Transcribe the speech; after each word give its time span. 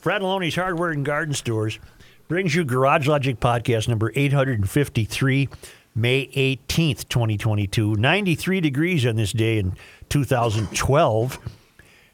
Fratallone's 0.00 0.54
Hardware 0.54 0.92
and 0.92 1.04
Garden 1.04 1.34
Stores 1.34 1.78
brings 2.26 2.54
you 2.54 2.64
Garage 2.64 3.06
Logic 3.06 3.38
Podcast 3.38 3.86
number 3.86 4.10
853, 4.14 5.48
May 5.94 6.26
18th, 6.28 7.06
2022. 7.08 7.96
93 7.96 8.60
degrees 8.62 9.04
on 9.04 9.16
this 9.16 9.32
day 9.32 9.58
in 9.58 9.74
2012, 10.08 11.38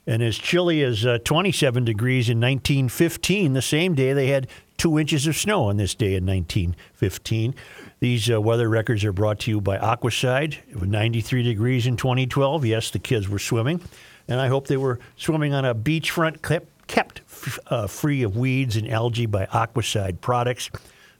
and 0.05 0.21
as 0.21 0.37
chilly 0.37 0.83
as 0.83 1.07
uh, 1.07 1.19
27 1.23 1.85
degrees 1.85 2.29
in 2.29 2.39
1915. 2.39 3.53
The 3.53 3.63
same 3.63 3.95
day 3.95 4.13
they 4.13 4.29
had 4.29 4.49
two 4.77 4.99
inches 4.99 5.29
of 5.29 5.37
snow 5.37 5.69
on 5.69 5.77
this 5.77 5.95
day 5.95 6.17
in 6.17 6.27
1915. 6.27 7.55
These 8.01 8.31
uh, 8.31 8.41
weather 8.41 8.69
records 8.69 9.05
are 9.05 9.13
brought 9.13 9.39
to 9.41 9.53
you 9.53 9.61
by 9.61 9.79
Aquacide. 9.79 10.59
It 10.69 10.81
was 10.81 10.89
93 10.89 11.45
degrees 11.45 11.87
in 11.87 11.97
2012. 11.97 12.65
Yes, 12.65 12.91
the 12.91 12.99
kids 12.99 13.29
were 13.29 13.39
swimming, 13.39 13.81
and 14.27 14.41
I 14.41 14.49
hope 14.49 14.67
they 14.67 14.77
were 14.77 14.99
swimming 15.17 15.55
on 15.55 15.65
a 15.65 15.75
beachfront 15.75 16.43
clip 16.43 16.69
kept 16.87 17.23
uh, 17.67 17.87
free 17.87 18.23
of 18.23 18.37
weeds 18.37 18.77
and 18.77 18.89
algae 18.89 19.27
by 19.27 19.47
Aquacide 19.47 20.21
Products, 20.21 20.71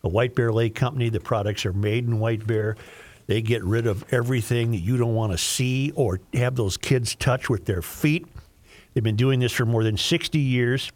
a 0.03 0.09
White 0.09 0.35
Bear 0.35 0.53
Lake 0.53 0.75
company. 0.75 1.09
The 1.09 1.21
products 1.21 1.67
are 1.67 1.73
made 1.73 2.07
in 2.07 2.19
White 2.19 2.47
Bear. 2.47 2.77
They 3.27 3.43
get 3.43 3.65
rid 3.65 3.87
of 3.87 4.05
everything 4.13 4.71
that 4.71 4.79
you 4.79 4.97
don't 4.97 5.15
want 5.15 5.33
to 5.33 5.39
see 5.39 5.93
or 5.97 6.21
have 6.35 6.55
those 6.55 6.77
kids 6.77 7.15
touch 7.17 7.51
with 7.51 7.65
their 7.65 7.83
feet. 7.83 8.27
They've 8.95 9.03
been 9.03 9.17
doing 9.17 9.41
this 9.41 9.53
for 9.53 9.67
more 9.67 9.83
than 9.83 9.97
60 9.97 10.39
years. 10.39 10.93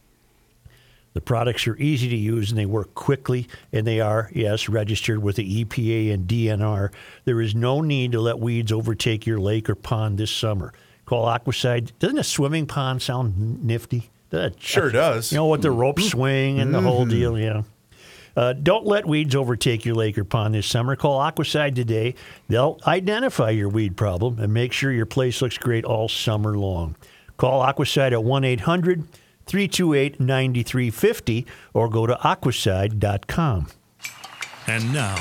The 1.13 1.21
products 1.21 1.67
are 1.67 1.77
easy 1.77 2.09
to 2.09 2.17
use 2.17 2.51
and 2.51 2.59
they 2.59 2.67
work 2.67 2.95
quickly, 2.95 3.49
and 3.73 3.85
they 3.85 4.01
are, 4.01 4.31
yes, 4.33 4.69
registered 4.69 5.21
with 5.21 5.37
the 5.37 5.65
EPA 5.65 6.15
and 6.15 6.29
DNR. 6.29 6.93
There 7.25 7.41
is 7.41 7.53
no 7.53 7.81
need 7.81 8.13
to 8.13 8.21
let 8.21 8.39
weeds 8.39 8.71
overtake 8.71 9.27
your 9.27 9.41
lake 9.41 9.69
or 9.69 9.75
pond 9.75 10.19
this 10.19 10.31
summer. 10.31 10.73
Call 11.07 11.27
Aquacide. 11.27 11.91
Doesn't 11.99 12.19
a 12.19 12.25
swimming 12.25 12.67
pond 12.67 13.03
sound 13.03 13.65
nifty? 13.65 14.09
That 14.31 14.63
sure 14.63 14.91
does. 14.91 15.33
You 15.33 15.39
know, 15.39 15.47
with 15.49 15.63
the 15.63 15.71
rope 15.71 16.01
swing 16.01 16.61
and 16.61 16.73
the 16.73 16.81
whole 16.81 17.05
deal, 17.05 17.39
yeah. 17.39 17.63
Uh, 18.37 18.53
don't 18.53 18.87
let 18.87 19.07
weeds 19.07 19.35
overtake 19.35 19.85
your 19.85 19.97
lake 19.97 20.17
or 20.17 20.25
pond 20.25 20.55
this 20.55 20.67
summer. 20.67 20.95
Call 20.97 21.19
Aquacide 21.21 21.75
today. 21.75 22.15
They'll 22.49 22.79
identify 22.87 23.51
your 23.51 23.69
weed 23.69 23.97
problem 23.97 24.39
and 24.39 24.55
make 24.55 24.73
sure 24.73 24.93
your 24.93 25.07
place 25.07 25.43
looks 25.43 25.59
great 25.59 25.85
all 25.85 26.09
summer 26.09 26.57
long. 26.57 26.97
Call 27.37 27.63
Aquacide 27.63 28.13
at 28.13 28.23
1 28.23 28.45
800 28.45 29.05
328 29.47 30.21
9350 30.21 31.47
or 31.75 31.89
go 31.89 32.07
to 32.07 32.15
aquacide.com. 32.15 33.67
And 34.69 34.93
now, 34.93 35.17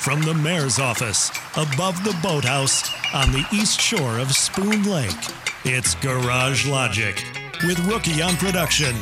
from 0.00 0.20
the 0.22 0.34
mayor's 0.34 0.78
office, 0.78 1.30
above 1.56 2.04
the 2.04 2.16
boathouse 2.22 2.90
on 3.14 3.32
the 3.32 3.44
east 3.52 3.80
shore 3.80 4.18
of 4.18 4.32
Spoon 4.32 4.82
Lake, 4.84 5.10
it's 5.64 5.94
Garage 5.96 6.66
Logic 6.66 7.16
with 7.66 7.78
Rookie 7.86 8.22
on 8.22 8.36
production, 8.36 8.94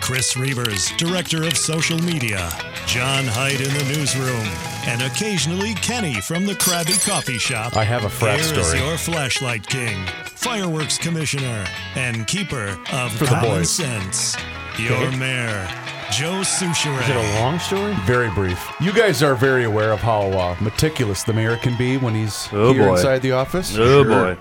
Chris 0.00 0.34
Reavers, 0.34 0.96
director 0.96 1.42
of 1.44 1.56
social 1.56 1.98
media, 1.98 2.48
John 2.86 3.24
Hyde 3.24 3.60
in 3.60 3.72
the 3.74 3.84
newsroom, 3.96 4.46
and 4.86 5.02
occasionally 5.02 5.74
Kenny 5.74 6.20
from 6.20 6.46
the 6.46 6.52
Krabby 6.54 7.04
Coffee 7.06 7.38
Shop. 7.38 7.76
I 7.76 7.84
have 7.84 8.04
a 8.04 8.08
frat 8.08 8.36
Here 8.40 8.44
story. 8.62 8.78
is 8.78 8.84
your 8.84 8.96
flashlight 8.98 9.66
king, 9.66 10.06
fireworks 10.26 10.96
commissioner, 10.98 11.64
and 11.96 12.26
keeper 12.26 12.78
of 12.92 13.12
For 13.12 13.24
the 13.24 13.30
common 13.30 13.50
boys. 13.50 13.70
sense, 13.70 14.36
your 14.78 15.10
mayor, 15.12 15.66
Joe 16.12 16.42
Soucheray. 16.42 17.02
Is 17.02 17.08
it 17.08 17.16
a 17.16 17.40
long 17.40 17.58
story? 17.58 17.94
Very 18.04 18.30
brief. 18.30 18.64
You 18.80 18.92
guys 18.92 19.22
are 19.22 19.34
very 19.34 19.64
aware 19.64 19.90
of 19.92 20.00
how 20.00 20.22
uh, 20.30 20.56
meticulous 20.60 21.24
the 21.24 21.32
mayor 21.32 21.56
can 21.56 21.76
be 21.76 21.96
when 21.96 22.14
he's 22.14 22.48
Oh, 22.52 22.72
here 22.72 22.86
boy. 22.86 22.92
inside 22.96 23.22
the 23.22 23.32
office. 23.32 23.74
Oh 23.76 24.04
boy. 24.04 24.36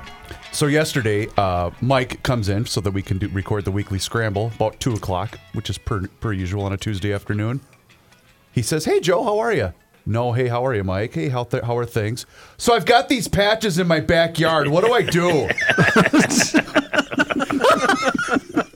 So 0.54 0.68
yesterday, 0.68 1.28
uh, 1.36 1.72
Mike 1.82 2.22
comes 2.22 2.48
in 2.48 2.68
so 2.68 2.80
that 2.82 2.92
we 2.92 3.02
can 3.02 3.18
do, 3.18 3.28
record 3.30 3.66
the 3.66 3.72
weekly 3.72 3.98
scramble 3.98 4.52
about 4.56 4.80
two 4.80 4.94
o'clock, 4.94 5.40
which 5.54 5.68
is 5.70 5.80
per 5.80 6.08
per 6.22 6.32
usual 6.32 6.64
on 6.64 6.74
a 6.74 6.78
Tuesday 6.78 7.12
afternoon. 7.12 7.60
He 8.52 8.62
says, 8.62 8.86
"Hey 8.86 9.00
Joe, 9.00 9.24
how 9.24 9.40
are 9.40 9.52
you?" 9.52 9.74
No, 10.06 10.34
hey, 10.34 10.50
how 10.50 10.64
are 10.64 10.76
you, 10.76 10.84
Mike? 10.84 11.16
Hey, 11.16 11.30
how 11.30 11.44
th- 11.46 11.64
how 11.64 11.76
are 11.76 11.86
things? 11.88 12.28
So 12.58 12.76
I've 12.76 12.86
got 12.86 13.10
these 13.10 13.28
patches 13.28 13.80
in 13.80 13.88
my 13.88 14.00
backyard. 14.00 14.68
What 14.68 14.86
do 14.86 14.94
I 14.94 15.02
do? 15.02 15.50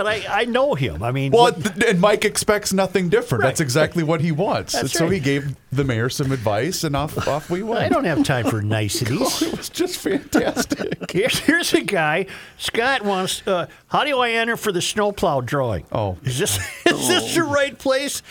But 0.00 0.06
I, 0.06 0.40
I 0.40 0.44
know 0.46 0.72
him. 0.74 1.02
I 1.02 1.12
mean, 1.12 1.30
well, 1.30 1.52
what- 1.52 1.84
and 1.84 2.00
Mike 2.00 2.24
expects 2.24 2.72
nothing 2.72 3.10
different. 3.10 3.44
That's 3.44 3.60
Right. 3.60 3.64
exactly 3.66 4.02
what 4.02 4.22
he 4.22 4.32
wants. 4.32 4.72
That's 4.72 4.84
and 4.84 4.90
so 4.90 5.04
right. 5.04 5.12
he 5.12 5.20
gave 5.20 5.54
the 5.70 5.84
mayor 5.84 6.08
some 6.08 6.32
advice, 6.32 6.84
and 6.84 6.96
off 6.96 7.28
off 7.28 7.50
we 7.50 7.62
went. 7.62 7.84
I 7.84 7.90
don't 7.90 8.04
have 8.06 8.24
time 8.24 8.46
for 8.46 8.62
niceties. 8.62 9.42
it 9.42 9.54
was 9.58 9.68
just 9.68 9.98
fantastic. 9.98 11.10
Here's, 11.12 11.40
here's 11.40 11.74
a 11.74 11.82
guy. 11.82 12.24
Scott 12.56 13.02
wants. 13.02 13.46
Uh, 13.46 13.66
how 13.88 14.04
do 14.04 14.18
I 14.20 14.30
enter 14.30 14.56
for 14.56 14.72
the 14.72 14.80
snowplow 14.80 15.42
drawing? 15.42 15.84
Oh. 15.92 16.16
is 16.24 16.38
this 16.38 16.56
is 16.86 17.08
this 17.08 17.34
the 17.34 17.42
right 17.42 17.78
place? 17.78 18.22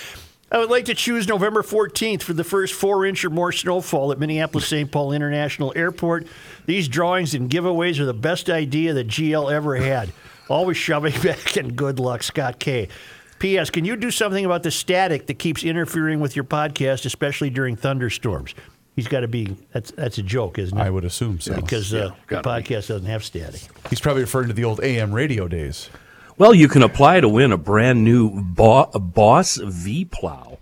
I 0.51 0.57
would 0.57 0.71
like 0.71 0.85
to 0.85 0.95
choose 0.95 1.27
November 1.27 1.61
14th 1.61 2.23
for 2.23 2.33
the 2.33 2.43
first 2.43 2.73
four 2.73 3.05
inch 3.05 3.23
or 3.23 3.29
more 3.29 3.51
snowfall 3.51 4.11
at 4.11 4.17
Minneapolis 4.17 4.65
St. 4.67 4.91
Paul 4.91 5.11
International 5.13 5.71
Airport. 5.75 6.25
These 6.65 6.87
drawings 6.87 7.35
and 7.35 7.47
giveaways 7.47 7.99
are 7.99 8.05
the 8.05 8.15
best 8.15 8.49
idea 8.49 8.93
that 8.93 9.05
GL 9.07 9.51
ever 9.53 9.75
had. 9.75 10.09
Always 10.49 10.77
shoving 10.77 11.19
back 11.23 11.55
and 11.55 11.75
good 11.75 11.99
luck, 11.99 12.23
Scott 12.23 12.59
K. 12.59 12.89
P.S. 13.39 13.69
Can 13.69 13.85
you 13.85 13.95
do 13.95 14.11
something 14.11 14.43
about 14.43 14.63
the 14.63 14.71
static 14.71 15.27
that 15.27 15.35
keeps 15.35 15.63
interfering 15.63 16.19
with 16.19 16.35
your 16.35 16.43
podcast, 16.43 17.05
especially 17.05 17.49
during 17.49 17.77
thunderstorms? 17.77 18.53
He's 18.95 19.07
got 19.07 19.21
to 19.21 19.29
be. 19.29 19.55
That's 19.71 19.91
that's 19.91 20.17
a 20.17 20.23
joke, 20.23 20.59
isn't 20.59 20.77
it? 20.77 20.81
I 20.81 20.89
would 20.89 21.05
assume 21.05 21.39
so. 21.39 21.55
because 21.55 21.93
uh, 21.93 22.09
the 22.09 22.15
gotta 22.27 22.43
be. 22.43 22.49
podcast 22.49 22.87
doesn't 22.87 23.05
have 23.05 23.23
static. 23.23 23.61
He's 23.89 24.01
probably 24.01 24.23
referring 24.23 24.49
to 24.49 24.53
the 24.53 24.65
old 24.65 24.81
AM 24.83 25.13
radio 25.13 25.47
days. 25.47 25.89
Well, 26.37 26.53
you 26.53 26.67
can 26.67 26.83
apply 26.83 27.21
to 27.21 27.29
win 27.29 27.53
a 27.53 27.57
brand 27.57 28.03
new 28.03 28.41
Bo- 28.41 28.87
Boss 28.93 29.55
V 29.57 30.03
plow, 30.05 30.57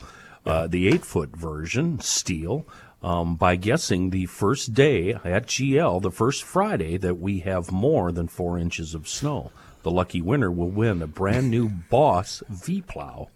uh, 0.46 0.68
the 0.68 0.88
eight 0.88 1.04
foot 1.04 1.36
version, 1.36 2.00
steel, 2.00 2.68
um, 3.02 3.36
by 3.36 3.56
guessing 3.56 4.10
the 4.12 4.26
first 4.28 4.74
day 4.76 5.14
at 5.14 5.48
GL, 5.48 6.02
the 6.02 6.12
first 6.12 6.44
Friday 6.44 6.98
that 6.98 7.16
we 7.20 7.40
have 7.40 7.72
more 7.72 8.12
than 8.12 8.28
four 8.28 8.60
inches 8.60 8.94
of 8.94 9.08
snow. 9.08 9.52
The 9.88 9.92
lucky 9.92 10.22
winner 10.22 10.52
will 10.52 10.68
win 10.70 11.02
a 11.02 11.08
brand 11.08 11.50
new 11.50 11.70
Boss 11.90 12.44
V 12.50 12.82
plow. 12.82 13.30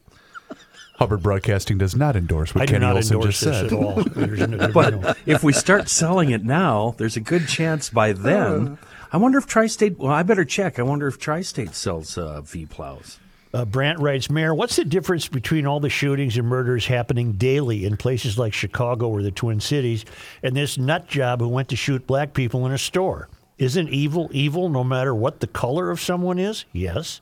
Hubbard 0.96 1.24
Broadcasting 1.24 1.78
does 1.78 1.96
not 1.96 2.18
endorse 2.18 2.54
what 2.54 2.64
I 2.64 2.66
Kenny 2.66 2.80
not 2.80 2.98
Olson 2.98 3.16
endorse 3.16 3.40
just 3.40 3.46
this 3.46 3.56
said. 3.56 3.66
at 3.68 3.74
all. 3.74 4.04
There's 4.04 4.40
no- 4.50 4.58
no- 4.58 4.72
But 4.74 5.18
if 5.26 5.44
we 5.46 5.54
start 5.54 5.88
selling 5.88 6.32
it 6.32 6.44
now, 6.44 6.94
there's 6.98 7.16
a 7.16 7.22
good 7.22 7.48
chance 7.48 7.90
by 7.90 8.12
then. 8.12 8.78
I 9.14 9.18
wonder 9.18 9.38
if 9.38 9.48
Tri 9.48 9.68
State. 9.68 9.98
Well, 9.98 10.12
I 10.12 10.24
better 10.24 10.44
check. 10.44 10.78
I 10.78 10.82
wonder 10.82 11.08
if 11.08 11.18
Tri 11.20 11.40
State 11.40 11.74
sells 11.74 12.18
uh, 12.18 12.42
V 12.42 12.66
plows. 12.66 13.18
Uh, 13.54 13.64
Brant 13.64 14.00
writes, 14.00 14.30
Mayor, 14.30 14.54
what's 14.54 14.76
the 14.76 14.84
difference 14.84 15.30
between 15.30 15.66
all 15.66 15.80
the 15.80 15.90
shootings 15.90 16.36
and 16.36 16.46
murders 16.50 16.88
happening 16.88 17.32
daily 17.32 17.86
in 17.86 17.96
places 17.96 18.38
like 18.38 18.52
Chicago 18.54 19.08
or 19.08 19.24
the 19.24 19.32
Twin 19.32 19.62
Cities 19.62 20.04
and 20.44 20.54
this 20.54 20.78
nut 20.78 21.08
job 21.08 21.40
who 21.40 21.48
went 21.48 21.70
to 21.70 21.78
shoot 21.78 22.06
black 22.06 22.34
people 22.34 22.66
in 22.66 22.74
a 22.74 22.78
store? 22.78 23.30
Isn't 23.62 23.90
evil 23.90 24.28
evil 24.34 24.70
no 24.70 24.84
matter 24.84 25.14
what 25.14 25.40
the 25.40 25.46
color 25.46 25.92
of 25.92 26.02
someone 26.02 26.40
is? 26.40 26.66
Yes. 26.74 27.22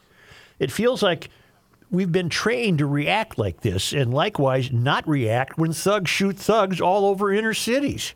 It 0.58 0.72
feels 0.72 1.04
like 1.04 1.30
we've 1.92 2.14
been 2.14 2.30
trained 2.30 2.78
to 2.78 2.86
react 2.86 3.38
like 3.38 3.60
this 3.60 3.92
and 3.92 4.14
likewise 4.14 4.72
not 4.72 5.06
react 5.06 5.58
when 5.58 5.74
thugs 5.74 6.10
shoot 6.10 6.38
thugs 6.38 6.80
all 6.80 7.06
over 7.06 7.34
inner 7.34 7.54
cities. 7.54 8.14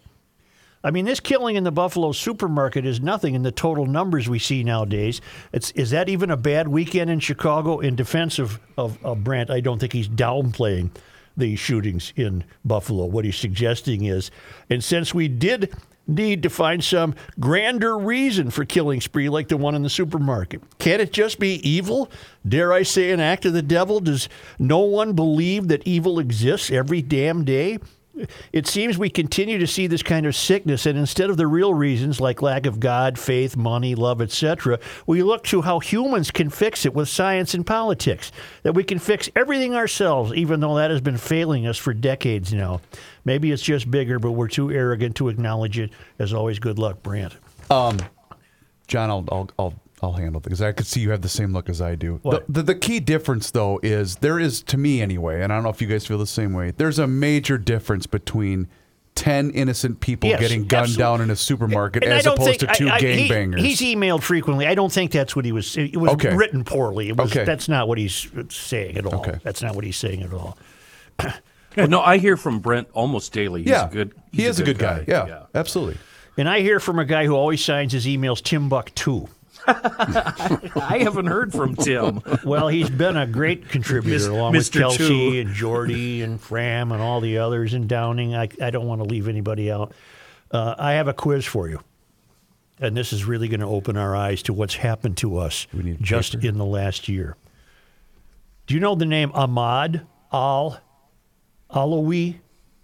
I 0.85 0.91
mean, 0.91 1.03
this 1.03 1.19
killing 1.19 1.57
in 1.57 1.65
the 1.65 1.71
Buffalo 1.71 2.13
supermarket 2.13 2.85
is 2.85 3.01
nothing 3.01 3.35
in 3.35 3.43
the 3.43 3.51
total 3.51 3.85
numbers 3.85 4.29
we 4.29 4.39
see 4.39 4.63
nowadays. 4.63 5.19
It's, 5.51 5.71
is 5.71 5.89
that 5.89 6.07
even 6.07 6.31
a 6.31 6.37
bad 6.37 6.69
weekend 6.69 7.09
in 7.09 7.19
Chicago? 7.19 7.79
In 7.79 7.97
defense 7.97 8.39
of, 8.39 8.57
of, 8.77 9.03
of 9.03 9.21
Brandt, 9.25 9.49
I 9.49 9.59
don't 9.59 9.79
think 9.79 9.91
he's 9.91 10.07
downplaying 10.07 10.91
the 11.35 11.57
shootings 11.57 12.13
in 12.15 12.45
Buffalo. 12.63 13.03
What 13.05 13.25
he's 13.25 13.35
suggesting 13.35 14.05
is, 14.05 14.31
and 14.69 14.81
since 14.81 15.13
we 15.13 15.27
did 15.27 15.73
need 16.07 16.43
to 16.43 16.49
find 16.49 16.83
some 16.83 17.15
grander 17.39 17.97
reason 17.97 18.49
for 18.49 18.65
killing 18.65 19.01
spree 19.01 19.29
like 19.29 19.47
the 19.47 19.57
one 19.57 19.75
in 19.75 19.83
the 19.83 19.89
supermarket, 19.89 20.61
can 20.79 20.99
it 20.99 21.13
just 21.13 21.39
be 21.39 21.55
evil? 21.67 22.11
Dare 22.47 22.73
I 22.73 22.83
say 22.83 23.11
an 23.11 23.19
act 23.19 23.45
of 23.45 23.53
the 23.53 23.61
devil? 23.61 23.99
Does 23.99 24.29
no 24.59 24.79
one 24.79 25.13
believe 25.13 25.67
that 25.69 25.87
evil 25.87 26.19
exists 26.19 26.71
every 26.71 27.01
damn 27.01 27.45
day? 27.45 27.79
It 28.51 28.67
seems 28.67 28.97
we 28.97 29.09
continue 29.09 29.57
to 29.57 29.65
see 29.65 29.87
this 29.87 30.03
kind 30.03 30.27
of 30.27 30.35
sickness, 30.35 30.85
and 30.85 30.99
instead 30.99 31.31
of 31.31 31.37
the 31.37 31.47
real 31.47 31.73
reasons 31.73 32.21
like 32.21 32.43
lack 32.43 32.67
of 32.67 32.79
God, 32.79 33.17
faith, 33.17 33.57
money, 33.57 33.95
love, 33.95 34.21
etc., 34.21 34.79
we 35.07 35.23
look 35.23 35.43
to 35.45 35.63
how 35.63 35.79
humans 35.79 36.29
can 36.29 36.51
fix 36.51 36.85
it 36.85 36.93
with 36.93 37.09
science 37.09 37.55
and 37.55 37.65
politics. 37.65 38.31
That 38.61 38.73
we 38.73 38.83
can 38.83 38.99
fix 38.99 39.31
everything 39.35 39.73
ourselves, 39.73 40.31
even 40.33 40.59
though 40.59 40.75
that 40.75 40.91
has 40.91 41.01
been 41.01 41.17
failing 41.17 41.65
us 41.65 41.77
for 41.77 41.91
decades 41.91 42.53
now. 42.53 42.81
Maybe 43.25 43.51
it's 43.51 43.61
just 43.63 43.89
bigger, 43.89 44.19
but 44.19 44.31
we're 44.31 44.47
too 44.47 44.71
arrogant 44.71 45.15
to 45.17 45.29
acknowledge 45.29 45.79
it. 45.79 45.91
As 46.19 46.33
always, 46.33 46.59
good 46.59 46.77
luck, 46.79 47.01
Brant. 47.03 47.35
Um, 47.71 47.97
John, 48.87 49.09
I'll 49.09 49.25
I'll 49.31 49.49
I'll, 49.57 49.73
I'll 50.01 50.11
handle 50.13 50.39
it 50.39 50.43
because 50.43 50.61
I 50.61 50.71
could 50.73 50.85
see 50.87 50.99
you 50.99 51.11
have 51.11 51.21
the 51.21 51.29
same 51.29 51.53
look 51.53 51.69
as 51.69 51.81
I 51.81 51.95
do. 51.95 52.19
The, 52.23 52.43
the 52.49 52.63
the 52.63 52.75
key 52.75 52.99
difference 52.99 53.51
though 53.51 53.79
is 53.81 54.17
there 54.17 54.39
is 54.39 54.61
to 54.63 54.77
me 54.77 55.01
anyway, 55.01 55.41
and 55.41 55.53
I 55.53 55.55
don't 55.55 55.63
know 55.63 55.69
if 55.69 55.81
you 55.81 55.87
guys 55.87 56.05
feel 56.05 56.17
the 56.17 56.27
same 56.27 56.53
way. 56.53 56.71
There's 56.71 56.99
a 56.99 57.07
major 57.07 57.57
difference 57.57 58.05
between. 58.07 58.67
10 59.15 59.51
innocent 59.51 59.99
people 59.99 60.27
Yes, 60.27 60.39
getting 60.39 60.61
gunned 60.65 60.85
absolutely. 60.85 61.03
down 61.03 61.21
in 61.21 61.29
a 61.29 61.35
supermarket 61.35 62.03
And 62.03 62.13
as 62.13 62.25
opposed 62.25 62.59
think- 62.61 62.71
to 62.71 62.75
two 62.75 62.89
I- 62.89 62.95
I- 62.95 62.99
he- 62.99 63.29
gangbangers. 63.29 63.59
he's 63.59 63.79
emailed 63.79 64.23
frequently. 64.23 64.65
I 64.65 64.73
don't 64.73 64.91
think 64.91 65.11
that's 65.11 65.35
what 65.35 65.45
he 65.45 65.51
was. 65.51 65.77
It 65.77 65.95
was 65.97 66.13
Okay. 66.13 66.35
written 66.35 66.63
poorly. 66.63 67.09
It 67.09 67.17
was, 67.17 67.29
Okay. 67.31 67.43
That's 67.45 67.69
not 67.69 67.87
what 67.87 67.99
he's 67.99 68.27
saying 68.49 68.97
at 68.97 69.05
all. 69.05 69.19
Okay. 69.19 69.37
That's 69.43 69.61
not 69.61 69.75
what 69.75 69.83
he's 69.85 69.97
saying 69.97 70.23
at 70.23 70.33
all. 70.33 70.57
Yeah, 71.75 71.85
no, 71.85 72.01
I 72.01 72.17
hear 72.17 72.37
from 72.37 72.59
Brent 72.59 72.87
almost 72.93 73.33
daily. 73.33 73.61
He's 73.61 73.71
yeah, 73.71 73.87
a 73.87 73.91
good. 73.91 74.13
he 74.31 74.45
is 74.45 74.59
a 74.59 74.63
good 74.63 74.77
guy. 74.77 75.05
Yeah, 75.07 75.43
absolutely. 75.55 75.97
And 76.37 76.49
I 76.49 76.61
hear 76.61 76.79
from 76.79 76.99
a 76.99 77.05
guy 77.05 77.25
who 77.25 77.35
always 77.35 77.63
signs 77.63 77.93
his 77.93 78.05
emails 78.05 78.41
Tim 78.41 78.69
Buck 78.69 78.93
Timbuktu. 78.95 79.27
I 79.67 80.99
haven't 81.01 81.27
heard 81.27 81.53
from 81.53 81.75
Tim. 81.75 82.21
Well, 82.43 82.67
he's 82.67 82.89
been 82.89 83.15
a 83.15 83.25
great 83.25 83.69
contributor 83.69 84.15
Mis- 84.15 84.27
along 84.27 84.53
with 84.53 84.69
Mr. 84.69 84.79
Kelsey 84.79 85.07
Two. 85.07 85.39
and 85.39 85.53
Jordy 85.53 86.21
and 86.21 86.41
Fram 86.41 86.91
and 86.91 87.01
all 87.01 87.21
the 87.21 87.37
others 87.37 87.73
and 87.73 87.87
Downing. 87.87 88.35
I, 88.35 88.49
I 88.61 88.71
don't 88.71 88.87
want 88.87 89.01
to 89.01 89.07
leave 89.07 89.27
anybody 89.29 89.71
out. 89.71 89.93
Uh, 90.51 90.75
I 90.77 90.93
have 90.93 91.07
a 91.07 91.13
quiz 91.13 91.45
for 91.45 91.69
you. 91.69 91.79
And 92.79 92.97
this 92.97 93.13
is 93.13 93.23
really 93.23 93.47
going 93.47 93.61
to 93.61 93.67
open 93.67 93.95
our 93.95 94.15
eyes 94.15 94.43
to 94.43 94.53
what's 94.53 94.75
happened 94.75 95.15
to 95.17 95.37
us 95.37 95.67
just 96.01 96.33
paper? 96.33 96.47
in 96.47 96.57
the 96.57 96.65
last 96.65 97.07
year. 97.07 97.37
Do 98.67 98.73
you 98.73 98.79
know 98.81 98.95
the 98.95 99.05
name 99.05 99.31
Ahmad 99.33 100.05
al 100.33 100.79
Alawi 101.73 102.35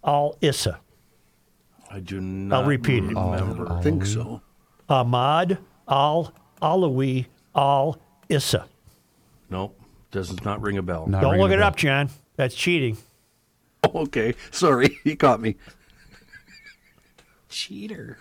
al 0.04 0.36
Issa? 0.42 0.80
I 1.92 2.00
do 2.00 2.20
not. 2.22 2.64
I'll 2.64 2.68
repeat 2.70 3.04
it. 3.04 3.08
Remember. 3.08 3.72
I 3.72 3.82
think 3.82 4.06
so. 4.06 4.42
Ahmad 4.88 5.58
al 5.88 6.34
Alawi 6.62 7.28
al 7.56 8.00
Issa. 8.28 8.68
Nope, 9.50 9.80
does 10.12 10.44
not 10.44 10.62
ring 10.62 10.78
a 10.78 10.82
bell. 10.84 11.08
Not 11.08 11.22
Don't 11.22 11.32
ringing 11.32 11.42
look 11.44 11.52
a 11.52 11.54
it 11.56 11.58
bell. 11.58 11.68
up, 11.68 11.76
John. 11.78 12.10
That's 12.36 12.56
cheating. 12.56 12.98
Okay, 13.96 14.36
sorry, 14.52 15.00
he 15.06 15.16
caught 15.16 15.40
me. 15.40 15.56
Cheater. 17.48 18.18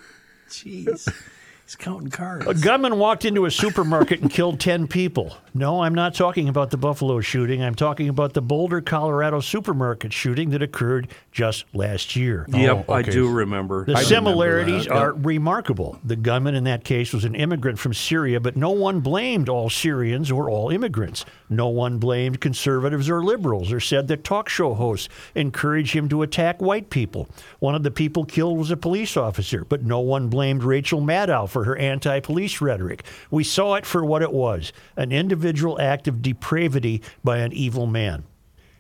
Jeez, 0.49 1.13
he's 1.69 1.77
counting 1.77 2.09
cards. 2.09 2.47
A 2.47 2.55
gunman 2.55 2.99
walked 2.99 3.27
into 3.27 3.45
a 3.45 3.51
supermarket 3.51 4.23
and 4.23 4.31
killed 4.31 4.59
10 4.59 4.89
people. 4.89 5.37
No, 5.53 5.83
I'm 5.83 5.95
not 5.95 6.15
talking 6.15 6.49
about 6.49 6.71
the 6.71 6.79
Buffalo 6.79 7.21
shooting. 7.21 7.63
I'm 7.63 7.75
talking 7.75 8.09
about 8.09 8.33
the 8.33 8.41
Boulder, 8.41 8.81
Colorado 8.81 9.41
supermarket 9.41 10.11
shooting 10.15 10.49
that 10.51 10.63
occurred 10.63 11.09
just 11.31 11.67
last 11.75 12.17
year. 12.17 12.47
Yep, 12.49 12.87
Oh, 12.89 12.93
I 12.95 13.03
do 13.03 13.31
remember. 13.31 13.85
The 13.85 13.93
I 13.93 14.01
remember 14.01 14.09
similarities 14.09 14.85
that. 14.87 14.97
are 14.97 15.13
remarkable. 15.13 15.99
The 16.05 16.17
gunman 16.17 16.55
in 16.55 16.65
that 16.65 16.85
case 16.85 17.13
was 17.13 17.25
an 17.25 17.35
immigrant 17.35 17.79
from 17.79 17.93
Syria, 17.93 18.41
but 18.41 18.57
no 18.57 18.71
one 18.71 19.01
blamed 19.01 19.51
all 19.51 19.69
Syrians 19.69 20.31
or 20.31 20.49
all 20.49 20.71
immigrants. 20.71 21.27
No 21.51 21.69
one 21.69 21.99
blamed 21.99 22.41
conservatives 22.41 23.09
or 23.09 23.23
liberals 23.23 23.73
or 23.73 23.81
said 23.81 24.09
that 24.09 24.25
talk 24.25 24.49
show 24.49 24.75
hosts 24.75 25.09
encouraged 25.35 25.95
him 25.95 26.09
to 26.09 26.23
attack 26.23 26.61
white 26.61 26.91
people. 26.91 27.29
One 27.59 27.75
of 27.75 27.83
the 27.83 27.91
people 27.91 28.25
killed 28.25 28.59
was 28.59 28.71
a 28.71 28.77
police 28.77 29.17
officer, 29.17 29.65
but 29.65 29.85
no 29.85 30.01
one 30.01 30.29
blamed 30.29 30.63
Rachel 30.63 31.01
Maddow 31.01 31.49
for 31.49 31.65
her 31.65 31.77
anti 31.77 32.21
police 32.21 32.61
rhetoric. 32.61 33.05
We 33.31 33.45
saw 33.45 33.75
it 33.75 33.87
for 33.87 34.05
what 34.05 34.23
it 34.23 34.33
was 34.33 34.73
an 34.97 35.13
individual 35.13 35.81
act 35.81 36.09
of 36.09 36.23
depravity 36.23 37.03
by 37.25 37.39
an 37.39 37.53
evil 37.53 37.87
man. 37.87 38.25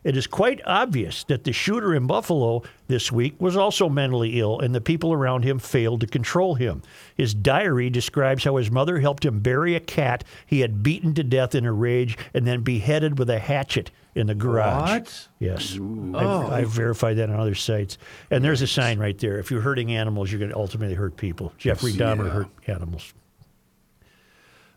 It 0.09 0.17
is 0.17 0.27
quite 0.27 0.63
obvious 0.65 1.23
that 1.25 1.45
the 1.45 1.53
shooter 1.53 1.95
in 1.95 2.07
Buffalo 2.07 2.63
this 2.87 3.13
week 3.13 3.39
was 3.39 3.59
also 3.59 3.91
mentally 3.91 4.41
ill, 4.41 4.59
and 4.59 4.75
the 4.75 4.81
people 4.81 5.13
around 5.13 5.43
him 5.43 5.59
failed 5.59 6.01
to 6.01 6.07
control 6.07 6.55
him. 6.55 6.81
His 7.15 7.35
diary 7.35 7.91
describes 7.91 8.45
how 8.45 8.57
his 8.57 8.71
mother 8.71 9.01
helped 9.01 9.27
him 9.27 9.41
bury 9.41 9.75
a 9.75 9.81
cat 9.81 10.25
he 10.47 10.61
had 10.61 10.83
beaten 10.83 11.13
to 11.13 11.23
death 11.23 11.55
in 11.55 11.67
a 11.67 11.73
rage 11.75 12.17
and 12.33 12.47
then 12.47 12.63
beheaded 12.63 13.19
with 13.19 13.29
a 13.29 13.39
hatchet 13.39 13.91
in 14.15 14.29
the 14.29 14.35
garage. 14.35 14.89
What? 14.89 15.29
Yes. 15.41 15.75
I've, 15.75 16.15
oh. 16.15 16.49
I've 16.51 16.71
verified 16.71 17.19
that 17.19 17.29
on 17.29 17.39
other 17.39 17.55
sites. 17.55 17.99
And 18.31 18.43
there's 18.43 18.63
a 18.63 18.67
sign 18.67 18.99
right 18.99 19.19
there. 19.19 19.39
If 19.39 19.51
you're 19.51 19.61
hurting 19.61 19.93
animals, 19.93 20.33
you're 20.33 20.39
going 20.39 20.53
to 20.53 20.57
ultimately 20.57 20.95
hurt 20.95 21.19
people. 21.19 21.53
Jeffrey 21.59 21.93
Dahmer 21.93 22.33
hurt 22.33 22.49
animals. 22.67 23.13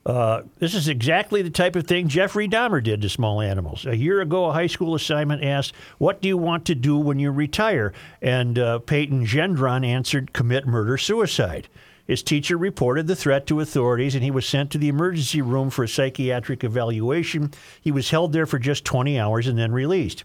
Uh, 0.05 0.41
this 0.57 0.73
is 0.73 0.87
exactly 0.87 1.41
the 1.41 1.49
type 1.49 1.75
of 1.75 1.85
thing 1.85 2.07
Jeffrey 2.07 2.47
Dahmer 2.47 2.83
did 2.83 3.01
to 3.01 3.09
small 3.09 3.39
animals. 3.39 3.85
A 3.85 3.95
year 3.95 4.21
ago, 4.21 4.45
a 4.45 4.53
high 4.53 4.67
school 4.67 4.95
assignment 4.95 5.43
asked, 5.43 5.73
What 5.99 6.21
do 6.21 6.27
you 6.27 6.37
want 6.37 6.65
to 6.65 6.75
do 6.75 6.97
when 6.97 7.19
you 7.19 7.29
retire? 7.29 7.93
And 8.21 8.57
uh, 8.57 8.79
Peyton 8.79 9.25
Gendron 9.25 9.85
answered, 9.85 10.33
Commit 10.33 10.65
murder 10.65 10.97
suicide. 10.97 11.67
His 12.07 12.23
teacher 12.23 12.57
reported 12.57 13.05
the 13.05 13.15
threat 13.15 13.45
to 13.47 13.59
authorities, 13.59 14.15
and 14.15 14.23
he 14.23 14.31
was 14.31 14.45
sent 14.45 14.71
to 14.71 14.79
the 14.79 14.89
emergency 14.89 15.41
room 15.41 15.69
for 15.69 15.83
a 15.83 15.87
psychiatric 15.87 16.63
evaluation. 16.63 17.51
He 17.79 17.91
was 17.91 18.09
held 18.09 18.33
there 18.33 18.47
for 18.47 18.57
just 18.57 18.83
20 18.83 19.19
hours 19.19 19.47
and 19.47 19.57
then 19.57 19.71
released. 19.71 20.23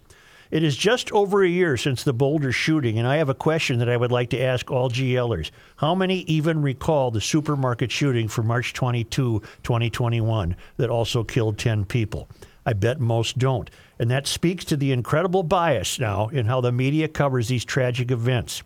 It 0.51 0.63
is 0.63 0.77
just 0.77 1.11
over 1.13 1.43
a 1.43 1.49
year 1.49 1.77
since 1.77 2.05
the 2.05 2.13
Boulder 2.13 2.53
shooting, 2.53 2.99
and 2.99 3.07
I 3.07 3.17
have 3.17 3.29
a 3.29 3.35
question 3.35 3.79
that 3.81 3.89
I 3.89 3.97
would 3.97 4.13
like 4.13 4.31
to 4.31 4.41
ask 4.41 4.71
all 4.71 4.89
GLers. 4.89 5.51
How 5.77 5.95
many 5.95 6.21
even 6.21 6.63
recall 6.63 7.11
the 7.11 7.21
supermarket 7.21 7.91
shooting 7.91 8.29
for 8.29 8.43
March 8.43 8.73
22, 8.73 9.41
2021, 9.63 10.57
that 10.77 10.91
also 10.91 11.25
killed 11.25 11.59
10 11.59 11.85
people? 11.85 12.29
I 12.65 12.73
bet 12.73 13.01
most 13.01 13.39
don't. 13.39 13.71
And 13.99 14.11
that 14.11 14.27
speaks 14.27 14.65
to 14.67 14.77
the 14.77 14.93
incredible 14.93 15.45
bias 15.45 15.99
now 15.99 16.29
in 16.29 16.47
how 16.47 16.61
the 16.61 16.73
media 16.73 17.09
covers 17.09 17.49
these 17.49 17.65
tragic 17.65 18.11
events. 18.11 18.63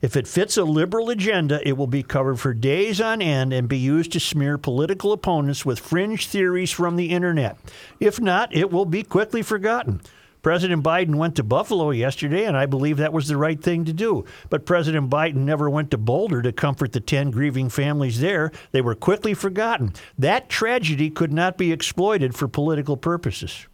If 0.00 0.16
it 0.16 0.28
fits 0.28 0.56
a 0.56 0.64
liberal 0.64 1.10
agenda, 1.10 1.66
it 1.66 1.76
will 1.76 1.88
be 1.88 2.02
covered 2.02 2.38
for 2.38 2.54
days 2.54 3.00
on 3.00 3.20
end 3.20 3.52
and 3.52 3.68
be 3.68 3.78
used 3.78 4.12
to 4.12 4.20
smear 4.20 4.56
political 4.58 5.12
opponents 5.12 5.66
with 5.66 5.80
fringe 5.80 6.26
theories 6.26 6.70
from 6.70 6.96
the 6.96 7.10
internet. 7.10 7.58
If 7.98 8.20
not, 8.20 8.54
it 8.54 8.70
will 8.70 8.84
be 8.84 9.02
quickly 9.02 9.42
forgotten. 9.42 10.00
President 10.42 10.82
Biden 10.84 11.16
went 11.16 11.36
to 11.36 11.42
Buffalo 11.42 11.90
yesterday, 11.90 12.44
and 12.44 12.56
I 12.56 12.66
believe 12.66 12.96
that 12.98 13.12
was 13.12 13.28
the 13.28 13.36
right 13.36 13.60
thing 13.60 13.84
to 13.86 13.92
do. 13.92 14.24
But 14.50 14.66
President 14.66 15.10
Biden 15.10 15.36
never 15.36 15.68
went 15.68 15.90
to 15.90 15.98
Boulder 15.98 16.42
to 16.42 16.52
comfort 16.52 16.92
the 16.92 17.00
10 17.00 17.30
grieving 17.30 17.68
families 17.68 18.20
there. 18.20 18.52
They 18.72 18.80
were 18.80 18.94
quickly 18.94 19.34
forgotten. 19.34 19.92
That 20.18 20.48
tragedy 20.48 21.10
could 21.10 21.32
not 21.32 21.58
be 21.58 21.72
exploited 21.72 22.34
for 22.34 22.48
political 22.48 22.96
purposes. 22.96 23.66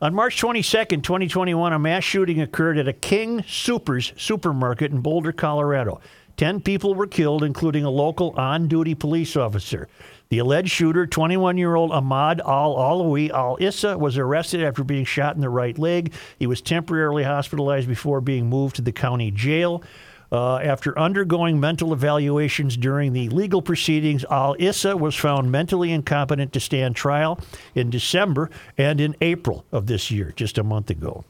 On 0.00 0.14
March 0.14 0.40
22nd, 0.40 1.02
2021, 1.02 1.72
a 1.72 1.78
mass 1.78 2.04
shooting 2.04 2.40
occurred 2.40 2.78
at 2.78 2.88
a 2.88 2.92
King 2.92 3.42
Supers 3.46 4.12
supermarket 4.16 4.90
in 4.90 5.00
Boulder, 5.00 5.32
Colorado. 5.32 6.00
Ten 6.36 6.60
people 6.60 6.94
were 6.94 7.06
killed, 7.06 7.44
including 7.44 7.84
a 7.84 7.90
local 7.90 8.32
on 8.32 8.66
duty 8.66 8.94
police 8.94 9.36
officer. 9.36 9.88
The 10.34 10.40
alleged 10.40 10.70
shooter, 10.70 11.06
21 11.06 11.58
year 11.58 11.76
old 11.76 11.92
Ahmad 11.92 12.40
Al 12.40 12.74
Alawi 12.74 13.30
Al 13.30 13.56
Issa, 13.60 13.96
was 13.96 14.18
arrested 14.18 14.64
after 14.64 14.82
being 14.82 15.04
shot 15.04 15.36
in 15.36 15.40
the 15.40 15.48
right 15.48 15.78
leg. 15.78 16.12
He 16.40 16.48
was 16.48 16.60
temporarily 16.60 17.22
hospitalized 17.22 17.86
before 17.86 18.20
being 18.20 18.48
moved 18.48 18.74
to 18.74 18.82
the 18.82 18.90
county 18.90 19.30
jail. 19.30 19.84
Uh, 20.32 20.56
after 20.56 20.98
undergoing 20.98 21.60
mental 21.60 21.92
evaluations 21.92 22.76
during 22.76 23.12
the 23.12 23.28
legal 23.28 23.62
proceedings, 23.62 24.24
Al 24.24 24.56
Issa 24.58 24.96
was 24.96 25.14
found 25.14 25.52
mentally 25.52 25.92
incompetent 25.92 26.52
to 26.54 26.58
stand 26.58 26.96
trial 26.96 27.38
in 27.76 27.88
December 27.88 28.50
and 28.76 29.00
in 29.00 29.14
April 29.20 29.64
of 29.70 29.86
this 29.86 30.10
year, 30.10 30.32
just 30.34 30.58
a 30.58 30.64
month 30.64 30.90
ago. 30.90 31.24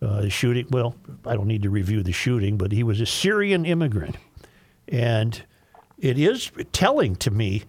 Uh, 0.00 0.22
the 0.22 0.30
shooting, 0.30 0.66
well, 0.70 0.96
I 1.26 1.34
don't 1.34 1.48
need 1.48 1.64
to 1.64 1.70
review 1.70 2.02
the 2.02 2.12
shooting, 2.12 2.56
but 2.56 2.72
he 2.72 2.82
was 2.82 2.98
a 2.98 3.04
Syrian 3.04 3.66
immigrant. 3.66 4.16
And 4.88 5.44
it 5.98 6.18
is 6.18 6.50
telling 6.72 7.16
to 7.16 7.30
me, 7.30 7.64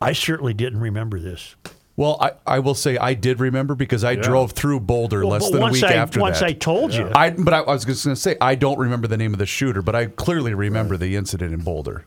I 0.00 0.12
certainly 0.12 0.54
didn't 0.54 0.80
remember 0.80 1.20
this. 1.20 1.54
Well, 1.96 2.16
I, 2.20 2.32
I 2.46 2.58
will 2.60 2.74
say 2.74 2.96
I 2.96 3.12
did 3.12 3.40
remember 3.40 3.74
because 3.74 4.04
I 4.04 4.14
drove 4.14 4.52
through 4.52 4.80
Boulder 4.80 5.20
Well, 5.20 5.32
less 5.32 5.50
than 5.50 5.62
a 5.62 5.70
week 5.70 5.84
I, 5.84 5.94
after 5.94 6.18
once 6.18 6.40
that. 6.40 6.46
I 6.46 6.52
told 6.52 6.94
you, 6.94 7.10
I, 7.14 7.30
but 7.30 7.52
I, 7.52 7.58
I 7.58 7.72
was 7.72 7.84
just 7.84 8.04
going 8.04 8.14
to 8.14 8.20
say 8.20 8.36
I 8.40 8.54
don't 8.54 8.78
remember 8.78 9.06
the 9.06 9.18
name 9.18 9.34
of 9.34 9.38
the 9.38 9.44
shooter, 9.44 9.82
but 9.82 9.94
I 9.94 10.06
clearly 10.06 10.54
remember 10.54 10.96
the 10.96 11.16
incident 11.16 11.52
in 11.52 11.60
Boulder. 11.60 12.06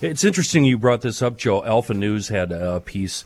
It's 0.00 0.24
interesting 0.24 0.64
you 0.64 0.76
brought 0.76 1.02
this 1.02 1.22
up, 1.22 1.38
Joe. 1.38 1.64
Alpha 1.64 1.94
News 1.94 2.28
had 2.28 2.50
a 2.50 2.80
piece 2.80 3.24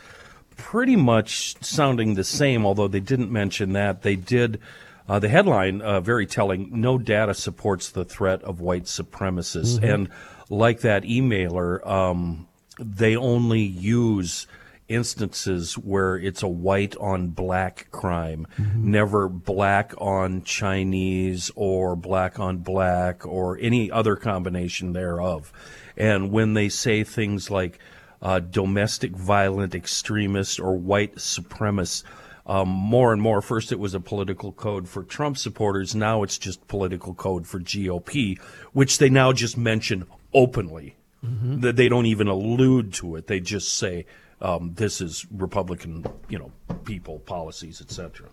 pretty 0.56 0.96
much 0.96 1.62
sounding 1.64 2.14
the 2.14 2.24
same, 2.24 2.66
although 2.66 2.88
they 2.88 3.00
didn't 3.00 3.32
mention 3.32 3.72
that. 3.72 4.02
They 4.02 4.16
did. 4.16 4.60
Uh, 5.08 5.18
the 5.18 5.28
headline, 5.28 5.80
uh, 5.82 6.00
very 6.00 6.26
telling, 6.26 6.80
no 6.80 6.98
data 6.98 7.32
supports 7.32 7.90
the 7.90 8.04
threat 8.04 8.42
of 8.42 8.60
white 8.60 8.84
supremacists. 8.84 9.82
And 9.82 10.10
like 10.50 10.80
that 10.80 11.04
emailer, 11.04 11.86
um, 11.86 12.48
they 12.78 13.16
only 13.16 13.62
use 13.62 14.46
instances 14.88 15.74
where 15.76 16.16
it's 16.16 16.42
a 16.42 16.48
white 16.48 16.96
on 16.98 17.28
black 17.28 17.88
crime, 17.90 18.46
never 18.76 19.28
black 19.28 19.92
on 19.98 20.42
Chinese 20.42 21.50
or 21.56 21.96
black 21.96 22.38
on 22.38 22.58
black 22.58 23.26
or 23.26 23.58
any 23.60 23.90
other 23.90 24.16
combination 24.16 24.92
thereof. 24.92 25.52
And 25.96 26.30
when 26.30 26.54
they 26.54 26.68
say 26.68 27.02
things 27.02 27.50
like 27.50 27.78
uh, 28.22 28.40
domestic 28.40 29.12
violent 29.12 29.74
extremist 29.74 30.60
or 30.60 30.76
white 30.76 31.16
supremacist, 31.16 32.04
um, 32.46 32.68
more 32.68 33.12
and 33.12 33.20
more. 33.20 33.42
First, 33.42 33.72
it 33.72 33.78
was 33.78 33.94
a 33.94 34.00
political 34.00 34.52
code 34.52 34.88
for 34.88 35.02
Trump 35.02 35.36
supporters. 35.36 35.94
Now 35.94 36.22
it's 36.22 36.38
just 36.38 36.68
political 36.68 37.12
code 37.12 37.46
for 37.46 37.58
GOP, 37.58 38.38
which 38.72 38.98
they 38.98 39.10
now 39.10 39.32
just 39.32 39.56
mention 39.56 40.06
openly. 40.32 40.95
That 41.60 41.76
they 41.76 41.88
don't 41.88 42.06
even 42.06 42.28
allude 42.28 42.92
to 42.94 43.16
it. 43.16 43.26
They 43.26 43.40
just 43.40 43.74
say 43.74 44.06
um, 44.40 44.74
this 44.74 45.00
is 45.00 45.26
Republican, 45.30 46.04
you 46.28 46.38
know, 46.38 46.52
people 46.84 47.20
policies, 47.20 47.80
etc. 47.80 48.28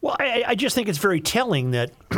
Well, 0.00 0.16
I, 0.18 0.44
I 0.48 0.54
just 0.54 0.74
think 0.74 0.88
it's 0.88 0.98
very 0.98 1.20
telling 1.20 1.72
that 1.72 1.90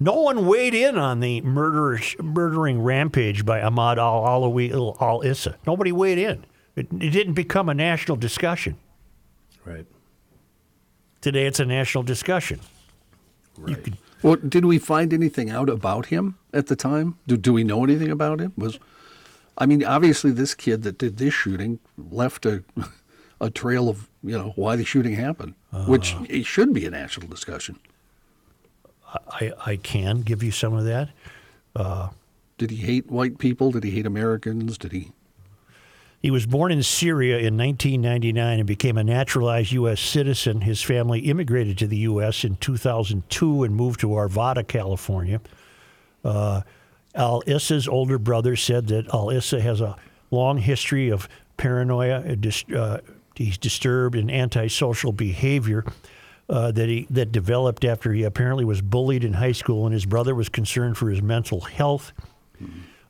no 0.00 0.20
one 0.20 0.46
weighed 0.46 0.74
in 0.74 0.98
on 0.98 1.20
the 1.20 1.40
murderous, 1.42 2.16
murdering 2.20 2.82
rampage 2.82 3.46
by 3.46 3.62
Ahmad 3.62 3.98
al 3.98 4.22
Alawi 4.22 4.72
al 4.72 5.22
Issa. 5.24 5.56
Nobody 5.66 5.92
weighed 5.92 6.18
in. 6.18 6.44
It, 6.76 6.88
it 6.92 7.10
didn't 7.10 7.34
become 7.34 7.68
a 7.68 7.74
national 7.74 8.16
discussion. 8.16 8.76
Right. 9.64 9.86
Today, 11.20 11.46
it's 11.46 11.60
a 11.60 11.64
national 11.64 12.04
discussion. 12.04 12.60
Right. 13.56 13.94
Well, 14.22 14.36
did 14.36 14.64
we 14.64 14.78
find 14.78 15.12
anything 15.12 15.50
out 15.50 15.68
about 15.68 16.06
him 16.06 16.38
at 16.52 16.68
the 16.68 16.76
time? 16.76 17.18
Do, 17.26 17.36
do 17.36 17.52
we 17.52 17.62
know 17.64 17.84
anything 17.84 18.10
about 18.10 18.40
him? 18.40 18.52
Was, 18.56 18.78
I 19.58 19.66
mean, 19.66 19.84
obviously, 19.84 20.30
this 20.30 20.54
kid 20.54 20.82
that 20.82 20.98
did 20.98 21.18
this 21.18 21.34
shooting 21.34 21.78
left 21.96 22.46
a, 22.46 22.64
a 23.40 23.50
trail 23.50 23.88
of 23.88 24.08
you 24.22 24.36
know 24.36 24.52
why 24.56 24.76
the 24.76 24.84
shooting 24.84 25.14
happened, 25.14 25.54
which 25.86 26.14
ah. 26.14 26.24
it 26.28 26.46
should 26.46 26.72
be 26.72 26.86
a 26.86 26.90
national 26.90 27.28
discussion. 27.28 27.78
I, 29.28 29.52
I 29.64 29.76
can 29.76 30.22
give 30.22 30.42
you 30.42 30.50
some 30.50 30.74
of 30.74 30.84
that. 30.84 31.10
Uh, 31.76 32.08
did 32.58 32.70
he 32.70 32.78
hate 32.78 33.10
white 33.10 33.38
people? 33.38 33.70
Did 33.70 33.84
he 33.84 33.90
hate 33.90 34.06
Americans? 34.06 34.78
Did 34.78 34.92
he? 34.92 35.12
He 36.24 36.30
was 36.30 36.46
born 36.46 36.72
in 36.72 36.82
Syria 36.82 37.36
in 37.36 37.58
1999 37.58 38.58
and 38.60 38.66
became 38.66 38.96
a 38.96 39.04
naturalized 39.04 39.72
U.S. 39.72 40.00
citizen. 40.00 40.62
His 40.62 40.80
family 40.80 41.20
immigrated 41.20 41.76
to 41.76 41.86
the 41.86 41.98
U.S. 41.98 42.44
in 42.44 42.56
2002 42.56 43.62
and 43.62 43.76
moved 43.76 44.00
to 44.00 44.06
Arvada, 44.06 44.66
California. 44.66 45.42
Uh, 46.24 46.62
Al 47.14 47.42
Issa's 47.46 47.86
older 47.86 48.16
brother 48.16 48.56
said 48.56 48.86
that 48.86 49.06
Al 49.12 49.28
Issa 49.28 49.60
has 49.60 49.82
a 49.82 49.96
long 50.30 50.56
history 50.56 51.10
of 51.10 51.28
paranoia. 51.58 52.38
uh, 52.74 53.00
he's 53.34 53.58
disturbed 53.58 54.16
and 54.16 54.30
antisocial 54.30 55.12
behavior 55.12 55.84
uh, 56.48 56.72
that 56.72 56.88
he 56.88 57.06
that 57.10 57.32
developed 57.32 57.84
after 57.84 58.14
he 58.14 58.22
apparently 58.22 58.64
was 58.64 58.80
bullied 58.80 59.24
in 59.24 59.34
high 59.34 59.52
school, 59.52 59.84
and 59.84 59.92
his 59.92 60.06
brother 60.06 60.34
was 60.34 60.48
concerned 60.48 60.96
for 60.96 61.10
his 61.10 61.20
mental 61.20 61.60
health. 61.60 62.14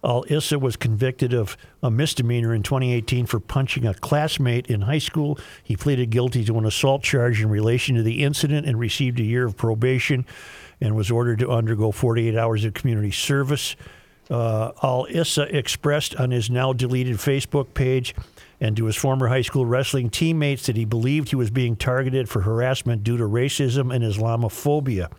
Al 0.04 0.24
Issa 0.28 0.58
was 0.58 0.76
convicted 0.76 1.32
of 1.32 1.56
a 1.82 1.90
misdemeanor 1.90 2.54
in 2.54 2.62
2018 2.62 3.26
for 3.26 3.40
punching 3.40 3.86
a 3.86 3.94
classmate 3.94 4.66
in 4.66 4.82
high 4.82 4.98
school. 4.98 5.38
He 5.62 5.76
pleaded 5.76 6.10
guilty 6.10 6.44
to 6.44 6.58
an 6.58 6.66
assault 6.66 7.02
charge 7.02 7.40
in 7.40 7.48
relation 7.48 7.96
to 7.96 8.02
the 8.02 8.22
incident 8.22 8.66
and 8.66 8.78
received 8.78 9.18
a 9.18 9.24
year 9.24 9.46
of 9.46 9.56
probation 9.56 10.26
and 10.80 10.94
was 10.94 11.10
ordered 11.10 11.38
to 11.38 11.50
undergo 11.50 11.90
48 11.90 12.36
hours 12.36 12.64
of 12.64 12.74
community 12.74 13.10
service. 13.10 13.76
Uh, 14.30 14.72
Al 14.82 15.06
Issa 15.08 15.54
expressed 15.56 16.16
on 16.16 16.30
his 16.30 16.50
now 16.50 16.72
deleted 16.72 17.16
Facebook 17.16 17.74
page 17.74 18.14
and 18.60 18.76
to 18.76 18.86
his 18.86 18.96
former 18.96 19.28
high 19.28 19.42
school 19.42 19.66
wrestling 19.66 20.10
teammates 20.10 20.66
that 20.66 20.76
he 20.76 20.84
believed 20.84 21.30
he 21.30 21.36
was 21.36 21.50
being 21.50 21.76
targeted 21.76 22.28
for 22.28 22.42
harassment 22.42 23.04
due 23.04 23.16
to 23.16 23.24
racism 23.24 23.94
and 23.94 24.04
Islamophobia 24.04 25.10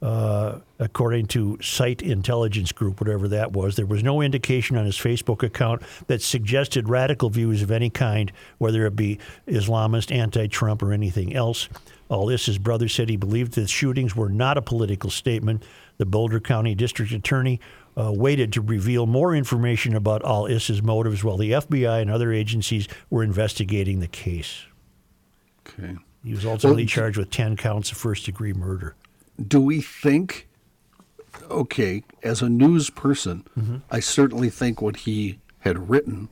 uh, 0.00 0.58
according 0.78 1.26
to 1.26 1.58
Site 1.60 2.02
Intelligence 2.02 2.72
Group, 2.72 3.00
whatever 3.00 3.26
that 3.28 3.52
was. 3.52 3.76
There 3.76 3.86
was 3.86 4.02
no 4.02 4.20
indication 4.20 4.76
on 4.76 4.84
his 4.84 4.96
Facebook 4.96 5.42
account 5.42 5.82
that 6.06 6.22
suggested 6.22 6.88
radical 6.88 7.30
views 7.30 7.62
of 7.62 7.70
any 7.70 7.90
kind, 7.90 8.30
whether 8.58 8.86
it 8.86 8.94
be 8.94 9.18
Islamist, 9.46 10.14
anti 10.14 10.46
Trump, 10.46 10.82
or 10.82 10.92
anything 10.92 11.34
else. 11.34 11.68
All 12.08 12.26
this, 12.26 12.46
his 12.46 12.58
brother 12.58 12.88
said 12.88 13.08
he 13.08 13.16
believed 13.16 13.52
the 13.52 13.66
shootings 13.66 14.16
were 14.16 14.30
not 14.30 14.56
a 14.56 14.62
political 14.62 15.10
statement. 15.10 15.62
The 15.98 16.06
Boulder 16.06 16.40
County 16.40 16.74
District 16.74 17.12
Attorney 17.12 17.60
uh, 17.96 18.12
waited 18.12 18.52
to 18.52 18.60
reveal 18.60 19.06
more 19.06 19.34
information 19.34 19.96
about 19.96 20.24
Al 20.24 20.46
Issa's 20.46 20.80
motives 20.80 21.24
while 21.24 21.36
the 21.36 21.50
FBI 21.50 22.00
and 22.00 22.10
other 22.10 22.32
agencies 22.32 22.86
were 23.10 23.24
investigating 23.24 23.98
the 23.98 24.06
case. 24.06 24.62
Okay. 25.66 25.96
He 26.24 26.32
was 26.32 26.46
ultimately 26.46 26.84
Well, 26.84 26.88
charged 26.88 27.18
with 27.18 27.30
10 27.30 27.56
counts 27.56 27.90
of 27.90 27.98
first 27.98 28.26
degree 28.26 28.52
murder. 28.52 28.94
Do 29.46 29.60
we 29.60 29.80
think 29.80 30.48
okay 31.50 32.02
as 32.22 32.42
a 32.42 32.48
news 32.48 32.90
person 32.90 33.44
Mm-hmm. 33.58 33.76
i 33.90 34.00
certainly 34.00 34.50
think 34.50 34.80
what 34.82 34.96
he 34.96 35.38
had 35.60 35.88
written 35.90 36.28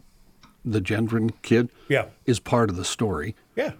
the 0.64 0.80
gendron 0.80 1.30
kid 1.42 1.68
Yeah. 1.88 2.06
is 2.24 2.40
part 2.40 2.70
of 2.70 2.76
the 2.76 2.84
story 2.84 3.34
Yeah. 3.54 3.72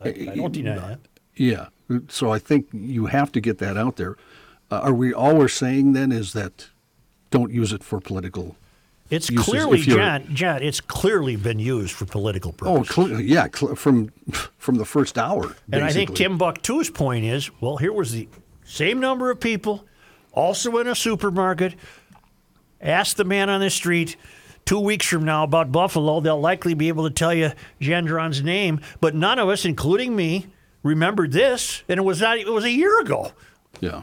I, 0.00 0.08
I 0.08 0.34
don't 0.36 0.52
deny 0.52 0.76
that. 0.76 1.00
yeah 1.36 1.66
so 2.08 2.30
i 2.32 2.38
think 2.38 2.66
you 2.72 3.06
have 3.06 3.32
to 3.32 3.40
get 3.40 3.58
that 3.58 3.76
out 3.76 3.96
there 3.96 4.16
uh, 4.70 4.80
are 4.80 4.94
we 4.94 5.12
all 5.14 5.36
we're 5.36 5.48
saying 5.48 5.92
then 5.92 6.12
is 6.12 6.32
that 6.32 6.68
don't 7.30 7.50
use 7.52 7.72
it 7.72 7.82
for 7.82 8.00
political 8.00 8.56
It's 9.10 9.30
uses 9.30 9.44
clearly, 9.46 9.80
John, 9.82 10.34
John, 10.34 10.62
it's 10.62 10.80
clearly 10.80 11.36
been 11.36 11.58
used 11.58 11.92
for 11.94 12.04
political 12.06 12.54
oh 12.62 12.80
purposes. 12.82 12.94
cl- 12.94 13.20
yeah 13.20 13.46
cl- 13.54 13.74
from 13.74 14.10
from 14.58 14.76
the 14.76 14.84
first 14.84 15.16
hour 15.18 15.56
and 15.72 15.82
I 15.84 15.92
think 15.92 16.10
basically. 16.10 16.36
Timbuktu's 16.36 16.90
point 16.90 17.24
is 17.24 17.50
well, 17.60 17.76
here 17.78 17.92
was 17.92 18.12
the 18.12 18.28
same 18.72 19.00
number 19.00 19.30
of 19.30 19.38
people, 19.38 19.84
also 20.32 20.78
in 20.78 20.86
a 20.86 20.94
supermarket. 20.94 21.74
Ask 22.80 23.16
the 23.16 23.24
man 23.24 23.50
on 23.50 23.60
the 23.60 23.68
street 23.68 24.16
two 24.64 24.80
weeks 24.80 25.06
from 25.06 25.24
now 25.24 25.44
about 25.44 25.70
Buffalo. 25.70 26.20
They'll 26.20 26.40
likely 26.40 26.72
be 26.72 26.88
able 26.88 27.06
to 27.06 27.14
tell 27.14 27.34
you 27.34 27.52
Gendron's 27.82 28.42
name, 28.42 28.80
but 29.00 29.14
none 29.14 29.38
of 29.38 29.50
us, 29.50 29.66
including 29.66 30.16
me, 30.16 30.46
remembered 30.82 31.32
this, 31.32 31.82
and 31.86 31.98
it 31.98 32.02
was 32.02 32.22
not. 32.22 32.38
It 32.38 32.48
was 32.48 32.64
a 32.64 32.70
year 32.70 33.00
ago. 33.00 33.32
yeah 33.80 34.02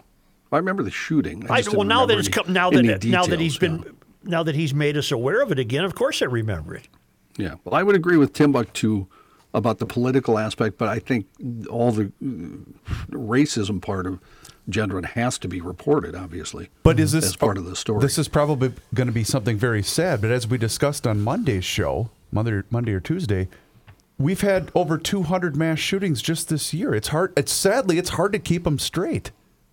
i 0.52 0.58
remember 0.58 0.82
the 0.82 0.92
shooting 0.92 1.46
I 1.50 1.58
I, 1.58 1.64
well, 1.74 1.84
now 1.84 2.06
that 2.08 2.18
it's 2.18 2.28
come, 2.28 2.52
now 2.52 2.70
that 2.72 3.04
now 3.06 3.26
that 3.26 3.40
he's 3.40 3.58
details, 3.58 3.84
been 3.84 3.96
now 4.24 4.44
that 4.44 4.56
he's 4.56 4.74
made 4.74 4.98
us 4.98 5.12
aware 5.12 5.42
of 5.42 5.52
it 5.52 5.60
again. 5.60 5.84
Of 5.84 5.96
course, 5.96 6.22
I 6.22 6.26
remember 6.26 6.76
it. 6.76 6.88
Yeah, 7.38 7.56
well, 7.64 7.74
I 7.74 7.82
would 7.82 7.96
agree 7.96 8.18
with 8.18 8.34
Timbuktu 8.34 9.08
about 9.54 9.80
the 9.80 9.86
political 9.86 10.38
aspect, 10.38 10.78
but 10.78 10.88
I 10.88 11.00
think 11.00 11.26
all 11.70 11.92
the 11.92 12.12
uh, 12.22 13.16
racism 13.16 13.82
part 13.82 14.06
of 14.06 14.20
Gendron 14.70 15.06
has 15.06 15.38
to 15.40 15.48
be 15.48 15.62
reported, 15.62 16.16
obviously. 16.16 16.70
But 16.84 17.00
is 17.00 17.12
this 17.12 17.26
as 17.26 17.36
part 17.36 17.58
of 17.58 17.66
the 17.66 17.76
story? 17.76 18.02
This 18.02 18.18
is 18.18 18.28
probably 18.28 18.74
going 18.94 19.08
to 19.08 19.14
be 19.14 19.24
something 19.24 19.58
very 19.58 19.82
sad. 19.82 20.22
But 20.22 20.32
as 20.32 20.48
we 20.48 20.58
discussed 20.58 21.08
on 21.08 21.22
Monday's 21.22 21.66
show, 21.66 22.12
Monday, 22.32 22.62
Monday 22.70 22.94
or 22.94 23.00
Tuesday, 23.00 23.48
we've 24.20 24.42
had 24.42 24.72
over 24.76 24.98
200 24.98 25.56
mass 25.56 25.80
shootings 25.80 26.22
just 26.22 26.50
this 26.50 26.74
year. 26.74 26.94
It's 26.94 27.08
hard. 27.08 27.34
It's 27.36 27.52
sadly, 27.52 27.98
it's 27.98 28.12
hard 28.12 28.34
to 28.34 28.40
keep 28.40 28.66
them 28.66 28.78
straight 28.78 29.32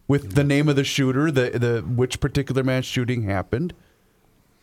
with 0.09 0.35
the 0.35 0.45
name 0.45 0.69
of 0.69 0.77
the 0.77 0.85
shooter, 0.85 1.31
the 1.31 1.51
the 1.51 1.83
which 1.83 2.21
particular 2.21 2.63
mass 2.63 2.85
shooting 2.85 3.23
happened, 3.23 3.75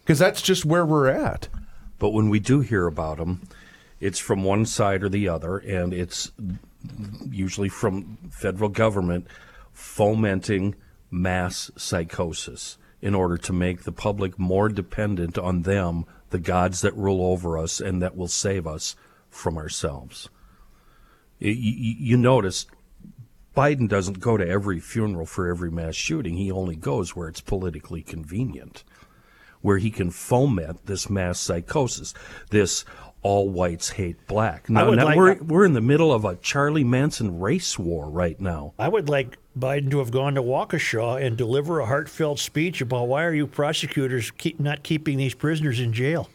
because 0.02 0.20
that's 0.20 0.42
just 0.42 0.66
where 0.66 0.86
we're 0.86 1.10
at. 1.10 1.50
But 2.00 2.10
when 2.10 2.30
we 2.30 2.40
do 2.40 2.62
hear 2.62 2.88
about 2.88 3.18
them, 3.18 3.48
it's 4.04 4.20
from 4.20 4.44
one 4.44 4.66
side 4.66 5.02
or 5.02 5.10
the 5.10 5.30
other, 5.30 5.58
and 5.58 5.94
it's 5.94 6.32
usually 7.30 7.70
from 7.70 8.18
federal 8.30 8.70
government 8.70 9.26
fomenting 9.72 10.76
mass 11.10 11.72
psychosis 11.78 12.78
in 13.02 13.16
order 13.16 13.38
to 13.38 13.54
make 13.54 13.84
the 13.84 13.92
public 13.92 14.38
more 14.38 14.68
dependent 14.68 15.38
on 15.38 15.62
them, 15.62 16.06
the 16.32 16.40
gods 16.40 16.82
that 16.82 16.96
rule 16.96 17.26
over 17.26 17.58
us 17.58 17.80
and 17.80 18.02
that 18.02 18.18
will 18.18 18.28
save 18.28 18.68
us 18.68 18.96
from 19.30 19.58
ourselves. 19.58 20.30
Y- 21.42 21.48
y- 21.50 21.96
You 22.00 22.18
notice 22.18 22.66
Biden 23.56 23.88
doesn't 23.88 24.20
go 24.20 24.36
to 24.36 24.48
every 24.48 24.80
funeral 24.80 25.26
for 25.26 25.48
every 25.48 25.72
mass 25.72 25.96
shooting. 25.96 26.36
He 26.36 26.52
only 26.52 26.76
goes 26.76 27.16
where 27.16 27.30
it's 27.30 27.42
politically 27.42 28.02
convenient 28.02 28.84
where 29.64 29.78
he 29.78 29.90
can 29.90 30.12
foment 30.12 30.86
this 30.86 31.10
mass 31.10 31.40
psychosis, 31.40 32.14
this 32.52 32.84
all 33.24 33.50
whites 33.50 33.90
hate 33.90 34.28
black. 34.28 34.70
Now, 34.70 34.90
would 34.90 34.98
now 34.98 35.06
like- 35.06 35.18
we're, 35.18 35.36
we're 35.44 35.66
in 35.66 35.74
the 35.74 35.82
middle 35.82 36.12
of 36.14 36.26
a 36.26 36.36
Charlie 36.36 36.84
Manson 36.84 37.40
race 37.40 37.80
war 37.80 38.10
right 38.10 38.40
now. 38.40 38.74
I 38.78 38.90
would 38.90 39.10
like 39.10 39.38
Biden 39.58 39.90
to 39.92 40.00
have 40.00 40.12
gone 40.12 40.36
to 40.36 40.42
Waukesha 40.42 41.26
and 41.26 41.38
deliver 41.38 41.80
a 41.80 41.86
heartfelt 41.86 42.40
speech 42.40 42.82
about 42.82 43.08
why 43.08 43.24
are 43.24 43.34
you 43.34 43.48
prosecutors 43.48 44.32
keep 44.32 44.60
not 44.60 44.84
keeping 44.84 45.18
these 45.18 45.34
prisoners 45.34 45.80
in 45.80 45.94
jail. 45.94 46.30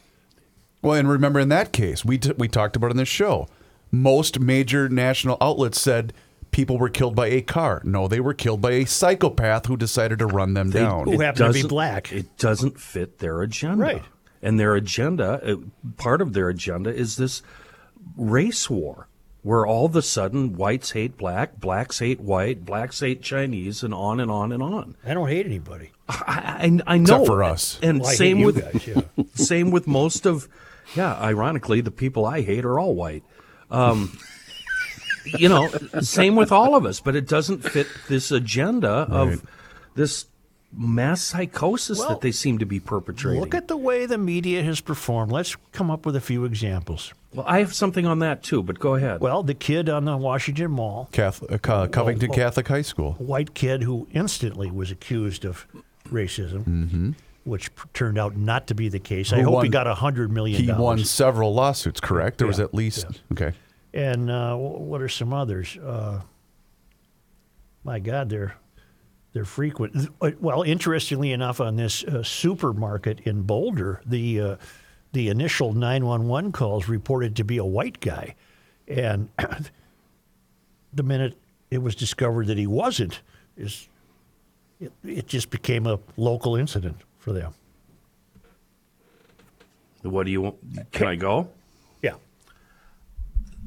Well, 0.83 0.95
and 0.95 1.09
remember 1.11 1.41
in 1.41 1.49
that 1.49 1.73
case, 1.73 2.05
we 2.05 2.19
t- 2.19 2.33
we 2.39 2.47
talked 2.49 2.77
about 2.77 2.89
it 2.89 2.91
in 2.93 2.97
this 2.99 3.09
show. 3.09 3.49
Most 3.91 4.39
major 4.39 4.89
national 4.89 5.37
outlets 5.41 5.81
said 5.81 6.13
people 6.53 6.79
were 6.79 6.89
killed 6.89 7.17
by 7.17 7.27
a 7.27 7.41
car. 7.43 7.83
No, 7.85 8.07
they 8.07 8.21
were 8.21 8.35
killed 8.35 8.61
by 8.61 8.73
a 8.73 8.85
psychopath 8.85 9.67
who 9.67 9.77
decided 9.77 10.21
to 10.21 10.27
run 10.27 10.55
them 10.55 10.71
down. 10.71 11.05
Who 11.05 11.19
happened 11.19 11.53
to 11.55 11.63
be 11.63 11.67
black. 11.69 12.13
It 12.13 12.37
doesn't 12.39 12.79
fit 12.79 13.19
their 13.19 13.43
agenda. 13.43 13.83
Right. 13.83 14.03
And 14.43 14.59
their 14.59 14.75
agenda, 14.75 15.41
uh, 15.45 15.57
part 15.97 16.21
of 16.21 16.33
their 16.33 16.49
agenda 16.49 16.95
is 16.95 17.17
this 17.17 17.43
race 18.17 18.69
war, 18.71 19.09
where 19.43 19.67
all 19.67 19.87
of 19.87 19.97
a 19.97 20.03
sudden 20.03 20.57
whites 20.57 20.93
hate 20.93 21.17
black, 21.17 21.59
blacks 21.61 21.99
hate 21.99 22.21
white, 22.21 22.65
blacks 22.65 23.01
hate 23.01 23.23
Chinese, 23.23 23.83
and 23.83 23.95
on 23.95 24.21
and 24.21 24.31
on 24.31 24.53
and 24.53 24.63
on. 24.63 24.97
I 25.05 25.15
don't 25.15 25.29
hate 25.29 25.47
anybody. 25.47 25.93
I, 26.09 26.81
I, 26.87 26.95
I 26.95 26.99
know 26.99 27.25
for 27.25 27.43
us. 27.43 27.79
and 27.83 28.01
Well, 28.01 28.11
same 28.11 28.43
with 28.43 28.61
guys, 28.61 28.87
yeah. 28.87 29.25
same 29.35 29.71
with 29.71 29.87
most 29.87 30.27
of, 30.27 30.49
yeah. 30.95 31.15
Ironically, 31.21 31.81
the 31.81 31.91
people 31.91 32.27
I 32.27 32.43
hate 32.43 32.65
are 32.65 32.79
all 32.79 32.95
white. 32.95 33.25
Um, 33.71 34.19
you 35.27 35.49
know, 35.49 35.69
same 36.01 36.37
with 36.37 36.53
all 36.53 36.75
of 36.75 36.87
us, 36.87 37.01
but 37.01 37.15
it 37.15 37.29
doesn't 37.29 37.61
fit 37.63 37.87
this 38.09 38.31
agenda 38.31 38.89
of 38.89 39.45
this 39.95 40.25
mass 40.73 41.23
psychosis 41.23 41.99
Well, 41.99 42.09
that 42.11 42.21
they 42.21 42.33
seem 42.33 42.59
to 42.59 42.67
be 42.67 42.79
perpetrating. 42.81 43.41
Look 43.41 43.55
at 43.55 43.69
the 43.69 43.77
way 43.77 44.07
the 44.07 44.19
media 44.19 44.63
has 44.63 44.81
performed. 44.81 45.33
Let's 45.33 45.57
come 45.73 45.91
up 45.91 46.05
with 46.05 46.15
a 46.15 46.21
few 46.21 46.45
examples. 46.45 47.15
well, 47.33 47.47
I 47.49 47.61
have 47.61 47.75
something 47.75 48.05
on 48.07 48.19
that 48.21 48.43
too, 48.43 48.63
but 48.63 48.79
go 48.79 48.95
ahead. 48.95 49.21
Well, 49.21 49.43
the 49.43 49.55
kid 49.55 49.89
on 49.89 50.05
the 50.05 50.17
Washington 50.17 50.71
Mall, 50.73 51.09
Catholic, 51.13 51.67
uh, 51.69 51.87
Covington 51.89 52.31
oh. 52.31 52.35
Catholic 52.35 52.69
High 52.69 52.83
School. 52.83 53.17
a 53.19 53.23
white 53.23 53.55
kid 53.55 53.83
who 53.83 54.07
instantly 54.13 54.71
was 54.71 54.91
accused 54.91 55.45
of 55.47 55.67
racism, 56.11 57.15
which 57.45 57.75
p- 57.75 57.83
turned 57.95 58.19
out 58.19 58.37
not 58.37 58.67
to 58.67 58.75
be 58.75 58.89
the 58.91 58.99
case. 58.99 59.33
I 59.33 59.37
Mm-hmm. 59.39 59.45
Who 59.47 59.55
hope 59.55 59.65
he 59.65 59.71
got 59.71 59.87
a 59.87 59.95
hundred 59.95 60.31
million 60.31 60.63
He 60.63 60.71
won 60.73 61.03
several 61.05 61.55
lawsuits, 61.55 62.01
correct? 62.01 62.39
There 62.39 62.47
was 62.47 62.61
at 62.61 62.75
least 62.75 63.07
okay. 63.33 63.53
And 63.95 64.31
uh, 64.31 64.55
what 64.55 65.01
are 65.01 65.09
some 65.09 65.33
others? 65.33 65.79
Uh, 65.79 66.21
my 67.85 67.99
God, 68.01 68.29
they're 68.29 68.55
they're 69.33 69.45
frequent. 69.45 70.09
Uh, 70.21 70.31
Well, 70.41 70.63
interestingly 70.63 71.33
enough, 71.33 71.61
on 71.61 71.77
this 71.77 72.05
uh, 72.05 72.23
supermarket 72.23 73.21
in 73.21 73.43
Boulder, 73.43 74.01
the 74.07 74.41
uh, 74.41 74.57
the 75.13 75.29
initial 75.29 75.73
nine 75.73 76.05
one 76.07 76.29
one 76.29 76.53
calls 76.53 76.89
reported 76.89 77.37
to 77.37 77.45
be 77.45 77.57
a 77.59 77.65
white 77.65 78.01
guy, 78.01 78.35
and 78.87 79.29
the 80.93 81.03
minute 81.03 81.37
it 81.71 81.79
was 81.83 81.95
discovered 81.95 82.47
that 82.47 82.59
he 82.59 82.67
wasn't, 82.67 83.21
is 83.57 83.89
it, 84.81 84.93
it 85.05 85.27
just 85.27 85.51
became 85.51 85.87
a 85.87 85.99
local 86.17 86.57
incident 86.57 86.97
for 87.19 87.33
them. 87.33 87.53
what 90.03 90.25
do 90.25 90.33
you 90.33 90.41
want? 90.43 90.57
Can 90.93 91.07
I 91.07 91.17
go? 91.17 91.49
Yeah. 92.03 92.15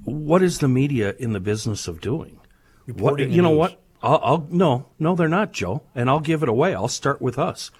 What 0.05 0.41
is 0.41 0.57
the 0.59 0.67
media 0.67 1.13
in 1.19 1.33
the 1.33 1.39
business 1.39 1.87
of 1.87 2.01
doing? 2.01 2.39
What, 2.85 2.95
Reporting 2.95 3.31
you 3.31 3.41
know 3.43 3.49
news. 3.51 3.59
what? 3.59 3.81
I'll, 4.03 4.19
I'll 4.23 4.47
no, 4.49 4.87
no, 4.99 5.15
they're 5.15 5.27
not, 5.27 5.51
Joe. 5.51 5.83
And 5.93 6.09
I'll 6.09 6.19
give 6.19 6.43
it 6.43 6.49
away. 6.49 6.73
I'll 6.73 6.87
start 6.87 7.21
with 7.21 7.37
us. 7.37 7.71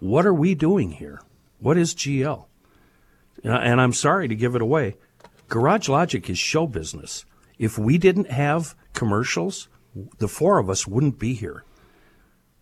What 0.00 0.26
are 0.26 0.34
we 0.34 0.54
doing 0.54 0.92
here? 0.92 1.20
What 1.60 1.76
is 1.76 1.94
GL? 1.94 2.44
And 3.44 3.80
I'm 3.80 3.92
sorry 3.92 4.28
to 4.28 4.34
give 4.34 4.54
it 4.54 4.62
away. 4.62 4.96
Garage 5.48 5.88
Logic 5.88 6.28
is 6.28 6.38
show 6.38 6.66
business. 6.66 7.24
If 7.58 7.78
we 7.78 7.98
didn't 7.98 8.30
have 8.30 8.74
commercials, 8.94 9.68
the 10.18 10.28
four 10.28 10.58
of 10.58 10.68
us 10.68 10.86
wouldn't 10.86 11.18
be 11.18 11.34
here. 11.34 11.64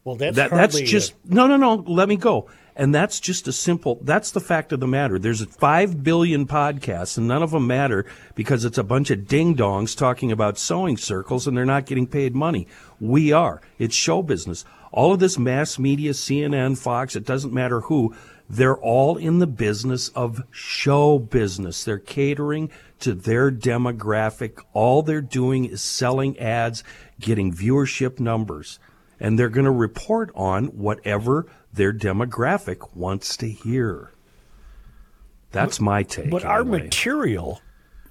Well, 0.04 0.16
that's 0.16 0.36
That, 0.36 0.50
that's 0.50 0.80
just 0.80 1.14
no, 1.24 1.46
no, 1.46 1.56
no. 1.56 1.74
Let 1.74 2.08
me 2.08 2.16
go. 2.16 2.48
And 2.78 2.94
that's 2.94 3.20
just 3.20 3.48
a 3.48 3.52
simple. 3.52 3.98
That's 4.02 4.30
the 4.30 4.40
fact 4.40 4.70
of 4.70 4.80
the 4.80 4.86
matter. 4.86 5.18
There's 5.18 5.42
five 5.46 6.04
billion 6.04 6.46
podcasts, 6.46 7.16
and 7.16 7.26
none 7.26 7.42
of 7.42 7.52
them 7.52 7.66
matter 7.66 8.04
because 8.34 8.66
it's 8.66 8.76
a 8.76 8.84
bunch 8.84 9.10
of 9.10 9.26
ding 9.26 9.56
dongs 9.56 9.96
talking 9.96 10.30
about 10.30 10.58
sewing 10.58 10.98
circles, 10.98 11.46
and 11.46 11.56
they're 11.56 11.64
not 11.64 11.86
getting 11.86 12.06
paid 12.06 12.34
money. 12.34 12.68
We 13.00 13.32
are. 13.32 13.62
It's 13.78 13.94
show 13.94 14.22
business. 14.22 14.66
All 14.92 15.14
of 15.14 15.20
this 15.20 15.38
mass 15.38 15.78
media, 15.78 16.12
CNN, 16.12 16.76
Fox, 16.76 17.16
it 17.16 17.24
doesn't 17.24 17.54
matter 17.54 17.80
who. 17.80 18.14
They're 18.48 18.76
all 18.76 19.16
in 19.16 19.38
the 19.38 19.46
business 19.46 20.10
of 20.10 20.42
show 20.50 21.18
business. 21.18 21.82
They're 21.82 21.98
catering 21.98 22.70
to 23.00 23.14
their 23.14 23.50
demographic. 23.50 24.62
All 24.74 25.02
they're 25.02 25.22
doing 25.22 25.64
is 25.64 25.80
selling 25.80 26.38
ads, 26.38 26.84
getting 27.18 27.52
viewership 27.52 28.20
numbers 28.20 28.78
and 29.20 29.38
they're 29.38 29.48
going 29.48 29.64
to 29.64 29.70
report 29.70 30.30
on 30.34 30.66
whatever 30.66 31.46
their 31.76 31.92
demographic 31.92 32.94
wants 32.94 33.36
to 33.38 33.48
hear. 33.48 34.12
That's 35.52 35.80
my 35.80 36.02
take. 36.02 36.30
But 36.30 36.44
our 36.44 36.64
material 36.64 37.60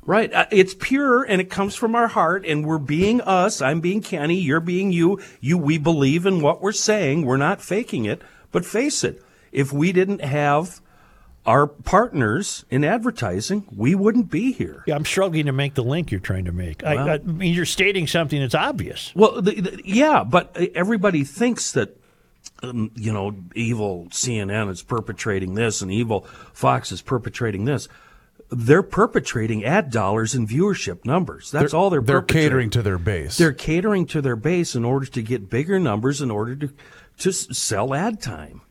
right? 0.05 0.31
uh, 0.33 0.45
It's 0.51 0.73
pure 0.73 1.23
and 1.23 1.41
it 1.41 1.49
comes 1.49 1.75
from 1.75 1.95
our 1.95 2.07
heart, 2.07 2.45
and 2.45 2.65
we're 2.65 2.77
being 2.77 3.21
us. 3.21 3.61
I'm 3.61 3.81
being 3.81 4.01
Kenny. 4.01 4.39
You're 4.39 4.59
being 4.59 4.91
you. 4.91 5.19
You. 5.41 5.57
We 5.57 5.77
believe 5.77 6.25
in 6.25 6.41
what 6.41 6.61
we're 6.61 6.71
saying. 6.71 7.25
We're 7.25 7.37
not 7.37 7.61
faking 7.61 8.05
it. 8.05 8.21
But 8.51 8.65
face 8.65 9.03
it, 9.03 9.21
if 9.51 9.73
we 9.73 9.91
didn't 9.91 10.21
have 10.21 10.79
our 11.45 11.67
partners 11.67 12.65
in 12.69 12.83
advertising, 12.83 13.65
we 13.75 13.93
wouldn't 13.93 14.31
be 14.31 14.51
here. 14.51 14.83
Yeah, 14.87 14.95
I'm 14.95 15.05
struggling 15.05 15.45
to 15.47 15.51
make 15.51 15.75
the 15.75 15.83
link 15.83 16.09
you're 16.09 16.19
trying 16.19 16.45
to 16.45 16.51
make. 16.51 16.83
I, 16.83 17.15
I 17.15 17.17
mean, 17.19 17.53
you're 17.53 17.65
stating 17.65 18.07
something 18.07 18.39
that's 18.39 18.55
obvious. 18.55 19.11
Well, 19.15 19.41
the, 19.41 19.59
the, 19.61 19.81
yeah, 19.83 20.23
but 20.23 20.55
everybody 20.73 21.23
thinks 21.23 21.73
that, 21.73 21.99
um, 22.69 22.91
you 22.95 23.13
know, 23.13 23.35
evil 23.55 24.07
CNN 24.09 24.69
is 24.69 24.81
perpetrating 24.81 25.55
this 25.55 25.81
and 25.81 25.91
evil 25.91 26.21
Fox 26.53 26.91
is 26.91 27.01
perpetrating 27.01 27.65
this. 27.65 27.87
They're 28.49 28.83
perpetrating 28.83 29.65
ad 29.65 29.89
dollars 29.89 30.35
and 30.35 30.47
viewership 30.47 31.03
numbers. 31.03 31.51
That's 31.51 31.73
all 31.73 31.89
they're 31.89 32.01
They're 32.01 32.21
catering 32.21 32.69
to 32.71 32.83
their 32.83 32.99
base. 32.99 33.37
They're 33.37 33.53
catering 33.53 34.05
to 34.07 34.21
their 34.21 34.35
base 34.35 34.75
in 34.75 34.85
order 34.85 35.07
to 35.07 35.21
get 35.21 35.49
bigger 35.49 35.79
numbers 35.79 36.21
in 36.21 36.29
order 36.29 36.55
to 36.55 36.69
to 37.19 37.31
sell 37.31 37.93
ad 37.93 38.21
time. 38.21 38.61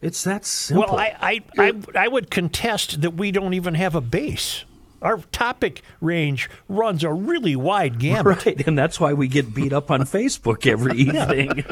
It's 0.00 0.24
that 0.24 0.44
simple. 0.44 0.94
Well, 0.94 0.98
I, 0.98 1.16
I, 1.20 1.40
I, 1.58 1.72
I 1.94 2.08
would 2.08 2.30
contest 2.30 3.02
that 3.02 3.12
we 3.12 3.30
don't 3.30 3.54
even 3.54 3.74
have 3.74 3.94
a 3.94 4.00
base. 4.00 4.64
Our 5.02 5.18
topic 5.32 5.82
range 6.00 6.48
runs 6.68 7.04
a 7.04 7.12
really 7.12 7.56
wide 7.56 7.98
gamut. 7.98 8.22
Right, 8.46 8.66
and 8.66 8.78
that's 8.78 8.98
why 9.00 9.12
we 9.12 9.28
get 9.28 9.52
beat 9.52 9.72
up 9.72 9.90
on 9.90 10.02
Facebook 10.02 10.66
every 10.66 10.96
evening. 10.98 11.64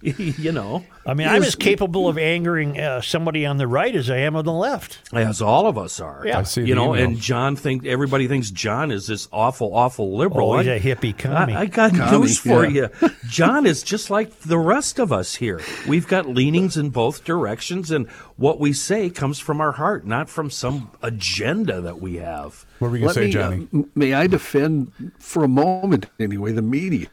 you 0.40 0.52
know, 0.52 0.84
I 1.04 1.14
mean, 1.14 1.28
I'm 1.28 1.42
as 1.42 1.54
capable 1.54 2.08
of 2.08 2.16
angering 2.16 2.78
uh, 2.78 3.00
somebody 3.00 3.44
on 3.44 3.56
the 3.56 3.66
right 3.66 3.94
as 3.94 4.08
I 4.08 4.18
am 4.18 4.36
on 4.36 4.44
the 4.44 4.52
left. 4.52 5.00
as 5.12 5.42
all 5.42 5.66
of 5.66 5.76
us 5.76 6.00
are. 6.00 6.22
Yeah. 6.24 6.38
I 6.38 6.42
see 6.44 6.62
you 6.64 6.74
know, 6.74 6.94
email. 6.94 7.08
and 7.08 7.18
John 7.18 7.56
think 7.56 7.84
everybody 7.84 8.28
thinks 8.28 8.50
John 8.50 8.90
is 8.90 9.06
this 9.06 9.28
awful, 9.32 9.74
awful 9.74 10.16
liberal. 10.16 10.52
Oh, 10.52 10.58
he's 10.58 10.68
I- 10.68 10.74
a 10.74 10.80
hippie 10.80 11.16
commie. 11.16 11.54
I, 11.54 11.62
I 11.62 11.66
got 11.66 11.92
Commie, 11.92 12.18
news 12.18 12.38
for 12.38 12.64
yeah. 12.66 12.88
you. 13.02 13.10
John 13.28 13.66
is 13.66 13.82
just 13.82 14.10
like 14.10 14.38
the 14.40 14.58
rest 14.58 14.98
of 14.98 15.12
us 15.12 15.34
here. 15.34 15.60
We've 15.88 16.06
got 16.06 16.26
leanings 16.26 16.76
in 16.76 16.90
both 16.90 17.24
directions, 17.24 17.90
and 17.90 18.08
what 18.42 18.58
we 18.58 18.72
say 18.72 19.08
comes 19.08 19.38
from 19.38 19.60
our 19.60 19.70
heart, 19.70 20.04
not 20.04 20.28
from 20.28 20.50
some 20.50 20.90
agenda 21.00 21.80
that 21.80 22.00
we 22.00 22.16
have. 22.16 22.66
what 22.80 22.90
were 22.90 22.96
you 22.96 23.02
going 23.04 23.14
to 23.14 23.20
say, 23.20 23.26
me, 23.26 23.30
uh, 23.30 23.32
Johnny? 23.32 23.68
m- 23.72 23.90
may 23.94 24.14
I 24.14 24.26
defend 24.26 24.90
for 25.20 25.44
a 25.44 25.48
moment, 25.48 26.06
anyway, 26.18 26.50
the 26.50 26.60
media? 26.60 27.06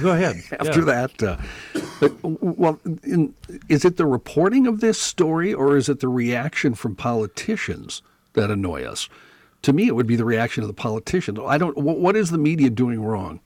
Go 0.00 0.10
ahead. 0.12 0.36
After 0.52 0.78
Yeah. 0.78 0.84
that, 0.84 1.22
uh, 1.22 1.36
but, 1.98 2.12
well, 2.22 2.78
in, 3.02 3.34
is 3.68 3.84
it 3.84 3.96
the 3.96 4.06
reporting 4.06 4.68
of 4.68 4.78
this 4.80 5.00
story 5.00 5.52
or 5.52 5.76
is 5.76 5.88
it 5.88 5.98
the 5.98 6.06
reaction 6.08 6.74
from 6.74 6.94
politicians 6.94 8.00
that 8.34 8.48
annoy 8.48 8.84
us? 8.84 9.08
To 9.62 9.72
me, 9.72 9.88
it 9.88 9.96
would 9.96 10.06
be 10.06 10.14
the 10.14 10.24
reaction 10.24 10.62
of 10.62 10.68
the 10.68 10.74
politicians. 10.74 11.40
I 11.44 11.58
don't. 11.58 11.76
What, 11.76 11.98
what 11.98 12.14
is 12.14 12.30
the 12.30 12.38
media 12.38 12.70
doing 12.70 13.02
wrong? 13.02 13.40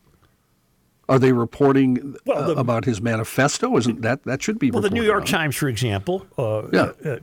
Are 1.12 1.18
they 1.18 1.32
reporting 1.32 2.16
Well, 2.24 2.52
uh, 2.52 2.54
about 2.54 2.86
his 2.86 3.02
manifesto? 3.02 3.76
Isn't 3.76 4.00
that 4.00 4.22
that 4.24 4.42
should 4.42 4.58
be? 4.58 4.70
Well, 4.70 4.80
the 4.80 4.88
New 4.88 5.02
York 5.02 5.20
on. 5.22 5.26
Times, 5.26 5.56
for 5.56 5.68
example, 5.68 6.26
uh, 6.38 6.62
Yeah. 6.72 6.92
uh, 7.04 7.16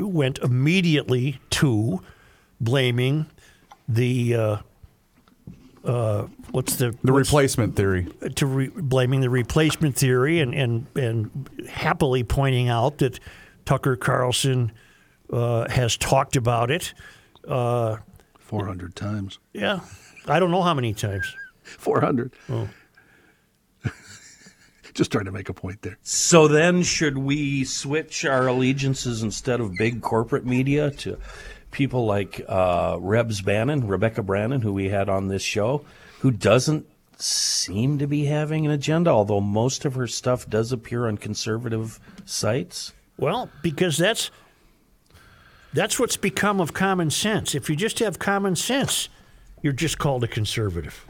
went 0.00 0.38
immediately 0.38 1.38
to 1.50 2.00
blaming 2.60 3.26
the 3.88 4.34
uh, 4.34 4.56
uh, 5.84 6.26
what's 6.50 6.74
the 6.74 6.90
The 7.04 7.12
what's- 7.12 7.28
replacement 7.28 7.76
theory. 7.76 8.08
to 8.34 8.46
re- 8.46 8.70
blaming 8.74 9.20
the 9.20 9.30
replacement 9.30 9.94
theory 9.94 10.40
and, 10.40 10.52
and, 10.52 10.86
and 10.96 11.48
happily 11.70 12.24
pointing 12.24 12.68
out 12.68 12.98
that 12.98 13.20
Tucker 13.64 13.94
Carlson 13.94 14.72
uh, 15.32 15.68
has 15.70 15.96
talked 15.96 16.34
about 16.34 16.72
it. 16.72 16.94
Uh, 17.46 17.98
Four 18.40 18.66
hundred 18.66 18.96
times. 18.96 19.38
yeah, 19.52 19.80
I 20.26 20.40
don't 20.40 20.50
know 20.50 20.62
how 20.62 20.74
many 20.74 20.92
times. 20.94 21.32
Four 21.62 22.00
hundred. 22.00 22.32
Oh. 22.50 22.68
Just 24.96 25.12
trying 25.12 25.26
to 25.26 25.32
make 25.32 25.50
a 25.50 25.52
point 25.52 25.82
there. 25.82 25.98
So 26.02 26.48
then, 26.48 26.82
should 26.82 27.18
we 27.18 27.64
switch 27.64 28.24
our 28.24 28.46
allegiances 28.46 29.22
instead 29.22 29.60
of 29.60 29.74
big 29.74 30.00
corporate 30.00 30.46
media 30.46 30.90
to 30.90 31.18
people 31.70 32.06
like 32.06 32.40
uh, 32.48 32.96
Rebs 32.98 33.42
Bannon, 33.42 33.86
Rebecca 33.86 34.22
Brannon, 34.22 34.62
who 34.62 34.72
we 34.72 34.88
had 34.88 35.10
on 35.10 35.28
this 35.28 35.42
show, 35.42 35.84
who 36.20 36.30
doesn't 36.30 36.86
seem 37.18 37.98
to 37.98 38.06
be 38.06 38.24
having 38.24 38.64
an 38.64 38.72
agenda, 38.72 39.10
although 39.10 39.42
most 39.42 39.84
of 39.84 39.96
her 39.96 40.06
stuff 40.06 40.48
does 40.48 40.72
appear 40.72 41.06
on 41.06 41.18
conservative 41.18 42.00
sites? 42.24 42.94
Well, 43.18 43.50
because 43.60 43.98
that's 43.98 44.30
that's 45.74 46.00
what's 46.00 46.16
become 46.16 46.58
of 46.58 46.72
common 46.72 47.10
sense. 47.10 47.54
If 47.54 47.68
you 47.68 47.76
just 47.76 47.98
have 47.98 48.18
common 48.18 48.56
sense, 48.56 49.10
you're 49.60 49.74
just 49.74 49.98
called 49.98 50.24
a 50.24 50.28
conservative. 50.28 51.04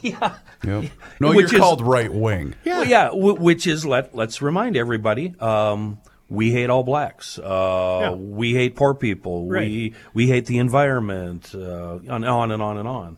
Yeah. 0.02 0.34
Yep. 0.64 0.84
No, 1.20 1.28
Which 1.28 1.52
you're 1.52 1.60
is- 1.60 1.60
called 1.60 1.82
right 1.82 2.12
wing. 2.12 2.54
Well, 2.64 2.84
yeah, 2.86 3.08
w- 3.08 3.34
which 3.34 3.66
is 3.66 3.84
let 3.84 4.14
let's 4.14 4.40
remind 4.40 4.76
everybody. 4.76 5.34
Um, 5.40 5.98
we 6.28 6.50
hate 6.52 6.70
all 6.70 6.82
blacks. 6.84 7.38
Uh, 7.38 7.98
Yeah. 8.00 8.10
We 8.12 8.54
hate 8.54 8.76
poor 8.76 8.94
people. 8.94 9.46
We 9.46 9.54
Right. 9.54 9.68
we 9.70 9.94
we 10.14 10.26
hate 10.28 10.46
the 10.46 10.58
environment. 10.58 11.54
Uh, 11.54 11.98
and 12.08 12.24
on 12.24 12.50
and 12.52 12.62
on 12.62 12.78
and 12.78 12.88
on. 12.88 13.16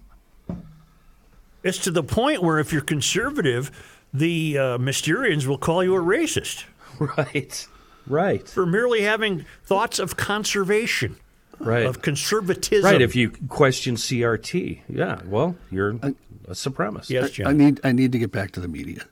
It's 1.63 1.79
to 1.79 1.91
the 1.91 2.03
point 2.03 2.43
where 2.43 2.59
if 2.59 2.73
you're 2.73 2.81
conservative, 2.83 3.71
the 4.13 4.59
uh, 4.59 4.63
Mysterians 4.79 5.47
will 5.47 5.59
call 5.59 5.85
you 5.85 5.95
a 5.95 6.01
racist 6.01 6.65
Right. 6.99 7.67
Right. 8.07 8.49
for 8.49 8.67
merely 8.67 9.03
having 9.03 9.45
thoughts 9.65 9.99
of 10.01 10.17
conservation, 10.17 11.17
Right. 11.61 11.87
of 11.87 12.03
conservatism. 12.03 12.91
Right. 12.91 13.01
If 13.01 13.15
you 13.15 13.31
question 13.49 13.95
CRT, 13.97 14.81
yeah. 14.89 15.21
Well, 15.25 15.55
you're 15.71 15.99
a 16.47 16.53
supremacist. 16.53 17.11
yes, 17.11 17.25
I 17.25 17.29
John. 17.29 17.57
need 17.59 17.81
I 17.85 17.93
need 17.93 18.13
to 18.13 18.19
get 18.19 18.33
back 18.33 18.53
to 18.53 18.61
the 18.61 18.69
media. 18.69 19.05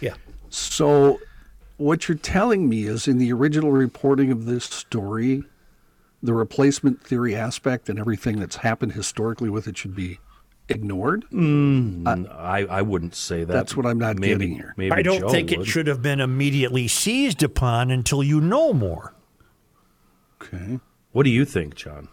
yeah. 0.00 0.14
So, 0.50 1.20
what 1.76 2.08
you're 2.08 2.18
telling 2.18 2.68
me 2.68 2.84
is 2.84 3.06
in 3.06 3.18
the 3.18 3.32
original 3.32 3.70
reporting 3.70 4.30
of 4.30 4.46
this 4.46 4.64
story, 4.64 5.44
the 6.22 6.32
replacement 6.32 7.02
theory 7.02 7.34
aspect 7.36 7.88
and 7.88 7.98
everything 7.98 8.40
that's 8.40 8.56
happened 8.56 8.92
historically 8.92 9.50
with 9.50 9.68
it 9.68 9.76
should 9.76 9.94
be 9.94 10.18
ignored. 10.68 11.24
Mm, 11.32 12.30
I, 12.30 12.64
I 12.64 12.82
wouldn't 12.82 13.14
say 13.14 13.44
that. 13.44 13.52
That's 13.52 13.76
what 13.76 13.86
I'm 13.86 13.98
not 13.98 14.18
maybe, 14.18 14.32
getting 14.34 14.54
here. 14.54 14.74
Maybe 14.76 14.92
I 14.92 15.02
don't 15.02 15.20
Joe 15.20 15.28
think 15.28 15.52
it 15.52 15.66
should 15.66 15.86
have 15.86 16.02
been 16.02 16.20
immediately 16.20 16.88
seized 16.88 17.42
upon 17.42 17.90
until 17.90 18.22
you 18.22 18.40
know 18.40 18.72
more. 18.72 19.14
Okay. 20.40 20.80
What 21.12 21.24
do 21.24 21.30
you 21.30 21.44
think, 21.44 21.74
John? 21.74 22.08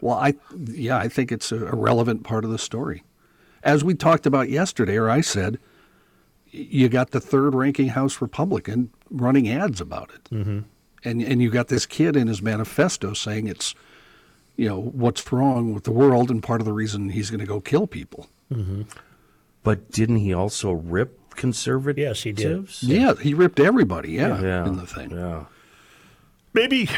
Well, 0.00 0.16
I 0.16 0.34
yeah, 0.66 0.98
I 0.98 1.08
think 1.08 1.32
it's 1.32 1.52
a, 1.52 1.66
a 1.66 1.74
relevant 1.74 2.24
part 2.24 2.44
of 2.44 2.50
the 2.50 2.58
story. 2.58 3.04
As 3.64 3.82
we 3.82 3.94
talked 3.94 4.26
about 4.26 4.50
yesterday, 4.50 4.96
or 4.96 5.08
I 5.10 5.20
said, 5.22 5.58
you 6.50 6.88
got 6.88 7.10
the 7.10 7.20
third-ranking 7.20 7.88
House 7.88 8.20
Republican 8.20 8.90
running 9.10 9.48
ads 9.48 9.80
about 9.80 10.10
it, 10.14 10.24
mm-hmm. 10.32 10.60
and 11.02 11.22
and 11.22 11.42
you 11.42 11.50
got 11.50 11.68
this 11.68 11.86
kid 11.86 12.14
in 12.14 12.28
his 12.28 12.40
manifesto 12.42 13.12
saying 13.14 13.46
it's, 13.48 13.74
you 14.56 14.68
know, 14.68 14.80
what's 14.80 15.32
wrong 15.32 15.74
with 15.74 15.84
the 15.84 15.90
world, 15.90 16.30
and 16.30 16.42
part 16.42 16.60
of 16.60 16.66
the 16.66 16.72
reason 16.72 17.08
he's 17.08 17.30
going 17.30 17.40
to 17.40 17.46
go 17.46 17.60
kill 17.60 17.86
people. 17.86 18.28
But 19.64 19.90
didn't 19.90 20.18
he 20.18 20.32
also 20.32 20.70
rip 20.72 21.34
conservatives? 21.34 21.98
Yes, 21.98 22.22
he 22.22 22.32
did. 22.32 22.68
Yeah, 22.82 23.14
he 23.14 23.34
ripped 23.34 23.58
everybody. 23.58 24.12
Yeah, 24.12 24.40
Yeah. 24.40 24.66
in 24.66 24.76
the 24.76 24.86
thing. 24.86 25.10
Yeah. 25.10 25.46
Maybe 26.52 26.88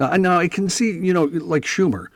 Now, 0.00 0.16
now 0.16 0.38
I 0.38 0.48
can 0.48 0.68
see, 0.70 0.90
you 0.92 1.12
know, 1.12 1.24
like 1.24 1.64
Schumer, 1.64 2.06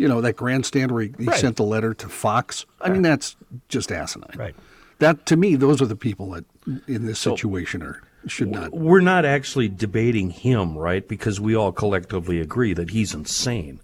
you 0.00 0.08
know, 0.08 0.22
that 0.22 0.34
grandstand 0.34 0.90
where 0.90 1.02
he, 1.02 1.12
he 1.18 1.26
Right. 1.26 1.38
sent 1.38 1.56
the 1.56 1.62
letter 1.62 1.92
to 1.92 2.08
Fox. 2.08 2.64
I 2.80 2.88
mean, 2.88 3.02
that's 3.02 3.36
just 3.68 3.92
asinine. 3.92 4.34
Right. 4.34 4.54
That 4.98 5.26
to 5.26 5.36
me, 5.36 5.56
those 5.56 5.82
are 5.82 5.86
the 5.86 5.94
people 5.96 6.30
that 6.30 6.44
in 6.88 7.04
this 7.04 7.18
situation 7.18 7.82
are 7.82 8.00
should 8.26 8.48
not. 8.50 8.72
We're 8.72 9.00
not 9.02 9.24
actually 9.26 9.68
debating 9.68 10.30
him, 10.30 10.76
right? 10.76 11.06
Because 11.06 11.38
we 11.38 11.54
all 11.54 11.70
collectively 11.72 12.40
agree 12.40 12.72
that 12.74 12.90
he's 12.90 13.12
insane. 13.14 13.80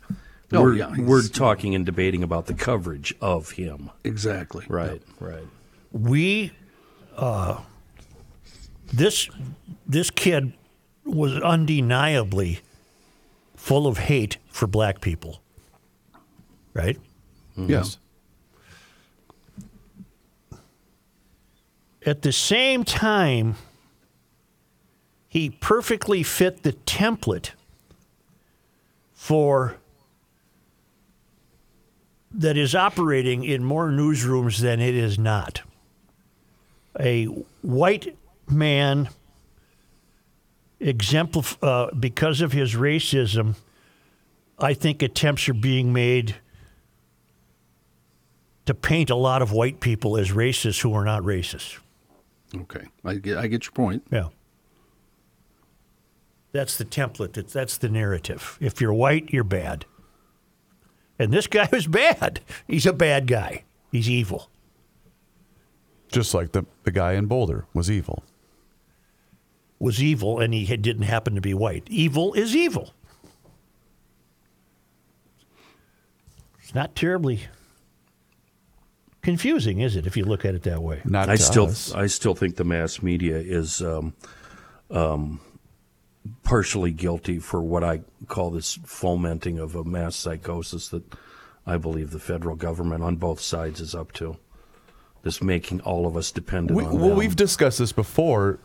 Oh, 0.53 0.63
we're, 0.63 0.75
yeah, 0.75 0.95
he's- 0.95 1.07
we're 1.09 1.23
talking 1.29 1.75
and 1.75 1.85
debating 1.85 2.23
about 2.23 2.47
the 2.47 2.55
coverage 2.55 3.15
of 3.21 3.51
him. 3.53 3.91
Exactly. 4.05 4.65
Right, 4.69 5.03
right. 5.21 5.45
we 5.93 6.53
uh, 7.17 7.61
this 8.93 9.29
this 9.87 10.11
kid 10.11 10.53
was 11.05 11.39
undeniably 11.43 12.61
full 13.55 13.87
of 13.87 13.99
hate 13.99 14.39
for 14.49 14.67
black 14.67 15.01
people. 15.03 15.41
Right? 16.77 16.99
Yes. 17.57 17.97
At 22.05 22.21
the 22.21 22.33
same 22.33 22.85
time, 22.85 23.57
he 25.27 25.49
perfectly 25.49 26.23
fit 26.23 26.63
the 26.63 26.75
template 26.75 27.53
for 29.15 29.77
that 32.31 32.59
is 32.59 32.75
operating 32.75 33.43
in 33.43 33.65
more 33.65 33.89
newsrooms 33.89 34.61
than 34.61 34.79
it 34.79 34.95
is 34.95 35.19
not. 35.19 35.63
A 37.01 37.25
white 37.63 38.17
man 38.51 39.09
exemplif- 40.81 41.57
uh, 41.63 41.95
because 41.95 42.43
of 42.43 42.53
his 42.53 42.75
racism, 42.75 43.55
I 44.59 44.75
think 44.75 45.03
attempts 45.03 45.49
are 45.49 45.55
being 45.55 45.93
made 45.93 46.37
to 48.67 48.75
paint 48.75 49.11
a 49.11 49.15
lot 49.17 49.43
of 49.43 49.53
white 49.53 49.81
people 49.81 50.17
as 50.17 50.31
racists 50.31 50.81
who 50.83 50.93
are 50.93 51.05
not 51.05 51.23
racist. 51.23 51.79
Okay. 52.55 52.85
I 53.05 53.15
get. 53.15 53.39
I 53.39 53.47
get 53.47 53.65
your 53.65 53.73
point. 53.73 54.05
Yeah. 54.11 54.29
That's 56.53 56.77
the 56.79 56.85
template. 56.85 57.35
That's, 57.35 57.53
that's 57.53 57.77
the 57.79 57.89
narrative. 57.89 58.57
If 58.61 58.81
you're 58.81 58.95
white, 58.95 59.31
you're 59.33 59.45
bad. 59.45 59.85
And 61.19 61.33
this 61.33 61.47
guy 61.47 61.69
was 61.73 61.87
bad. 61.87 62.41
He's 62.67 62.87
a 62.87 62.93
bad 62.93 63.27
guy. 63.27 63.65
He's 63.93 64.09
evil. 64.09 64.49
Just 66.11 66.33
like 66.35 66.53
the, 66.53 66.65
the 66.85 66.91
guy 66.93 67.13
in 67.13 67.27
Boulder 67.27 67.67
was 67.75 67.91
evil. 67.91 68.23
Was 69.79 70.03
evil, 70.03 70.39
and 70.39 70.55
he 70.55 70.65
had- 70.65 70.81
didn't 70.83 71.03
happen 71.03 71.35
to 71.35 71.41
be 71.41 71.53
white. 71.53 71.85
Evil 71.91 72.33
is 72.35 72.57
evil. 72.57 72.95
It's 76.63 76.75
not 76.75 76.95
terribly 76.97 77.41
confusing, 79.27 79.81
is 79.81 79.97
it, 79.97 80.07
if 80.07 80.17
you 80.17 80.25
look 80.25 80.45
at 80.45 80.55
it 80.55 80.63
that 80.63 80.81
way? 80.81 81.03
Not 81.05 81.29
I 81.29 81.35
to 81.35 81.43
still, 81.43 81.67
us. 81.67 81.93
I 81.93 82.07
still 82.07 82.37
think 82.37 82.55
the 82.55 82.65
mass 82.65 83.03
media 83.03 83.37
is 83.37 83.83
um, 83.83 84.15
um, 84.89 85.41
partially 86.45 86.93
guilty 86.93 87.41
for 87.41 87.61
what 87.61 87.83
I 87.83 88.03
call 88.29 88.51
this 88.51 88.79
fomenting 88.85 89.59
of 89.59 89.75
a 89.75 89.83
mass 89.83 90.15
psychosis 90.15 90.91
that 90.91 91.03
I 91.67 91.77
believe 91.77 92.13
the 92.13 92.21
federal 92.21 92.55
government 92.55 93.03
on 93.03 93.17
both 93.17 93.41
sides 93.41 93.81
is 93.81 93.97
up 93.97 94.13
to. 94.13 94.37
This 95.25 95.43
making 95.43 95.81
all 95.81 96.07
of 96.07 96.17
us 96.17 96.31
dependent 96.31 96.77
We, 96.77 96.85
on 96.85 96.97
well, 96.97 97.09
them. 97.09 97.19
we've 97.19 97.35
discussed 97.35 97.81
this 97.81 97.91
before. 97.91 98.61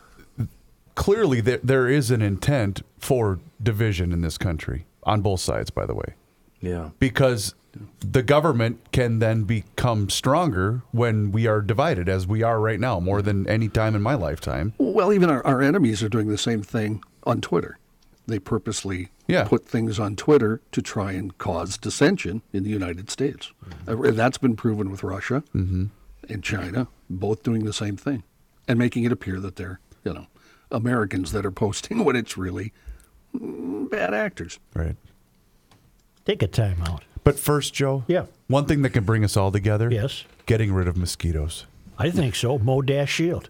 Clearly, 0.93 1.41
there, 1.41 1.59
there 1.63 1.87
is 1.87 2.11
an 2.11 2.21
intent 2.21 2.83
for 2.99 3.39
division 3.63 4.11
in 4.11 4.21
this 4.21 4.37
country 4.37 4.85
on 5.01 5.21
both 5.21 5.39
sides, 5.39 5.71
by 5.71 5.87
the 5.87 5.95
way, 5.95 6.13
yeah. 6.61 6.91
because 6.99 7.55
the 7.99 8.21
government 8.23 8.79
can 8.91 9.19
then 9.19 9.43
become 9.43 10.09
stronger 10.09 10.81
when 10.91 11.31
we 11.31 11.47
are 11.47 11.61
divided, 11.61 12.09
as 12.09 12.27
we 12.27 12.43
are 12.43 12.59
right 12.59 12.79
now, 12.79 12.99
more 12.99 13.21
than 13.21 13.47
any 13.47 13.69
time 13.69 13.95
in 13.95 14.01
my 14.01 14.13
lifetime. 14.15 14.73
Well, 14.77 15.13
even 15.13 15.29
our, 15.29 15.45
our 15.45 15.61
enemies 15.61 16.03
are 16.03 16.09
doing 16.09 16.27
the 16.27 16.37
same 16.37 16.61
thing 16.63 17.03
on 17.23 17.39
Twitter. 17.41 17.77
They 18.27 18.39
purposely 18.39 19.09
Yeah. 19.27 19.45
put 19.45 19.65
things 19.65 19.99
on 19.99 20.15
Twitter 20.15 20.61
to 20.73 20.81
try 20.81 21.13
and 21.13 21.37
cause 21.37 21.77
dissension 21.77 22.41
in 22.53 22.63
the 22.63 22.69
United 22.69 23.09
States. 23.09 23.51
Uh, 23.87 23.95
That's 24.11 24.37
been 24.37 24.55
proven 24.55 24.91
with 24.91 25.03
Russia 25.03 25.43
and 25.53 25.89
China, 26.43 26.87
both 27.09 27.43
doing 27.43 27.65
the 27.65 27.73
same 27.73 27.97
thing 27.97 28.23
and 28.67 28.77
making 28.77 29.03
it 29.05 29.11
appear 29.11 29.39
that 29.39 29.55
they're, 29.55 29.79
you 30.03 30.13
know, 30.13 30.27
Americans 30.71 31.31
that 31.31 31.45
are 31.45 31.51
posting 31.51 32.03
when 32.05 32.15
it's 32.15 32.37
really 32.37 32.73
mm, 33.35 33.89
bad 33.89 34.13
actors. 34.13 34.59
Right. 34.75 34.95
Take 36.25 36.43
a 36.43 36.47
time 36.47 36.81
out. 36.83 37.03
But 37.23 37.37
first, 37.37 37.73
Joe. 37.73 38.03
Yeah. 38.07 38.25
One 38.47 38.65
thing 38.65 38.81
that 38.81 38.91
can 38.91 39.03
bring 39.03 39.23
us 39.23 39.37
all 39.37 39.51
together. 39.51 39.89
Yes. 39.91 40.23
Getting 40.45 40.73
rid 40.73 40.87
of 40.87 40.97
mosquitoes. 40.97 41.65
I 41.97 42.09
think 42.09 42.35
so. 42.35 42.57
Mo 42.57 42.81
dash 42.81 43.11
shield. 43.11 43.49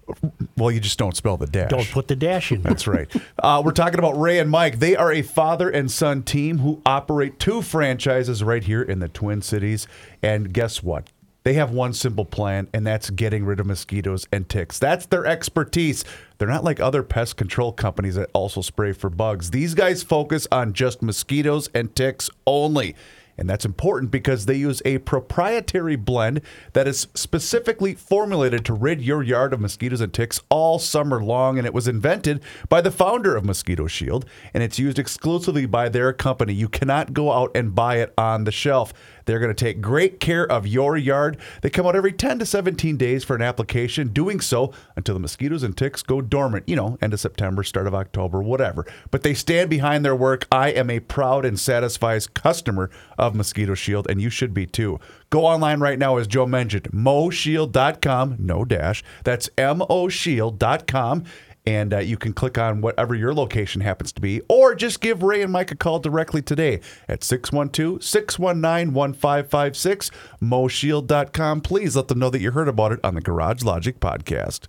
Well, 0.58 0.72
you 0.72 0.82
just 0.82 1.00
don't 1.00 1.16
spell 1.16 1.38
the 1.38 1.48
dash. 1.48 1.70
Don't 1.70 1.90
put 1.90 2.10
the 2.10 2.18
dash 2.18 2.52
in 2.52 2.62
there. 2.62 2.72
That's 2.72 2.86
right. 2.86 3.10
Uh, 3.42 3.62
we're 3.64 3.72
talking 3.72 3.98
about 3.98 4.20
Ray 4.20 4.40
and 4.40 4.50
Mike. 4.50 4.80
They 4.80 4.98
are 4.98 5.12
a 5.12 5.22
father 5.22 5.70
and 5.70 5.90
son 5.90 6.22
team 6.24 6.58
who 6.58 6.82
operate 6.86 7.40
two 7.40 7.62
franchises 7.62 8.44
right 8.44 8.64
here 8.64 8.82
in 8.82 9.00
the 9.00 9.08
Twin 9.08 9.42
Cities. 9.42 9.88
And 10.22 10.54
guess 10.54 10.84
what? 10.84 11.08
They 11.44 11.54
have 11.54 11.72
one 11.72 11.94
simple 11.94 12.26
plan, 12.26 12.68
and 12.74 12.86
that's 12.86 13.10
getting 13.10 13.46
rid 13.46 13.60
of 13.60 13.66
mosquitoes 13.66 14.28
and 14.32 14.48
ticks. 14.48 14.78
That's 14.78 15.08
their 15.08 15.26
expertise. 15.26 16.04
They're 16.38 16.48
not 16.48 16.64
like 16.64 16.80
other 16.80 17.04
pest 17.04 17.38
control 17.38 17.72
companies 17.72 18.16
that 18.16 18.30
also 18.34 18.62
spray 18.62 18.92
for 18.92 19.10
bugs. 19.10 19.50
These 19.50 19.74
guys 19.74 20.04
focus 20.04 20.46
on 20.52 20.74
just 20.74 21.02
mosquitoes 21.02 21.70
and 21.74 21.96
ticks 21.96 22.30
only. 22.46 22.96
And 23.38 23.50
that's 23.50 23.66
important 23.66 24.12
because 24.12 24.46
they 24.46 24.56
use 24.56 24.82
a 24.86 25.00
proprietary 25.00 25.96
blend 25.96 26.42
that 26.74 26.88
is 26.88 27.08
specifically 27.14 27.94
formulated 27.94 28.66
to 28.66 28.74
rid 28.74 29.02
your 29.02 29.24
yard 29.24 29.54
of 29.54 29.60
mosquitoes 29.60 30.02
and 30.02 30.14
ticks 30.14 30.40
all 30.50 30.80
summer 30.80 31.24
long. 31.24 31.58
And 31.58 31.66
it 31.66 31.74
was 31.74 31.88
invented 31.88 32.42
by 32.70 32.82
the 32.82 32.92
founder 32.92 33.36
of 33.36 33.46
Mosquito 33.46 33.88
Shield, 33.88 34.26
and 34.54 34.64
it's 34.64 34.80
used 34.80 35.00
exclusively 35.00 35.66
by 35.66 35.90
their 35.90 36.14
company. 36.14 36.54
You 36.54 36.70
cannot 36.70 37.14
go 37.14 37.32
out 37.32 37.52
and 37.56 37.76
buy 37.76 37.98
it 37.98 38.14
on 38.18 38.44
the 38.44 38.52
shelf. 38.52 38.94
They're 39.26 39.40
going 39.40 39.54
to 39.54 39.66
take 39.66 39.82
great 39.82 40.20
care 40.20 40.50
of 40.50 40.68
your 40.68 40.98
yard. 40.98 41.38
They 41.62 41.70
come 41.70 41.86
out 41.88 41.96
every 41.96 42.14
10 42.14 42.40
to 42.40 42.46
17 42.46 42.98
days 42.98 43.24
for 43.24 43.36
an 43.36 43.42
application, 43.42 44.10
doing 44.10 44.40
so 44.40 44.74
until 44.96 45.16
the 45.16 45.20
mosquitoes 45.20 45.64
and 45.64 45.76
ticks 45.76 46.04
go 46.04 46.22
dormant, 46.22 46.68
you 46.68 46.76
know, 46.76 46.98
end 47.02 47.14
of 47.14 47.20
September, 47.20 47.64
start 47.64 47.88
of 47.88 47.96
October, 47.96 48.42
whatever. 48.42 48.86
But 49.10 49.24
they 49.24 49.34
stand 49.34 49.70
behind 49.70 50.06
their 50.06 50.16
work. 50.16 50.48
I 50.52 50.70
am 50.70 50.90
a 50.90 51.00
proud 51.00 51.46
and 51.46 51.60
satisfied 51.60 52.12
customer 52.34 52.90
of 53.18 53.36
Mosquito 53.36 53.74
Shield, 53.74 54.08
and 54.10 54.22
you 54.22 54.30
should 54.30 54.54
be 54.54 54.66
too. 54.66 55.00
Go 55.30 55.46
online 55.46 55.80
right 55.80 55.98
now, 55.98 56.18
as 56.18 56.28
Joe 56.28 56.46
mentioned, 56.46 56.92
moshield.com, 56.92 58.36
no 58.40 58.66
dash. 58.66 59.04
That's 59.24 59.50
M 59.58 59.82
O 59.90 60.10
shield.com. 60.10 61.24
And 61.66 61.94
uh, 61.94 62.00
you 62.00 62.18
can 62.18 62.34
click 62.34 62.58
on 62.58 62.82
whatever 62.82 63.14
your 63.14 63.34
location 63.34 63.82
happens 63.82 64.12
to 64.14 64.22
be, 64.22 64.42
or 64.50 64.74
just 64.74 65.00
give 65.00 65.22
Ray 65.22 65.44
and 65.44 65.52
Mike 65.52 65.72
a 65.72 65.76
call 65.76 66.00
directly 66.00 66.42
today 66.42 66.82
at 67.08 67.24
612 67.24 68.04
619 68.04 68.94
1556, 68.94 70.12
moshield.com. 70.42 71.62
Please 71.62 71.96
let 71.96 72.08
them 72.08 72.20
know 72.20 72.30
that 72.32 72.42
you 72.42 72.52
heard 72.52 72.68
about 72.68 72.92
it 72.92 73.00
on 73.04 73.14
the 73.14 73.22
Garage 73.22 73.64
Logic 73.64 74.00
podcast. 74.00 74.68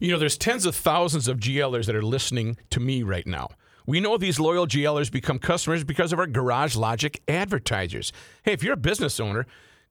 You 0.00 0.12
know, 0.12 0.18
there's 0.18 0.38
tens 0.38 0.64
of 0.64 0.76
thousands 0.76 1.26
of 1.26 1.38
GLers 1.38 1.86
that 1.86 1.96
are 1.96 2.02
listening 2.02 2.56
to 2.70 2.78
me 2.78 3.02
right 3.02 3.26
now. 3.26 3.48
We 3.84 4.00
know 4.00 4.16
these 4.16 4.38
loyal 4.38 4.66
GLers 4.66 5.10
become 5.10 5.38
customers 5.38 5.82
because 5.82 6.12
of 6.12 6.18
our 6.18 6.26
Garage 6.26 6.76
Logic 6.76 7.20
advertisers. 7.26 8.12
Hey, 8.42 8.52
if 8.52 8.62
you're 8.62 8.74
a 8.74 8.76
business 8.76 9.18
owner, 9.18 9.46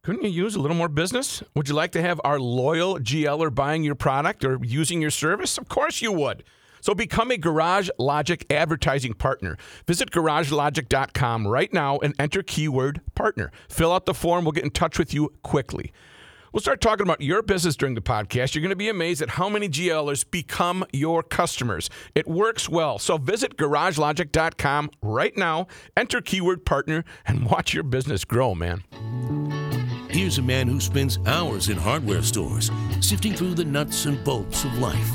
couldn't 0.08 0.24
you 0.24 0.30
use 0.30 0.56
a 0.56 0.62
little 0.62 0.78
more 0.78 0.88
business? 0.88 1.44
Would 1.54 1.68
you 1.68 1.76
like 1.76 1.92
to 1.92 2.02
have 2.02 2.22
our 2.24 2.40
loyal 2.40 2.98
GLer 2.98 3.54
buying 3.54 3.84
your 3.84 3.94
product 3.94 4.46
or 4.46 4.58
using 4.64 5.02
your 5.02 5.12
service? 5.12 5.58
Of 5.58 5.68
course 5.68 6.02
you 6.02 6.14
would. 6.14 6.46
So 6.80 6.96
become 6.96 7.30
a 7.30 7.36
Garage 7.36 7.90
Logic 8.00 8.46
advertising 8.50 9.16
partner. 9.16 9.58
Visit 9.86 10.12
garagelogic.com 10.12 11.46
right 11.46 11.74
now 11.74 11.98
and 11.98 12.16
enter 12.18 12.42
keyword 12.42 13.02
partner. 13.16 13.52
Fill 13.68 13.92
out 13.92 14.06
the 14.06 14.14
form. 14.14 14.46
We'll 14.46 14.54
get 14.54 14.64
in 14.64 14.70
touch 14.70 14.98
with 14.98 15.14
you 15.14 15.34
quickly. 15.44 15.92
We'll 16.54 16.62
start 16.62 16.80
talking 16.80 17.06
about 17.06 17.20
your 17.20 17.42
business 17.42 17.76
during 17.76 17.96
the 17.96 18.02
podcast. 18.02 18.56
You're 18.56 18.62
going 18.62 18.70
to 18.70 18.78
be 18.78 18.88
amazed 18.88 19.22
at 19.22 19.32
how 19.32 19.50
many 19.50 19.68
GLers 19.68 20.24
become 20.32 20.86
your 20.94 21.22
customers. 21.22 21.90
It 22.16 22.30
works 22.30 22.70
well. 22.70 22.98
So 22.98 23.18
visit 23.18 23.58
garagelogic.com 23.58 24.92
right 25.02 25.36
now, 25.36 25.68
enter 25.98 26.22
keyword 26.22 26.64
partner, 26.64 27.04
and 27.26 27.44
watch 27.46 27.74
your 27.74 27.84
business 27.84 28.24
grow, 28.24 28.56
man. 28.56 28.86
Here's 30.18 30.40
a 30.40 30.42
man 30.42 30.68
who 30.68 30.80
spends 30.80 31.20
hours 31.28 31.70
in 31.70 31.78
hardware 31.78 32.24
stores 32.24 32.72
sifting 33.02 33.36
through 33.36 33.54
the 33.54 33.64
nuts 33.64 34.06
and 34.06 34.22
bolts 34.24 34.64
of 34.64 34.76
life. 34.80 35.12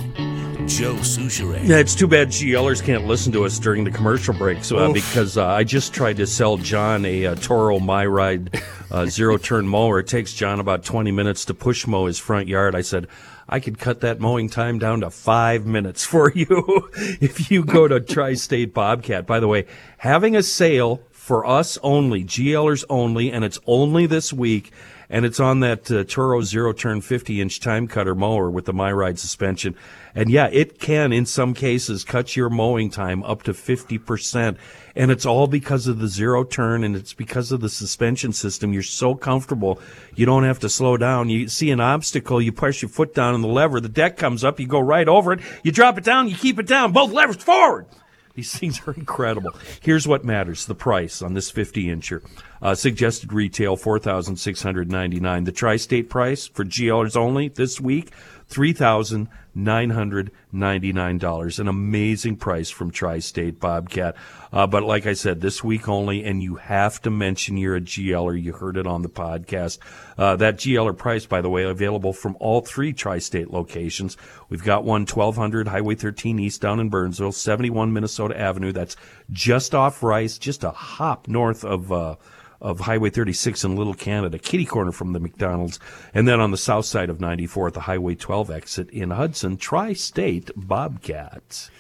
Joe 0.69 0.95
Soucheray. 0.95 1.67
Yeah, 1.67 1.79
it's 1.79 1.97
too 1.97 2.07
bad 2.07 2.29
GLers 2.29 2.81
can't 2.85 3.05
listen 3.09 3.33
to 3.33 3.45
us 3.45 3.59
during 3.59 3.83
the 3.83 3.91
commercial 3.91 4.33
breaks 4.33 4.71
uh, 4.71 4.93
because 4.93 5.37
uh, 5.37 5.45
I 5.45 5.65
just 5.65 5.93
tried 5.93 6.19
to 6.19 6.27
sell 6.29 6.57
John 6.57 7.05
a, 7.05 7.27
uh 7.27 7.35
Toro 7.35 7.81
My 7.81 8.07
Ride 8.07 8.63
uh, 8.93 9.07
zero 9.09 9.39
turn 9.39 9.67
mower. 9.67 9.99
It 9.99 10.07
takes 10.07 10.35
John 10.35 10.61
about 10.61 10.85
20 10.85 11.11
minutes 11.11 11.47
to 11.47 11.55
push 11.55 11.85
mow 11.85 12.07
his 12.07 12.21
front 12.21 12.47
yard. 12.47 12.77
I 12.77 12.83
said, 12.83 13.09
I 13.49 13.59
could 13.59 13.81
cut 13.81 14.03
that 14.03 14.21
mowing 14.21 14.49
time 14.49 14.79
down 14.79 15.01
to 15.01 15.11
five 15.11 15.67
minutes 15.67 16.05
for 16.05 16.31
you 16.33 16.89
if 17.21 17.51
you 17.51 17.65
go 17.65 17.89
to 17.89 17.99
Tri 18.15 18.35
State 18.35 18.73
Bobcat. 18.73 19.27
By 19.27 19.41
the 19.41 19.49
way, 19.49 19.67
having 19.99 20.37
a 20.37 20.45
sale 20.45 21.03
for 21.23 21.47
us 21.47 21.79
only, 21.85 22.25
GLers 22.25 22.85
only, 22.91 23.31
and 23.31 23.45
it's 23.45 23.61
only 23.65 24.07
this 24.07 24.33
week. 24.33 24.73
And 25.09 25.25
it's 25.25 25.39
on 25.39 25.61
that 25.61 25.89
uh, 25.89 26.03
Toro 26.03 26.43
zero 26.43 26.73
turn 26.73 27.01
50 27.01 27.41
inch 27.41 27.61
time 27.61 27.87
cutter 27.87 28.17
mower 28.17 28.51
with 28.51 28.65
the 28.65 28.73
MyRide 28.73 29.19
suspension. 29.19 29.77
And 30.17 30.29
yeah, 30.29 30.49
it 30.51 30.81
can 30.81 31.13
in 31.13 31.25
some 31.25 31.55
cases 31.55 32.03
cut 32.03 32.35
your 32.35 32.51
mowing 32.51 32.91
time 32.91 33.23
up 33.23 33.45
to 33.45 33.53
50%. 33.53 34.57
And 34.97 35.13
it's 35.13 35.25
all 35.25 35.47
because 35.47 35.87
of 35.87 36.01
the 36.01 36.09
zero 36.09 36.43
turn 36.43 36.83
and 36.83 36.97
it's 36.97 37.13
because 37.13 37.53
of 37.53 37.61
the 37.61 37.69
suspension 37.69 38.33
system. 38.33 38.73
You're 38.73 38.83
so 38.83 39.15
comfortable. 39.15 39.81
You 40.17 40.27
don't 40.27 40.43
have 40.43 40.59
to 40.59 40.69
slow 40.69 40.97
down. 40.97 41.29
You 41.29 41.47
see 41.47 41.71
an 41.71 41.81
obstacle, 41.81 42.43
you 42.43 42.51
push 42.51 42.83
your 42.83 42.89
foot 42.89 43.15
down 43.15 43.35
on 43.35 43.43
the 43.43 43.49
lever, 43.49 43.79
the 43.79 43.89
deck 43.89 44.17
comes 44.17 44.43
up, 44.43 44.59
you 44.59 44.67
go 44.67 44.81
right 44.81 45.07
over 45.07 45.35
it, 45.35 45.41
you 45.63 45.71
drop 45.71 45.99
it 45.99 46.05
down, 46.05 46.29
you 46.29 46.35
keep 46.35 46.59
it 46.59 46.67
down, 46.67 46.91
both 46.91 47.13
levers 47.13 47.37
forward. 47.37 47.87
These 48.35 48.55
things 48.59 48.81
are 48.87 48.93
incredible. 48.95 49.53
Here's 49.81 50.09
what 50.09 50.25
matters: 50.25 50.67
the 50.67 50.75
price 50.75 51.23
on 51.23 51.35
this 51.35 51.51
50 51.51 51.85
incher. 51.87 52.23
Uh, 52.61 52.75
suggested 52.75 53.33
retail 53.33 53.77
four 53.77 53.99
thousand 53.99 54.37
six 54.37 54.63
hundred 54.63 54.91
ninety 54.91 55.19
nine. 55.19 55.45
The 55.45 55.53
tri-state 55.53 56.09
price 56.09 56.47
for 56.47 56.65
GLers 56.65 57.17
only 57.17 57.49
this 57.49 57.81
week 57.81 58.13
three 58.53 58.75
thousand 58.75 59.29
nine 59.55 59.89
hundred 59.89 60.31
ninety 60.53 60.93
nine 60.93 61.17
dollars. 61.17 61.59
An 61.59 61.69
amazing 61.69 62.37
price 62.37 62.69
from 62.69 62.91
Tri-State 62.91 63.59
Bobcat. 63.59 64.15
Uh, 64.53 64.67
but 64.67 64.83
like 64.83 65.07
I 65.07 65.15
said, 65.15 65.41
this 65.41 65.65
week 65.65 65.89
only, 65.89 66.23
and 66.25 66.43
you 66.43 66.57
have 66.57 67.01
to 67.03 67.11
mention 67.11 67.57
you're 67.57 67.77
a 67.77 67.81
GLer. 67.81 68.41
You 68.41 68.53
heard 68.53 68.77
it 68.77 68.87
on 68.87 69.01
the 69.01 69.09
podcast. 69.09 69.79
Uh, 70.19 70.37
that 70.37 70.57
GLer 70.57 70.97
price, 70.97 71.25
by 71.25 71.41
the 71.41 71.49
way, 71.49 71.65
available 71.65 72.13
from 72.13 72.37
all 72.41 72.61
three 72.61 72.93
Tri-State 72.93 73.51
locations. 73.51 74.19
We've 74.51 74.63
got 74.63 74.85
one 74.85 75.03
1200 75.03 75.69
Highway 75.69 75.95
13 75.95 76.39
East 76.39 76.61
down 76.61 76.79
in 76.79 76.91
Burnsville, 76.91 77.33
71 77.33 77.93
Minnesota 77.93 78.39
Avenue. 78.39 78.73
That's 78.73 78.97
just 79.31 79.75
off 79.75 80.03
Rice, 80.03 80.37
just 80.37 80.63
a 80.63 80.71
hop 80.71 81.27
north 81.27 81.65
of. 81.65 81.91
Uh, 81.91 82.17
of 82.63 82.81
Highway 82.81 83.11
36 83.11 83.65
in 83.65 83.77
Little 83.77 83.93
Canada, 83.93 84.39
kitty 84.39 84.65
corner 84.65 84.93
from 84.93 85.13
the 85.13 85.21
McDonald's, 85.21 85.81
and 86.15 86.27
then 86.27 86.41
on 86.41 86.53
the 86.53 86.57
south 86.57 86.87
side 86.87 87.11
of 87.11 87.21
94 87.21 87.69
at 87.69 87.75
the 87.75 87.81
Highway 87.81 88.15
12 88.15 88.51
exit 88.51 88.89
in 88.91 89.11
Hudson, 89.11 89.57
Tri-State 89.57 90.51
Bobcats. 90.57 91.71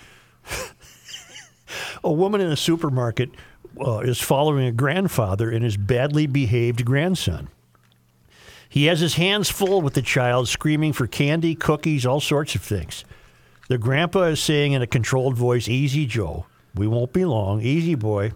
A 2.04 2.12
woman 2.12 2.42
in 2.42 2.52
a 2.52 2.56
supermarket 2.56 3.30
uh, 3.80 4.00
is 4.00 4.20
following 4.20 4.66
a 4.66 4.72
grandfather 4.72 5.50
and 5.50 5.64
his 5.64 5.78
badly 5.78 6.26
behaved 6.26 6.84
grandson. 6.84 7.48
He 8.68 8.86
has 8.86 9.00
his 9.00 9.14
hands 9.14 9.50
full 9.50 9.80
with 9.80 9.94
the 9.94 10.02
child, 10.02 10.48
screaming 10.48 10.92
for 10.92 11.06
candy, 11.06 11.54
cookies, 11.54 12.04
all 12.04 12.20
sorts 12.20 12.54
of 12.54 12.60
things. 12.60 13.06
The 13.68 13.78
grandpa 13.78 14.24
is 14.24 14.40
saying 14.40 14.72
in 14.72 14.82
a 14.82 14.86
controlled 14.86 15.36
voice, 15.36 15.66
Easy, 15.66 16.04
Joe. 16.04 16.44
We 16.74 16.86
won't 16.86 17.14
be 17.14 17.24
long. 17.24 17.62
Easy, 17.62 17.94
boy. 17.94 18.32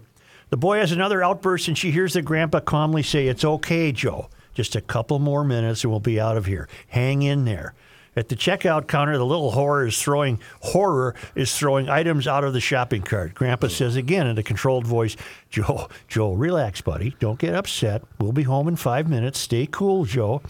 The 0.49 0.57
boy 0.57 0.77
has 0.79 0.91
another 0.91 1.23
outburst, 1.23 1.67
and 1.67 1.77
she 1.77 1.91
hears 1.91 2.13
the 2.13 2.21
grandpa 2.21 2.61
calmly 2.61 3.03
say, 3.03 3.27
It's 3.27 3.43
okay, 3.43 3.91
Joe. 3.91 4.29
Just 4.53 4.75
a 4.75 4.81
couple 4.81 5.19
more 5.19 5.43
minutes 5.43 5.83
and 5.83 5.91
we'll 5.91 5.99
be 5.99 6.19
out 6.19 6.35
of 6.35 6.47
here. 6.47 6.67
Hang 6.87 7.21
in 7.21 7.45
there. 7.45 7.75
At 8.15 8.29
the 8.29 8.35
checkout 8.35 8.87
counter, 8.87 9.15
the 9.15 9.25
little 9.25 9.51
horror 9.51 9.85
is 9.85 10.01
throwing 10.01 10.39
horror 10.61 11.13
is 11.35 11.55
throwing 11.55 11.87
items 11.87 12.27
out 12.27 12.43
of 12.43 12.53
the 12.53 12.59
shopping 12.59 13.03
cart. 13.03 13.35
Grandpa 13.35 13.67
says 13.67 13.95
again 13.95 14.25
in 14.25 14.35
a 14.39 14.41
controlled 14.41 14.87
voice, 14.87 15.15
"Joe, 15.51 15.87
Joe, 16.07 16.33
relax, 16.33 16.81
buddy. 16.81 17.15
Don't 17.19 17.37
get 17.37 17.53
upset. 17.53 18.01
We'll 18.19 18.31
be 18.31 18.41
home 18.43 18.67
in 18.67 18.77
five 18.77 19.07
minutes. 19.07 19.37
Stay 19.37 19.67
cool, 19.69 20.05
Joe." 20.05 20.41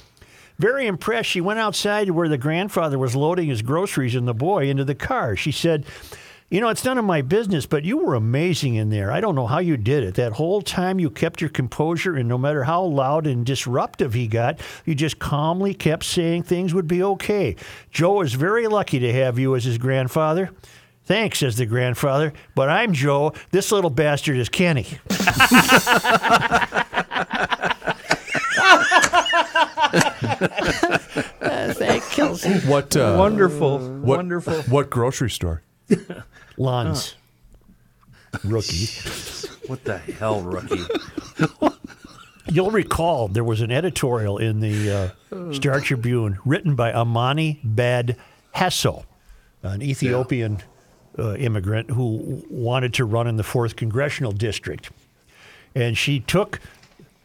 Very 0.58 0.88
impressed, 0.88 1.30
she 1.30 1.42
went 1.42 1.60
outside 1.60 2.08
to 2.08 2.14
where 2.14 2.30
the 2.30 2.38
grandfather 2.38 2.98
was 2.98 3.16
loading 3.16 3.50
his 3.50 3.62
groceries 3.62 4.16
and 4.16 4.28
the 4.28 4.34
boy 4.34 4.70
into 4.70 4.86
the 4.86 4.96
car. 4.96 5.36
She 5.36 5.52
said, 5.52 5.86
You 6.50 6.62
know, 6.62 6.70
it's 6.70 6.86
none 6.86 6.98
of 6.98 7.04
my 7.04 7.22
business, 7.22 7.66
but 7.66 7.84
you 7.84 7.98
were 7.98 8.16
amazing 8.16 8.76
in 8.76 8.90
there. 8.90 9.12
I 9.12 9.20
don't 9.20 9.36
know 9.36 9.48
how 9.48 9.60
you 9.60 9.76
did 9.76 10.06
it. 10.06 10.16
That 10.16 10.32
whole 10.32 10.62
time 10.62 10.98
you 10.98 11.10
kept 11.10 11.42
your 11.42 11.50
composure, 11.50 12.16
and 12.16 12.30
no 12.30 12.38
matter 12.38 12.64
how 12.64 12.84
loud 12.84 13.28
and 13.28 13.46
disruptive 13.46 14.14
he 14.14 14.28
got, 14.28 14.58
you 14.86 14.96
just 14.96 15.20
calmly 15.20 15.74
kept 15.74 16.06
saying 16.06 16.44
things 16.44 16.74
would 16.74 16.88
be 16.88 17.04
okay. 17.04 17.58
Joe 17.92 18.22
is 18.22 18.34
very 18.34 18.68
lucky 18.68 18.98
to 19.00 19.12
have 19.12 19.38
you 19.38 19.58
as 19.58 19.66
his 19.66 19.78
grandfather. 19.78 20.50
Thanks, 21.04 21.40
says 21.40 21.58
the 21.58 21.66
grandfather, 21.66 22.32
but 22.56 22.70
I'm 22.70 22.94
Joe. 22.94 23.34
This 23.52 23.70
little 23.74 23.90
bastard 23.90 24.38
is 24.38 24.48
Kenny. 24.48 24.84
Thank 31.74 32.04
Kelsey. 32.06 32.54
What 32.70 32.96
uh, 32.96 33.16
Wonderful, 33.18 33.80
what, 33.80 34.18
wonderful. 34.18 34.62
What 34.64 34.90
grocery 34.90 35.30
store? 35.30 35.62
Lunds. 36.58 37.16
Rookie. 38.44 38.88
What 39.68 39.84
the 39.84 39.98
hell, 39.98 40.40
rookie? 40.44 40.82
You'll 42.50 42.72
recall 42.72 43.28
there 43.28 43.44
was 43.44 43.60
an 43.60 43.70
editorial 43.70 44.38
in 44.38 44.62
the 44.62 45.14
uh, 45.30 45.54
Star 45.54 45.82
Tribune 45.82 46.40
written 46.46 46.74
by 46.74 46.94
Amani 46.94 47.60
Bad 47.66 48.16
Hasso, 48.56 49.04
an 49.64 49.82
Ethiopian 49.82 50.64
uh, 51.20 51.36
immigrant 51.36 51.90
who 51.92 52.42
wanted 52.50 52.94
to 52.94 53.04
run 53.04 53.28
in 53.28 53.36
the 53.36 53.44
4th 53.44 53.76
Congressional 53.76 54.32
District. 54.32 54.90
And 55.76 55.98
she 55.98 56.22
took 56.22 56.62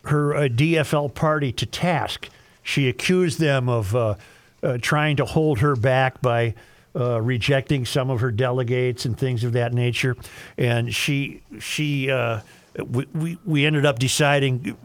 her 0.07 0.35
uh, 0.35 0.41
DFL 0.49 1.15
party 1.15 1.53
to 1.53 1.67
task. 1.67 2.29
She 2.65 2.89
accused 2.89 3.39
them 3.39 3.69
of 3.69 3.95
uh, 3.95 4.17
uh, 4.65 4.79
trying 4.81 5.17
to 5.17 5.25
hold 5.25 5.61
her 5.61 5.77
back 5.77 6.21
by 6.21 6.55
uh, 6.95 7.21
rejecting 7.21 7.85
some 7.87 8.11
of 8.11 8.21
her 8.21 8.31
delegates 8.31 9.05
and 9.05 9.17
things 9.17 9.45
of 9.45 9.53
that 9.53 9.73
nature. 9.73 10.17
And 10.59 10.95
she, 10.95 11.43
she, 11.61 12.11
uh, 12.11 12.41
we, 12.85 13.39
we, 13.45 13.67
ended 13.67 13.87
up 13.87 13.99
deciding 13.99 14.77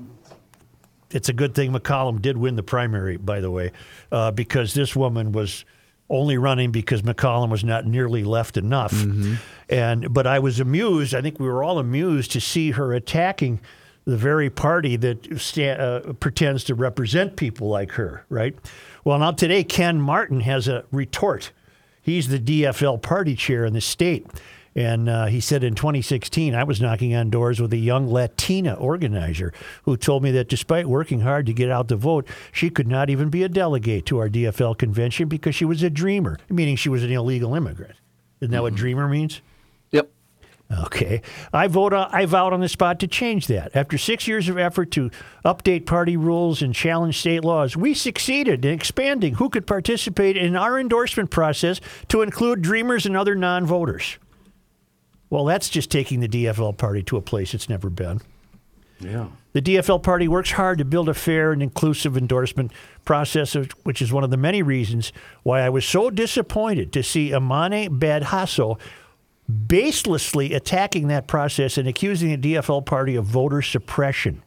it's 1.11 1.29
a 1.29 1.33
good 1.33 1.55
thing 1.55 1.71
McCollum 1.71 2.21
did 2.21 2.37
win 2.37 2.55
the 2.55 2.63
primary, 2.63 3.17
by 3.17 3.39
the 3.39 3.51
way, 3.51 3.71
uh, 4.11 4.31
because 4.31 4.73
this 4.73 4.95
woman 4.95 5.31
was 5.31 5.65
only 6.09 6.37
running 6.37 6.71
because 6.71 7.01
McCollum 7.01 7.49
was 7.49 7.63
not 7.63 7.85
nearly 7.85 8.23
left 8.23 8.57
enough. 8.57 8.93
And 9.69 10.13
but 10.13 10.25
I 10.25 10.39
was 10.39 10.59
amused. 10.59 11.13
I 11.13 11.21
think 11.21 11.39
we 11.39 11.47
were 11.47 11.63
all 11.63 11.79
amused 11.79 12.31
to 12.31 12.41
see 12.41 12.71
her 12.71 12.93
attacking 12.93 13.59
the 14.05 14.15
very 14.15 14.49
party 14.49 14.95
that 14.95 15.37
sta- 15.37 15.71
uh, 15.71 16.13
pretends 16.13 16.63
to 16.65 16.75
represent 16.75 17.35
people 17.35 17.67
like 17.67 17.91
her. 17.91 18.25
Right. 18.29 18.55
Well, 19.03 19.19
now 19.19 19.31
today 19.31 19.63
Ken 19.63 20.01
Martin 20.01 20.41
has 20.41 20.67
a 20.67 20.85
retort. 20.91 21.51
He's 22.07 22.29
the 22.29 22.39
DFL 22.39 23.01
party 23.01 23.35
chair 23.35 23.65
in 23.65 23.73
the 23.73 23.81
state. 23.81 24.25
And 24.73 25.09
uh, 25.09 25.25
he 25.25 25.41
said 25.41 25.61
in 25.61 25.75
2016, 25.75 26.55
I 26.55 26.63
was 26.63 26.79
knocking 26.79 27.13
on 27.13 27.29
doors 27.29 27.59
with 27.59 27.73
a 27.73 27.77
young 27.77 28.09
Latina 28.09 28.75
organizer 28.75 29.51
who 29.83 29.97
told 29.97 30.23
me 30.23 30.31
that 30.31 30.47
despite 30.47 30.87
working 30.87 31.19
hard 31.19 31.45
to 31.47 31.53
get 31.53 31.69
out 31.69 31.89
the 31.89 31.97
vote, 31.97 32.25
she 32.53 32.69
could 32.69 32.87
not 32.87 33.09
even 33.09 33.29
be 33.29 33.43
a 33.43 33.49
delegate 33.49 34.05
to 34.05 34.19
our 34.19 34.29
DFL 34.29 34.77
convention 34.77 35.27
because 35.27 35.53
she 35.53 35.65
was 35.65 35.83
a 35.83 35.89
dreamer, 35.89 36.39
meaning 36.49 36.77
she 36.77 36.87
was 36.87 37.03
an 37.03 37.11
illegal 37.11 37.53
immigrant. 37.53 37.95
Isn't 38.39 38.53
that 38.53 38.61
what 38.61 38.75
dreamer 38.75 39.09
means? 39.09 39.41
Okay. 40.69 41.21
I 41.53 41.67
vote. 41.67 41.93
On, 41.93 42.09
I 42.11 42.25
vowed 42.25 42.51
on 42.51 42.59
the 42.59 42.67
spot 42.67 42.99
to 42.99 43.07
change 43.07 43.47
that. 43.47 43.73
After 43.73 43.97
six 43.97 44.27
years 44.27 44.49
of 44.49 44.57
effort 44.57 44.91
to 44.91 45.09
update 45.45 45.85
party 45.85 46.17
rules 46.17 46.61
and 46.61 46.75
challenge 46.75 47.17
state 47.19 47.43
laws, 47.43 47.77
we 47.77 47.93
succeeded 47.93 48.65
in 48.65 48.73
expanding 48.73 49.35
who 49.35 49.49
could 49.49 49.65
participate 49.65 50.35
in 50.35 50.57
our 50.57 50.77
endorsement 50.77 51.31
process 51.31 51.79
to 52.09 52.21
include 52.21 52.61
dreamers 52.61 53.05
and 53.05 53.15
other 53.15 53.33
non-voters. 53.33 54.17
Well, 55.29 55.45
that's 55.45 55.69
just 55.69 55.89
taking 55.89 56.19
the 56.19 56.27
DFL 56.27 56.77
party 56.77 57.03
to 57.03 57.17
a 57.17 57.21
place 57.21 57.53
it's 57.53 57.69
never 57.69 57.89
been. 57.89 58.21
Yeah. 58.99 59.27
The 59.53 59.61
DFL 59.61 60.03
party 60.03 60.27
works 60.27 60.51
hard 60.51 60.77
to 60.79 60.85
build 60.85 61.09
a 61.09 61.13
fair 61.13 61.51
and 61.51 61.63
inclusive 61.63 62.17
endorsement 62.17 62.71
process, 63.05 63.55
which 63.83 64.01
is 64.01 64.11
one 64.11 64.23
of 64.23 64.31
the 64.31 64.37
many 64.37 64.61
reasons 64.61 65.13
why 65.43 65.61
I 65.61 65.69
was 65.69 65.85
so 65.85 66.09
disappointed 66.09 66.91
to 66.93 67.03
see 67.03 67.29
Amane 67.29 67.99
Badhasso 67.99 68.77
baselessly 69.51 70.53
attacking 70.53 71.07
that 71.07 71.27
process 71.27 71.77
and 71.77 71.87
accusing 71.87 72.29
the 72.29 72.55
DFL 72.55 72.85
party 72.85 73.15
of 73.15 73.25
voter 73.25 73.61
suppression. 73.61 74.41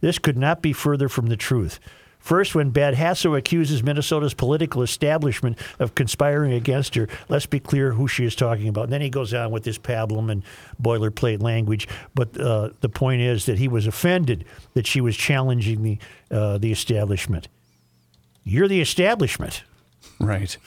This 0.00 0.18
could 0.18 0.36
not 0.36 0.62
be 0.62 0.72
further 0.72 1.08
from 1.08 1.26
the 1.26 1.36
truth. 1.36 1.78
First, 2.20 2.54
when 2.54 2.70
Badhasso 2.70 3.36
accuses 3.36 3.82
Minnesota's 3.82 4.34
political 4.34 4.82
establishment 4.82 5.58
of 5.78 5.94
conspiring 5.94 6.52
against 6.52 6.94
her, 6.94 7.08
let's 7.30 7.46
be 7.46 7.58
clear 7.58 7.92
who 7.92 8.06
she 8.06 8.26
is 8.26 8.36
talking 8.36 8.68
about. 8.68 8.84
And 8.84 8.92
then 8.92 9.00
he 9.00 9.08
goes 9.08 9.32
on 9.32 9.50
with 9.50 9.64
this 9.64 9.78
pablum 9.78 10.30
and 10.30 10.42
boilerplate 10.80 11.42
language. 11.42 11.88
But 12.14 12.38
uh, 12.38 12.70
the 12.82 12.90
point 12.90 13.22
is 13.22 13.46
that 13.46 13.58
he 13.58 13.68
was 13.68 13.86
offended 13.86 14.44
that 14.74 14.86
she 14.86 15.00
was 15.00 15.16
challenging 15.16 15.82
the 15.82 15.98
uh, 16.30 16.58
the 16.58 16.70
establishment. 16.70 17.48
You're 18.44 18.68
the 18.68 18.82
establishment. 18.82 19.64
Right. 20.18 20.58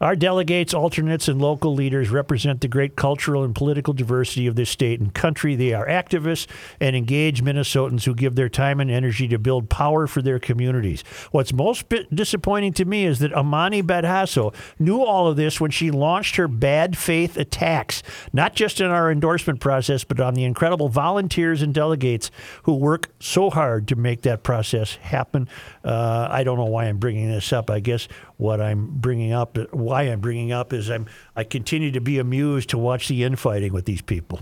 Our 0.00 0.14
delegates, 0.14 0.72
alternates, 0.72 1.26
and 1.26 1.40
local 1.40 1.74
leaders 1.74 2.10
represent 2.10 2.60
the 2.60 2.68
great 2.68 2.94
cultural 2.94 3.42
and 3.42 3.54
political 3.54 3.92
diversity 3.92 4.46
of 4.46 4.54
this 4.54 4.70
state 4.70 5.00
and 5.00 5.12
country. 5.12 5.56
They 5.56 5.72
are 5.72 5.88
activists 5.88 6.46
and 6.80 6.94
engaged 6.94 7.44
Minnesotans 7.44 8.04
who 8.04 8.14
give 8.14 8.36
their 8.36 8.48
time 8.48 8.78
and 8.78 8.90
energy 8.90 9.26
to 9.28 9.38
build 9.38 9.68
power 9.68 10.06
for 10.06 10.22
their 10.22 10.38
communities. 10.38 11.02
What's 11.32 11.52
most 11.52 11.86
disappointing 12.14 12.74
to 12.74 12.84
me 12.84 13.06
is 13.06 13.18
that 13.18 13.32
Amane 13.32 13.82
Badhasso 13.82 14.54
knew 14.78 15.02
all 15.02 15.26
of 15.26 15.36
this 15.36 15.60
when 15.60 15.72
she 15.72 15.90
launched 15.90 16.36
her 16.36 16.46
bad 16.46 16.96
faith 16.96 17.36
attacks, 17.36 18.02
not 18.32 18.54
just 18.54 18.80
in 18.80 18.86
our 18.86 19.10
endorsement 19.10 19.58
process, 19.58 20.04
but 20.04 20.20
on 20.20 20.34
the 20.34 20.44
incredible 20.44 20.88
volunteers 20.88 21.60
and 21.60 21.74
delegates 21.74 22.30
who 22.62 22.74
work 22.74 23.10
so 23.18 23.50
hard 23.50 23.88
to 23.88 23.96
make 23.96 24.22
that 24.22 24.44
process 24.44 24.96
happen. 24.96 25.48
Uh, 25.88 26.28
I 26.30 26.44
don't 26.44 26.58
know 26.58 26.66
why 26.66 26.84
I'm 26.84 26.98
bringing 26.98 27.30
this 27.30 27.50
up. 27.50 27.70
I 27.70 27.80
guess 27.80 28.08
what 28.36 28.60
I'm 28.60 28.86
bringing 28.86 29.32
up, 29.32 29.56
why 29.72 30.02
I'm 30.02 30.20
bringing 30.20 30.52
up, 30.52 30.74
is 30.74 30.90
I'm 30.90 31.06
I 31.34 31.44
continue 31.44 31.90
to 31.92 32.00
be 32.00 32.18
amused 32.18 32.68
to 32.70 32.78
watch 32.78 33.08
the 33.08 33.24
infighting 33.24 33.72
with 33.72 33.86
these 33.86 34.02
people. 34.02 34.40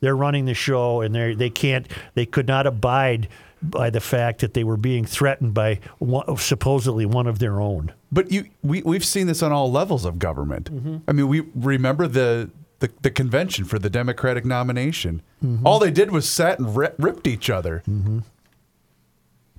They're 0.00 0.16
running 0.16 0.46
the 0.46 0.54
show, 0.54 1.00
and 1.00 1.14
they 1.14 1.34
they 1.34 1.50
can't, 1.50 1.86
they 2.14 2.26
could 2.26 2.48
not 2.48 2.66
abide 2.66 3.28
by 3.62 3.90
the 3.90 4.00
fact 4.00 4.40
that 4.40 4.54
they 4.54 4.64
were 4.64 4.76
being 4.76 5.04
threatened 5.04 5.54
by 5.54 5.80
one, 5.98 6.36
supposedly 6.36 7.06
one 7.06 7.26
of 7.26 7.38
their 7.38 7.60
own. 7.60 7.92
But 8.10 8.30
you, 8.32 8.46
we, 8.62 8.82
we've 8.82 9.04
seen 9.04 9.26
this 9.26 9.42
on 9.42 9.52
all 9.52 9.70
levels 9.70 10.04
of 10.04 10.18
government. 10.18 10.72
Mm-hmm. 10.72 10.96
I 11.08 11.12
mean, 11.12 11.28
we 11.28 11.40
remember 11.54 12.06
the, 12.06 12.50
the, 12.78 12.90
the 13.02 13.10
convention 13.10 13.64
for 13.64 13.78
the 13.78 13.90
Democratic 13.90 14.44
nomination. 14.44 15.22
Mm-hmm. 15.44 15.66
All 15.66 15.78
they 15.78 15.90
did 15.90 16.10
was 16.10 16.28
sat 16.28 16.58
and 16.58 16.76
ri- 16.76 16.90
ripped 16.98 17.26
each 17.26 17.50
other. 17.50 17.82
Mm-hmm. 17.88 18.20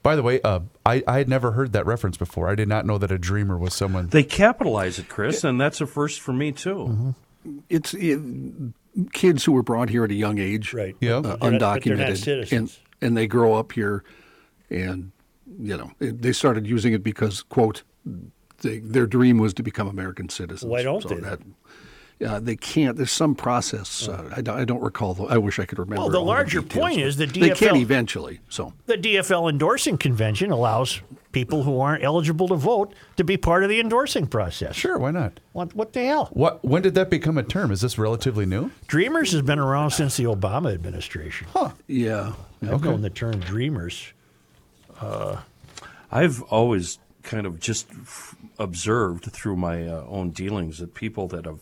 By 0.03 0.15
the 0.15 0.23
way, 0.23 0.41
uh, 0.41 0.61
I, 0.85 1.03
I 1.07 1.17
had 1.17 1.27
never 1.29 1.51
heard 1.51 1.73
that 1.73 1.85
reference 1.85 2.17
before. 2.17 2.47
I 2.49 2.55
did 2.55 2.67
not 2.67 2.85
know 2.85 2.97
that 2.97 3.11
a 3.11 3.17
dreamer 3.17 3.57
was 3.57 3.73
someone. 3.73 4.07
They 4.07 4.23
capitalize 4.23 4.99
it, 4.99 5.09
Chris, 5.09 5.43
and 5.43 5.59
that's 5.59 5.81
a 5.81 5.85
first 5.87 6.19
for 6.21 6.33
me 6.33 6.51
too. 6.51 7.13
Mm-hmm. 7.45 7.57
It's 7.69 7.93
it, 7.93 8.19
kids 9.13 9.45
who 9.45 9.51
were 9.53 9.63
brought 9.63 9.89
here 9.89 10.03
at 10.03 10.11
a 10.11 10.15
young 10.15 10.39
age, 10.39 10.73
Right. 10.73 10.95
Yeah. 10.99 11.17
uh, 11.17 11.21
They're 11.37 11.51
not- 11.51 11.59
not 11.61 11.81
undocumented, 11.81 12.51
and 12.51 12.77
and 13.01 13.15
they 13.17 13.27
grow 13.27 13.53
up 13.55 13.71
here, 13.71 14.03
and 14.69 15.11
you 15.59 15.77
know 15.77 15.91
it, 15.99 16.21
they 16.21 16.31
started 16.33 16.67
using 16.67 16.93
it 16.93 17.03
because 17.03 17.43
quote 17.43 17.83
they, 18.61 18.79
their 18.79 19.07
dream 19.07 19.37
was 19.37 19.53
to 19.55 19.63
become 19.63 19.87
American 19.87 20.27
citizens. 20.29 20.69
Why 20.69 20.83
don't 20.83 21.01
so 21.01 21.09
they? 21.09 21.21
That, 21.21 21.39
yeah, 22.19 22.39
they 22.39 22.57
can't. 22.57 22.97
There's 22.97 23.11
some 23.11 23.33
process. 23.33 24.07
Uh, 24.09 24.29
I, 24.35 24.41
don't, 24.41 24.59
I 24.59 24.65
don't 24.65 24.81
recall. 24.81 25.13
The, 25.13 25.23
I 25.23 25.37
wish 25.37 25.57
I 25.57 25.65
could 25.65 25.79
remember. 25.79 26.01
Well, 26.01 26.09
the 26.09 26.19
all 26.19 26.25
larger 26.25 26.59
details, 26.61 26.79
point 26.81 26.95
but 26.97 27.03
is 27.05 27.17
the 27.17 27.25
they 27.27 27.49
can 27.51 27.75
DFL 27.75 27.81
eventually. 27.81 28.39
So 28.49 28.73
The 28.87 28.95
DFL 28.97 29.49
endorsing 29.49 29.97
convention 29.97 30.51
allows 30.51 31.01
people 31.31 31.63
who 31.63 31.79
aren't 31.79 32.03
eligible 32.03 32.47
to 32.49 32.55
vote 32.55 32.93
to 33.15 33.23
be 33.23 33.37
part 33.37 33.63
of 33.63 33.69
the 33.69 33.79
endorsing 33.79 34.27
process. 34.27 34.75
Sure, 34.75 34.97
why 34.97 35.11
not? 35.11 35.39
What, 35.53 35.73
what 35.75 35.93
the 35.93 36.03
hell? 36.05 36.29
What? 36.33 36.63
When 36.65 36.81
did 36.81 36.95
that 36.95 37.09
become 37.09 37.37
a 37.37 37.43
term? 37.43 37.71
Is 37.71 37.81
this 37.81 37.97
relatively 37.97 38.45
new? 38.45 38.71
Dreamers 38.87 39.31
has 39.31 39.41
been 39.41 39.59
around 39.59 39.91
since 39.91 40.17
the 40.17 40.25
Obama 40.25 40.73
administration. 40.73 41.47
yeah, 41.55 41.71
yeah. 41.87 42.33
I've 42.73 42.83
known 42.83 43.01
the 43.01 43.09
term 43.09 43.39
dreamers. 43.39 44.11
I've 46.11 46.41
always 46.43 46.99
kind 47.23 47.45
of 47.45 47.59
just 47.59 47.89
f- 47.91 48.35
observed 48.57 49.25
through 49.31 49.55
my 49.55 49.87
uh, 49.87 50.03
own 50.07 50.31
dealings 50.31 50.79
that 50.79 50.93
people 50.93 51.27
that 51.29 51.45
have 51.45 51.59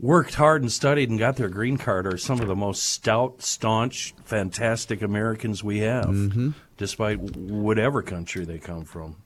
worked 0.00 0.34
hard 0.34 0.62
and 0.62 0.70
studied 0.70 1.10
and 1.10 1.18
got 1.18 1.36
their 1.36 1.48
green 1.48 1.76
card 1.76 2.06
are 2.06 2.16
some 2.18 2.40
of 2.40 2.46
the 2.46 2.54
most 2.56 2.84
stout, 2.84 3.42
staunch, 3.42 4.14
fantastic 4.24 5.02
Americans 5.02 5.64
we 5.64 5.78
have, 5.78 6.54
despite 6.76 7.18
whatever 7.20 8.02
country 8.02 8.44
they 8.44 8.58
come 8.58 8.84
from. 8.84 9.16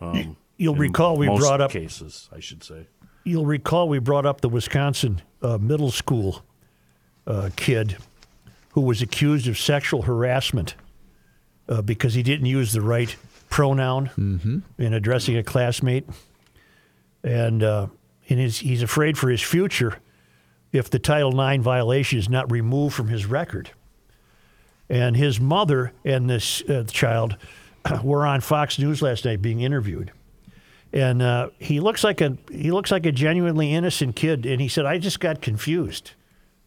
Um, 0.00 0.36
You'll 0.56 0.74
recall 0.76 1.16
we 1.16 1.26
brought 1.26 1.60
up 1.60 1.70
cases, 1.72 2.28
I 2.32 2.38
should 2.40 2.62
say. 2.62 2.86
you'll 3.24 3.46
recall 3.46 3.88
we 3.88 3.98
brought 3.98 4.24
up 4.26 4.40
the 4.40 4.48
Wisconsin 4.48 5.20
uh, 5.42 5.58
middle 5.58 5.90
school 5.90 6.42
uh, 7.26 7.50
kid 7.56 7.96
who 8.72 8.80
was 8.82 9.02
accused 9.02 9.48
of 9.48 9.58
sexual 9.58 10.02
harassment 10.02 10.74
uh, 11.68 11.82
because 11.82 12.14
he 12.14 12.22
didn't 12.22 12.46
use 12.46 12.72
the 12.72 12.80
right 12.80 13.16
pronoun 13.50 14.62
in 14.78 14.92
addressing 14.94 15.36
a 15.36 15.42
classmate, 15.42 16.08
and 17.22 17.62
his, 18.26 18.58
he's 18.58 18.82
afraid 18.82 19.18
for 19.18 19.28
his 19.28 19.42
future 19.42 19.98
if 20.72 20.90
the 20.90 20.98
Title 20.98 21.38
IX 21.40 21.62
violation 21.62 22.18
is 22.18 22.28
not 22.28 22.50
removed 22.50 22.94
from 22.94 23.08
his 23.08 23.26
record. 23.26 23.70
And 24.88 25.16
his 25.16 25.40
mother 25.40 25.92
and 26.04 26.28
this 26.28 26.62
uh, 26.62 26.84
child 26.90 27.36
were 28.02 28.26
on 28.26 28.40
Fox 28.40 28.78
News 28.78 29.02
last 29.02 29.24
night 29.24 29.40
being 29.40 29.60
interviewed 29.60 30.12
and 30.94 31.22
uh, 31.22 31.50
he 31.58 31.80
looks 31.80 32.04
like 32.04 32.20
a 32.20 32.38
he 32.50 32.70
looks 32.70 32.92
like 32.92 33.04
a 33.04 33.12
genuinely 33.12 33.74
innocent 33.74 34.14
kid. 34.14 34.46
And 34.46 34.60
he 34.60 34.68
said, 34.68 34.86
"I 34.86 34.98
just 34.98 35.18
got 35.18 35.42
confused. 35.42 36.12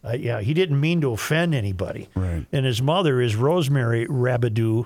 Uh, 0.03 0.17
yeah, 0.19 0.41
he 0.41 0.53
didn't 0.53 0.79
mean 0.79 0.99
to 1.01 1.13
offend 1.13 1.55
anybody." 1.55 2.09
Right. 2.13 2.45
And 2.51 2.65
his 2.65 2.81
mother 2.81 3.21
is 3.21 3.37
Rosemary 3.37 4.05
Rabidoux. 4.05 4.85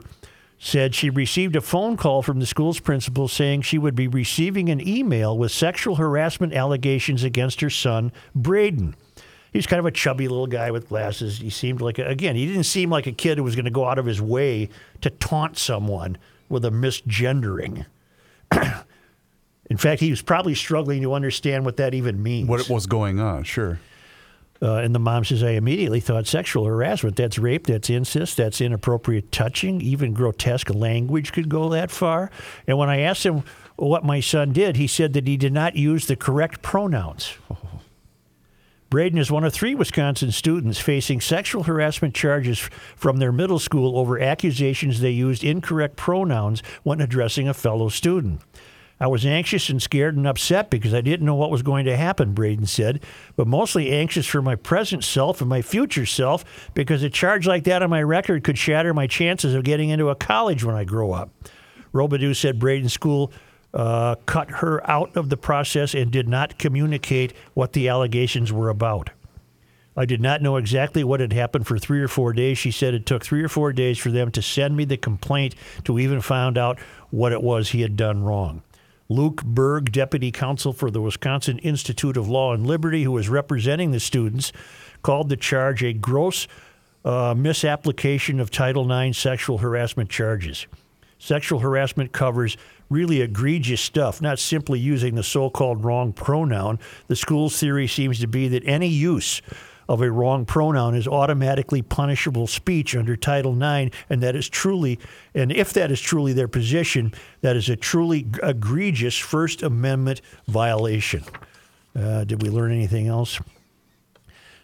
Said 0.63 0.93
she 0.93 1.09
received 1.09 1.55
a 1.55 1.61
phone 1.61 1.97
call 1.97 2.21
from 2.21 2.39
the 2.39 2.45
school's 2.45 2.79
principal 2.79 3.27
saying 3.27 3.63
she 3.63 3.79
would 3.79 3.95
be 3.95 4.07
receiving 4.07 4.69
an 4.69 4.87
email 4.87 5.35
with 5.35 5.51
sexual 5.51 5.95
harassment 5.95 6.53
allegations 6.53 7.23
against 7.23 7.61
her 7.61 7.69
son, 7.71 8.11
Braden. 8.35 8.95
He's 9.51 9.65
kind 9.65 9.79
of 9.79 9.87
a 9.87 9.91
chubby 9.91 10.27
little 10.27 10.45
guy 10.45 10.69
with 10.69 10.89
glasses. 10.89 11.39
He 11.39 11.49
seemed 11.49 11.81
like, 11.81 11.97
a, 11.97 12.05
again, 12.05 12.35
he 12.35 12.45
didn't 12.45 12.65
seem 12.65 12.91
like 12.91 13.07
a 13.07 13.11
kid 13.11 13.39
who 13.39 13.43
was 13.43 13.55
going 13.55 13.65
to 13.65 13.71
go 13.71 13.89
out 13.89 13.97
of 13.97 14.05
his 14.05 14.21
way 14.21 14.69
to 15.01 15.09
taunt 15.09 15.57
someone 15.57 16.19
with 16.47 16.63
a 16.63 16.69
misgendering. 16.69 17.87
In 19.71 19.77
fact, 19.77 19.99
he 19.99 20.11
was 20.11 20.21
probably 20.21 20.53
struggling 20.53 21.01
to 21.01 21.15
understand 21.15 21.65
what 21.65 21.77
that 21.77 21.95
even 21.95 22.21
means. 22.21 22.47
What 22.47 22.69
was 22.69 22.85
going 22.85 23.19
on? 23.19 23.45
Sure. 23.45 23.79
Uh, 24.61 24.75
and 24.75 24.93
the 24.93 24.99
mom 24.99 25.23
says, 25.23 25.41
I 25.41 25.51
immediately 25.51 25.99
thought 25.99 26.27
sexual 26.27 26.65
harassment. 26.65 27.15
That's 27.15 27.39
rape, 27.39 27.65
that's 27.65 27.89
incest, 27.89 28.37
that's 28.37 28.61
inappropriate 28.61 29.31
touching, 29.31 29.81
even 29.81 30.13
grotesque 30.13 30.69
language 30.69 31.33
could 31.33 31.49
go 31.49 31.69
that 31.69 31.89
far. 31.89 32.29
And 32.67 32.77
when 32.77 32.89
I 32.89 32.99
asked 32.99 33.25
him 33.25 33.43
what 33.75 34.05
my 34.05 34.19
son 34.19 34.53
did, 34.53 34.75
he 34.75 34.85
said 34.85 35.13
that 35.13 35.27
he 35.27 35.35
did 35.35 35.53
not 35.53 35.75
use 35.75 36.05
the 36.05 36.15
correct 36.15 36.61
pronouns. 36.61 37.33
Braden 38.91 39.17
is 39.17 39.31
one 39.31 39.45
of 39.45 39.53
three 39.53 39.73
Wisconsin 39.73 40.31
students 40.31 40.77
facing 40.77 41.21
sexual 41.21 41.63
harassment 41.63 42.13
charges 42.13 42.59
from 42.59 43.17
their 43.17 43.31
middle 43.31 43.57
school 43.57 43.97
over 43.97 44.19
accusations 44.19 44.99
they 44.99 45.11
used 45.11 45.45
incorrect 45.45 45.95
pronouns 45.95 46.61
when 46.83 46.99
addressing 46.99 47.47
a 47.47 47.53
fellow 47.53 47.87
student. 47.87 48.41
I 49.01 49.07
was 49.07 49.25
anxious 49.25 49.67
and 49.69 49.81
scared 49.81 50.15
and 50.15 50.27
upset 50.27 50.69
because 50.69 50.93
I 50.93 51.01
didn't 51.01 51.25
know 51.25 51.33
what 51.33 51.49
was 51.49 51.63
going 51.63 51.85
to 51.85 51.97
happen, 51.97 52.35
Braden 52.35 52.67
said, 52.67 53.03
but 53.35 53.47
mostly 53.47 53.89
anxious 53.89 54.27
for 54.27 54.43
my 54.43 54.55
present 54.55 55.03
self 55.03 55.41
and 55.41 55.49
my 55.49 55.63
future 55.63 56.05
self 56.05 56.45
because 56.75 57.01
a 57.01 57.09
charge 57.09 57.47
like 57.47 57.63
that 57.63 57.81
on 57.81 57.89
my 57.89 58.03
record 58.03 58.43
could 58.43 58.59
shatter 58.59 58.93
my 58.93 59.07
chances 59.07 59.55
of 59.55 59.63
getting 59.63 59.89
into 59.89 60.09
a 60.09 60.15
college 60.15 60.63
when 60.63 60.75
I 60.75 60.83
grow 60.83 61.13
up. 61.13 61.31
Rabidoux 61.91 62.35
said 62.35 62.59
Braden's 62.59 62.93
school 62.93 63.33
uh, 63.73 64.17
cut 64.27 64.51
her 64.51 64.87
out 64.87 65.17
of 65.17 65.29
the 65.29 65.37
process 65.37 65.95
and 65.95 66.11
did 66.11 66.29
not 66.29 66.59
communicate 66.59 67.33
what 67.55 67.73
the 67.73 67.89
allegations 67.89 68.53
were 68.53 68.69
about. 68.69 69.09
I 69.97 70.05
did 70.05 70.21
not 70.21 70.43
know 70.43 70.57
exactly 70.57 71.03
what 71.03 71.21
had 71.21 71.33
happened 71.33 71.65
for 71.65 71.79
three 71.79 72.01
or 72.01 72.07
four 72.07 72.33
days. 72.33 72.59
She 72.59 72.69
said 72.69 72.93
it 72.93 73.07
took 73.07 73.25
three 73.25 73.41
or 73.41 73.49
four 73.49 73.73
days 73.73 73.97
for 73.97 74.11
them 74.11 74.29
to 74.33 74.43
send 74.43 74.77
me 74.77 74.85
the 74.85 74.95
complaint 74.95 75.55
to 75.85 75.97
even 75.97 76.21
find 76.21 76.55
out 76.55 76.77
what 77.09 77.31
it 77.31 77.41
was 77.41 77.69
he 77.69 77.81
had 77.81 77.97
done 77.97 78.21
wrong. 78.21 78.61
Luke 79.11 79.43
Berg, 79.43 79.91
deputy 79.91 80.31
counsel 80.31 80.71
for 80.71 80.89
the 80.89 81.01
Wisconsin 81.01 81.59
Institute 81.59 82.15
of 82.15 82.29
Law 82.29 82.53
and 82.53 82.65
Liberty, 82.65 83.03
who 83.03 83.17
is 83.17 83.27
representing 83.27 83.91
the 83.91 83.99
students, 83.99 84.53
called 85.03 85.27
the 85.27 85.35
charge 85.35 85.83
a 85.83 85.91
gross 85.91 86.47
uh, 87.03 87.35
misapplication 87.37 88.39
of 88.39 88.49
Title 88.49 88.89
IX 88.89 89.17
sexual 89.17 89.57
harassment 89.57 90.09
charges. 90.09 90.65
Sexual 91.19 91.59
harassment 91.59 92.13
covers 92.13 92.55
really 92.89 93.19
egregious 93.19 93.81
stuff, 93.81 94.21
not 94.21 94.39
simply 94.39 94.79
using 94.79 95.15
the 95.15 95.23
so 95.23 95.49
called 95.49 95.83
wrong 95.83 96.13
pronoun. 96.13 96.79
The 97.07 97.17
school's 97.17 97.59
theory 97.59 97.87
seems 97.87 98.17
to 98.21 98.27
be 98.27 98.47
that 98.47 98.63
any 98.65 98.87
use 98.87 99.41
of 99.91 100.01
a 100.01 100.09
wrong 100.09 100.45
pronoun 100.45 100.95
is 100.95 101.05
automatically 101.05 101.81
punishable 101.81 102.47
speech 102.47 102.95
under 102.95 103.17
Title 103.17 103.61
IX, 103.61 103.93
and 104.09 104.23
that 104.23 104.37
is 104.37 104.47
truly, 104.47 104.97
and 105.35 105.51
if 105.51 105.73
that 105.73 105.91
is 105.91 105.99
truly 105.99 106.31
their 106.31 106.47
position, 106.47 107.13
that 107.41 107.57
is 107.57 107.67
a 107.67 107.75
truly 107.75 108.25
egregious 108.41 109.17
First 109.17 109.61
Amendment 109.61 110.21
violation. 110.47 111.25
Uh, 111.93 112.23
did 112.23 112.41
we 112.41 112.49
learn 112.49 112.71
anything 112.71 113.09
else? 113.09 113.41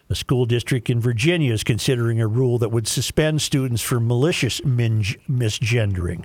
A 0.08 0.14
school 0.14 0.46
district 0.46 0.88
in 0.88 0.98
Virginia 0.98 1.52
is 1.52 1.62
considering 1.62 2.18
a 2.22 2.26
rule 2.26 2.56
that 2.56 2.70
would 2.70 2.88
suspend 2.88 3.42
students 3.42 3.82
for 3.82 4.00
malicious 4.00 4.62
misgendering. 4.62 6.24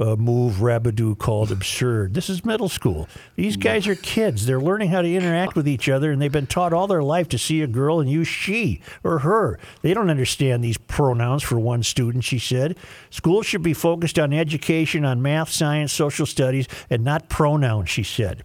A 0.00 0.16
move 0.16 0.62
Rabidoux 0.62 1.18
called 1.18 1.52
absurd. 1.52 2.14
This 2.14 2.30
is 2.30 2.42
middle 2.42 2.70
school. 2.70 3.06
These 3.36 3.56
hmm. 3.56 3.60
guys 3.60 3.86
are 3.86 3.94
kids. 3.94 4.46
They're 4.46 4.58
learning 4.58 4.88
how 4.88 5.02
to 5.02 5.14
interact 5.14 5.54
with 5.54 5.68
each 5.68 5.90
other, 5.90 6.10
and 6.10 6.22
they've 6.22 6.32
been 6.32 6.46
taught 6.46 6.72
all 6.72 6.86
their 6.86 7.02
life 7.02 7.28
to 7.28 7.38
see 7.38 7.60
a 7.60 7.66
girl 7.66 8.00
and 8.00 8.10
use 8.10 8.26
she 8.26 8.80
or 9.04 9.18
her. 9.18 9.58
They 9.82 9.92
don't 9.92 10.08
understand 10.08 10.64
these 10.64 10.78
pronouns 10.78 11.42
for 11.42 11.60
one 11.60 11.82
student, 11.82 12.24
she 12.24 12.38
said. 12.38 12.78
Schools 13.10 13.44
should 13.44 13.62
be 13.62 13.74
focused 13.74 14.18
on 14.18 14.32
education, 14.32 15.04
on 15.04 15.20
math, 15.20 15.50
science, 15.50 15.92
social 15.92 16.24
studies, 16.24 16.66
and 16.88 17.04
not 17.04 17.28
pronouns, 17.28 17.90
she 17.90 18.02
said. 18.02 18.42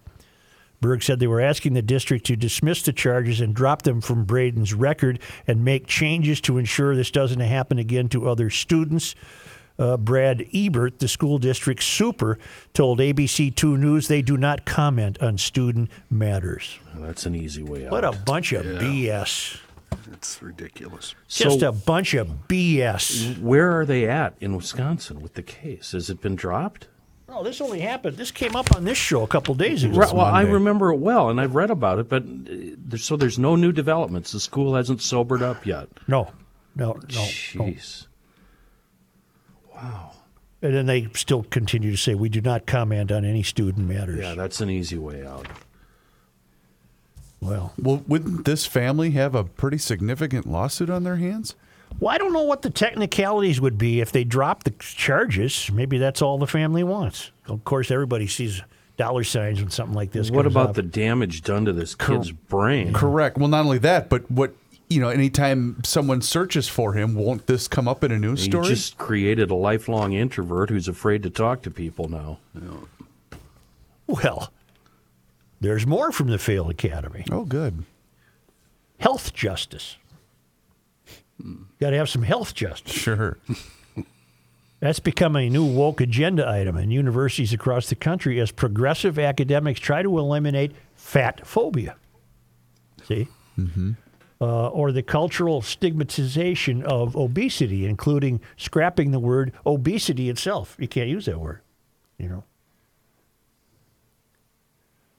Berg 0.82 1.02
said 1.02 1.20
they 1.20 1.26
were 1.26 1.40
asking 1.40 1.72
the 1.72 1.80
district 1.80 2.26
to 2.26 2.36
dismiss 2.36 2.82
the 2.82 2.92
charges 2.92 3.40
and 3.40 3.54
drop 3.54 3.80
them 3.80 4.02
from 4.02 4.26
Braden's 4.26 4.74
record 4.74 5.20
and 5.46 5.64
make 5.64 5.86
changes 5.86 6.38
to 6.42 6.58
ensure 6.58 6.94
this 6.94 7.10
doesn't 7.10 7.40
happen 7.40 7.78
again 7.78 8.10
to 8.10 8.28
other 8.28 8.50
students. 8.50 9.14
Uh, 9.78 9.96
Brad 9.96 10.46
Ebert, 10.54 11.00
the 11.00 11.08
school 11.08 11.38
district 11.38 11.82
super, 11.82 12.38
told 12.72 12.98
ABC2 12.98 13.78
News 13.78 14.08
they 14.08 14.22
do 14.22 14.36
not 14.36 14.64
comment 14.64 15.20
on 15.22 15.36
student 15.38 15.90
matters. 16.10 16.78
That's 16.94 17.26
an 17.26 17.34
easy 17.34 17.62
way 17.62 17.86
out. 17.86 17.92
What 17.92 18.04
a 18.04 18.12
bunch 18.12 18.52
of 18.52 18.64
BS. 18.64 19.58
It's 20.12 20.42
ridiculous. 20.42 21.14
Just 21.28 21.60
So- 21.60 21.68
a 21.68 21.72
bunch 21.72 22.14
of 22.14 22.48
BS. 22.48 23.38
Where 23.38 23.78
are 23.78 23.84
they 23.84 24.08
at 24.08 24.34
in 24.40 24.56
Wisconsin 24.56 25.20
with 25.20 25.34
the 25.34 25.42
case? 25.42 25.92
Has 25.92 26.08
it 26.10 26.20
been 26.20 26.36
dropped? 26.36 26.88
Oh, 27.28 27.42
this 27.42 27.60
only 27.60 27.80
happened. 27.80 28.16
This 28.16 28.30
came 28.30 28.54
up 28.54 28.74
on 28.74 28.84
this 28.84 28.96
show 28.96 29.22
a 29.22 29.26
couple 29.26 29.54
days 29.56 29.82
ago. 29.84 29.98
Right, 29.98 30.12
well, 30.12 30.24
I 30.24 30.42
remember 30.42 30.92
it 30.92 30.98
well, 30.98 31.28
and 31.28 31.40
I've 31.40 31.54
read 31.56 31.70
about 31.70 31.98
it, 31.98 32.08
but 32.08 32.22
uh, 32.22 32.76
there's, 32.78 33.04
so 33.04 33.16
there's 33.16 33.38
no 33.38 33.56
new 33.56 33.72
developments. 33.72 34.32
The 34.32 34.40
school 34.40 34.74
hasn't 34.76 35.02
sobered 35.02 35.42
up 35.42 35.66
yet. 35.66 35.88
No, 36.06 36.30
no, 36.76 36.98
no. 37.12 37.26
no. 37.56 37.74
Jeez. 39.76 40.12
And 40.62 40.74
then 40.74 40.86
they 40.86 41.08
still 41.14 41.42
continue 41.44 41.90
to 41.90 41.96
say, 41.96 42.14
we 42.14 42.28
do 42.28 42.40
not 42.40 42.66
comment 42.66 43.12
on 43.12 43.24
any 43.24 43.42
student 43.42 43.86
matters. 43.88 44.18
Yeah, 44.20 44.34
that's 44.34 44.60
an 44.60 44.70
easy 44.70 44.96
way 44.98 45.24
out. 45.24 45.46
Well, 47.40 47.72
Well, 47.80 48.02
wouldn't 48.08 48.44
this 48.46 48.66
family 48.66 49.10
have 49.10 49.34
a 49.34 49.44
pretty 49.44 49.78
significant 49.78 50.46
lawsuit 50.46 50.90
on 50.90 51.04
their 51.04 51.16
hands? 51.16 51.54
well, 52.00 52.12
I 52.12 52.18
don't 52.18 52.32
know 52.32 52.42
what 52.42 52.62
the 52.62 52.70
technicalities 52.70 53.60
would 53.60 53.78
be 53.78 54.00
if 54.00 54.10
they 54.10 54.24
dropped 54.24 54.64
the 54.64 54.70
charges. 54.80 55.70
Maybe 55.72 55.98
that's 55.98 56.20
all 56.22 56.36
the 56.38 56.46
family 56.46 56.82
wants. 56.82 57.30
Of 57.46 57.64
course, 57.64 57.90
everybody 57.90 58.26
sees 58.26 58.62
dollar 58.96 59.22
signs 59.24 59.60
when 59.60 59.70
something 59.70 59.94
like 59.94 60.10
this 60.10 60.30
What 60.30 60.44
comes 60.44 60.54
about 60.54 60.70
up. 60.70 60.74
the 60.76 60.82
damage 60.82 61.42
done 61.42 61.66
to 61.66 61.72
this 61.72 61.94
kid's 61.94 62.32
brain? 62.32 62.92
Correct. 62.92 63.36
Well, 63.38 63.48
not 63.48 63.64
only 63.66 63.78
that, 63.78 64.08
but 64.08 64.28
what 64.30 64.54
you 64.88 65.00
know, 65.00 65.08
anytime 65.08 65.82
someone 65.84 66.22
searches 66.22 66.68
for 66.68 66.92
him, 66.92 67.14
won't 67.14 67.46
this 67.46 67.66
come 67.68 67.88
up 67.88 68.04
in 68.04 68.12
a 68.12 68.18
news 68.18 68.44
story? 68.44 68.68
He 68.68 68.74
story? 68.74 68.74
just 68.74 68.98
created 68.98 69.50
a 69.50 69.54
lifelong 69.54 70.12
introvert 70.12 70.70
who's 70.70 70.88
afraid 70.88 71.22
to 71.24 71.30
talk 71.30 71.62
to 71.62 71.70
people 71.70 72.08
now. 72.08 72.38
Well, 74.06 74.52
there's 75.60 75.86
more 75.86 76.12
from 76.12 76.28
the 76.28 76.38
Fail 76.38 76.70
Academy. 76.70 77.24
Oh, 77.30 77.44
good. 77.44 77.84
Health 78.98 79.34
justice. 79.34 79.96
Got 81.80 81.90
to 81.90 81.96
have 81.96 82.08
some 82.08 82.22
health 82.22 82.54
justice. 82.54 82.94
Sure. 82.94 83.38
That's 84.80 85.00
become 85.00 85.36
a 85.36 85.48
new 85.48 85.64
woke 85.64 86.00
agenda 86.00 86.48
item 86.48 86.76
in 86.76 86.90
universities 86.90 87.52
across 87.52 87.88
the 87.88 87.94
country 87.94 88.40
as 88.40 88.52
progressive 88.52 89.18
academics 89.18 89.80
try 89.80 90.02
to 90.02 90.18
eliminate 90.18 90.72
fat 90.94 91.46
phobia. 91.46 91.96
See? 93.04 93.28
Mm-hmm. 93.58 93.92
Uh, 94.38 94.68
or 94.68 94.92
the 94.92 95.02
cultural 95.02 95.62
stigmatization 95.62 96.82
of 96.82 97.16
obesity, 97.16 97.86
including 97.86 98.38
scrapping 98.58 99.10
the 99.10 99.18
word 99.18 99.50
obesity 99.64 100.28
itself. 100.28 100.76
You 100.78 100.88
can't 100.88 101.08
use 101.08 101.24
that 101.24 101.40
word, 101.40 101.62
you 102.18 102.28
know. 102.28 102.44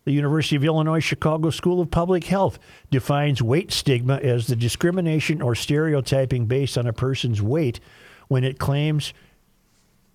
The 0.07 0.13
University 0.13 0.55
of 0.55 0.63
Illinois 0.63 1.01
Chicago 1.01 1.49
School 1.49 1.81
of 1.81 1.91
Public 1.91 2.23
Health 2.23 2.59
defines 2.89 3.41
weight 3.41 3.73
stigma 3.73 4.15
as 4.15 4.47
the 4.47 4.55
discrimination 4.55 5.41
or 5.41 5.53
stereotyping 5.53 6.45
based 6.45 6.77
on 6.77 6.87
a 6.87 6.93
person's 6.93 7.41
weight 7.41 7.81
when 8.29 8.45
it 8.45 8.57
claims 8.57 9.13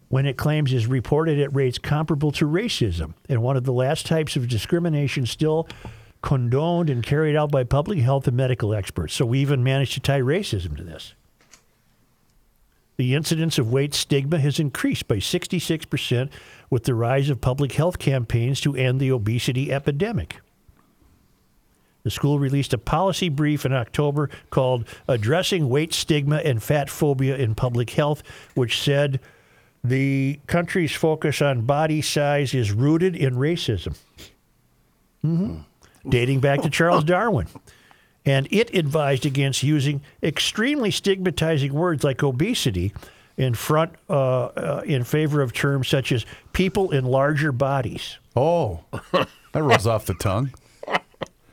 when 0.08 0.24
it 0.24 0.38
claims 0.38 0.72
is 0.72 0.86
reported 0.86 1.38
at 1.38 1.54
rates 1.54 1.76
comparable 1.76 2.32
to 2.32 2.46
racism 2.46 3.12
and 3.28 3.42
one 3.42 3.58
of 3.58 3.64
the 3.64 3.72
last 3.72 4.06
types 4.06 4.34
of 4.34 4.48
discrimination 4.48 5.26
still 5.26 5.68
condoned 6.22 6.88
and 6.88 7.02
carried 7.02 7.36
out 7.36 7.50
by 7.50 7.64
public 7.64 7.98
health 7.98 8.26
and 8.26 8.36
medical 8.36 8.72
experts. 8.72 9.14
So 9.14 9.26
we 9.26 9.40
even 9.40 9.62
managed 9.62 9.94
to 9.94 10.00
tie 10.00 10.20
racism 10.20 10.76
to 10.76 10.84
this. 10.84 11.14
The 12.96 13.14
incidence 13.14 13.58
of 13.58 13.72
weight 13.72 13.94
stigma 13.94 14.38
has 14.38 14.60
increased 14.60 15.08
by 15.08 15.16
66% 15.16 16.30
with 16.70 16.84
the 16.84 16.94
rise 16.94 17.28
of 17.28 17.40
public 17.40 17.72
health 17.72 17.98
campaigns 17.98 18.60
to 18.60 18.76
end 18.76 19.00
the 19.00 19.10
obesity 19.10 19.72
epidemic. 19.72 20.36
The 22.04 22.10
school 22.10 22.38
released 22.38 22.72
a 22.72 22.78
policy 22.78 23.28
brief 23.28 23.64
in 23.64 23.72
October 23.72 24.28
called 24.50 24.86
Addressing 25.08 25.68
Weight 25.68 25.92
Stigma 25.92 26.36
and 26.38 26.62
Fat 26.62 26.90
Phobia 26.90 27.36
in 27.36 27.54
Public 27.54 27.90
Health, 27.90 28.22
which 28.54 28.80
said 28.80 29.20
the 29.84 30.40
country's 30.46 30.92
focus 30.92 31.40
on 31.40 31.62
body 31.62 32.02
size 32.02 32.54
is 32.54 32.72
rooted 32.72 33.16
in 33.16 33.34
racism, 33.34 33.96
hmm 35.22 35.58
dating 36.08 36.40
back 36.40 36.62
to 36.62 36.70
Charles 36.70 37.04
Darwin. 37.16 37.46
And 38.24 38.46
it 38.52 38.72
advised 38.74 39.26
against 39.26 39.62
using 39.62 40.00
extremely 40.22 40.90
stigmatizing 40.92 41.72
words 41.72 42.04
like 42.04 42.22
obesity 42.22 42.92
in 43.36 43.54
front 43.54 43.92
uh, 44.08 44.44
uh, 44.44 44.82
in 44.86 45.02
favor 45.04 45.40
of 45.42 45.52
terms 45.52 45.88
such 45.88 46.12
as 46.12 46.24
people 46.52 46.90
in 46.92 47.04
larger 47.04 47.50
bodies. 47.50 48.18
Oh, 48.36 48.80
that 49.12 49.28
rolls 49.62 49.86
off 49.86 50.06
the 50.06 50.14
tongue. 50.14 50.52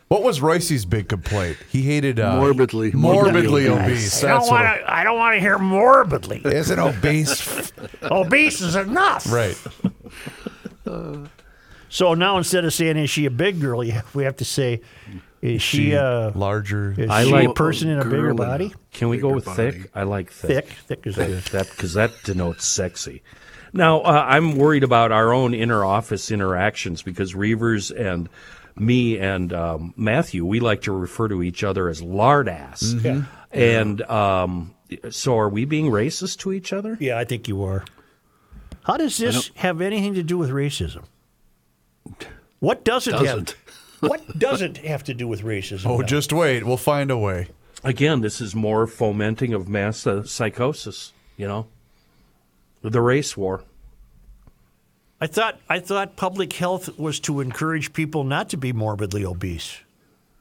What 0.09 0.23
was 0.23 0.41
Royce's 0.41 0.85
big 0.85 1.07
complaint? 1.07 1.57
He 1.69 1.83
hated 1.83 2.19
uh, 2.19 2.35
Morbidly- 2.37 2.91
morbidly 2.93 3.31
morbidly 3.31 3.67
obese. 3.67 4.23
I 4.23 4.27
don't 4.29 4.39
That's 4.39 4.51
what. 4.51 4.63
want 4.65 4.79
to. 4.81 4.93
I 4.93 5.03
don't 5.03 5.17
want 5.17 5.35
to 5.35 5.39
hear 5.39 5.57
morbidly. 5.59 6.41
Is 6.45 6.69
it 6.71 6.79
obese? 6.79 7.71
Obese 8.03 8.61
is 8.61 8.75
enough. 8.75 9.31
right. 9.31 9.57
So 11.89 12.13
now 12.13 12.37
instead 12.37 12.65
of 12.65 12.73
saying 12.73 12.97
is 12.97 13.09
she 13.09 13.25
a 13.25 13.31
big 13.31 13.59
girl, 13.59 13.79
we 14.13 14.23
have 14.23 14.35
to 14.37 14.45
say 14.45 14.81
is 15.41 15.61
she, 15.61 15.77
She 15.91 15.95
uh, 15.95 16.31
larger. 16.35 16.93
is 16.97 17.09
I 17.09 17.23
she 17.25 17.31
like- 17.31 17.49
a 17.49 17.53
person 17.53 17.89
in 17.89 17.99
a 17.99 18.03
bigger 18.05 18.33
body? 18.33 18.73
Can 18.91 19.09
we 19.09 19.17
go 19.17 19.33
with 19.33 19.45
body. 19.45 19.71
thick? 19.71 19.91
I 19.95 20.03
like 20.03 20.31
thick. 20.31 20.65
Thick, 20.67 20.77
thick 20.87 21.07
is 21.07 21.15
good. 21.15 21.43
That 21.45 21.69
because 21.69 21.93
that 21.93 22.11
denotes 22.23 22.65
sexy. 22.65 23.23
Now 23.71 24.01
uh, 24.01 24.25
I'm 24.27 24.55
worried 24.57 24.83
about 24.83 25.11
our 25.11 25.31
own 25.33 25.53
inner 25.53 25.85
office 25.85 26.31
interactions 26.31 27.01
because 27.01 27.33
Reavers 27.33 27.91
and 27.95 28.27
me 28.75 29.17
and 29.19 29.53
um, 29.53 29.93
Matthew 29.95 30.45
we 30.45 30.59
like 30.59 30.81
to 30.83 30.91
refer 30.91 31.27
to 31.27 31.41
each 31.43 31.63
other 31.63 31.87
as 31.89 32.01
lard 32.01 32.49
ass, 32.49 32.95
and 33.51 34.01
um, 34.03 34.73
so 35.09 35.37
are 35.37 35.49
we 35.49 35.65
being 35.65 35.85
racist 35.87 36.39
to 36.39 36.51
each 36.51 36.73
other? 36.73 36.97
Yeah, 36.99 37.17
I 37.17 37.23
think 37.25 37.47
you 37.47 37.63
are. 37.63 37.85
How 38.83 38.97
does 38.97 39.17
this 39.17 39.51
have 39.55 39.81
anything 39.81 40.15
to 40.15 40.23
do 40.23 40.37
with 40.37 40.49
racism? 40.49 41.03
What 42.59 42.83
doesn't, 42.83 43.13
Doesn't. 43.13 43.49
have? 43.51 43.57
What 44.01 44.39
doesn't 44.39 44.77
have 44.77 45.03
to 45.03 45.13
do 45.13 45.27
with 45.27 45.41
racism? 45.41 45.85
Oh, 45.87 45.97
now? 45.97 46.07
just 46.07 46.31
wait. 46.31 46.63
We'll 46.65 46.77
find 46.77 47.11
a 47.11 47.17
way. 47.17 47.49
Again, 47.83 48.21
this 48.21 48.39
is 48.39 48.55
more 48.55 48.87
fomenting 48.87 49.53
of 49.53 49.67
mass 49.67 50.07
uh, 50.07 50.23
psychosis. 50.23 51.11
You 51.35 51.47
know, 51.47 51.67
the 52.81 53.01
race 53.01 53.35
war. 53.35 53.63
I 55.19 55.27
thought 55.27 55.59
I 55.67 55.79
thought 55.79 56.15
public 56.15 56.53
health 56.53 56.97
was 56.97 57.19
to 57.21 57.41
encourage 57.41 57.91
people 57.91 58.23
not 58.23 58.47
to 58.49 58.57
be 58.57 58.71
morbidly 58.71 59.25
obese. 59.25 59.79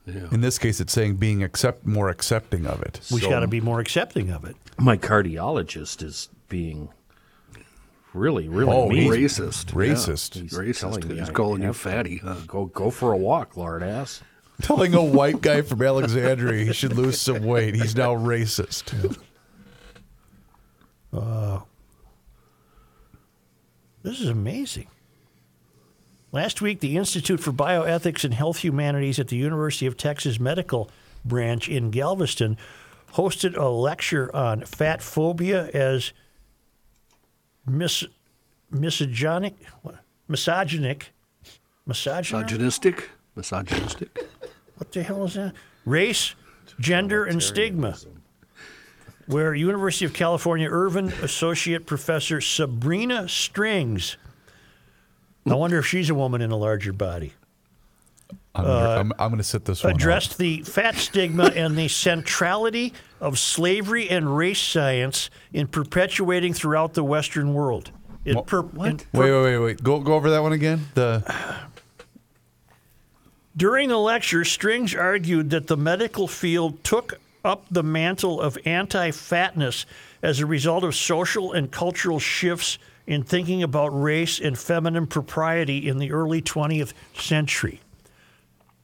In 0.05 0.41
this 0.41 0.57
case, 0.57 0.79
it's 0.79 0.93
saying 0.93 1.17
being 1.17 1.43
accept 1.43 1.85
more 1.85 2.09
accepting 2.09 2.65
of 2.65 2.81
it. 2.81 2.99
We've 3.11 3.21
got 3.21 3.41
to 3.41 3.47
be 3.47 3.61
more 3.61 3.79
accepting 3.79 4.31
of 4.31 4.43
it. 4.43 4.55
My 4.77 4.97
cardiologist 4.97 6.01
is 6.01 6.29
being 6.47 6.89
really, 8.13 8.47
really 8.49 8.71
Oh, 8.71 8.89
mean. 8.89 9.11
Racist. 9.11 9.73
Racist. 9.73 10.35
Yeah. 10.35 10.41
He's 10.43 10.53
Racist. 10.53 10.79
telling 10.79 11.07
me 11.07 11.19
He's 11.19 11.29
I 11.29 11.33
calling 11.33 11.61
you 11.63 11.73
fatty. 11.73 12.17
Huh? 12.17 12.35
Go 12.47 12.65
go 12.65 12.89
for 12.91 13.11
a 13.13 13.17
walk, 13.17 13.55
lard 13.57 13.83
ass. 13.83 14.21
Telling 14.61 14.93
a 14.93 15.01
white 15.01 15.39
guy 15.39 15.61
from 15.61 15.81
Alexandria 15.81 16.65
he 16.65 16.73
should 16.73 16.91
lose 16.97 17.17
some 17.21 17.43
weight. 17.45 17.75
He's 17.75 17.95
now 17.95 18.13
racist. 18.15 19.17
Uh, 21.11 21.61
this 24.03 24.19
is 24.21 24.29
amazing. 24.29 24.87
Last 26.31 26.61
week, 26.61 26.81
the 26.81 26.97
Institute 26.97 27.39
for 27.39 27.51
Bioethics 27.51 28.23
and 28.23 28.33
Health 28.33 28.59
Humanities 28.63 29.17
at 29.17 29.29
the 29.29 29.35
University 29.35 29.87
of 29.87 29.97
Texas 29.97 30.39
Medical 30.39 30.89
Branch 31.25 31.67
in 31.67 31.89
Galveston 31.89 32.57
hosted 33.13 33.57
a 33.57 33.67
lecture 33.69 34.33
on 34.35 34.61
fat 34.65 35.01
phobia 35.01 35.67
as 35.73 36.13
mis- 37.69 38.05
misogynic, 38.71 39.55
misogynic. 40.27 41.11
Misogynistic. 41.85 43.09
Misogynistic. 43.35 44.27
What 44.77 44.91
the 44.91 45.03
hell 45.03 45.25
is 45.25 45.33
that? 45.33 45.53
Race, 45.85 46.35
gender, 46.79 47.25
and 47.25 47.41
stigma. 47.41 47.97
Where 49.27 49.53
University 49.53 50.05
of 50.05 50.13
California 50.13 50.69
Irvine 50.69 51.09
Associate 51.21 51.85
Professor 51.85 52.41
Sabrina 52.41 53.27
Strings. 53.27 54.17
I 55.45 55.53
wonder 55.55 55.79
if 55.79 55.85
she's 55.85 56.09
a 56.09 56.15
woman 56.15 56.41
in 56.41 56.51
a 56.51 56.55
larger 56.57 56.93
body. 56.93 57.33
Uh, 58.55 58.61
I'm, 58.61 58.99
I'm, 58.99 59.13
I'm 59.19 59.29
going 59.29 59.37
to 59.37 59.43
sit 59.43 59.65
this 59.65 59.83
one. 59.83 59.93
out. 59.93 59.95
Addressed 59.97 60.37
the 60.37 60.63
fat 60.63 60.95
stigma 60.95 61.45
and 61.55 61.77
the 61.77 61.87
centrality 61.87 62.93
of 63.19 63.37
slavery 63.37 64.09
and 64.09 64.35
race 64.35 64.59
science 64.59 65.29
in 65.53 65.67
perpetuating 65.67 66.53
throughout 66.53 66.93
the 66.93 67.03
Western 67.03 67.53
world. 67.53 67.91
Per- 68.45 68.59
in 68.85 68.99
Wait, 69.13 69.31
wait, 69.31 69.31
wait, 69.31 69.57
wait. 69.57 69.83
Go 69.83 69.99
go 69.99 70.13
over 70.13 70.29
that 70.29 70.41
one 70.41 70.53
again. 70.53 70.87
The 70.93 71.23
During 73.55 73.89
the 73.89 73.97
lecture, 73.97 74.43
Strings 74.43 74.93
argued 74.93 75.49
that 75.51 75.67
the 75.67 75.77
medical 75.77 76.27
field 76.27 76.83
took 76.83 77.19
up 77.43 77.65
the 77.71 77.83
mantle 77.83 78.41
of 78.41 78.57
anti 78.65 79.11
fatness 79.11 79.85
as 80.21 80.39
a 80.39 80.45
result 80.45 80.83
of 80.83 80.95
social 80.95 81.53
and 81.53 81.71
cultural 81.71 82.19
shifts 82.19 82.77
in 83.07 83.23
thinking 83.23 83.63
about 83.63 83.87
race 83.87 84.39
and 84.39 84.57
feminine 84.57 85.07
propriety 85.07 85.87
in 85.87 85.97
the 85.97 86.11
early 86.11 86.41
20th 86.41 86.93
century. 87.15 87.79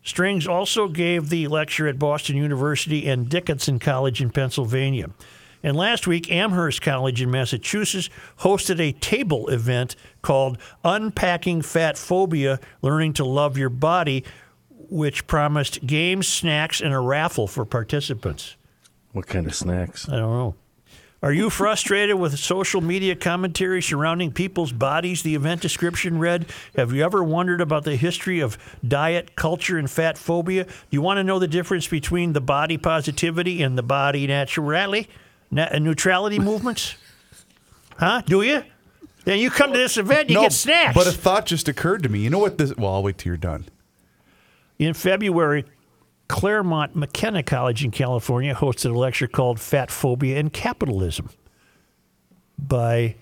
Strings 0.05 0.47
also 0.47 0.87
gave 0.87 1.29
the 1.29 1.47
lecture 1.47 1.87
at 1.87 1.97
Boston 1.97 2.37
University 2.37 3.07
and 3.09 3.27
Dickinson 3.27 3.79
College 3.79 4.21
in 4.21 4.29
Pennsylvania. 4.29 5.09
And 5.63 5.75
last 5.75 6.05
week, 6.05 6.31
Amherst 6.31 6.83
College 6.83 7.23
in 7.23 7.31
Massachusetts 7.31 8.11
hosted 8.41 8.79
a 8.79 8.91
table 8.91 9.47
event 9.49 9.95
called 10.21 10.59
Unpacking 10.83 11.63
Fat 11.63 11.97
Phobia 11.97 12.59
Learning 12.83 13.13
to 13.13 13.25
Love 13.25 13.57
Your 13.57 13.69
Body, 13.69 14.23
which 14.69 15.25
promised 15.25 15.83
games, 15.87 16.27
snacks, 16.27 16.81
and 16.81 16.93
a 16.93 16.99
raffle 16.99 17.47
for 17.47 17.65
participants. 17.65 18.57
What 19.11 19.25
kind 19.25 19.47
of 19.47 19.55
snacks? 19.55 20.07
I 20.07 20.17
don't 20.17 20.33
know. 20.33 20.55
Are 21.25 21.33
you 21.33 21.49
frustrated 21.49 22.17
with 22.17 22.37
social 22.37 22.81
media 22.81 23.15
commentary 23.15 23.81
surrounding 23.81 24.31
people's 24.31 24.71
bodies? 24.71 25.23
The 25.23 25.33
event 25.33 25.59
description 25.59 26.19
read 26.19 26.45
Have 26.75 26.93
you 26.93 27.03
ever 27.03 27.23
wondered 27.23 27.61
about 27.61 27.83
the 27.83 27.95
history 27.95 28.41
of 28.41 28.59
diet, 28.87 29.35
culture, 29.35 29.79
and 29.79 29.89
fat 29.89 30.19
phobia? 30.19 30.65
Do 30.65 30.71
you 30.91 31.01
want 31.01 31.17
to 31.17 31.23
know 31.23 31.39
the 31.39 31.47
difference 31.47 31.87
between 31.87 32.33
the 32.33 32.41
body 32.41 32.77
positivity 32.77 33.63
and 33.63 33.75
the 33.75 33.81
body 33.81 34.27
naturality, 34.27 35.07
na- 35.49 35.69
uh, 35.71 35.79
neutrality 35.79 36.37
movements? 36.37 36.93
Huh? 37.97 38.21
Do 38.27 38.43
you? 38.43 38.63
Then 39.23 39.39
you 39.39 39.49
come 39.49 39.73
to 39.73 39.79
this 39.79 39.97
event, 39.97 40.29
you 40.29 40.35
no, 40.35 40.43
get 40.43 40.53
snacks. 40.53 40.93
but 40.93 41.07
a 41.07 41.11
thought 41.11 41.47
just 41.47 41.67
occurred 41.67 42.03
to 42.03 42.09
me. 42.09 42.19
You 42.19 42.29
know 42.29 42.37
what 42.37 42.59
this? 42.59 42.77
Well, 42.77 42.93
I'll 42.93 43.01
wait 43.01 43.17
till 43.17 43.31
you're 43.31 43.37
done. 43.37 43.65
In 44.77 44.93
February, 44.93 45.65
Claremont 46.27 46.95
McKenna 46.95 47.43
College 47.43 47.83
in 47.83 47.91
California 47.91 48.55
hosted 48.55 48.93
a 48.93 48.97
lecture 48.97 49.27
called 49.27 49.59
Fat 49.59 49.91
Phobia 49.91 50.39
and 50.39 50.51
Capitalism 50.51 51.29
by 52.57 53.15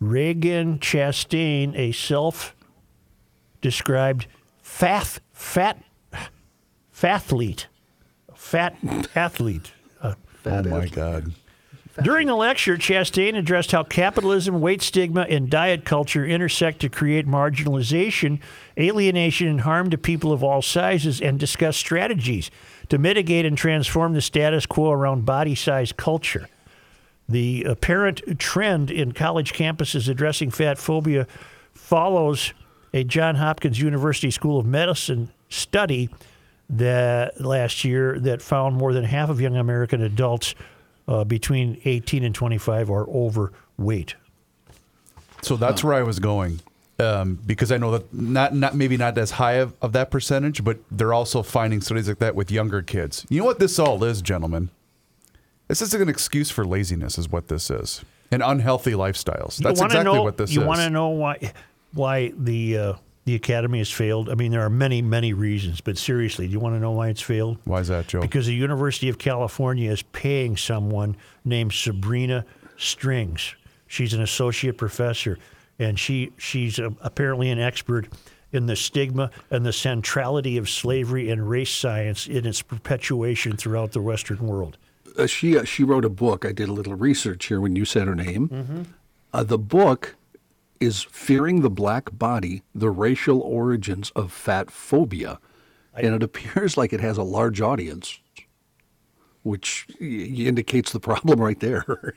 Ragen 0.00 0.78
Chastain, 0.78 1.76
a 1.76 1.92
self 1.92 2.54
described 3.60 4.26
fat, 4.62 5.20
fat, 5.32 5.82
fathlete. 6.94 7.66
Fat 8.34 8.76
athlete. 9.14 9.72
Uh, 10.00 10.14
oh 10.44 10.62
my 10.62 10.88
God. 10.88 11.32
During 12.02 12.26
the 12.26 12.34
lecture, 12.34 12.76
Chastain 12.76 13.36
addressed 13.36 13.70
how 13.70 13.84
capitalism, 13.84 14.60
weight 14.60 14.82
stigma, 14.82 15.22
and 15.22 15.48
diet 15.48 15.84
culture 15.84 16.26
intersect 16.26 16.80
to 16.80 16.88
create 16.88 17.26
marginalization, 17.26 18.40
alienation, 18.76 19.46
and 19.46 19.60
harm 19.60 19.90
to 19.90 19.98
people 19.98 20.32
of 20.32 20.42
all 20.42 20.60
sizes, 20.60 21.20
and 21.20 21.38
discussed 21.38 21.78
strategies 21.78 22.50
to 22.88 22.98
mitigate 22.98 23.46
and 23.46 23.56
transform 23.56 24.12
the 24.12 24.20
status 24.20 24.66
quo 24.66 24.90
around 24.90 25.24
body 25.24 25.54
size 25.54 25.92
culture. 25.92 26.48
The 27.28 27.62
apparent 27.62 28.40
trend 28.40 28.90
in 28.90 29.12
college 29.12 29.52
campuses 29.52 30.08
addressing 30.08 30.50
fat 30.50 30.78
phobia 30.78 31.28
follows 31.72 32.52
a 32.92 33.04
Johns 33.04 33.38
Hopkins 33.38 33.80
University 33.80 34.32
School 34.32 34.58
of 34.58 34.66
Medicine 34.66 35.30
study 35.48 36.10
that 36.68 37.40
last 37.40 37.84
year 37.84 38.18
that 38.20 38.42
found 38.42 38.76
more 38.76 38.92
than 38.92 39.04
half 39.04 39.30
of 39.30 39.40
young 39.40 39.56
American 39.56 40.02
adults 40.02 40.54
uh, 41.06 41.24
between 41.24 41.80
18 41.84 42.24
and 42.24 42.34
25 42.34 42.90
are 42.90 43.08
overweight. 43.08 44.14
So 45.42 45.56
that's 45.56 45.84
where 45.84 45.94
I 45.94 46.02
was 46.02 46.18
going, 46.18 46.60
um, 46.98 47.38
because 47.44 47.70
I 47.70 47.76
know 47.76 47.90
that 47.90 48.14
not 48.14 48.54
not 48.54 48.74
maybe 48.74 48.96
not 48.96 49.18
as 49.18 49.32
high 49.32 49.54
of, 49.54 49.74
of 49.82 49.92
that 49.92 50.10
percentage, 50.10 50.64
but 50.64 50.78
they're 50.90 51.12
also 51.12 51.42
finding 51.42 51.82
studies 51.82 52.08
like 52.08 52.18
that 52.20 52.34
with 52.34 52.50
younger 52.50 52.80
kids. 52.80 53.26
You 53.28 53.40
know 53.40 53.44
what 53.44 53.58
this 53.58 53.78
all 53.78 54.02
is, 54.04 54.22
gentlemen? 54.22 54.70
This 55.68 55.82
is 55.82 55.92
an 55.92 56.08
excuse 56.08 56.50
for 56.50 56.64
laziness, 56.64 57.18
is 57.18 57.28
what 57.28 57.48
this 57.48 57.70
is, 57.70 58.02
and 58.30 58.42
unhealthy 58.42 58.92
lifestyles. 58.92 59.58
That's 59.58 59.80
exactly 59.80 60.04
know, 60.04 60.22
what 60.22 60.38
this 60.38 60.50
you 60.50 60.60
is. 60.60 60.64
You 60.64 60.68
want 60.68 60.80
to 60.80 60.90
know 60.90 61.08
why 61.08 61.52
why 61.92 62.32
the 62.38 62.78
uh, 62.78 62.94
the 63.24 63.34
academy 63.34 63.78
has 63.78 63.90
failed? 63.90 64.28
I 64.28 64.34
mean, 64.34 64.52
there 64.52 64.62
are 64.62 64.70
many 64.70 65.02
many 65.02 65.32
reasons, 65.32 65.80
but 65.80 65.98
seriously, 65.98 66.46
do 66.46 66.52
you 66.52 66.60
want 66.60 66.74
to 66.74 66.80
know 66.80 66.92
why 66.92 67.08
it's 67.08 67.20
failed? 67.20 67.58
Why 67.64 67.80
is 67.80 67.88
that, 67.88 68.08
Joe? 68.08 68.20
Because 68.20 68.46
the 68.46 68.54
University 68.54 69.08
of 69.08 69.18
California 69.18 69.90
is 69.90 70.02
paying 70.02 70.56
someone 70.56 71.16
named 71.44 71.72
Sabrina 71.72 72.44
Strings. 72.76 73.54
She's 73.86 74.14
an 74.14 74.22
associate 74.22 74.76
professor, 74.76 75.38
and 75.78 75.98
she 75.98 76.32
she's 76.38 76.78
uh 76.78 76.90
apparently 77.00 77.50
an 77.50 77.58
expert 77.58 78.08
in 78.54 78.66
the 78.66 78.76
stigma 78.76 79.30
and 79.50 79.66
the 79.66 79.72
centrality 79.72 80.56
of 80.56 80.70
slavery 80.70 81.28
and 81.28 81.50
race 81.50 81.72
science 81.72 82.26
in 82.26 82.46
its 82.46 82.62
perpetuation 82.62 83.56
throughout 83.56 83.92
the 83.92 84.00
Western 84.00 84.38
world. 84.38 84.78
Uh, 85.18 85.26
she 85.26 85.58
uh, 85.58 85.64
she 85.64 85.84
wrote 85.84 86.04
a 86.04 86.08
book. 86.10 86.44
I 86.44 86.52
did 86.52 86.68
a 86.68 86.72
little 86.72 86.94
research 86.94 87.46
here 87.46 87.60
when 87.60 87.76
you 87.76 87.84
said 87.84 88.06
her 88.06 88.14
name. 88.14 88.48
Mm-hmm. 88.48 88.82
Uh, 89.32 89.42
the 89.42 89.58
book 89.58 90.14
is 90.84 91.02
"Fearing 91.10 91.60
the 91.60 91.70
Black 91.70 92.16
Body: 92.16 92.62
The 92.74 92.90
Racial 92.90 93.40
Origins 93.40 94.10
of 94.10 94.32
Fat 94.32 94.70
Phobia," 94.70 95.38
and 95.94 96.14
it 96.14 96.22
appears 96.22 96.76
like 96.76 96.92
it 96.92 97.00
has 97.00 97.18
a 97.18 97.22
large 97.22 97.60
audience, 97.60 98.20
which 99.42 99.86
indicates 100.00 100.92
the 100.92 101.00
problem 101.00 101.40
right 101.48 101.60
there. 101.60 102.14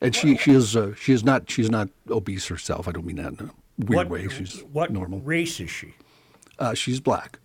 and 0.00 0.14
she 0.14 0.36
she 0.36 0.52
is 0.52 0.76
uh, 0.76 0.94
she 0.94 1.12
is 1.12 1.22
not 1.24 1.50
she's 1.50 1.70
not 1.70 1.88
obese 2.10 2.46
herself. 2.48 2.88
I 2.88 2.92
don't 2.92 3.06
mean 3.06 3.16
that 3.16 3.40
in 3.40 3.50
a 3.50 3.84
weird 3.84 3.90
what 3.96 4.08
way. 4.08 4.28
She's 4.28 4.60
what 4.72 4.90
normal. 4.90 5.20
race 5.20 5.60
is 5.60 5.70
she? 5.70 5.94
Uh, 6.58 6.74
she's 6.74 7.00
black. 7.00 7.38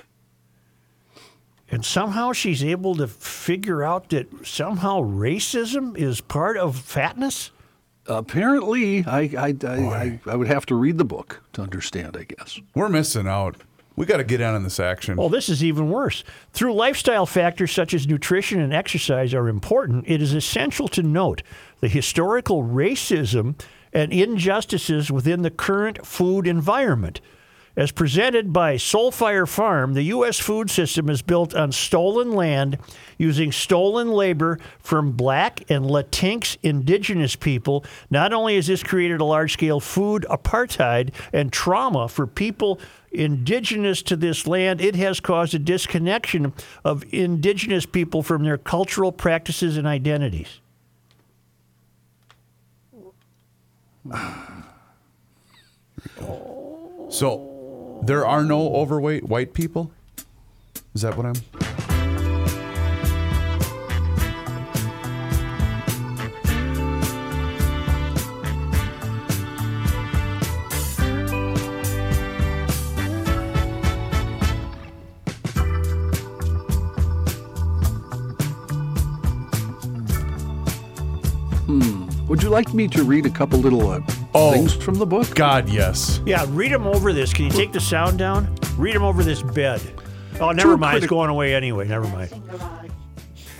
And 1.70 1.84
somehow 1.84 2.32
she's 2.32 2.64
able 2.64 2.95
to 2.95 3.08
figure 3.08 3.84
out 3.84 4.10
that 4.10 4.28
somehow 4.45 5.02
racism 5.02 5.98
is 5.98 6.22
part 6.22 6.56
of 6.56 6.78
fatness. 6.78 7.52
Apparently, 8.08 9.05
I 9.05 9.20
I, 9.20 9.55
I, 9.64 9.68
I 9.68 10.20
I 10.26 10.36
would 10.36 10.47
have 10.47 10.66
to 10.68 10.76
read 10.76 10.97
the 10.97 11.05
book 11.05 11.41
to 11.53 11.62
understand. 11.62 12.18
I 12.18 12.24
guess. 12.24 12.60
We're 12.76 12.89
missing 12.89 13.28
out. 13.28 13.58
We 13.95 14.05
got 14.05 14.18
to 14.18 14.24
get 14.24 14.41
in 14.41 14.47
on 14.47 14.64
this 14.64 14.80
action. 14.80 15.18
Well, 15.18 15.30
this 15.30 15.49
is 15.49 15.64
even 15.64 15.89
worse. 15.89 16.24
Through 16.53 16.74
lifestyle 16.76 17.26
factors 17.26 17.72
such 17.72 17.95
as 17.95 18.08
nutrition 18.08 18.60
and 18.62 18.72
exercise 18.72 19.34
are 19.34 19.47
important, 19.47 20.05
it 20.08 20.22
is 20.22 20.34
essential 20.34 20.88
to 20.89 21.01
note 21.01 21.41
the 21.80 21.88
historical 21.88 22.64
racism 22.64 23.60
and 23.91 24.14
injustices 24.14 25.10
within 25.10 25.41
the 25.41 25.49
current 25.49 26.05
food 26.05 26.45
environment. 26.45 27.22
As 27.78 27.92
presented 27.92 28.52
by 28.52 28.76
Soulfire 28.78 29.48
Farm, 29.48 29.94
the 29.94 30.02
U.S. 30.06 30.40
food 30.40 30.72
system 30.72 31.12
is 31.12 31.22
built 31.22 31.54
on 31.54 31.72
stolen 31.72 32.32
land 32.32 32.80
using 33.20 33.52
stolen 33.52 34.10
labor 34.10 34.58
from 34.80 35.12
black 35.12 35.70
and 35.70 35.86
Latinx 35.86 36.58
indigenous 36.64 37.36
people. 37.36 37.86
Not 38.10 38.34
only 38.34 38.56
has 38.56 38.66
this 38.66 38.82
created 38.82 39.22
a 39.22 39.26
large 39.26 39.54
scale 39.54 39.80
food 39.80 40.26
apartheid 40.28 41.14
and 41.32 41.54
trauma 41.54 42.08
for 42.08 42.26
people 42.26 42.80
indigenous 43.12 44.02
to 44.02 44.16
this 44.16 44.48
land, 44.48 44.82
it 44.82 44.96
has 44.96 45.20
caused 45.20 45.54
a 45.54 45.60
disconnection 45.60 46.54
of 46.84 47.04
indigenous 47.14 47.86
people 47.86 48.24
from 48.24 48.44
their 48.44 48.58
cultural 48.58 49.12
practices 49.12 49.78
and 49.78 49.86
identities. 49.86 50.62
So 57.10 57.47
there 58.08 58.26
are 58.26 58.43
no 58.43 58.74
overweight 58.74 59.26
white 59.26 59.53
people? 59.53 59.91
Is 60.95 61.01
that 61.01 61.18
what 61.18 61.26
I'm 61.26 61.87
Would 82.38 82.44
you 82.44 82.50
like 82.52 82.72
me 82.72 82.88
to 82.90 83.02
read 83.02 83.26
a 83.26 83.32
couple 83.32 83.58
little 83.58 83.90
uh, 83.90 84.00
Oh. 84.36 84.52
things 84.52 84.72
from 84.72 84.94
the 84.94 85.08
book? 85.08 85.34
God, 85.34 85.68
yes. 85.70 86.22
Yeah, 86.24 86.46
read 86.50 86.72
them 86.72 86.86
over 86.86 87.12
this. 87.12 87.34
Can 87.34 87.46
you 87.46 87.52
take 87.52 87.72
the 87.72 87.80
sound 87.80 88.20
down? 88.20 88.56
Read 88.78 88.94
them 88.94 89.02
over 89.02 89.24
this 89.24 89.42
bed. 89.42 89.82
Oh, 90.40 90.52
never 90.52 90.74
Two 90.74 90.78
mind. 90.78 90.98
It's 90.98 91.08
going 91.08 91.32
away 91.32 91.56
anyway. 91.56 91.88
Never 91.88 92.08
mind. 92.10 92.30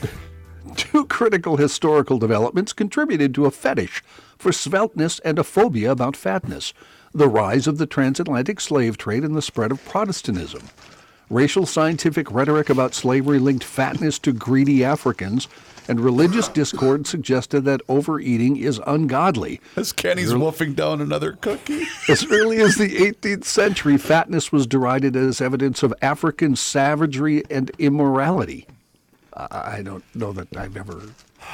Two 0.75 1.07
critical 1.07 1.57
historical 1.57 2.19
developments 2.19 2.71
contributed 2.71 3.34
to 3.34 3.47
a 3.47 3.51
fetish 3.51 4.03
for 4.38 4.51
svelteness 4.51 5.19
and 5.25 5.39
a 5.39 5.43
phobia 5.43 5.89
about 5.91 6.15
fatness 6.15 6.71
the 7.15 7.28
rise 7.28 7.65
of 7.65 7.80
the 7.80 7.88
transatlantic 7.88 8.61
slave 8.61 8.95
trade 8.95 9.23
and 9.23 9.36
the 9.36 9.41
spread 9.41 9.71
of 9.71 9.84
Protestantism. 9.86 10.61
Racial 11.32 11.65
scientific 11.65 12.30
rhetoric 12.32 12.69
about 12.69 12.93
slavery 12.93 13.39
linked 13.39 13.63
fatness 13.63 14.19
to 14.19 14.32
greedy 14.32 14.84
Africans, 14.86 15.47
and 15.88 15.99
religious 15.99 16.47
discord 16.47 17.07
suggested 17.07 17.61
that 17.65 17.81
overeating 17.88 18.57
is 18.57 18.81
ungodly. 18.85 19.59
As 19.75 19.91
Kenny's 19.93 20.33
wolfing 20.33 20.73
down 20.73 21.01
another 21.01 21.33
cookie. 21.33 21.83
As 22.09 22.25
early 22.31 22.57
as 22.59 22.75
the 22.75 22.89
18th 22.97 23.43
century, 23.45 23.97
fatness 23.97 24.51
was 24.51 24.65
derided 24.67 25.15
as 25.15 25.41
evidence 25.41 25.83
of 25.83 25.93
African 26.01 26.55
savagery 26.55 27.43
and 27.49 27.69
immorality. 27.77 28.65
I 29.33 29.77
I 29.77 29.81
don't 29.83 30.03
know 30.15 30.31
that 30.33 30.55
I've 30.57 30.75
ever 30.77 31.01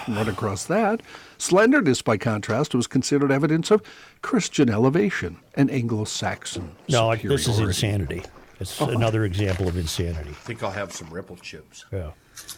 run 0.07 0.29
across 0.29 0.65
that. 0.65 1.01
Slenderness, 1.38 2.01
by 2.01 2.17
contrast, 2.17 2.73
was 2.73 2.88
considered 2.88 3.31
evidence 3.31 3.71
of 3.71 3.81
Christian 4.21 4.69
elevation 4.69 5.38
and 5.55 5.69
Anglo-Saxon 5.69 6.71
No, 6.89 7.11
I- 7.11 7.17
this 7.17 7.47
is 7.47 7.59
insanity. 7.59 8.23
It's 8.59 8.81
oh. 8.81 8.88
another 8.88 9.25
example 9.25 9.67
of 9.67 9.75
insanity. 9.75 10.29
I 10.29 10.34
think 10.34 10.63
I'll 10.63 10.71
have 10.71 10.93
some 10.93 11.09
ripple 11.09 11.36
chips. 11.36 11.86
Yeah. 11.91 12.11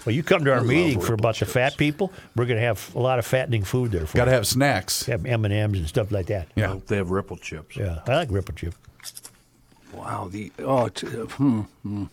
Well, 0.05 0.13
you 0.13 0.21
come 0.23 0.45
to 0.45 0.53
our 0.53 0.61
meeting 0.63 0.99
for 1.01 1.13
about 1.13 1.37
the 1.37 1.45
fat 1.45 1.77
people. 1.77 2.11
We're 2.35 2.45
going 2.45 2.59
to 2.59 2.65
have 2.65 2.93
a 2.95 2.99
lot 2.99 3.17
of 3.19 3.25
fattening 3.25 3.63
food 3.63 3.91
there 3.91 4.05
for 4.05 4.15
Got 4.17 4.25
to 4.25 4.31
you. 4.31 4.35
have 4.35 4.47
snacks. 4.47 5.05
have 5.07 5.25
M 5.25 5.45
and 5.45 5.53
M's 5.53 5.79
and 5.79 5.87
stuff 5.87 6.11
like 6.11 6.27
that. 6.27 6.47
Yeah. 6.55 6.77
They 6.87 6.97
have 6.97 7.09
ripple 7.09 7.37
chips. 7.37 7.75
Yeah, 7.75 7.99
I 8.07 8.15
like 8.15 8.31
ripple 8.31 8.53
chip. 8.53 8.75
Wow. 9.93 10.27
The 10.29 10.51
oh, 10.59 10.89
t- 10.89 11.07
uh, 11.07 11.25
hmm, 11.25 11.61
hmm. 11.81 12.03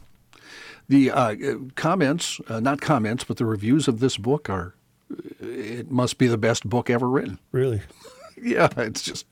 the 0.89 1.11
uh, 1.11 1.35
uh, 1.35 1.55
comments, 1.75 2.41
uh, 2.49 2.61
not 2.61 2.81
comments, 2.81 3.25
but 3.25 3.37
the 3.37 3.45
reviews 3.47 3.89
of 3.89 4.01
this 4.01 4.17
book 4.17 4.49
are. 4.49 4.75
It 5.41 5.91
must 5.91 6.17
be 6.17 6.27
the 6.27 6.39
best 6.39 6.67
book 6.67 6.89
ever 6.89 7.09
written. 7.09 7.39
Really. 7.53 7.83
Yeah, 8.45 8.71
it's 8.77 9.03
just 9.03 9.25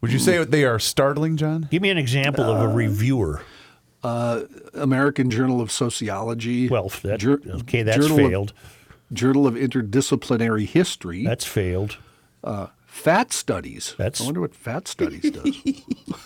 Would 0.00 0.12
you 0.12 0.18
say 0.18 0.42
they 0.42 0.64
are 0.64 0.80
startling, 0.80 1.36
John? 1.36 1.68
Give 1.70 1.80
me 1.80 1.90
an 1.90 1.98
example 1.98 2.42
of 2.42 2.60
a 2.60 2.66
reviewer. 2.66 3.42
Uh, 4.04 4.42
American 4.74 5.28
Journal 5.30 5.60
of 5.60 5.72
Sociology. 5.72 6.68
Well, 6.68 6.88
that, 7.02 7.18
Jour- 7.20 7.40
okay, 7.62 7.82
that's 7.82 7.98
Journal 8.06 8.24
of- 8.24 8.30
failed. 8.30 8.52
Journal 9.12 9.46
of 9.46 9.54
Interdisciplinary 9.54 10.66
History. 10.66 11.24
That's 11.24 11.44
failed. 11.46 11.96
Uh, 12.44 12.68
Fat 12.86 13.32
Studies. 13.32 13.94
That's- 13.98 14.20
I 14.20 14.24
wonder 14.24 14.40
what 14.40 14.54
Fat 14.54 14.86
Studies 14.86 15.30
does. 15.30 15.56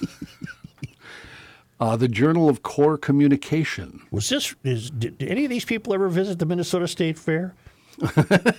uh, 1.80 1.96
the 1.96 2.08
Journal 2.08 2.48
of 2.48 2.62
Core 2.62 2.98
Communication. 2.98 4.02
Was 4.10 4.28
this? 4.28 4.54
Is 4.64 4.90
did, 4.90 5.16
did 5.18 5.28
any 5.30 5.44
of 5.44 5.50
these 5.50 5.64
people 5.64 5.94
ever 5.94 6.08
visit 6.08 6.38
the 6.40 6.46
Minnesota 6.46 6.86
State 6.88 7.18
Fair? 7.18 7.54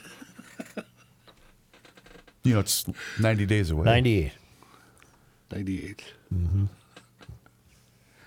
You 2.45 2.55
know, 2.55 2.59
it's 2.59 2.85
90 3.21 3.45
days 3.45 3.71
away. 3.71 3.85
Ninety-eight. 3.85 4.33
98. 5.53 6.03
Mm-hmm. 6.33 6.65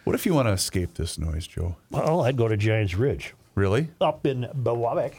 What 0.06 0.14
if 0.14 0.24
you 0.24 0.34
want 0.34 0.46
to 0.46 0.52
escape 0.52 0.94
this 0.94 1.18
noise, 1.18 1.48
Joe? 1.48 1.74
Well, 1.90 2.20
I'd 2.22 2.36
go 2.36 2.46
to 2.46 2.56
Giants 2.56 2.94
Ridge 2.94 3.34
Really? 3.56 3.88
up 4.00 4.24
in 4.24 4.46
Biwabik 4.62 5.14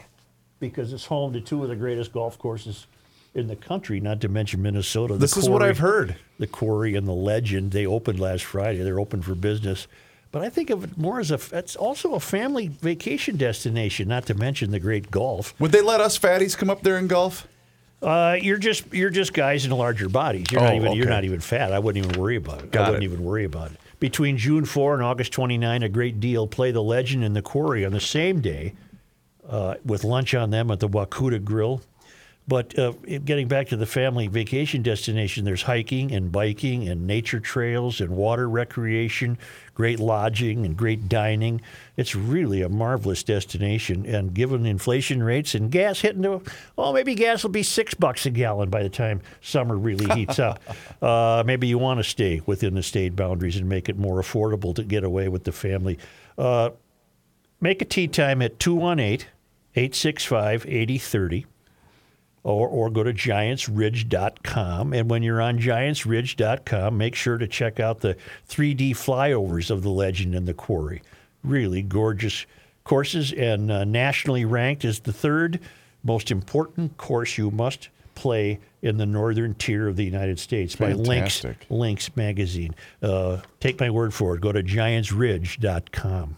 because 0.62 0.94
it's 0.94 1.06
home 1.06 1.34
to 1.34 1.42
two 1.42 1.62
of 1.62 1.68
the 1.68 1.76
greatest 1.76 2.14
golf 2.14 2.40
courses 2.40 2.88
in 3.36 3.48
the 3.48 3.58
country. 3.58 4.00
Not 4.00 4.22
to 4.22 4.30
mention 4.30 4.62
Minnesota. 4.62 5.16
The 5.16 5.20
This 5.20 5.36
is 5.36 5.50
what 5.50 5.58
Quarry- 5.60 5.70
I've 5.72 5.80
heard. 5.80 6.16
The 6.40 6.48
Quarry 6.48 6.96
and 6.96 7.06
the 7.06 7.12
Legend. 7.12 7.72
They 7.72 7.86
opened 7.86 8.22
last 8.22 8.46
Friday. 8.46 8.82
They're 8.82 9.02
open 9.02 9.22
for 9.22 9.36
business. 9.36 9.88
But 10.32 10.42
I 10.44 10.48
think 10.50 10.70
of 10.70 10.86
it 10.86 10.98
more 10.98 11.20
as 11.20 11.32
a. 11.32 11.40
It's 11.52 11.76
also 11.76 12.14
a 12.14 12.20
family 12.22 12.70
vacation 12.70 13.36
destination. 13.36 14.08
Not 14.08 14.26
to 14.28 14.36
mention 14.36 14.72
the 14.72 14.80
great 14.80 15.12
golf. 15.12 15.54
Would 15.60 15.74
they 15.74 15.82
let 15.82 16.00
us 16.00 16.18
fatties 16.18 16.58
come 16.58 16.70
up 16.70 16.82
there 16.84 16.96
and 16.96 17.10
golf? 17.10 17.46
Uh, 18.02 18.38
you're 18.40 18.58
just 18.58 18.94
you're 18.94 19.10
just 19.10 19.34
guys 19.34 19.66
in 19.66 19.72
larger 19.72 20.08
bodies. 20.08 20.46
You're 20.50 20.62
not 20.62 20.72
Oh, 20.72 20.76
even 20.78 20.92
you're 20.94 21.06
okay. 21.08 21.14
not 21.14 21.24
even 21.26 21.42
fat. 21.42 21.74
I 21.74 21.80
wouldn't 21.80 22.06
even 22.06 22.18
worry 22.22 22.38
about 22.38 22.62
it. 22.62 22.72
Got 22.72 22.88
I 22.88 22.90
wouldn't 22.92 23.04
it. 23.04 23.12
even 23.12 23.24
worry 23.26 23.44
about 23.46 23.72
it. 23.72 23.78
Between 24.00 24.38
June 24.38 24.66
4 24.66 24.94
and 24.96 25.04
August 25.04 25.32
29, 25.34 25.84
a 25.84 25.90
great 25.90 26.20
deal. 26.20 26.48
Play 26.48 26.72
the 26.72 26.84
Legend 26.84 27.24
and 27.24 27.36
the 27.36 27.42
Quarry 27.42 27.84
on 27.86 27.94
the 27.94 28.00
same 28.00 28.42
day, 28.42 28.74
uh, 29.48 29.76
with 29.84 30.04
lunch 30.04 30.36
on 30.36 30.52
them 30.52 30.70
at 30.70 30.80
the 30.80 30.90
Wakuta 30.90 31.44
Grill. 31.44 31.82
But 32.48 32.80
uh, 32.80 32.94
getting 33.26 33.50
back 33.50 33.68
to 33.68 33.76
the 33.76 33.86
family 33.86 34.28
vacation 34.28 34.82
destination, 34.82 35.44
there's 35.44 35.64
hiking 35.64 36.14
and 36.14 36.32
biking 36.32 36.88
and 36.88 37.06
nature 37.06 37.42
trails 37.42 38.00
and 38.00 38.12
water 38.12 38.50
recreation, 38.50 39.38
great 39.74 40.00
lodging 40.00 40.66
and 40.66 40.78
great 40.78 41.10
dining. 41.10 41.60
It's 41.98 42.16
really 42.16 42.62
a 42.62 42.70
marvelous 42.70 43.22
destination. 43.22 44.06
And 44.06 44.34
given 44.34 44.66
inflation 44.66 45.22
rates 45.22 45.56
and 45.56 45.70
gas 45.70 46.00
hitting 46.00 46.22
to, 46.22 46.42
well, 46.78 46.94
maybe 46.94 47.16
gas 47.16 47.44
will 47.44 47.50
be 47.50 47.64
six 47.64 47.94
bucks 47.94 48.26
a 48.26 48.30
gallon 48.30 48.70
by 48.70 48.82
the 48.82 48.90
time 48.90 49.20
summer 49.42 49.76
really 49.76 50.08
heats 50.16 50.40
up. 50.40 50.62
Uh, 51.02 51.44
maybe 51.46 51.68
you 51.68 51.78
want 51.78 52.00
to 52.00 52.04
stay 52.04 52.42
within 52.46 52.74
the 52.74 52.82
state 52.82 53.16
boundaries 53.16 53.56
and 53.56 53.70
make 53.70 53.88
it 53.88 53.98
more 53.98 54.20
affordable 54.22 54.74
to 54.74 54.84
get 54.84 55.04
away 55.04 55.28
with 55.28 55.44
the 55.44 55.52
family. 55.52 55.98
Uh, 56.38 56.70
make 57.62 57.82
a 57.82 57.86
tea 57.86 58.08
time 58.08 58.42
at 58.42 58.60
218 58.60 59.28
865 59.76 60.66
8030 60.68 61.46
or, 62.48 62.68
or 62.70 62.90
go 62.90 63.04
to 63.04 63.14
giantsridge.com. 63.14 64.94
And 64.94 65.10
when 65.10 65.22
you're 65.22 65.42
on 65.42 65.60
giantsridge.com, 65.60 66.98
make 66.98 67.14
sure 67.14 67.38
to 67.38 67.48
check 67.48 67.80
out 67.80 68.00
the 68.00 68.16
3D 68.50 68.92
flyovers 68.92 69.70
of 69.70 69.84
the 69.84 69.90
legend 69.90 70.34
and 70.34 70.48
the 70.48 70.54
quarry. 70.54 71.02
Really 71.44 71.82
gorgeous 71.82 72.46
courses 72.86 73.34
and 73.34 73.70
uh, 73.70 73.84
nationally 73.84 74.46
ranked 74.46 74.86
as 74.86 75.00
the 75.00 75.12
third 75.12 75.60
most 76.04 76.32
important 76.32 76.96
course 76.96 77.38
you 77.38 77.52
must 77.52 77.90
play 78.16 78.60
in 78.82 78.98
the 78.98 79.06
northern 79.06 79.54
tier 79.54 79.88
of 79.88 79.98
the 79.98 80.06
United 80.06 80.40
States 80.40 80.76
by 80.76 80.94
Links, 80.94 81.42
Fantastic. 81.42 81.66
Links 81.70 82.16
magazine. 82.16 82.74
Uh, 83.02 83.42
take 83.60 83.78
my 83.80 83.90
word 83.90 84.14
for 84.14 84.36
it. 84.36 84.42
Go 84.42 84.54
to 84.54 84.64
giantsridge.com. 84.64 86.38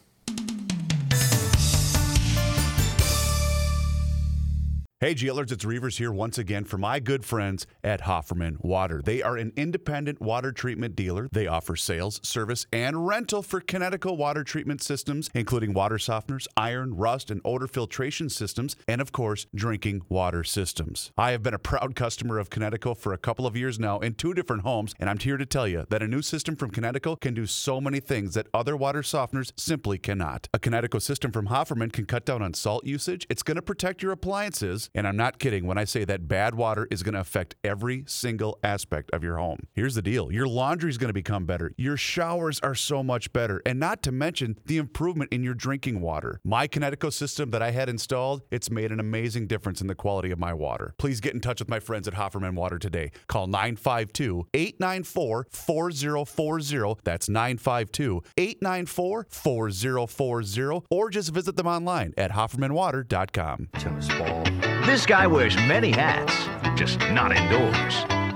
Hey, 5.02 5.16
GLers, 5.16 5.54
it's 5.54 5.64
Reavers 5.64 5.98
here 5.98 6.12
once 6.12 6.38
again 6.38 6.66
for 6.66 6.78
my 6.78 7.00
good 7.00 7.24
friends 7.24 7.66
at 7.86 8.02
Hofferman 8.02 8.62
Water. 8.62 9.02
They 9.02 9.22
are 9.22 9.38
an 9.38 9.54
independent 9.56 10.20
water 10.20 10.52
treatment 10.52 10.94
dealer. 10.98 11.30
They 11.32 11.48
offer 11.48 11.78
sales, 11.78 12.20
service, 12.22 12.68
and 12.74 13.08
rental 13.08 13.42
for 13.42 13.62
Kinetico 13.62 14.18
water 14.18 14.44
treatment 14.44 14.84
systems, 14.84 15.30
including 15.34 15.72
water 15.72 15.96
softeners, 15.96 16.48
iron, 16.58 16.98
rust, 16.98 17.32
and 17.32 17.40
odor 17.46 17.68
filtration 17.68 18.28
systems, 18.28 18.76
and 18.90 19.00
of 19.00 19.14
course, 19.14 19.46
drinking 19.56 20.02
water 20.10 20.44
systems. 20.44 21.14
I 21.18 21.32
have 21.32 21.44
been 21.44 21.54
a 21.54 21.60
proud 21.60 21.96
customer 21.96 22.38
of 22.38 22.50
Kinetico 22.50 22.98
for 22.98 23.14
a 23.14 23.18
couple 23.18 23.48
of 23.48 23.56
years 23.56 23.80
now 23.80 24.00
in 24.00 24.16
two 24.16 24.34
different 24.34 24.64
homes, 24.64 24.94
and 25.00 25.10
I'm 25.10 25.18
here 25.18 25.38
to 25.38 25.46
tell 25.46 25.66
you 25.66 25.86
that 25.88 26.04
a 26.04 26.10
new 26.10 26.22
system 26.22 26.58
from 26.58 26.72
Kinetico 26.72 27.18
can 27.18 27.34
do 27.34 27.46
so 27.46 27.80
many 27.80 28.02
things 28.02 28.34
that 28.34 28.48
other 28.54 28.76
water 28.76 29.02
softeners 29.02 29.54
simply 29.56 29.98
cannot. 29.98 30.50
A 30.54 30.60
Kinetico 30.60 31.02
system 31.02 31.32
from 31.32 31.48
Hofferman 31.48 31.94
can 31.94 32.06
cut 32.06 32.26
down 32.26 32.42
on 32.42 32.54
salt 32.54 32.86
usage, 32.86 33.26
it's 33.30 33.44
going 33.44 33.56
to 33.56 33.62
protect 33.62 34.04
your 34.04 34.12
appliances, 34.12 34.89
And 34.94 35.08
I'm 35.08 35.18
not 35.18 35.40
kidding 35.40 35.66
when 35.66 35.78
I 35.78 35.84
say 35.84 36.06
that 36.06 36.28
bad 36.28 36.56
water 36.56 36.88
is 36.92 37.04
going 37.04 37.14
to 37.14 37.20
affect 37.20 37.56
every 37.64 38.04
single 38.08 38.60
aspect 38.64 39.12
of 39.12 39.24
your 39.24 39.38
home. 39.38 39.60
Here's 39.74 39.96
the 39.96 40.02
deal 40.02 40.32
your 40.32 40.48
laundry 40.48 40.90
is 40.90 40.98
going 40.98 41.10
to 41.10 41.14
become 41.14 41.46
better, 41.46 41.72
your 41.78 41.98
showers 41.98 42.60
are 42.62 42.76
so 42.76 43.04
much 43.04 43.32
better, 43.34 43.62
and 43.66 43.80
not 43.80 44.02
to 44.04 44.12
mention 44.12 44.58
the 44.66 44.78
improvement 44.78 45.32
in 45.32 45.44
your 45.44 45.54
drinking 45.54 46.02
water. 46.02 46.40
My 46.44 46.68
Kinetico 46.68 47.12
system 47.12 47.52
that 47.52 47.62
I 47.62 47.72
had 47.72 47.90
installed, 47.90 48.42
it's 48.52 48.70
made 48.70 48.92
an 48.92 49.00
amazing 49.00 49.48
difference 49.48 49.82
in 49.82 49.88
the 49.88 49.96
quality 49.96 50.32
of 50.32 50.40
my 50.40 50.54
water. 50.54 50.94
Please 50.98 51.20
get 51.20 51.34
in 51.34 51.42
touch 51.42 51.60
with 51.60 51.70
my 51.70 51.80
friends 51.80 52.08
at 52.08 52.14
Hofferman 52.14 52.56
Water 52.56 52.78
today. 52.80 53.12
Call 53.28 53.48
952 53.48 54.48
894 54.54 55.48
4040. 55.52 57.02
That's 57.04 57.30
952 57.30 58.24
894 58.38 59.28
4040. 59.30 60.86
Or 60.90 61.10
just 61.10 61.32
visit 61.32 61.56
them 61.56 61.68
online 61.68 62.14
at 62.18 62.32
HoffermanWater.com. 62.32 63.70
Tennis 63.74 64.08
ball. 64.08 64.79
This 64.90 65.06
guy 65.06 65.28
wears 65.28 65.56
many 65.56 65.92
hats, 65.92 66.34
just 66.76 66.98
not 67.12 67.32
indoors. 67.32 67.94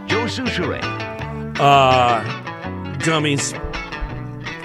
Joe 0.07 0.25
Soucheray. 0.25 0.83
Uh, 1.59 2.97
dummies. 2.99 3.53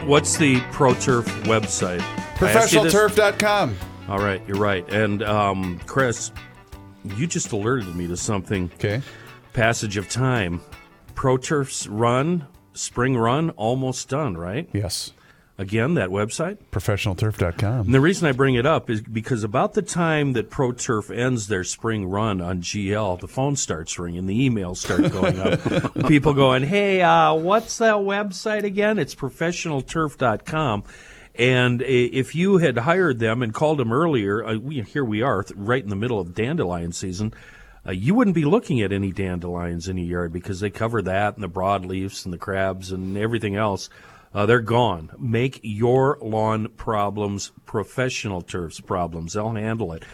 What's 0.05 0.37
the 0.37 0.57
ProTurf 0.73 1.25
website? 1.45 2.03
I 2.43 2.53
asked 2.53 2.75
you 2.75 2.81
ProfessionalTurf.com. 2.81 3.79
All 4.07 4.19
right, 4.19 4.43
you're 4.47 4.59
right. 4.59 4.87
And 4.93 5.23
um, 5.23 5.81
Chris, 5.87 6.31
you 7.17 7.27
just 7.27 7.53
alerted 7.53 7.97
me 7.97 8.07
to 8.09 8.19
something. 8.19 8.71
Okay. 8.75 9.01
Passage 9.55 9.97
of 9.97 10.11
time. 10.11 10.61
ProTurf's 11.15 11.89
run, 11.89 12.47
spring 12.75 13.17
run, 13.17 13.49
almost 13.53 14.11
done, 14.11 14.37
right? 14.37 14.69
Yes. 14.75 15.13
Again, 15.61 15.95
that 15.95 16.11
website? 16.11 16.59
ProfessionalTurf.com. 16.71 17.87
And 17.87 17.95
the 17.95 18.01
reason 18.01 18.29
I 18.29 18.33
bring 18.33 18.55
it 18.55 18.65
up 18.65 18.89
is 18.89 19.01
because 19.01 19.43
about 19.43 19.75
the 19.75 19.83
time 19.83 20.35
that 20.35 20.51
Pro 20.51 20.71
Turf 20.71 21.11
ends 21.11 21.49
their 21.49 21.65
spring 21.65 22.07
run 22.07 22.41
on 22.41 22.63
GL, 22.63 23.19
the 23.19 23.27
phone 23.27 23.57
starts 23.57 23.99
ringing, 23.99 24.27
the 24.27 24.49
emails 24.49 24.77
start 24.77 25.11
going 25.11 25.41
up. 25.41 26.07
People 26.09 26.33
going, 26.33 26.63
hey, 26.63 27.03
uh, 27.03 27.35
what's 27.35 27.79
that 27.79 27.97
website 27.97 28.63
again? 28.63 29.01
It's 29.01 29.17
professionalturf.com. 29.17 30.85
And 31.35 31.83
if 31.83 32.37
you 32.37 32.59
had 32.59 32.79
hired 32.79 33.19
them 33.19 33.43
and 33.43 33.53
called 33.53 33.79
them 33.79 33.93
earlier, 33.93 34.45
uh, 34.45 34.59
we, 34.59 34.83
here 34.83 35.05
we 35.05 35.23
are, 35.23 35.43
th- 35.43 35.57
right 35.57 35.83
in 35.83 35.89
the 35.89 35.97
middle 35.97 36.21
of 36.21 36.35
dandelion 36.35 36.93
season. 36.93 37.35
Uh, 37.85 37.91
you 37.93 38.15
wouldn't 38.15 38.35
be 38.35 38.45
looking 38.45 38.81
at 38.81 38.93
any 38.93 39.11
dandelions 39.11 39.89
in 39.89 39.97
your 39.97 40.21
yard 40.21 40.33
because 40.33 40.61
they 40.61 40.71
cover 40.71 41.03
that 41.03 41.35
and 41.35 41.43
the 41.43 41.49
broadleafs 41.49 42.25
and 42.25 42.33
the 42.33 42.39
crabs 42.39 42.93
and 42.93 43.17
everything 43.17 43.57
else. 43.57 43.89
Uh, 44.39 44.47
they're 44.47 44.61
gone. 44.61 45.11
Make 45.19 45.59
your 45.65 46.17
lawn 46.23 46.69
problems 46.77 47.51
professional 47.67 48.41
turf's 48.41 48.81
problems. 48.81 49.33
They'll 49.33 49.51
handle 49.51 49.93
it. 49.93 50.05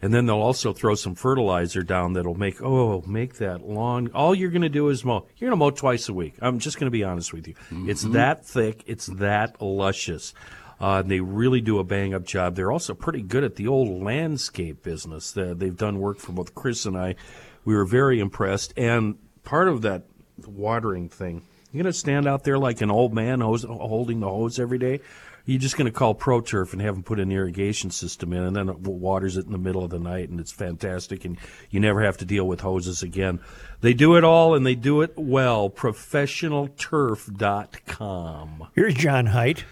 And 0.00 0.14
then 0.14 0.26
they'll 0.26 0.36
also 0.36 0.72
throw 0.72 0.94
some 0.94 1.16
fertilizer 1.16 1.82
down 1.82 2.12
that'll 2.12 2.36
make, 2.36 2.62
oh, 2.62 3.02
make 3.08 3.34
that 3.38 3.62
lawn. 3.66 4.08
All 4.14 4.36
you're 4.36 4.50
going 4.50 4.62
to 4.62 4.68
do 4.68 4.88
is 4.88 5.04
mow. 5.04 5.26
You're 5.36 5.50
going 5.50 5.58
to 5.58 5.64
mow 5.64 5.70
twice 5.70 6.08
a 6.08 6.12
week. 6.14 6.34
I'm 6.40 6.60
just 6.60 6.78
going 6.78 6.86
to 6.86 6.92
be 6.92 7.02
honest 7.02 7.32
with 7.32 7.48
you. 7.48 7.54
It's 7.88 8.02
that 8.04 8.44
thick, 8.46 8.84
it's 8.86 9.06
that 9.06 9.60
luscious. 9.60 10.32
Uh, 10.80 11.02
they 11.02 11.18
really 11.18 11.60
do 11.60 11.80
a 11.80 11.84
bang 11.84 12.14
up 12.14 12.24
job. 12.24 12.54
They're 12.54 12.70
also 12.72 12.94
pretty 12.94 13.22
good 13.22 13.42
at 13.42 13.56
the 13.56 13.66
old 13.66 14.02
landscape 14.02 14.84
business. 14.84 15.32
They- 15.32 15.54
They've 15.54 15.76
done 15.76 15.98
work 15.98 16.18
for 16.18 16.30
both 16.30 16.54
Chris 16.54 16.86
and 16.86 16.96
I. 16.96 17.16
We 17.64 17.74
were 17.74 17.84
very 17.84 18.20
impressed. 18.20 18.74
And 18.76 19.18
part 19.42 19.66
of 19.66 19.82
that 19.82 20.04
watering 20.46 21.08
thing, 21.08 21.42
you're 21.72 21.82
going 21.82 21.92
to 21.92 21.98
stand 21.98 22.28
out 22.28 22.44
there 22.44 22.58
like 22.58 22.82
an 22.82 22.90
old 22.90 23.14
man 23.14 23.40
hose, 23.40 23.64
holding 23.64 24.20
the 24.20 24.28
hose 24.28 24.58
every 24.58 24.78
day. 24.78 25.00
You're 25.44 25.58
just 25.58 25.76
going 25.76 25.90
to 25.90 25.92
call 25.92 26.14
ProTurf 26.14 26.72
and 26.72 26.80
have 26.82 26.94
them 26.94 27.02
put 27.02 27.18
an 27.18 27.32
irrigation 27.32 27.90
system 27.90 28.32
in, 28.32 28.44
and 28.44 28.54
then 28.54 28.68
it 28.68 28.78
waters 28.78 29.36
it 29.36 29.46
in 29.46 29.50
the 29.50 29.58
middle 29.58 29.82
of 29.82 29.90
the 29.90 29.98
night, 29.98 30.28
and 30.28 30.38
it's 30.38 30.52
fantastic, 30.52 31.24
and 31.24 31.36
you 31.68 31.80
never 31.80 32.00
have 32.02 32.16
to 32.18 32.24
deal 32.24 32.46
with 32.46 32.60
hoses 32.60 33.02
again. 33.02 33.40
They 33.80 33.92
do 33.92 34.14
it 34.14 34.22
all, 34.22 34.54
and 34.54 34.64
they 34.64 34.76
do 34.76 35.00
it 35.00 35.14
well. 35.16 35.68
ProfessionalTurf.com. 35.68 38.68
Here's 38.74 38.94
John 38.94 39.26
Height. 39.26 39.64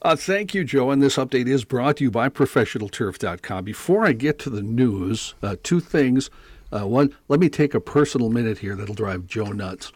Uh, 0.00 0.16
thank 0.16 0.54
you, 0.54 0.64
Joe. 0.64 0.90
And 0.90 1.00
this 1.00 1.16
update 1.16 1.46
is 1.46 1.64
brought 1.64 1.98
to 1.98 2.04
you 2.04 2.10
by 2.10 2.28
ProfessionalTurf.com. 2.28 3.64
Before 3.64 4.04
I 4.04 4.12
get 4.12 4.40
to 4.40 4.50
the 4.50 4.62
news, 4.62 5.34
uh, 5.42 5.54
two 5.62 5.78
things. 5.78 6.30
Uh, 6.72 6.88
one, 6.88 7.14
let 7.28 7.38
me 7.38 7.48
take 7.48 7.74
a 7.74 7.80
personal 7.80 8.30
minute 8.30 8.58
here 8.58 8.74
that'll 8.74 8.94
drive 8.94 9.26
Joe 9.26 9.52
nuts. 9.52 9.92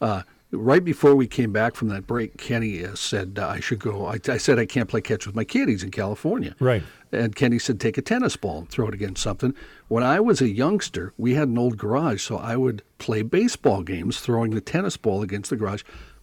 Uh, 0.00 0.22
right 0.52 0.84
before 0.84 1.14
we 1.14 1.26
came 1.26 1.52
back 1.52 1.74
from 1.74 1.88
that 1.88 2.06
break, 2.06 2.36
Kenny 2.36 2.84
uh, 2.84 2.94
said 2.94 3.38
uh, 3.40 3.46
I 3.48 3.60
should 3.60 3.78
go. 3.78 4.06
I, 4.06 4.18
I 4.28 4.36
said 4.36 4.58
I 4.58 4.66
can't 4.66 4.88
play 4.88 5.00
catch 5.00 5.26
with 5.26 5.34
my 5.36 5.44
kid. 5.44 5.68
He's 5.68 5.82
in 5.84 5.90
California. 5.90 6.54
Right. 6.60 6.82
And 7.12 7.34
Kenny 7.34 7.58
said, 7.58 7.80
take 7.80 7.98
a 7.98 8.02
tennis 8.02 8.36
ball 8.36 8.58
and 8.60 8.68
throw 8.68 8.86
it 8.88 8.94
against 8.94 9.22
something. 9.22 9.54
When 9.88 10.04
I 10.04 10.20
was 10.20 10.40
a 10.40 10.48
youngster, 10.48 11.12
we 11.18 11.34
had 11.34 11.48
an 11.48 11.58
old 11.58 11.76
garage, 11.76 12.22
so 12.22 12.36
I 12.38 12.56
would 12.56 12.82
play 12.98 13.22
baseball 13.22 13.82
games 13.82 14.20
throwing 14.20 14.52
the 14.52 14.60
tennis 14.60 14.96
ball 14.96 15.22
against 15.22 15.50
the 15.50 15.56
garage 15.56 15.82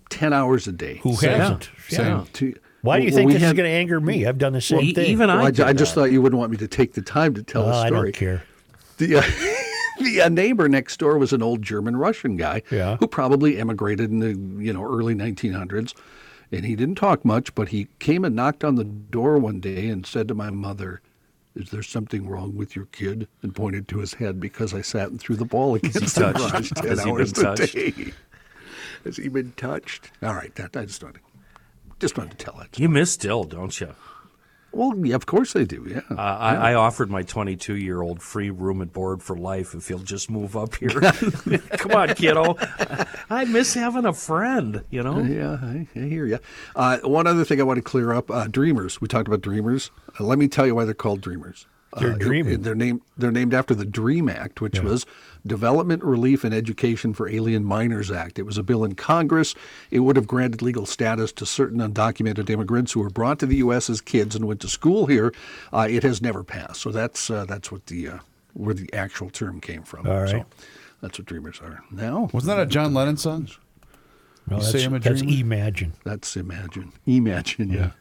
10 0.10 0.32
hours 0.32 0.66
a 0.68 0.72
day. 0.72 0.98
Who 1.04 1.16
hasn't? 1.16 1.70
Same. 1.90 2.26
To- 2.26 2.56
Why 2.84 3.00
do 3.00 3.04
you 3.06 3.10
well, 3.12 3.16
think 3.18 3.28
we 3.28 3.34
this 3.34 3.44
is 3.44 3.52
going 3.54 3.70
to 3.70 3.76
anger 3.76 4.00
me? 4.00 4.26
I've 4.26 4.38
done 4.38 4.54
the 4.54 4.62
same 4.62 4.80
e- 4.80 4.94
thing. 4.94 5.08
even 5.08 5.30
I 5.30 5.36
Well, 5.36 5.46
I, 5.48 5.52
did 5.52 5.66
I 5.66 5.74
just 5.74 5.94
that. 5.96 6.02
thought 6.02 6.12
you 6.14 6.22
wouldn't 6.22 6.40
want 6.40 6.52
me 6.52 6.58
to 6.60 6.68
take 6.70 6.94
the 6.94 7.02
time 7.02 7.34
to 7.34 7.44
tell 7.44 7.64
Oh, 7.64 7.70
a 7.70 7.82
I 7.82 7.88
story. 7.88 8.12
don't 8.14 8.16
care. 8.20 8.44
The, 8.98 9.16
uh, 9.18 9.22
the 10.00 10.22
uh, 10.22 10.30
neighbor 10.30 10.68
next 10.70 10.98
door 10.98 11.18
was 11.18 11.34
an 11.34 11.42
old 11.42 11.62
German 11.62 11.98
Russian 11.98 12.38
guy 12.38 12.62
Yeah. 12.72 12.98
who 12.98 13.08
probably 13.08 13.58
emigrated 13.60 14.12
in 14.12 14.20
the 14.20 14.64
you 14.64 14.74
know 14.74 14.84
early 14.84 15.16
1900s, 15.16 15.94
and 16.52 16.66
he 16.66 16.76
didn't 16.76 16.96
talk 16.96 17.24
much, 17.26 17.54
but 17.56 17.70
he 17.70 17.88
came 18.00 18.24
and 18.26 18.36
knocked 18.36 18.64
on 18.64 18.76
the 18.76 18.84
door 18.84 19.38
one 19.38 19.60
day 19.60 19.88
and 19.90 20.06
said 20.06 20.28
to 20.28 20.34
my 20.36 20.50
mother. 20.50 21.02
Is 21.56 21.72
there 21.72 21.82
something 21.82 22.28
wrong 22.30 22.56
with 22.56 22.76
your 22.76 22.86
kid? 22.86 23.28
And 23.42 23.56
pointed 23.56 23.88
to 23.88 23.98
his 23.98 24.14
head 24.14 24.40
because 24.40 24.76
I 24.76 24.82
sat 24.82 25.10
and 25.10 25.20
threw 25.20 25.36
the 25.36 25.44
ball 25.44 25.74
against 25.74 26.14
the 26.16 26.32
garage 26.32 26.70
ten 26.76 26.86
Has 26.88 27.00
he 27.00 27.06
been 27.06 27.10
hours 27.10 27.32
a 27.32 27.34
touched? 27.34 27.74
day. 27.74 28.14
Has 29.04 29.18
he 29.18 29.28
been 29.28 29.54
touched? 29.58 30.12
All 30.22 30.36
right, 30.36 30.54
that 30.54 30.78
I 30.78 30.86
just 30.86 31.04
wanted, 31.04 31.22
just 32.00 32.16
wanted 32.16 32.38
to 32.38 32.46
tell 32.46 32.60
it. 32.60 32.78
You 32.78 32.90
miss 32.90 33.12
still, 33.12 33.44
don't 33.44 33.80
you? 33.82 33.96
Well, 34.78 34.94
yeah, 35.06 35.16
of 35.16 35.26
course 35.26 35.54
they 35.54 35.66
do. 35.66 35.86
Yeah. 35.90 36.02
Uh, 36.16 36.22
I, 36.22 36.56
I 36.72 36.74
offered 36.76 37.10
my 37.10 37.24
22 37.24 37.76
year 37.76 38.02
old 38.02 38.22
free 38.22 38.50
room 38.52 38.80
and 38.82 38.94
board 38.94 39.24
for 39.24 39.36
life 39.36 39.74
if 39.74 39.88
he'll 39.88 39.98
just 40.00 40.30
move 40.30 40.56
up 40.56 40.76
here. 40.76 40.90
Come 41.78 41.92
on, 41.94 42.14
kiddo. 42.14 42.56
I 43.30 43.46
miss 43.46 43.74
having 43.74 44.06
a 44.06 44.14
friend, 44.14 44.84
you 44.92 45.02
know? 45.04 45.20
Yeah, 45.20 45.58
I, 45.62 45.88
I 45.96 46.00
hear 46.00 46.26
you. 46.28 46.40
Uh, 46.76 47.00
one 47.00 47.26
other 47.28 47.44
thing 47.44 47.60
I 47.60 47.64
want 47.64 47.78
to 47.78 47.82
clear 47.82 48.14
up: 48.14 48.30
uh, 48.30 48.48
Dreamers. 48.48 49.02
We 49.02 49.08
talked 49.08 49.28
about 49.28 49.42
Dreamers. 49.42 49.90
Uh, 50.20 50.24
let 50.24 50.38
me 50.38 50.48
tell 50.48 50.68
you 50.68 50.76
why 50.76 50.86
they're 50.86 50.94
called 50.94 51.22
Dreamers. 51.22 51.66
They're 51.98 52.12
Uh, 52.12 52.16
it- 52.16 52.20
dreaming. 52.20 52.54
it- 52.54 52.64
they're 52.64 52.76
named. 52.76 53.02
They're 53.18 53.32
named 53.32 53.54
after 53.54 53.74
the 53.74 53.86
Dream 53.86 54.30
Act, 54.30 54.62
which 54.62 54.82
was 54.82 55.06
Development 55.48 56.04
Relief 56.04 56.44
and 56.44 56.54
Education 56.54 57.14
for 57.14 57.28
Alien 57.30 57.64
Minors 57.64 58.12
Act. 58.12 58.38
It 58.38 58.44
was 58.44 58.58
a 58.58 58.64
bill 58.64 58.84
in 58.84 58.96
Congress. 58.96 59.56
It 59.90 60.02
would 60.02 60.16
have 60.16 60.28
granted 60.28 60.62
legal 60.62 60.86
status 60.86 61.32
to 61.34 61.46
certain 61.46 61.80
undocumented 61.80 62.50
immigrants 62.50 62.92
who 62.92 63.00
were 63.00 63.10
brought 63.10 63.40
to 63.40 63.46
the 63.46 63.58
U.S. 63.58 63.90
as 63.90 64.02
kids 64.02 64.36
and 64.36 64.46
went 64.46 64.62
to 64.62 64.68
school 64.68 65.06
here. 65.08 65.34
Uh, 65.74 65.88
it 65.90 66.04
has 66.04 66.22
never 66.22 66.44
passed. 66.44 66.82
So 66.82 66.92
that's 66.92 67.30
uh, 67.30 67.46
that's 67.46 67.72
what 67.72 67.88
the 67.88 68.10
uh, 68.10 68.18
where 68.54 68.74
the 68.74 68.92
actual 68.94 69.30
term 69.30 69.60
came 69.62 69.84
from. 69.84 70.08
All 70.08 70.22
right. 70.22 70.30
So 70.30 70.46
that's 71.02 71.20
what 71.20 71.26
Dreamers 71.28 71.60
are. 71.62 71.84
Now 71.92 72.30
Wasn't 72.34 72.56
that 72.56 72.62
a 72.62 72.66
John 72.66 72.94
Lennon 72.94 73.18
song? 73.18 73.50
No, 74.48 74.58
You 74.58 74.62
that's, 74.62 74.72
say 74.72 74.86
I'm 74.86 74.94
a 74.94 75.00
that's? 75.00 75.22
Imagine. 75.22 75.94
That's 76.04 76.36
Imagine. 76.38 76.94
Imagine, 77.06 77.70
yeah. 77.70 77.92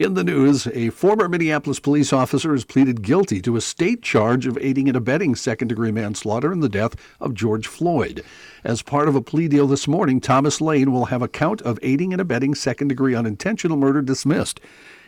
In 0.00 0.14
the 0.14 0.24
news, 0.24 0.66
a 0.68 0.88
former 0.88 1.28
Minneapolis 1.28 1.78
police 1.78 2.10
officer 2.10 2.52
has 2.52 2.64
pleaded 2.64 3.02
guilty 3.02 3.42
to 3.42 3.56
a 3.56 3.60
state 3.60 4.00
charge 4.00 4.46
of 4.46 4.56
aiding 4.58 4.88
and 4.88 4.96
abetting 4.96 5.34
second 5.34 5.68
degree 5.68 5.92
manslaughter 5.92 6.54
in 6.54 6.60
the 6.60 6.70
death 6.70 6.96
of 7.20 7.34
George 7.34 7.66
Floyd. 7.66 8.24
As 8.64 8.80
part 8.80 9.08
of 9.08 9.14
a 9.14 9.20
plea 9.20 9.46
deal 9.46 9.66
this 9.66 9.86
morning, 9.86 10.18
Thomas 10.18 10.58
Lane 10.58 10.90
will 10.90 11.04
have 11.04 11.20
a 11.20 11.28
count 11.28 11.60
of 11.60 11.78
aiding 11.82 12.14
and 12.14 12.22
abetting 12.22 12.54
second 12.54 12.88
degree 12.88 13.14
unintentional 13.14 13.76
murder 13.76 14.00
dismissed. 14.00 14.58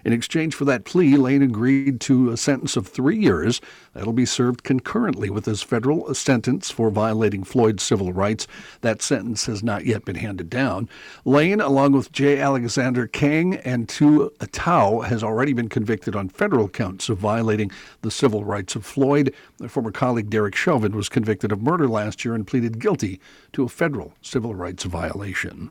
In 0.04 0.12
exchange 0.12 0.54
for 0.54 0.64
that 0.64 0.84
plea, 0.84 1.16
Lane 1.16 1.42
agreed 1.42 2.00
to 2.02 2.30
a 2.30 2.36
sentence 2.36 2.76
of 2.76 2.86
three 2.86 3.18
years 3.18 3.60
that'll 3.94 4.12
be 4.12 4.26
served 4.26 4.64
concurrently 4.64 5.30
with 5.30 5.44
his 5.44 5.62
federal 5.62 6.12
sentence 6.14 6.70
for 6.70 6.90
violating 6.90 7.44
Floyd's 7.44 7.82
civil 7.82 8.12
rights. 8.12 8.46
That 8.80 9.02
sentence 9.02 9.46
has 9.46 9.62
not 9.62 9.86
yet 9.86 10.04
been 10.04 10.16
handed 10.16 10.50
down. 10.50 10.88
Lane, 11.24 11.60
along 11.60 11.92
with 11.92 12.12
J. 12.12 12.40
Alexander 12.40 13.06
Kueng 13.06 13.60
and 13.64 13.88
Tou 13.88 14.30
Thao, 14.40 15.04
has 15.04 15.22
already 15.22 15.52
been 15.52 15.68
convicted 15.68 16.16
on 16.16 16.28
federal 16.28 16.68
counts 16.68 17.08
of 17.08 17.18
violating 17.18 17.70
the 18.00 18.10
civil 18.10 18.44
rights 18.44 18.74
of 18.74 18.84
Floyd. 18.84 19.32
Their 19.58 19.68
former 19.68 19.92
colleague 19.92 20.30
Derek 20.30 20.54
Chauvin 20.54 20.96
was 20.96 21.08
convicted 21.08 21.52
of 21.52 21.62
murder 21.62 21.88
last 21.88 22.24
year 22.24 22.34
and 22.34 22.46
pleaded 22.46 22.80
guilty 22.80 23.20
to 23.52 23.64
a 23.64 23.68
federal 23.68 24.14
civil 24.20 24.54
rights 24.54 24.84
violation. 24.84 25.70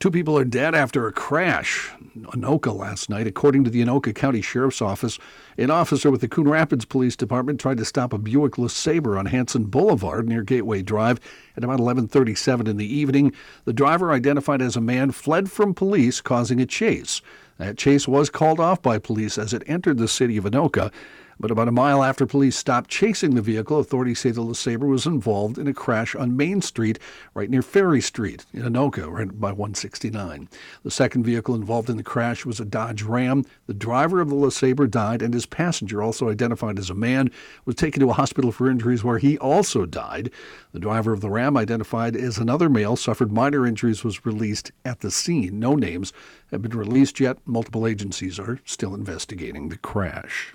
Two 0.00 0.10
people 0.10 0.36
are 0.36 0.44
dead 0.44 0.74
after 0.74 1.06
a 1.06 1.12
crash 1.12 1.92
in 2.14 2.24
Anoka 2.24 2.76
last 2.76 3.08
night. 3.08 3.26
According 3.26 3.64
to 3.64 3.70
the 3.70 3.82
Anoka 3.82 4.14
County 4.14 4.42
Sheriff's 4.42 4.82
Office, 4.82 5.18
an 5.56 5.70
officer 5.70 6.10
with 6.10 6.20
the 6.20 6.28
Coon 6.28 6.48
Rapids 6.48 6.84
Police 6.84 7.16
Department 7.16 7.60
tried 7.60 7.78
to 7.78 7.84
stop 7.84 8.12
a 8.12 8.18
Buick 8.18 8.54
LeSabre 8.54 9.18
on 9.18 9.26
Hanson 9.26 9.64
Boulevard 9.64 10.28
near 10.28 10.42
Gateway 10.42 10.82
Drive 10.82 11.20
at 11.56 11.64
about 11.64 11.80
11:37 11.80 12.66
in 12.66 12.76
the 12.76 12.92
evening. 12.92 13.32
The 13.64 13.72
driver, 13.72 14.12
identified 14.12 14.60
as 14.60 14.76
a 14.76 14.80
man, 14.80 15.12
fled 15.12 15.50
from 15.50 15.74
police, 15.74 16.20
causing 16.20 16.60
a 16.60 16.66
chase. 16.66 17.22
That 17.58 17.78
chase 17.78 18.08
was 18.08 18.30
called 18.30 18.58
off 18.58 18.82
by 18.82 18.98
police 18.98 19.38
as 19.38 19.52
it 19.52 19.62
entered 19.66 19.98
the 19.98 20.08
city 20.08 20.36
of 20.36 20.44
Anoka. 20.44 20.92
But 21.38 21.50
about 21.50 21.68
a 21.68 21.72
mile 21.72 22.02
after 22.02 22.26
police 22.26 22.56
stopped 22.56 22.88
chasing 22.88 23.34
the 23.34 23.42
vehicle, 23.42 23.78
authorities 23.78 24.20
say 24.20 24.30
the 24.30 24.42
LeSabre 24.42 24.88
was 24.88 25.06
involved 25.06 25.58
in 25.58 25.66
a 25.66 25.74
crash 25.74 26.14
on 26.14 26.36
Main 26.36 26.62
Street, 26.62 26.98
right 27.34 27.50
near 27.50 27.62
Ferry 27.62 28.00
Street 28.00 28.46
in 28.52 28.62
Anoka, 28.62 29.10
right 29.10 29.40
by 29.40 29.50
169. 29.50 30.48
The 30.82 30.90
second 30.90 31.24
vehicle 31.24 31.54
involved 31.54 31.90
in 31.90 31.96
the 31.96 32.02
crash 32.02 32.46
was 32.46 32.60
a 32.60 32.64
Dodge 32.64 33.02
Ram. 33.02 33.44
The 33.66 33.74
driver 33.74 34.20
of 34.20 34.28
the 34.30 34.36
LeSabre 34.36 34.90
died, 34.90 35.22
and 35.22 35.34
his 35.34 35.46
passenger, 35.46 36.02
also 36.02 36.30
identified 36.30 36.78
as 36.78 36.90
a 36.90 36.94
man, 36.94 37.30
was 37.64 37.74
taken 37.74 38.00
to 38.00 38.10
a 38.10 38.14
hospital 38.14 38.52
for 38.52 38.70
injuries 38.70 39.02
where 39.02 39.18
he 39.18 39.36
also 39.38 39.86
died. 39.86 40.30
The 40.72 40.80
driver 40.80 41.12
of 41.12 41.20
the 41.20 41.30
Ram, 41.30 41.56
identified 41.56 42.16
as 42.16 42.38
another 42.38 42.68
male, 42.68 42.96
suffered 42.96 43.32
minor 43.32 43.66
injuries, 43.66 44.04
was 44.04 44.24
released 44.24 44.72
at 44.84 45.00
the 45.00 45.10
scene. 45.10 45.58
No 45.58 45.74
names 45.74 46.12
have 46.50 46.62
been 46.62 46.76
released 46.76 47.18
yet. 47.20 47.38
Multiple 47.44 47.86
agencies 47.86 48.38
are 48.38 48.60
still 48.64 48.94
investigating 48.94 49.68
the 49.68 49.78
crash. 49.78 50.54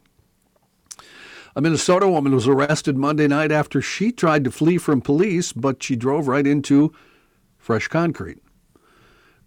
A 1.55 1.61
Minnesota 1.61 2.07
woman 2.07 2.33
was 2.33 2.47
arrested 2.47 2.97
Monday 2.97 3.27
night 3.27 3.51
after 3.51 3.81
she 3.81 4.11
tried 4.11 4.43
to 4.43 4.51
flee 4.51 4.77
from 4.77 5.01
police, 5.01 5.51
but 5.51 5.81
she 5.81 5.95
drove 5.95 6.27
right 6.27 6.45
into 6.45 6.93
fresh 7.57 7.87
concrete. 7.87 8.37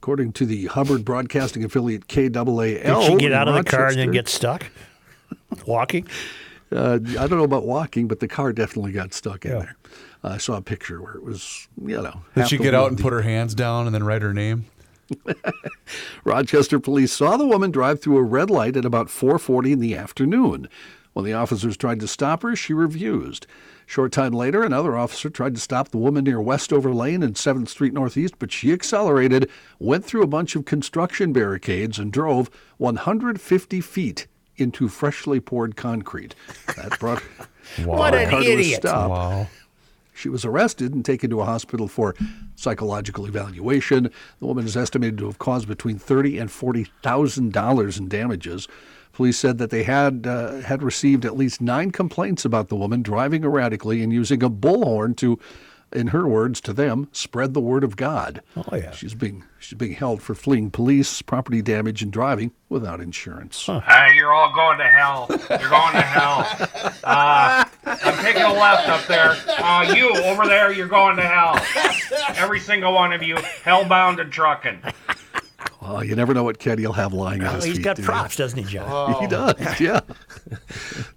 According 0.01 0.33
to 0.33 0.47
the 0.47 0.67
Hubbard 0.67 1.05
Broadcasting 1.05 1.63
affiliate 1.65 2.09
KAAL, 2.09 2.45
Did 2.57 3.03
she 3.05 3.17
get 3.17 3.33
out 3.33 3.47
of 3.49 3.55
the 3.55 3.63
car 3.65 3.87
and 3.89 3.97
then 3.99 4.11
get 4.11 4.29
stuck? 4.29 4.67
Walking? 5.67 6.07
Uh, 6.73 6.95
I 7.03 7.27
don't 7.27 7.33
know 7.37 7.45
about 7.45 7.67
walking, 7.67 8.09
but 8.09 8.21
the 8.21 8.27
car 8.29 8.51
definitely 8.53 8.93
got 8.93 9.13
stuck 9.13 9.45
in 9.45 9.51
Yeah. 9.53 9.59
there. 9.59 9.77
I 10.25 10.39
saw 10.39 10.57
a 10.57 10.63
picture 10.63 11.03
where 11.03 11.13
it 11.15 11.23
was, 11.23 11.69
you 11.85 12.01
know. 12.01 12.23
Did 12.35 12.49
she 12.49 12.57
get 12.57 12.75
out 12.75 12.89
and 12.89 12.97
deep. 12.97 13.03
put 13.05 13.13
her 13.13 13.21
hands 13.23 13.55
down 13.55 13.85
and 13.87 13.95
then 13.95 14.03
write 14.05 14.23
her 14.23 14.33
name? 14.33 14.65
Rochester 16.25 16.81
police 16.81 17.13
saw 17.13 17.37
the 17.37 17.47
woman 17.47 17.71
drive 17.71 18.01
through 18.01 18.17
a 18.17 18.23
red 18.23 18.51
light 18.51 18.77
at 18.77 18.85
about 18.87 19.09
4:40 19.09 19.73
in 19.73 19.79
the 19.81 19.95
afternoon. 19.95 20.69
When 21.13 21.25
the 21.25 21.35
officers 21.35 21.77
tried 21.77 22.01
to 22.01 22.09
stop 22.09 22.43
her, 22.43 22.57
she 22.57 22.73
refused. 22.73 23.47
Short 23.87 24.13
time 24.13 24.33
later, 24.33 24.63
another 24.63 24.97
officer 24.97 25.29
tried 25.29 25.55
to 25.55 25.61
stop 25.61 25.89
the 25.91 25.99
woman 25.99 26.25
near 26.25 26.41
Westover 26.41 26.95
Lane 26.95 27.23
and 27.23 27.35
7th 27.35 27.69
Street 27.69 27.93
Northeast, 27.93 28.35
but 28.39 28.51
she 28.51 28.73
accelerated, 28.73 29.51
went 29.79 30.05
through 30.05 30.23
a 30.23 30.27
bunch 30.29 30.57
of 30.57 30.65
construction 30.65 31.33
barricades, 31.33 31.99
and 31.99 32.13
drove 32.13 32.51
150 32.79 33.81
feet 33.83 34.27
into 34.57 34.89
freshly 34.89 35.41
poured 35.41 35.77
concrete. 35.77 36.35
That 36.77 36.99
brought 36.99 37.23
What 37.85 38.15
an 38.15 38.31
car 38.31 38.41
to 38.41 38.47
a 38.47 38.53
idiot. 38.53 38.81
stop. 38.83 39.11
Wow. 39.11 39.47
She 40.15 40.29
was 40.29 40.45
arrested 40.45 40.95
and 40.95 41.05
taken 41.05 41.31
to 41.31 41.41
a 41.41 41.45
hospital 41.45 41.89
for 41.89 42.15
psychological 42.55 43.27
evaluation. 43.27 44.11
The 44.41 44.47
woman 44.47 44.67
is 44.67 44.77
estimated 44.77 45.19
to 45.19 45.27
have 45.27 45.39
caused 45.39 45.67
between 45.69 45.99
thirty 45.99 46.39
and 46.39 46.51
forty 46.51 46.85
thousand 47.03 47.53
dollars 47.53 47.99
in 47.99 48.09
damages. 48.09 48.69
Police 49.13 49.39
said 49.39 49.59
that 49.59 49.71
they 49.71 49.83
had 49.83 50.27
uh, 50.27 50.61
had 50.61 50.83
received 50.83 51.25
at 51.25 51.37
least 51.37 51.61
nine 51.61 51.91
complaints 51.91 52.45
about 52.45 52.69
the 52.69 52.77
woman 52.77 53.03
driving 53.03 53.45
erratically 53.45 54.03
and 54.03 54.13
using 54.13 54.43
a 54.43 54.49
bullhorn 54.49 55.17
to, 55.19 55.39
in 55.93 56.09
her 56.09 56.27
words, 56.27 56.61
to 56.63 56.73
them, 56.73 57.09
spread 57.13 57.53
the 57.53 57.61
word 57.61 57.85
of 57.85 57.97
God. 57.97 58.41
Oh, 58.57 58.75
yeah. 58.75 58.93
She's 58.93 59.15
being 59.15 59.45
she's 59.59 59.77
being 59.77 59.93
held 59.93 60.23
for 60.23 60.35
fleeing 60.35 60.71
police, 60.71 61.21
property 61.21 61.61
damage, 61.61 62.03
and 62.03 62.11
driving 62.11 62.53
without 62.71 63.01
insurance. 63.03 63.69
Uh, 63.69 63.83
you're 64.15 64.33
all 64.33 64.53
going 64.55 64.79
to 64.79 64.85
hell. 64.85 65.27
You're 65.29 65.69
going 65.69 65.93
to 65.93 66.01
hell. 66.01 66.47
Uh, 67.05 67.65
I'm 67.85 68.25
taking 68.25 68.43
a 68.43 68.53
left 68.53 68.89
up 68.89 69.07
there. 69.07 69.37
Uh, 69.59 69.93
you 69.95 70.11
over 70.25 70.47
there, 70.47 70.73
you're 70.73 70.89
going 70.89 71.17
to 71.17 71.23
hell. 71.23 71.61
Every 72.37 72.61
single 72.61 72.95
one 72.95 73.13
of 73.13 73.23
you, 73.23 73.35
hellbound 73.37 74.21
and 74.21 74.33
trucking. 74.33 74.81
Oh, 75.95 76.01
you 76.01 76.17
never 76.17 76.33
know 76.33 76.43
what 76.45 76.59
Kenny 76.59 76.87
will 76.87 76.95
have 76.95 77.13
lying 77.13 77.43
at 77.43 77.49
Oh, 77.51 77.55
his 77.57 77.65
he's 77.65 77.73
feet. 77.73 77.77
He's 77.79 77.85
got 77.85 77.97
do 77.97 78.03
you? 78.03 78.07
props, 78.09 78.37
doesn't 78.37 78.59
he, 78.59 78.65
John? 78.65 79.21
He 79.21 79.27
does, 79.27 79.55
yeah. 79.81 80.01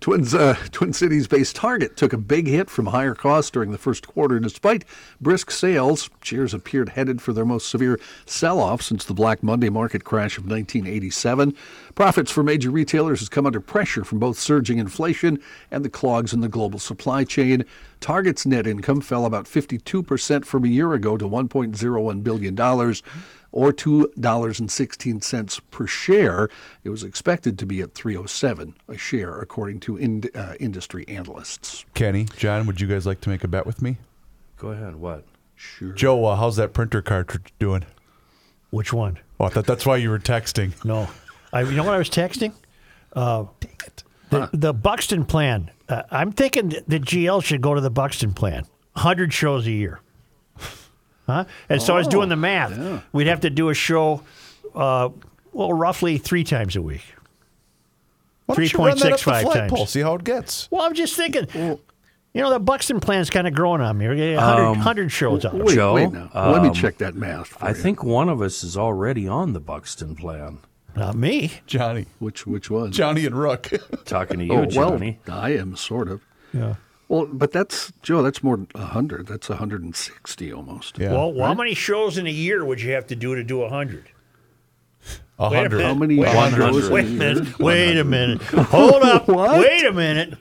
Twins, 0.02 0.34
uh, 0.36 0.56
Twin 0.72 0.92
Cities-based 0.94 1.56
Target 1.56 1.96
took 1.96 2.12
a 2.14 2.18
big 2.18 2.48
hit 2.48 2.70
from 2.70 2.88
higher 2.88 3.16
costs 3.16 3.52
during 3.52 3.72
the 3.72 3.78
first 3.78 4.06
quarter. 4.08 4.36
and 4.36 4.44
Despite 4.44 4.84
brisk 5.22 5.50
sales, 5.52 6.10
shares 6.22 6.54
appeared 6.54 6.90
headed 6.90 7.22
for 7.22 7.32
their 7.34 7.46
most 7.46 7.70
severe 7.70 8.00
sell-off 8.26 8.82
since 8.82 9.06
the 9.06 9.14
Black 9.14 9.42
Monday 9.42 9.70
market 9.70 10.04
crash 10.04 10.38
of 10.38 10.44
1987. 10.44 11.56
Profits 11.96 12.30
for 12.32 12.44
major 12.44 12.70
retailers 12.70 13.20
has 13.20 13.30
come 13.30 13.46
under 13.46 13.62
pressure 13.62 14.04
from 14.04 14.20
both 14.20 14.38
surging 14.38 14.78
inflation 14.80 15.40
and 15.72 15.86
the 15.86 15.90
clogs 15.90 16.34
in 16.34 16.42
the 16.42 16.50
global 16.50 16.80
supply 16.80 17.24
chain. 17.24 17.64
Target's 18.02 18.46
net 18.46 18.68
income 18.68 19.00
fell 19.02 19.26
about 19.26 19.46
52% 19.46 20.46
from 20.46 20.66
a 20.66 20.68
year 20.68 20.94
ago 20.94 21.18
to 21.18 21.26
$1.01 21.28 22.24
billion 22.24 22.96
or 23.56 23.72
$2.16 23.72 25.62
per 25.72 25.88
share. 25.88 26.49
It 26.84 26.89
was 26.89 27.03
expected 27.03 27.58
to 27.60 27.66
be 27.66 27.82
at 27.82 27.93
307 27.95 28.76
a 28.89 28.97
share 28.97 29.39
according 29.39 29.80
to 29.82 29.97
in, 29.97 30.24
uh, 30.36 30.56
industry 30.60 31.06
analysts. 31.08 31.86
Kenny, 31.93 32.26
John, 32.38 32.68
would 32.68 32.82
you 32.82 32.88
guys 32.88 33.06
like 33.08 33.22
to 33.22 33.30
make 33.30 33.43
a 33.43 33.47
bet 33.47 33.66
with 33.66 33.82
me? 33.82 33.97
Go 34.58 34.70
ahead. 34.70 34.97
What? 34.97 35.24
Sure. 35.56 35.93
Joe, 35.93 36.26
uh, 36.26 36.36
how's 36.36 36.58
that 36.58 36.74
printer 36.74 37.01
cartridge 37.01 37.53
doing? 37.58 37.86
Which 38.72 38.91
one? 38.91 39.20
Oh, 39.39 39.45
I 39.45 39.49
thought 39.49 39.66
that's 39.66 39.86
why 39.86 39.97
you 39.97 40.10
were 40.10 40.20
texting. 40.20 40.74
No. 40.86 41.08
I, 41.53 41.62
you 41.62 41.72
know 41.72 41.86
what 41.86 41.93
I 41.93 41.97
was 41.97 42.10
texting? 42.10 42.51
Uh, 43.14 43.45
the, 44.30 44.49
the 44.51 44.74
Buxton 44.74 45.24
plan. 45.24 45.72
Uh, 45.88 46.03
I'm 46.12 46.34
thinking 46.34 46.70
that 46.70 46.89
the 46.89 46.99
GL 46.99 47.41
should 47.41 47.62
go 47.62 47.74
to 47.74 47.80
the 47.80 47.89
Buxton 47.89 48.34
plan. 48.34 48.64
100 48.93 49.32
shows 49.32 49.66
a 49.66 49.72
year. 49.72 50.01
Huh? 51.26 51.46
And 51.70 51.82
so 51.82 51.96
I 51.96 51.98
was 51.98 52.08
doing 52.08 52.30
the 52.30 52.36
math. 52.36 53.04
We'd 53.12 53.28
have 53.28 53.42
to 53.42 53.50
do 53.50 53.70
a 53.70 53.74
show, 53.74 54.22
uh, 54.76 55.10
well, 55.54 55.74
roughly 55.74 56.18
three 56.18 56.44
times 56.44 56.76
a 56.76 56.82
week. 56.82 57.02
Why 58.46 58.56
don't 58.56 58.74
you 58.74 58.80
run 58.80 58.98
that 59.00 59.12
up 59.14 59.20
the 59.20 59.32
3.65 59.32 59.42
flagpole, 59.42 59.78
times. 59.80 59.90
See 59.90 60.02
how 60.02 60.14
it 60.16 60.24
gets. 60.24 60.70
Well, 60.70 60.84
I'm 60.84 60.94
just 60.94 61.16
thinking, 61.16 61.48
you 61.56 62.42
know, 62.42 62.52
the 62.52 62.60
Buxton 62.60 63.00
plan's 63.00 63.32
kind 63.32 63.48
of 63.48 63.56
growing 63.56 63.82
on 63.82 63.98
me. 63.98 64.08
We're 64.08 64.16
getting 64.16 64.36
100, 64.36 64.62
Um, 64.64 64.68
100 64.78 65.12
shows 65.12 65.46
out 65.46 65.56
of 65.56 65.62
it. 65.62 65.66
Wait, 65.66 65.76
Joe, 65.76 65.94
wait 65.96 66.12
now. 66.12 66.30
Let 66.52 66.62
me 66.62 66.68
um, 66.68 66.74
check 66.76 66.98
that 67.00 67.16
math. 67.16 67.48
For 67.48 67.66
I 67.66 67.70
you. 67.70 67.74
think 67.76 68.04
one 68.04 68.30
of 68.30 68.42
us 68.42 68.64
is 68.64 68.78
already 68.78 69.28
on 69.28 69.54
the 69.54 69.60
Buxton 69.60 70.16
plan. 70.16 70.60
Not 70.96 71.16
me. 71.16 71.54
Johnny. 71.66 72.06
which 72.20 72.46
which 72.48 72.70
was 72.70 72.92
Johnny 72.96 73.26
and 73.26 73.36
Rook. 73.36 73.70
Talking 74.06 74.40
to 74.40 74.46
you, 74.46 74.54
Oh 74.54 74.58
well, 74.60 74.66
Johnny. 74.70 75.20
I 75.28 75.50
am 75.56 75.76
sort 75.76 76.08
of. 76.08 76.22
Yeah. 76.54 76.76
Well, 77.08 77.28
but 77.32 77.51
that's 77.51 77.93
Joe. 78.01 78.22
That's 78.24 78.41
more 78.43 78.58
than 78.58 78.68
hundred. 78.76 79.28
That's 79.28 79.47
hundred 79.47 79.84
and 79.84 79.95
sixty 79.95 80.51
almost. 80.51 80.97
yeah. 80.97 81.12
Well, 81.12 81.38
how 81.39 81.53
many 81.53 81.74
shows 81.76 82.18
in 82.18 82.26
a 82.28 82.32
year 82.32 82.66
would 82.66 82.82
you 82.82 82.93
have 82.93 83.06
to 83.08 83.16
do 83.16 83.36
to 83.36 83.43
do 83.43 83.60
100? 83.60 84.06
a 85.38 85.49
wait 85.49 85.58
a 85.58 85.60
hundred. 85.60 85.82
How 85.82 85.93
many 85.93 86.18
Wait, 86.18 86.32
shows 86.56 86.89
Wait 86.89 87.06
a 87.06 87.08
in 87.08 87.22
a 87.22 87.24
year? 87.26 87.34
minute. 87.36 87.60
Wait 87.60 87.97
a 87.97 88.03
minute. 88.03 88.41
Hold 88.41 89.03
up. 89.03 89.28
What? 89.28 89.60
Wait 89.60 89.86
a 89.86 89.91
minute. 89.93 90.34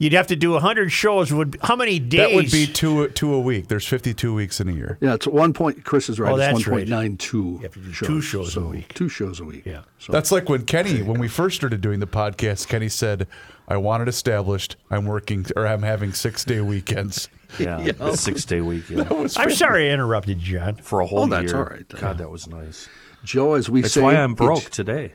You'd 0.00 0.12
have 0.12 0.28
to 0.28 0.36
do 0.36 0.52
100 0.52 0.90
shows. 0.90 1.32
Would 1.32 1.56
How 1.60 1.74
many 1.74 1.98
days? 1.98 2.20
That 2.28 2.34
would 2.34 2.50
be 2.52 2.66
two 2.66 3.08
two 3.08 3.32
a 3.34 3.40
week. 3.40 3.66
There's 3.66 3.86
52 3.86 4.32
weeks 4.32 4.60
in 4.60 4.68
a 4.68 4.72
year. 4.72 4.96
Yeah, 5.00 5.14
it's 5.14 5.26
one 5.26 5.52
point. 5.52 5.84
Chris 5.84 6.08
is 6.08 6.20
right. 6.20 6.30
Oh, 6.30 6.36
it's 6.36 6.40
that's 6.46 6.52
one 6.54 6.62
right. 6.62 6.70
point 6.80 6.88
nine 6.88 7.16
two. 7.16 7.54
You 7.56 7.58
have 7.62 7.72
to 7.72 7.80
do 7.80 7.92
two 7.92 8.20
shows 8.20 8.56
a 8.56 8.60
week. 8.60 8.94
Two 8.94 9.08
shows 9.08 9.40
a 9.40 9.44
week. 9.44 9.64
Yeah. 9.66 9.82
So 9.98 10.12
That's 10.12 10.30
like 10.30 10.48
when 10.48 10.64
Kenny, 10.66 11.02
when 11.02 11.18
we 11.18 11.26
first 11.26 11.56
started 11.56 11.80
doing 11.80 11.98
the 11.98 12.06
podcast, 12.06 12.68
Kenny 12.68 12.88
said, 12.88 13.26
"I 13.68 13.76
want 13.76 14.02
it 14.02 14.08
established. 14.08 14.74
I'm 14.90 15.04
working 15.06 15.46
or 15.54 15.66
I'm 15.66 15.82
having 15.82 16.12
six 16.12 16.44
day 16.44 16.60
weekends." 16.60 17.28
Yeah, 17.58 18.10
six 18.14 18.44
day 18.44 18.60
weekend 18.60 19.06
I'm 19.10 19.26
sorry 19.50 19.88
I 19.88 19.94
interrupted, 19.94 20.46
you, 20.46 20.58
John. 20.58 20.74
for 20.76 21.00
a 21.00 21.06
whole 21.06 21.20
Oh, 21.20 21.26
that's 21.28 21.50
year. 21.50 21.56
all 21.56 21.64
right, 21.64 21.88
then. 21.88 21.98
God, 21.98 22.18
that 22.18 22.30
was 22.30 22.46
nice. 22.46 22.90
Joe, 23.24 23.54
as 23.54 23.70
we 23.70 23.80
That's 23.80 23.94
say, 23.94 24.02
why 24.02 24.16
I'm 24.16 24.34
broke 24.34 24.58
it's- 24.58 24.76
today. 24.76 25.12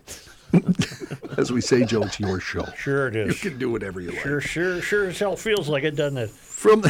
as 1.37 1.51
we 1.51 1.61
say, 1.61 1.83
Joe, 1.85 2.01
it's 2.03 2.19
your 2.19 2.39
show. 2.39 2.65
Sure 2.75 3.07
it 3.07 3.15
is. 3.15 3.43
You 3.43 3.51
can 3.51 3.59
do 3.59 3.69
whatever 3.69 4.01
you 4.01 4.09
like. 4.11 4.19
Sure, 4.21 4.41
sure, 4.41 4.81
sure 4.81 5.05
as 5.09 5.19
hell 5.19 5.35
feels 5.35 5.69
like 5.69 5.83
it, 5.83 5.95
doesn't 5.95 6.17
it? 6.17 6.29
From 6.31 6.81
the 6.81 6.89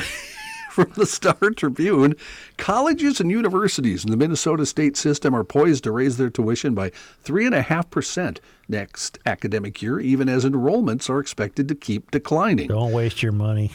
from 0.73 0.91
the 0.95 1.05
Star 1.05 1.51
Tribune, 1.55 2.15
colleges 2.57 3.19
and 3.19 3.29
universities 3.29 4.03
in 4.03 4.09
the 4.09 4.17
Minnesota 4.17 4.65
state 4.65 4.97
system 4.97 5.35
are 5.35 5.43
poised 5.43 5.83
to 5.83 5.91
raise 5.91 6.17
their 6.17 6.31
tuition 6.31 6.73
by 6.73 6.89
three 7.21 7.45
and 7.45 7.53
a 7.53 7.61
half 7.61 7.89
percent 7.91 8.41
next 8.67 9.19
academic 9.25 9.81
year, 9.83 9.99
even 9.99 10.27
as 10.27 10.43
enrollments 10.43 11.09
are 11.09 11.19
expected 11.19 11.67
to 11.67 11.75
keep 11.75 12.09
declining. 12.09 12.69
Don't 12.69 12.91
waste 12.91 13.21
your 13.21 13.31
money. 13.31 13.71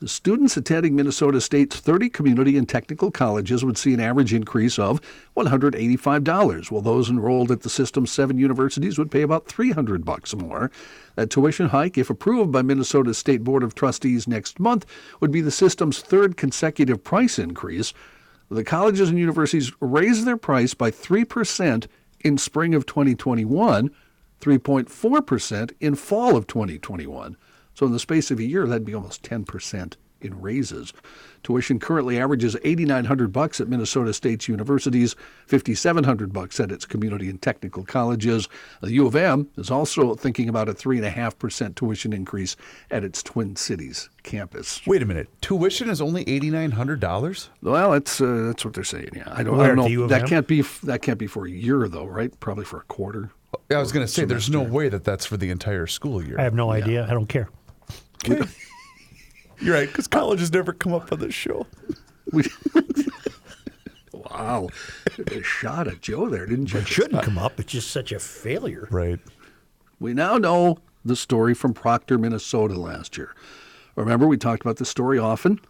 The 0.00 0.08
students 0.08 0.56
attending 0.56 0.96
Minnesota 0.96 1.42
State's 1.42 1.78
30 1.78 2.08
community 2.08 2.56
and 2.56 2.66
technical 2.66 3.10
colleges 3.10 3.66
would 3.66 3.76
see 3.76 3.92
an 3.92 4.00
average 4.00 4.32
increase 4.32 4.78
of 4.78 4.98
$185, 5.36 6.70
while 6.70 6.80
those 6.80 7.10
enrolled 7.10 7.50
at 7.50 7.60
the 7.60 7.68
system's 7.68 8.10
seven 8.10 8.38
universities 8.38 8.98
would 8.98 9.10
pay 9.10 9.20
about 9.20 9.46
300 9.46 10.06
bucks 10.06 10.34
more. 10.34 10.70
That 11.16 11.28
tuition 11.28 11.68
hike, 11.68 11.98
if 11.98 12.08
approved 12.08 12.50
by 12.50 12.62
Minnesota's 12.62 13.18
State 13.18 13.44
Board 13.44 13.62
of 13.62 13.74
Trustees 13.74 14.26
next 14.26 14.58
month, 14.58 14.86
would 15.20 15.30
be 15.30 15.42
the 15.42 15.50
system's 15.50 16.00
third 16.00 16.38
consecutive 16.38 17.04
price 17.04 17.38
increase. 17.38 17.92
The 18.50 18.64
colleges 18.64 19.10
and 19.10 19.18
universities 19.18 19.70
raised 19.80 20.24
their 20.24 20.38
price 20.38 20.72
by 20.72 20.90
3% 20.90 21.86
in 22.20 22.38
spring 22.38 22.74
of 22.74 22.86
2021, 22.86 23.90
3.4% 24.40 25.72
in 25.78 25.94
fall 25.94 26.36
of 26.38 26.46
2021. 26.46 27.36
So 27.74 27.86
in 27.86 27.92
the 27.92 27.98
space 27.98 28.30
of 28.30 28.38
a 28.38 28.44
year, 28.44 28.66
that'd 28.66 28.84
be 28.84 28.94
almost 28.94 29.22
10% 29.22 29.94
in 30.20 30.40
raises. 30.40 30.92
Tuition 31.42 31.78
currently 31.78 32.18
averages 32.18 32.56
8900 32.62 33.32
bucks 33.32 33.60
at 33.60 33.68
Minnesota 33.68 34.12
State's 34.12 34.48
universities, 34.48 35.16
5700 35.46 36.32
bucks 36.32 36.60
at 36.60 36.70
its 36.70 36.84
community 36.84 37.30
and 37.30 37.40
technical 37.40 37.82
colleges. 37.84 38.48
The 38.82 38.92
U 38.92 39.06
of 39.06 39.16
M 39.16 39.48
is 39.56 39.70
also 39.70 40.14
thinking 40.14 40.48
about 40.48 40.68
a 40.68 40.74
3.5% 40.74 41.74
tuition 41.74 42.12
increase 42.12 42.56
at 42.90 43.04
its 43.04 43.22
Twin 43.22 43.56
Cities 43.56 44.10
campus. 44.22 44.86
Wait 44.86 45.02
a 45.02 45.06
minute. 45.06 45.28
Tuition 45.40 45.88
is 45.88 46.02
only 46.02 46.28
eighty 46.28 46.50
nine 46.50 46.72
hundred 46.72 47.00
dollars. 47.00 47.48
Well, 47.62 47.92
that's 47.92 48.20
uh, 48.20 48.44
that's 48.48 48.64
what 48.64 48.74
they're 48.74 48.84
saying. 48.84 49.08
Yeah, 49.14 49.24
I 49.26 49.42
don't, 49.42 49.58
I 49.58 49.68
don't 49.68 49.78
at 49.78 49.84
the 49.86 49.90
U 49.92 50.00
know. 50.00 50.06
That 50.08 50.22
M? 50.22 50.28
can't 50.28 50.46
be 50.46 50.62
that 50.82 51.00
can't 51.00 51.18
be 51.18 51.26
for 51.26 51.46
a 51.46 51.50
year 51.50 51.88
though, 51.88 52.04
right? 52.04 52.38
Probably 52.40 52.66
for 52.66 52.78
a 52.80 52.84
quarter. 52.84 53.30
I 53.70 53.78
was 53.78 53.92
going 53.92 54.04
to 54.04 54.12
say, 54.12 54.24
there's 54.24 54.50
no 54.50 54.62
way 54.62 54.88
that 54.88 55.04
that's 55.04 55.26
for 55.26 55.36
the 55.36 55.50
entire 55.50 55.86
school 55.86 56.24
year. 56.24 56.38
I 56.38 56.42
have 56.42 56.54
no 56.54 56.70
idea. 56.70 57.06
I 57.08 57.10
don't 57.10 57.28
care. 57.28 57.48
You're 59.60 59.74
right, 59.74 59.88
because 59.88 60.06
college 60.06 60.40
has 60.40 60.52
never 60.52 60.72
come 60.72 60.92
up 60.94 61.12
on 61.12 61.20
this 61.20 61.34
show. 61.34 61.66
We, 62.32 62.44
wow, 64.12 64.68
a 65.26 65.42
shot 65.42 65.86
at 65.88 66.00
Joe 66.00 66.28
there, 66.28 66.46
didn't 66.46 66.72
you? 66.72 66.80
It 66.80 66.88
shouldn't 66.88 67.22
come 67.22 67.38
up. 67.38 67.58
It's 67.60 67.72
just 67.72 67.90
such 67.90 68.12
a 68.12 68.18
failure. 68.18 68.88
Right. 68.90 69.18
We 69.98 70.14
now 70.14 70.38
know 70.38 70.78
the 71.04 71.16
story 71.16 71.54
from 71.54 71.74
Proctor, 71.74 72.18
Minnesota 72.18 72.78
last 72.78 73.16
year. 73.18 73.34
Remember, 73.96 74.26
we 74.26 74.36
talked 74.38 74.62
about 74.62 74.76
this 74.76 74.88
story 74.88 75.18
often. 75.18 75.60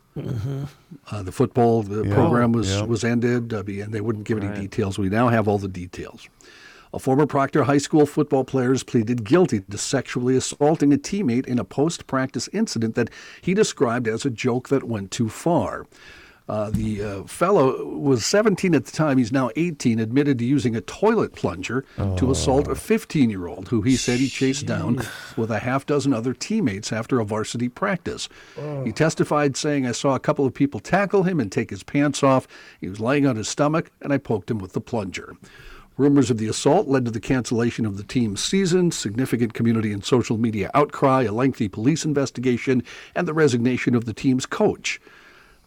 Uh, 1.11 1.23
the 1.23 1.33
football 1.33 1.83
the 1.83 2.05
Yeah. 2.05 2.15
program 2.15 2.53
was 2.53 2.71
Yeah. 2.71 2.83
was 2.83 3.05
ended, 3.05 3.53
uh, 3.55 3.63
and 3.67 3.93
they 3.95 4.01
wouldn't 4.01 4.25
give 4.25 4.43
any 4.43 4.55
details. 4.61 4.99
We 4.99 5.09
now 5.09 5.29
have 5.29 5.49
all 5.49 5.59
the 5.59 5.69
details. 5.69 6.29
A 6.93 6.99
former 6.99 7.27
Proctor 7.27 7.65
High 7.65 7.79
School 7.79 8.05
football 8.05 8.43
player 8.43 8.71
has 8.71 8.83
pleaded 8.83 9.25
guilty 9.25 9.61
to 9.61 9.79
sexually 9.79 10.37
assaulting 10.37 10.93
a 10.93 10.99
teammate 10.99 11.47
in 11.47 11.61
a 11.61 11.65
post-practice 11.65 12.49
incident 12.53 12.97
that 12.97 13.11
he 13.41 13.55
described 13.55 14.09
as 14.09 14.25
a 14.25 14.31
joke 14.31 14.69
that 14.71 14.83
went 14.83 15.13
too 15.13 15.29
far. 15.29 15.87
Uh, 16.49 16.69
the 16.71 17.01
uh, 17.01 17.23
fellow 17.29 17.87
was 17.87 18.27
17 18.27 18.75
at 18.75 18.85
the 18.85 18.91
time. 18.91 19.19
He's 19.19 19.31
now 19.31 19.51
18. 19.55 20.01
Admitted 20.01 20.41
to 20.41 20.45
using 20.45 20.75
a 20.75 20.81
toilet 20.81 21.33
plunger 21.33 21.85
to 22.17 22.29
assault 22.33 22.67
a 22.67 22.73
15-year-old 22.73 23.69
who 23.69 23.83
he 23.83 23.95
said 23.95 24.19
he 24.19 24.27
chased 24.27 24.67
down 24.67 25.01
with 25.37 25.53
a 25.53 25.61
half 25.61 25.87
dozen 25.87 26.13
other 26.13 26.35
teammates 26.35 26.93
after 26.93 27.21
a 27.21 27.25
varsity 27.25 27.69
practice. 27.69 28.29
He 28.85 28.91
testified 28.91 29.57
saying, 29.57 29.87
"I 29.87 29.93
saw 29.93 30.17
a 30.17 30.21
couple 30.21 30.45
of 30.45 30.53
people 30.53 30.81
tackle 30.81 31.23
him 31.23 31.39
and 31.39 31.53
take 31.53 31.71
his 31.71 31.85
pants 31.85 32.25
off. 32.25 32.49
He 32.81 32.89
was 32.89 32.99
laying 32.99 33.27
on 33.27 33.37
his 33.37 33.49
stomach, 33.49 33.93
and 34.03 34.13
I 34.13 34.19
poked 34.19 34.51
him 34.51 34.59
with 34.59 34.73
the 34.73 34.81
plunger." 34.81 35.37
Rumors 35.97 36.31
of 36.31 36.39
the 36.39 36.49
assault 36.49 36.89
led 36.89 37.05
to 37.05 37.11
the 37.11 37.21
cancellation 37.21 37.85
of 37.85 37.97
the 37.97 38.03
team's 38.03 38.43
season, 38.43 38.91
significant 38.91 39.53
community 39.53 39.93
and 39.93 40.05
social 40.05 40.39
media 40.39 40.71
outcry, 40.73 41.25
a 41.25 41.33
lengthy 41.33 41.69
police 41.69 42.05
investigation, 42.05 42.83
and 43.15 43.29
the 43.29 43.35
resignation 43.35 43.95
of 43.95 44.07
the 44.07 44.15
team's 44.15 44.47
coach. 44.47 45.01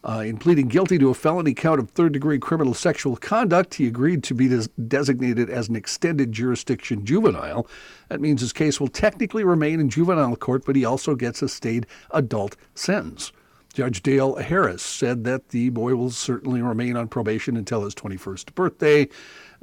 Uh, 0.06 0.22
in 0.26 0.36
pleading 0.36 0.68
guilty 0.68 0.98
to 0.98 1.08
a 1.08 1.14
felony 1.14 1.54
count 1.54 1.80
of 1.80 1.88
third 1.90 2.12
degree 2.12 2.38
criminal 2.38 2.74
sexual 2.74 3.16
conduct, 3.16 3.74
he 3.74 3.86
agreed 3.86 4.22
to 4.22 4.34
be 4.34 4.48
des- 4.48 4.68
designated 4.86 5.48
as 5.48 5.68
an 5.68 5.76
extended 5.76 6.30
jurisdiction 6.30 7.06
juvenile. 7.06 7.66
That 8.08 8.20
means 8.20 8.42
his 8.42 8.52
case 8.52 8.78
will 8.78 8.88
technically 8.88 9.44
remain 9.44 9.80
in 9.80 9.88
juvenile 9.88 10.36
court, 10.36 10.64
but 10.66 10.76
he 10.76 10.84
also 10.84 11.14
gets 11.14 11.40
a 11.40 11.48
stayed 11.48 11.86
adult 12.10 12.56
sentence. 12.74 13.32
Judge 13.72 14.02
Dale 14.02 14.36
Harris 14.36 14.82
said 14.82 15.24
that 15.24 15.48
the 15.48 15.70
boy 15.70 15.94
will 15.94 16.10
certainly 16.10 16.60
remain 16.60 16.96
on 16.96 17.08
probation 17.08 17.56
until 17.56 17.82
his 17.82 17.94
21st 17.94 18.54
birthday. 18.54 19.08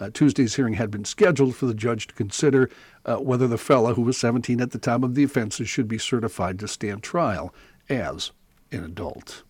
Uh, 0.01 0.09
Tuesday's 0.11 0.55
hearing 0.55 0.73
had 0.73 0.89
been 0.89 1.05
scheduled 1.05 1.55
for 1.55 1.67
the 1.67 1.75
judge 1.75 2.07
to 2.07 2.13
consider 2.15 2.69
uh, 3.05 3.17
whether 3.17 3.47
the 3.47 3.57
fellow, 3.57 3.93
who 3.93 4.01
was 4.01 4.17
17 4.17 4.59
at 4.59 4.71
the 4.71 4.79
time 4.79 5.03
of 5.03 5.13
the 5.13 5.23
offenses, 5.23 5.69
should 5.69 5.87
be 5.87 5.99
certified 5.99 6.57
to 6.59 6.67
stand 6.67 7.03
trial 7.03 7.53
as 7.87 8.31
an 8.71 8.83
adult. 8.83 9.43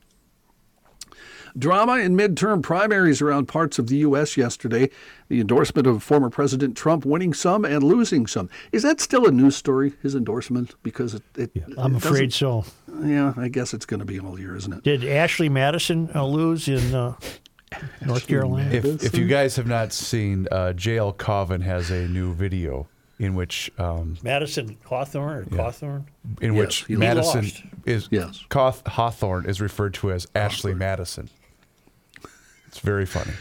Drama 1.57 1.97
in 1.97 2.15
midterm 2.15 2.61
primaries 2.61 3.21
around 3.21 3.47
parts 3.47 3.77
of 3.77 3.87
the 3.87 3.97
U.S. 3.97 4.37
yesterday. 4.37 4.89
The 5.27 5.41
endorsement 5.41 5.87
of 5.87 6.01
former 6.01 6.29
President 6.29 6.77
Trump 6.77 7.05
winning 7.05 7.33
some 7.33 7.65
and 7.65 7.83
losing 7.83 8.25
some. 8.27 8.49
Is 8.71 8.83
that 8.83 9.01
still 9.01 9.25
a 9.25 9.31
news 9.31 9.55
story, 9.55 9.93
his 10.01 10.15
endorsement? 10.15 10.75
Because 10.83 11.13
it. 11.13 11.23
it 11.35 11.51
I'm 11.77 11.95
it 11.95 12.05
afraid 12.05 12.33
so. 12.33 12.65
Yeah, 13.03 13.33
I 13.35 13.49
guess 13.49 13.73
it's 13.73 13.85
going 13.85 13.99
to 13.99 14.05
be 14.05 14.19
all 14.19 14.39
year, 14.39 14.55
isn't 14.55 14.71
it? 14.71 14.83
Did 14.83 15.03
Ashley 15.03 15.49
Madison 15.49 16.09
uh, 16.15 16.25
lose 16.25 16.67
in 16.67 16.95
uh, 16.95 17.15
North 18.05 18.27
Carolina? 18.27 18.69
If, 18.71 19.03
if 19.03 19.17
you 19.17 19.27
guys 19.27 19.55
have 19.55 19.67
not 19.67 19.93
seen, 19.93 20.47
uh, 20.51 20.73
JL 20.75 21.17
Coven 21.17 21.61
has 21.61 21.89
a 21.89 22.07
new 22.07 22.33
video 22.33 22.87
in 23.19 23.35
which 23.35 23.71
um, 23.77 24.17
Madison 24.23 24.77
Hawthorne 24.85 25.37
or 25.37 25.45
Cawthorne? 25.55 26.05
in 26.41 26.53
Yes, 26.55 26.59
which 26.59 26.85
he 26.85 26.95
Madison 26.95 27.43
lost. 27.43 27.63
is 27.85 28.07
Yes. 28.11 28.43
Cawth- 28.49 28.85
Hawthorne 28.87 29.45
is 29.45 29.61
referred 29.61 29.93
to 29.95 30.11
as 30.11 30.27
Ashley 30.35 30.73
Madison. 30.73 31.29
It's 32.67 32.79
very 32.79 33.05
funny. 33.05 33.33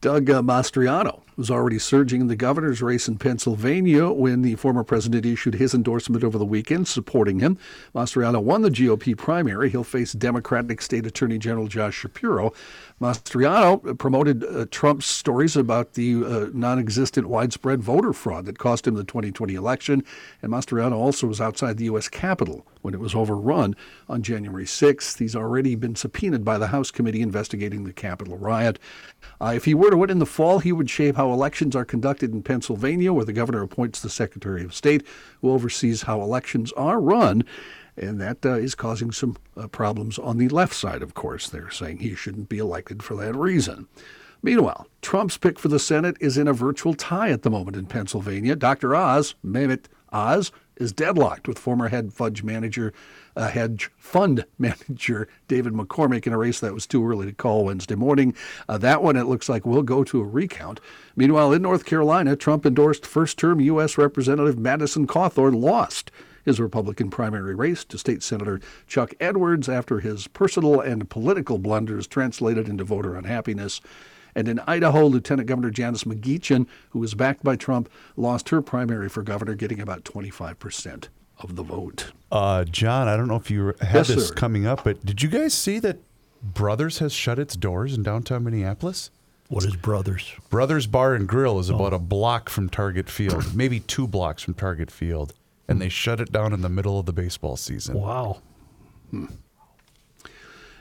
Doug 0.00 0.28
uh, 0.30 0.42
Mastriano 0.42 1.22
was 1.38 1.50
already 1.52 1.78
surging 1.78 2.20
in 2.20 2.26
the 2.26 2.36
governor's 2.36 2.82
race 2.82 3.06
in 3.06 3.16
Pennsylvania 3.16 4.08
when 4.08 4.42
the 4.42 4.56
former 4.56 4.82
president 4.82 5.24
issued 5.24 5.54
his 5.54 5.72
endorsement 5.72 6.24
over 6.24 6.36
the 6.36 6.44
weekend 6.44 6.88
supporting 6.88 7.38
him. 7.38 7.56
Mastriano 7.94 8.42
won 8.42 8.62
the 8.62 8.70
GOP 8.70 9.16
primary. 9.16 9.70
He'll 9.70 9.84
face 9.84 10.12
Democratic 10.12 10.82
State 10.82 11.06
Attorney 11.06 11.38
General 11.38 11.68
Josh 11.68 11.94
Shapiro. 11.94 12.52
Mastriano 13.00 13.96
promoted 13.96 14.44
uh, 14.44 14.66
Trump's 14.72 15.06
stories 15.06 15.56
about 15.56 15.94
the 15.94 16.24
uh, 16.24 16.46
non 16.52 16.80
existent 16.80 17.28
widespread 17.28 17.80
voter 17.80 18.12
fraud 18.12 18.44
that 18.46 18.58
cost 18.58 18.88
him 18.88 18.94
the 18.94 19.04
2020 19.04 19.54
election. 19.54 20.02
And 20.42 20.50
Mastriano 20.50 20.96
also 20.96 21.28
was 21.28 21.40
outside 21.40 21.76
the 21.76 21.84
U.S. 21.84 22.08
Capitol 22.08 22.66
when 22.82 22.94
it 22.94 23.00
was 23.00 23.14
overrun 23.14 23.76
on 24.08 24.22
January 24.22 24.64
6th. 24.64 25.18
He's 25.18 25.36
already 25.36 25.76
been 25.76 25.94
subpoenaed 25.94 26.44
by 26.44 26.58
the 26.58 26.68
House 26.68 26.90
committee 26.90 27.22
investigating 27.22 27.84
the 27.84 27.92
Capitol 27.92 28.36
riot. 28.36 28.78
Uh, 29.40 29.52
if 29.54 29.64
he 29.64 29.74
were 29.74 29.90
to 29.90 29.96
win 29.96 30.10
in 30.10 30.18
the 30.18 30.26
fall, 30.26 30.58
he 30.58 30.72
would 30.72 30.90
shape 30.90 31.16
how 31.16 31.27
elections 31.32 31.76
are 31.76 31.84
conducted 31.84 32.32
in 32.32 32.42
Pennsylvania, 32.42 33.12
where 33.12 33.24
the 33.24 33.32
governor 33.32 33.62
appoints 33.62 34.00
the 34.00 34.10
Secretary 34.10 34.64
of 34.64 34.74
State, 34.74 35.06
who 35.40 35.50
oversees 35.50 36.02
how 36.02 36.20
elections 36.20 36.72
are 36.72 37.00
run. 37.00 37.44
And 37.96 38.20
that 38.20 38.46
uh, 38.46 38.54
is 38.54 38.74
causing 38.74 39.10
some 39.10 39.36
uh, 39.56 39.66
problems 39.68 40.18
on 40.18 40.38
the 40.38 40.48
left 40.48 40.74
side, 40.74 41.02
of 41.02 41.14
course. 41.14 41.48
They're 41.48 41.70
saying 41.70 41.98
he 41.98 42.14
shouldn't 42.14 42.48
be 42.48 42.58
elected 42.58 43.02
for 43.02 43.16
that 43.16 43.34
reason. 43.34 43.88
Meanwhile, 44.42 44.86
Trump's 45.02 45.36
pick 45.36 45.58
for 45.58 45.68
the 45.68 45.80
Senate 45.80 46.16
is 46.20 46.38
in 46.38 46.46
a 46.46 46.52
virtual 46.52 46.94
tie 46.94 47.30
at 47.30 47.42
the 47.42 47.50
moment 47.50 47.76
in 47.76 47.86
Pennsylvania. 47.86 48.54
Dr. 48.54 48.94
Oz, 48.94 49.34
Mehmet 49.44 49.86
Oz, 50.12 50.52
is 50.76 50.92
deadlocked 50.92 51.48
with 51.48 51.58
former 51.58 51.88
head 51.88 52.12
fudge 52.12 52.44
manager, 52.44 52.92
uh, 53.38 53.48
hedge 53.48 53.90
fund 53.96 54.44
manager 54.58 55.28
David 55.46 55.72
McCormick 55.72 56.26
in 56.26 56.32
a 56.32 56.38
race 56.38 56.60
that 56.60 56.74
was 56.74 56.86
too 56.86 57.06
early 57.06 57.26
to 57.26 57.32
call 57.32 57.64
Wednesday 57.64 57.94
morning. 57.94 58.34
Uh, 58.68 58.76
that 58.78 59.02
one, 59.02 59.16
it 59.16 59.24
looks 59.24 59.48
like, 59.48 59.64
will 59.64 59.82
go 59.82 60.04
to 60.04 60.20
a 60.20 60.24
recount. 60.24 60.80
Meanwhile, 61.16 61.52
in 61.52 61.62
North 61.62 61.84
Carolina, 61.84 62.36
Trump 62.36 62.66
endorsed 62.66 63.06
first 63.06 63.38
term 63.38 63.60
U.S. 63.60 63.96
Representative 63.96 64.58
Madison 64.58 65.06
Cawthorn 65.06 65.54
lost 65.54 66.10
his 66.44 66.60
Republican 66.60 67.10
primary 67.10 67.54
race 67.54 67.84
to 67.84 67.98
State 67.98 68.22
Senator 68.22 68.60
Chuck 68.86 69.14
Edwards 69.20 69.68
after 69.68 70.00
his 70.00 70.26
personal 70.28 70.80
and 70.80 71.08
political 71.08 71.58
blunders 71.58 72.06
translated 72.06 72.68
into 72.68 72.84
voter 72.84 73.16
unhappiness. 73.16 73.80
And 74.34 74.48
in 74.48 74.60
Idaho, 74.66 75.06
Lieutenant 75.06 75.48
Governor 75.48 75.70
Janice 75.70 76.04
McGeachin, 76.04 76.66
who 76.90 77.00
was 77.00 77.14
backed 77.14 77.42
by 77.44 77.56
Trump, 77.56 77.88
lost 78.16 78.48
her 78.48 78.62
primary 78.62 79.08
for 79.08 79.22
governor, 79.22 79.54
getting 79.54 79.80
about 79.80 80.04
25% 80.04 81.08
of 81.40 81.56
the 81.56 81.62
vote. 81.62 82.12
Uh, 82.30 82.64
John, 82.64 83.08
I 83.08 83.16
don't 83.16 83.28
know 83.28 83.36
if 83.36 83.50
you 83.50 83.68
had 83.80 83.94
Yes, 83.94 84.08
this 84.08 84.28
sir. 84.28 84.34
coming 84.34 84.66
up, 84.66 84.84
but 84.84 85.04
did 85.04 85.22
you 85.22 85.28
guys 85.28 85.54
see 85.54 85.78
that 85.80 85.98
Brothers 86.42 86.98
has 86.98 87.12
shut 87.12 87.38
its 87.38 87.56
doors 87.56 87.94
in 87.94 88.02
downtown 88.02 88.44
Minneapolis? 88.44 89.10
What 89.48 89.64
is 89.64 89.76
Brothers? 89.76 90.30
Brothers 90.50 90.86
Bar 90.86 91.14
and 91.14 91.26
Grill 91.26 91.58
is 91.58 91.70
about 91.70 91.94
a 91.94 91.98
block 91.98 92.50
from 92.50 92.68
Target 92.68 93.08
Field, 93.08 93.54
maybe 93.56 93.80
two 93.80 94.06
blocks 94.06 94.42
from 94.42 94.54
Target 94.54 94.90
Field, 94.90 95.32
and 95.66 95.80
they 95.80 95.88
shut 95.88 96.20
it 96.20 96.30
down 96.30 96.52
in 96.52 96.60
the 96.60 96.68
middle 96.68 96.98
of 96.98 97.06
the 97.06 97.12
baseball 97.14 97.56
season. 97.56 97.94
Wow. 97.98 98.42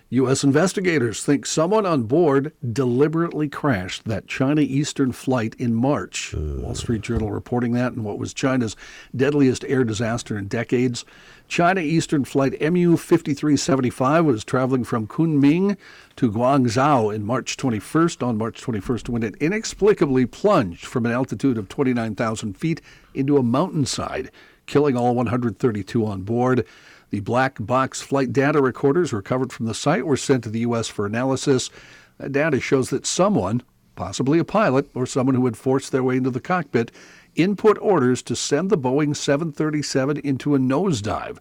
U.S. 0.09 0.41
investigators 0.41 1.21
think 1.25 1.45
someone 1.45 1.85
on 1.85 2.03
board 2.03 2.53
deliberately 2.71 3.49
crashed 3.49 4.05
that 4.05 4.25
China 4.25 4.61
Eastern 4.61 5.11
flight 5.11 5.53
in 5.59 5.73
March. 5.73 6.33
Wall 6.33 6.75
Street 6.75 7.01
Journal 7.01 7.29
reporting 7.29 7.73
that 7.73 7.91
in 7.91 8.05
what 8.05 8.17
was 8.17 8.33
China's 8.33 8.77
deadliest 9.13 9.65
air 9.65 9.83
disaster 9.83 10.37
in 10.37 10.47
decades. 10.47 11.03
China 11.49 11.81
Eastern 11.81 12.23
flight 12.23 12.53
MU 12.61 12.95
5375 12.95 14.23
was 14.23 14.45
traveling 14.45 14.85
from 14.85 15.07
Kunming 15.07 15.75
to 16.15 16.31
Guangzhou 16.31 17.13
in 17.13 17.25
March 17.25 17.57
21st, 17.57 18.25
on 18.25 18.37
March 18.37 18.61
21st, 18.61 19.09
when 19.09 19.23
it 19.23 19.35
inexplicably 19.41 20.25
plunged 20.25 20.85
from 20.85 21.05
an 21.05 21.11
altitude 21.11 21.57
of 21.57 21.67
29,000 21.67 22.57
feet 22.57 22.79
into 23.13 23.37
a 23.37 23.43
mountainside, 23.43 24.31
killing 24.67 24.95
all 24.95 25.15
132 25.15 26.05
on 26.05 26.21
board. 26.21 26.65
The 27.09 27.19
black 27.21 27.57
box 27.59 28.01
flight 28.01 28.33
data 28.33 28.61
recorders 28.61 29.13
recovered 29.13 29.53
from 29.53 29.65
the 29.65 29.73
site 29.73 30.05
were 30.05 30.17
sent 30.17 30.43
to 30.43 30.49
the 30.49 30.59
U.S. 30.59 30.87
for 30.87 31.05
analysis. 31.05 31.69
That 32.17 32.31
data 32.31 32.59
shows 32.59 32.89
that 32.89 33.05
someone, 33.05 33.63
possibly 33.95 34.39
a 34.39 34.43
pilot 34.43 34.89
or 34.93 35.05
someone 35.05 35.35
who 35.35 35.45
had 35.45 35.57
forced 35.57 35.91
their 35.91 36.03
way 36.03 36.17
into 36.17 36.31
the 36.31 36.41
cockpit, 36.41 36.91
input 37.35 37.77
orders 37.79 38.21
to 38.23 38.35
send 38.35 38.69
the 38.69 38.77
Boeing 38.77 39.15
737 39.15 40.17
into 40.17 40.55
a 40.55 40.59
nosedive. 40.59 41.37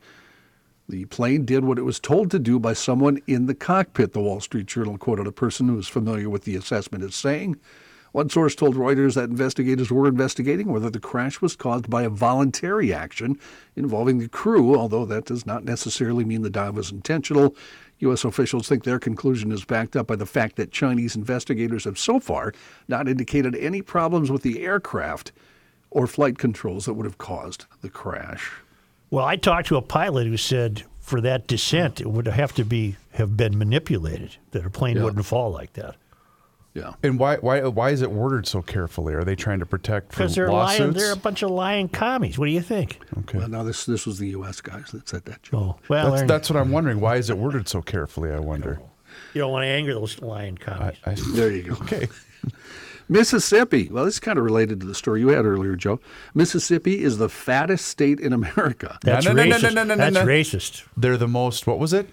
The 0.88 1.06
plane 1.06 1.44
did 1.44 1.64
what 1.64 1.78
it 1.78 1.82
was 1.82 1.98
told 1.98 2.30
to 2.30 2.38
do 2.38 2.60
by 2.60 2.72
someone 2.72 3.20
in 3.26 3.46
the 3.46 3.54
cockpit, 3.54 4.12
the 4.12 4.20
Wall 4.20 4.40
Street 4.40 4.66
Journal 4.66 4.98
quoted 4.98 5.26
a 5.26 5.32
person 5.32 5.68
who 5.68 5.78
is 5.78 5.88
familiar 5.88 6.30
with 6.30 6.44
the 6.44 6.54
assessment 6.54 7.02
as 7.02 7.16
saying. 7.16 7.56
One 8.16 8.30
source 8.30 8.54
told 8.54 8.76
Reuters 8.76 9.12
that 9.16 9.28
investigators 9.28 9.90
were 9.90 10.08
investigating 10.08 10.72
whether 10.72 10.88
the 10.88 10.98
crash 10.98 11.42
was 11.42 11.54
caused 11.54 11.90
by 11.90 12.04
a 12.04 12.08
voluntary 12.08 12.90
action 12.90 13.38
involving 13.76 14.16
the 14.16 14.28
crew, 14.30 14.74
although 14.74 15.04
that 15.04 15.26
does 15.26 15.44
not 15.44 15.66
necessarily 15.66 16.24
mean 16.24 16.40
the 16.40 16.48
dive 16.48 16.76
was 16.76 16.90
intentional. 16.90 17.54
U.S. 17.98 18.24
officials 18.24 18.70
think 18.70 18.84
their 18.84 18.98
conclusion 18.98 19.52
is 19.52 19.66
backed 19.66 19.96
up 19.96 20.06
by 20.06 20.16
the 20.16 20.24
fact 20.24 20.56
that 20.56 20.72
Chinese 20.72 21.14
investigators 21.14 21.84
have 21.84 21.98
so 21.98 22.18
far 22.18 22.54
not 22.88 23.06
indicated 23.06 23.54
any 23.54 23.82
problems 23.82 24.30
with 24.30 24.40
the 24.40 24.62
aircraft 24.64 25.32
or 25.90 26.06
flight 26.06 26.38
controls 26.38 26.86
that 26.86 26.94
would 26.94 27.04
have 27.04 27.18
caused 27.18 27.66
the 27.82 27.90
crash. 27.90 28.50
Well, 29.10 29.26
I 29.26 29.36
talked 29.36 29.68
to 29.68 29.76
a 29.76 29.82
pilot 29.82 30.26
who 30.26 30.38
said 30.38 30.84
for 31.00 31.20
that 31.20 31.46
descent, 31.46 32.00
it 32.00 32.08
would 32.08 32.28
have 32.28 32.54
to 32.54 32.64
be 32.64 32.96
have 33.12 33.36
been 33.36 33.58
manipulated 33.58 34.36
that 34.52 34.64
a 34.64 34.70
plane 34.70 34.96
Yeah. 34.96 35.04
wouldn't 35.04 35.26
fall 35.26 35.52
like 35.52 35.74
that. 35.74 35.96
Yeah. 36.76 36.92
And 37.02 37.18
why 37.18 37.36
why 37.36 37.62
why 37.62 37.88
is 37.90 38.02
it 38.02 38.10
worded 38.10 38.46
so 38.46 38.60
carefully? 38.60 39.14
Are 39.14 39.24
they 39.24 39.34
trying 39.34 39.60
to 39.60 39.66
protect 39.66 40.12
from 40.12 40.24
Because 40.24 40.34
they're 40.34 40.52
lying. 40.52 40.92
They're 40.92 41.14
a 41.14 41.16
bunch 41.16 41.42
of 41.42 41.50
lying 41.50 41.88
commies. 41.88 42.38
What 42.38 42.44
do 42.46 42.52
you 42.52 42.60
think? 42.60 43.00
okay. 43.20 43.38
Well, 43.38 43.48
now 43.48 43.62
this 43.62 43.86
this 43.86 44.04
was 44.04 44.18
the 44.18 44.28
U.S. 44.28 44.60
guys 44.60 44.90
that 44.92 45.08
said 45.08 45.24
that. 45.24 45.42
Joe. 45.42 45.56
Oh, 45.58 45.76
well, 45.88 46.10
That's, 46.12 46.28
that's 46.28 46.50
what 46.50 46.58
I'm 46.60 46.70
wondering. 46.70 47.00
Why 47.00 47.16
is 47.16 47.30
it 47.30 47.38
worded 47.38 47.66
so 47.66 47.80
carefully? 47.80 48.30
I 48.30 48.40
wonder. 48.40 48.78
you 49.32 49.40
don't 49.40 49.52
want 49.52 49.62
to 49.62 49.68
anger 49.68 49.94
those 49.94 50.20
lying 50.20 50.56
commies. 50.58 50.98
I, 51.06 51.12
I, 51.12 51.14
There 51.32 51.50
you 51.50 51.62
go. 51.62 51.74
okay. 51.84 52.08
Mississippi. 53.08 53.88
Well, 53.90 54.04
this 54.04 54.14
is 54.14 54.20
kind 54.20 54.38
of 54.38 54.44
related 54.44 54.80
to 54.80 54.86
the 54.86 54.94
story 54.94 55.20
you 55.20 55.28
had 55.28 55.46
earlier, 55.46 55.76
Joe. 55.76 56.00
Mississippi 56.34 57.02
is 57.02 57.18
the 57.18 57.28
fattest 57.28 57.86
state 57.86 58.20
in 58.20 58.32
America. 58.32 58.98
That's 59.02 59.24
no, 59.24 59.32
no, 59.32 59.44
no, 59.44 59.56
racist. 59.56 59.62
no, 59.62 59.68
no, 59.70 59.84
no, 59.84 59.96
That's 59.96 60.14
no. 60.14 60.26
racist. 60.26 60.84
They're 60.96 61.16
the 61.16 61.28
most. 61.28 61.66
What 61.66 61.78
was 61.78 61.92
it? 61.92 62.08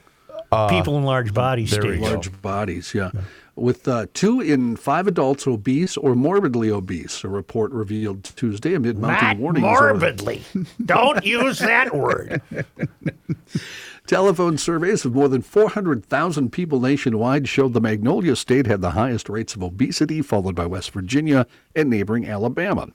People 0.69 0.97
in 0.99 1.03
large 1.03 1.31
uh, 1.31 1.33
bodies. 1.33 1.71
there 1.71 1.81
we 1.81 1.97
states. 1.97 2.03
Large 2.07 2.41
bodies, 2.43 2.93
yeah. 2.93 3.09
With 3.55 3.87
uh, 3.87 4.07
two 4.15 4.41
in 4.41 4.75
five 4.77 5.05
adults 5.07 5.45
obese 5.45 5.95
or 5.95 6.15
morbidly 6.15 6.71
obese, 6.71 7.23
a 7.23 7.27
report 7.29 7.71
revealed 7.71 8.23
Tuesday 8.23 8.73
amid 8.73 8.97
mounting 8.97 9.37
warnings. 9.39 9.63
over- 9.65 9.93
morbidly. 9.93 10.41
don't 10.83 11.23
use 11.23 11.59
that 11.59 11.95
word. 11.95 12.41
Telephone 14.07 14.57
surveys 14.57 15.05
of 15.05 15.13
more 15.13 15.29
than 15.29 15.41
400,000 15.41 16.51
people 16.51 16.81
nationwide 16.81 17.47
showed 17.47 17.73
the 17.73 17.79
Magnolia 17.79 18.35
State 18.35 18.67
had 18.67 18.81
the 18.81 18.91
highest 18.91 19.29
rates 19.29 19.55
of 19.55 19.63
obesity, 19.63 20.21
followed 20.21 20.55
by 20.55 20.65
West 20.65 20.91
Virginia 20.91 21.47
and 21.73 21.89
neighboring 21.89 22.27
Alabama. 22.27 22.89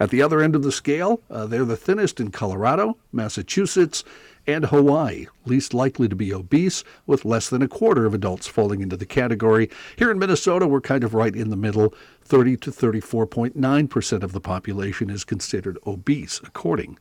At 0.00 0.08
the 0.08 0.22
other 0.22 0.40
end 0.40 0.54
of 0.56 0.62
the 0.62 0.72
scale, 0.72 1.20
uh, 1.30 1.44
they're 1.46 1.66
the 1.66 1.76
thinnest 1.76 2.18
in 2.18 2.30
Colorado, 2.30 2.96
Massachusetts, 3.12 4.04
and 4.46 4.66
Hawaii, 4.66 5.26
least 5.46 5.72
likely 5.72 6.08
to 6.08 6.16
be 6.16 6.32
obese, 6.32 6.84
with 7.06 7.24
less 7.24 7.48
than 7.48 7.62
a 7.62 7.68
quarter 7.68 8.04
of 8.06 8.14
adults 8.14 8.46
falling 8.46 8.80
into 8.80 8.96
the 8.96 9.06
category. 9.06 9.70
Here 9.96 10.10
in 10.10 10.18
Minnesota, 10.18 10.66
we're 10.66 10.80
kind 10.80 11.04
of 11.04 11.14
right 11.14 11.34
in 11.34 11.50
the 11.50 11.56
middle. 11.56 11.94
30 12.22 12.56
to 12.58 12.70
34.9% 12.70 14.22
of 14.22 14.32
the 14.32 14.40
population 14.40 15.10
is 15.10 15.24
considered 15.24 15.78
obese, 15.86 16.40
according 16.44 16.98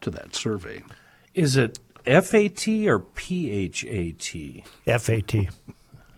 to 0.00 0.10
that 0.10 0.34
survey. 0.34 0.82
Is 1.34 1.56
it 1.56 1.78
FAT 2.04 2.68
or 2.86 3.00
PHAT? 3.14 4.64
FAT. 4.86 5.34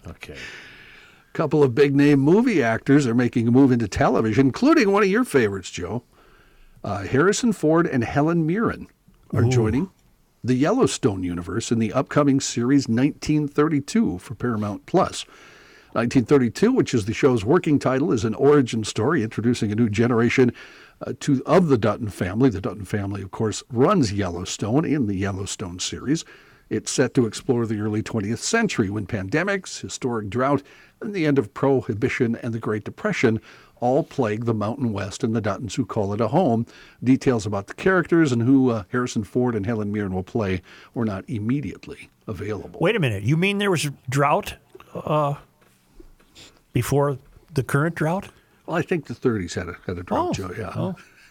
Okay. 0.06 0.34
A 0.34 1.32
couple 1.32 1.62
of 1.62 1.74
big 1.74 1.94
name 1.94 2.20
movie 2.20 2.62
actors 2.62 3.06
are 3.06 3.14
making 3.14 3.48
a 3.48 3.50
move 3.50 3.72
into 3.72 3.88
television, 3.88 4.46
including 4.46 4.90
one 4.92 5.02
of 5.02 5.08
your 5.08 5.24
favorites, 5.24 5.70
Joe. 5.70 6.02
Uh, 6.84 7.02
Harrison 7.02 7.52
Ford 7.52 7.86
and 7.86 8.04
Helen 8.04 8.46
Mirren 8.46 8.86
are 9.32 9.42
joining 9.42 9.90
the 10.42 10.54
Yellowstone 10.54 11.22
universe 11.22 11.72
in 11.72 11.78
the 11.78 11.92
upcoming 11.92 12.40
series 12.40 12.88
1932 12.88 14.18
for 14.18 14.34
Paramount 14.34 14.86
Plus. 14.86 15.24
1932, 15.92 16.70
which 16.70 16.94
is 16.94 17.06
the 17.06 17.14
show's 17.14 17.44
working 17.44 17.78
title, 17.78 18.12
is 18.12 18.24
an 18.24 18.34
origin 18.34 18.84
story 18.84 19.22
introducing 19.22 19.72
a 19.72 19.74
new 19.74 19.88
generation 19.88 20.52
uh, 21.06 21.12
to 21.20 21.42
of 21.44 21.68
the 21.68 21.78
Dutton 21.78 22.08
family. 22.08 22.50
The 22.50 22.60
Dutton 22.60 22.84
family, 22.84 23.22
of 23.22 23.30
course, 23.30 23.62
runs 23.72 24.12
Yellowstone 24.12 24.84
in 24.84 25.06
the 25.06 25.16
Yellowstone 25.16 25.78
series. 25.78 26.24
It's 26.68 26.90
set 26.90 27.14
to 27.14 27.26
explore 27.26 27.66
the 27.66 27.80
early 27.80 28.02
20th 28.02 28.38
century 28.38 28.90
when 28.90 29.06
pandemics, 29.06 29.80
historic 29.80 30.28
drought, 30.28 30.62
and 31.00 31.14
the 31.14 31.26
end 31.26 31.38
of 31.38 31.54
prohibition 31.54 32.36
and 32.36 32.52
the 32.52 32.58
Great 32.58 32.84
Depression 32.84 33.40
all 33.80 34.02
plague 34.02 34.44
the 34.44 34.54
Mountain 34.54 34.92
West 34.92 35.22
and 35.24 35.34
the 35.34 35.42
Duttons 35.42 35.74
who 35.74 35.84
call 35.86 36.12
it 36.12 36.20
a 36.20 36.28
home. 36.28 36.66
Details 37.02 37.46
about 37.46 37.66
the 37.66 37.74
characters 37.74 38.32
and 38.32 38.42
who 38.42 38.70
uh, 38.70 38.84
Harrison 38.90 39.24
Ford 39.24 39.54
and 39.54 39.64
Helen 39.66 39.92
Mirren 39.92 40.14
will 40.14 40.22
play 40.22 40.62
were 40.94 41.04
not 41.04 41.24
immediately 41.28 42.10
available. 42.26 42.78
Wait 42.80 42.96
a 42.96 43.00
minute. 43.00 43.22
You 43.22 43.36
mean 43.36 43.58
there 43.58 43.70
was 43.70 43.84
a 43.86 43.92
drought 44.08 44.54
uh, 44.94 45.34
before 46.72 47.18
the 47.54 47.62
current 47.62 47.94
drought? 47.94 48.28
Well, 48.66 48.76
I 48.76 48.82
think 48.82 49.06
the 49.06 49.14
30s 49.14 49.54
had 49.54 49.68
a, 49.68 49.76
had 49.86 49.98
a 49.98 50.02
drought, 50.02 50.30
Oh. 50.40 50.48
Joe. 50.48 50.54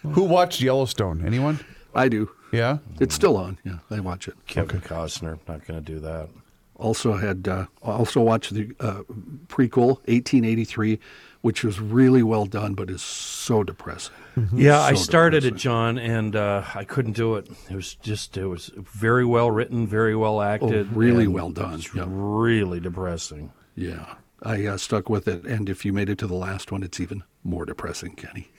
Yeah. 0.04 0.10
Who 0.12 0.22
watched 0.24 0.60
Yellowstone? 0.60 1.24
Anyone? 1.24 1.60
I 1.94 2.08
do. 2.08 2.30
Yeah. 2.52 2.78
It's 3.00 3.14
still 3.14 3.36
on. 3.36 3.58
Yeah, 3.64 3.78
I 3.90 4.00
watch 4.00 4.28
it. 4.28 4.34
Kevin 4.46 4.80
Costner, 4.80 5.38
not 5.48 5.66
going 5.66 5.82
to 5.82 5.92
do 5.92 5.98
that. 6.00 6.28
Also 6.76 7.14
had 7.14 7.48
uh, 7.48 7.66
also 7.82 8.20
watched 8.20 8.54
the 8.54 8.70
uh, 8.78 9.02
prequel 9.48 9.96
1883, 10.06 11.00
which 11.40 11.62
was 11.64 11.80
really 11.80 12.22
well 12.22 12.46
done, 12.46 12.74
but 12.74 12.90
is 12.90 13.02
so 13.02 13.62
depressing. 13.62 14.14
Yeah, 14.52 14.80
I 14.80 14.94
So 14.94 15.02
started 15.02 15.44
it. 15.44 15.56
John, 15.56 15.98
and 15.98 16.36
uh, 16.36 16.62
I 16.74 16.84
couldn't 16.84 17.14
do 17.16 17.34
it. 17.36 17.48
It 17.68 17.74
was 17.74 17.94
just, 17.94 18.36
it 18.36 18.46
was 18.46 18.70
very 18.76 19.24
well 19.24 19.50
written, 19.50 19.86
very 19.86 20.14
well 20.14 20.40
acted. 20.40 20.88
Oh, 20.92 20.96
really 20.96 21.26
well 21.26 21.50
done, 21.50 21.74
it's 21.74 21.94
yeah. 21.94 22.04
Really 22.06 22.78
depressing. 22.80 23.52
Yeah, 23.74 24.14
I 24.42 24.66
uh, 24.66 24.76
stuck 24.76 25.08
with 25.08 25.26
it, 25.26 25.44
and 25.44 25.68
if 25.68 25.84
you 25.84 25.92
made 25.92 26.08
it 26.08 26.18
to 26.18 26.26
the 26.26 26.34
last 26.34 26.70
one, 26.70 26.82
it's 26.82 27.00
even 27.00 27.22
more 27.42 27.64
depressing, 27.64 28.14
Kenny. 28.14 28.50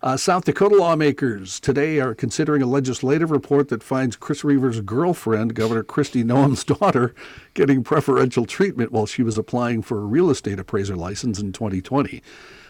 Uh, 0.00 0.16
South 0.16 0.44
Dakota 0.44 0.76
lawmakers 0.76 1.58
today 1.58 1.98
are 1.98 2.14
considering 2.14 2.62
a 2.62 2.66
legislative 2.66 3.32
report 3.32 3.68
that 3.68 3.82
finds 3.82 4.14
Chris 4.14 4.44
Reaver's 4.44 4.80
girlfriend, 4.80 5.54
Governor 5.54 5.82
Kristi 5.82 6.24
Noem's 6.24 6.62
daughter, 6.78 7.16
getting 7.54 7.82
preferential 7.82 8.46
treatment 8.46 8.92
while 8.92 9.06
she 9.06 9.24
was 9.24 9.36
applying 9.36 9.82
for 9.82 9.98
a 9.98 10.06
real 10.06 10.30
estate 10.30 10.60
appraiser 10.60 10.94
license 10.94 11.40
in 11.40 11.52
2020. 11.52 12.22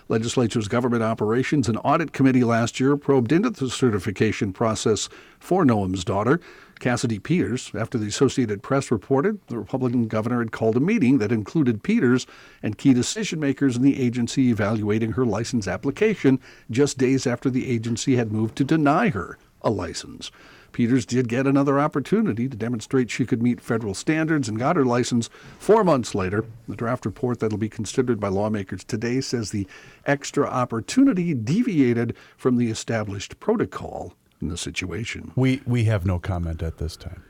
Legislature's 0.09 0.69
Government 0.69 1.03
Operations 1.03 1.69
and 1.69 1.79
Audit 1.85 2.13
Committee 2.13 2.45
last 2.45 2.81
year 2.81 2.97
probed 2.97 3.31
into 3.31 3.51
the 3.51 3.69
certification 3.69 4.55
process 4.55 5.11
for 5.39 5.67
Noem's 5.67 6.05
daughter, 6.05 6.41
Cassidy 6.79 7.19
Peters, 7.19 7.71
after 7.75 7.99
the 7.99 8.07
Associated 8.07 8.63
Press 8.63 8.91
reported 8.91 9.41
the 9.49 9.59
Republican 9.59 10.07
governor 10.07 10.39
had 10.39 10.53
called 10.53 10.77
a 10.77 10.81
meeting 10.81 11.19
that 11.19 11.33
included 11.33 11.83
Peters 11.83 12.27
and 12.63 12.79
key 12.79 12.95
decision 12.95 13.41
makers 13.41 13.77
in 13.77 13.83
the 13.83 14.01
agency 14.01 14.51
evaluating 14.51 15.13
her 15.13 15.27
license 15.27 15.67
application 15.67 16.41
just 16.71 16.99
days 16.99 17.27
after 17.27 17.51
the 17.51 17.71
agency 17.71 18.17
had 18.17 18.33
moved 18.33 18.57
to 18.57 18.65
deny 18.65 19.09
her 19.09 19.39
a 19.63 19.71
license. 19.71 20.31
Peters 20.73 21.07
did 21.07 21.29
get 21.29 21.47
another 21.47 21.81
opportunity 21.81 22.49
to 22.49 22.57
demonstrate 22.57 23.11
she 23.11 23.27
could 23.27 23.43
meet 23.43 23.61
federal 23.61 23.95
standards 23.95 24.49
and 24.49 24.59
got 24.59 24.77
her 24.77 24.85
license 24.85 25.29
four 25.59 25.83
months 25.83 26.15
later. 26.15 26.45
The 26.69 26.77
draft 26.77 27.07
report 27.07 27.41
that'll 27.41 27.59
be 27.59 27.69
considered 27.69 28.21
by 28.21 28.29
lawmakers 28.29 28.85
today 28.85 29.21
says 29.21 29.51
the 29.51 29.67
extra 30.07 30.47
opportunity 30.47 31.35
deviated 31.35 32.15
from 32.37 32.57
the 32.57 32.71
established 32.71 33.41
protocol 33.41 34.15
in 34.41 34.49
the 34.49 34.57
situation. 34.57 35.33
We 35.37 35.63
we 35.67 35.85
have 35.85 36.07
no 36.07 36.19
comment 36.19 36.63
at 36.63 36.79
this 36.79 36.97
time. 36.97 37.23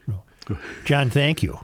John, 0.84 1.10
thank 1.10 1.42
you. 1.42 1.58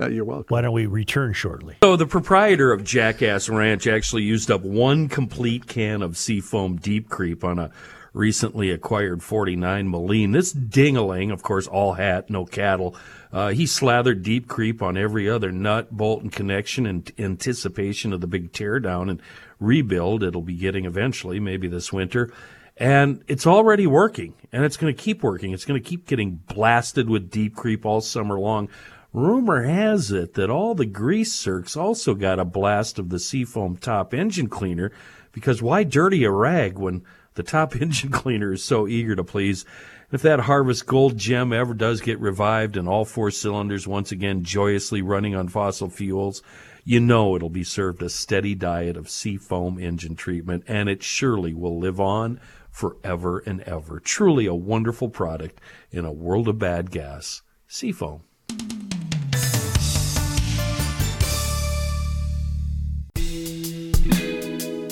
Uh, 0.00 0.08
you're 0.08 0.24
welcome. 0.24 0.46
Why 0.48 0.60
don't 0.60 0.72
we 0.72 0.86
return 0.86 1.32
shortly? 1.34 1.76
So 1.82 1.96
the 1.96 2.06
proprietor 2.06 2.72
of 2.72 2.82
Jackass 2.82 3.48
Ranch 3.48 3.86
actually 3.86 4.22
used 4.22 4.50
up 4.50 4.62
one 4.62 5.08
complete 5.08 5.66
can 5.68 6.02
of 6.02 6.16
Seafoam 6.16 6.76
Deep 6.76 7.08
Creep 7.08 7.44
on 7.44 7.60
a 7.60 7.70
recently 8.12 8.70
acquired 8.70 9.22
49 9.22 9.88
Moline. 9.88 10.32
This 10.32 10.52
dingaling, 10.52 11.32
of 11.32 11.42
course, 11.42 11.66
all 11.66 11.94
hat, 11.94 12.30
no 12.30 12.44
cattle. 12.44 12.96
Uh, 13.32 13.48
he 13.48 13.66
slathered 13.66 14.22
Deep 14.22 14.48
Creep 14.48 14.80
on 14.82 14.96
every 14.96 15.28
other 15.28 15.50
nut, 15.52 15.90
bolt, 15.90 16.22
and 16.22 16.32
connection 16.32 16.86
in 16.86 17.04
anticipation 17.18 18.12
of 18.12 18.20
the 18.20 18.28
big 18.28 18.52
teardown 18.52 19.10
and 19.10 19.20
rebuild 19.60 20.22
it'll 20.22 20.42
be 20.42 20.56
getting 20.56 20.84
eventually, 20.84 21.40
maybe 21.40 21.68
this 21.68 21.92
winter. 21.92 22.32
And 22.76 23.22
it's 23.28 23.46
already 23.46 23.86
working, 23.86 24.34
and 24.50 24.64
it's 24.64 24.76
going 24.76 24.92
to 24.94 25.00
keep 25.00 25.22
working. 25.22 25.52
It's 25.52 25.64
going 25.64 25.80
to 25.80 25.88
keep 25.88 26.06
getting 26.06 26.40
blasted 26.48 27.08
with 27.08 27.30
Deep 27.30 27.54
Creep 27.54 27.86
all 27.86 28.00
summer 28.00 28.38
long. 28.38 28.68
Rumor 29.12 29.62
has 29.62 30.10
it 30.10 30.34
that 30.34 30.50
all 30.50 30.74
the 30.74 30.86
grease 30.86 31.32
circs 31.32 31.76
also 31.76 32.14
got 32.14 32.40
a 32.40 32.44
blast 32.44 32.98
of 32.98 33.10
the 33.10 33.20
Seafoam 33.20 33.76
top 33.76 34.12
engine 34.12 34.48
cleaner 34.48 34.90
because 35.30 35.62
why 35.62 35.84
dirty 35.84 36.24
a 36.24 36.32
rag 36.32 36.78
when 36.78 37.04
the 37.34 37.44
top 37.44 37.76
engine 37.80 38.10
cleaner 38.10 38.52
is 38.54 38.64
so 38.64 38.88
eager 38.88 39.14
to 39.14 39.22
please? 39.22 39.64
If 40.10 40.22
that 40.22 40.40
Harvest 40.40 40.86
Gold 40.86 41.16
gem 41.16 41.52
ever 41.52 41.74
does 41.74 42.00
get 42.00 42.18
revived 42.18 42.76
and 42.76 42.88
all 42.88 43.04
four 43.04 43.30
cylinders 43.30 43.86
once 43.86 44.10
again 44.10 44.42
joyously 44.42 45.00
running 45.00 45.36
on 45.36 45.46
fossil 45.46 45.90
fuels, 45.90 46.42
you 46.84 46.98
know 46.98 47.36
it'll 47.36 47.48
be 47.48 47.64
served 47.64 48.02
a 48.02 48.08
steady 48.10 48.56
diet 48.56 48.96
of 48.96 49.08
Seafoam 49.08 49.78
engine 49.78 50.16
treatment 50.16 50.64
and 50.66 50.88
it 50.88 51.04
surely 51.04 51.54
will 51.54 51.78
live 51.78 52.00
on 52.00 52.40
forever 52.74 53.38
and 53.46 53.60
ever. 53.62 54.00
Truly 54.00 54.46
a 54.46 54.54
wonderful 54.54 55.08
product 55.08 55.60
in 55.92 56.04
a 56.04 56.12
world 56.12 56.48
of 56.48 56.58
bad 56.58 56.90
gas. 56.90 57.42
Seafoam. 57.68 58.22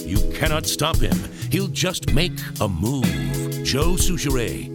You 0.07 0.31
cannot 0.33 0.67
stop 0.67 0.97
him. 0.99 1.17
He'll 1.51 1.67
just 1.67 2.15
make 2.15 2.39
a 2.61 2.69
move. 2.69 3.03
Joe 3.65 3.97
Soucheray. 3.97 4.71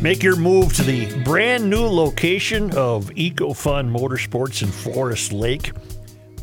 Make 0.00 0.22
your 0.22 0.36
move 0.36 0.72
to 0.74 0.84
the 0.84 1.22
brand 1.24 1.68
new 1.68 1.86
location 1.86 2.70
of 2.76 3.06
EcoFun 3.10 3.90
Motorsports 3.90 4.62
in 4.62 4.68
Forest 4.68 5.32
Lake. 5.32 5.72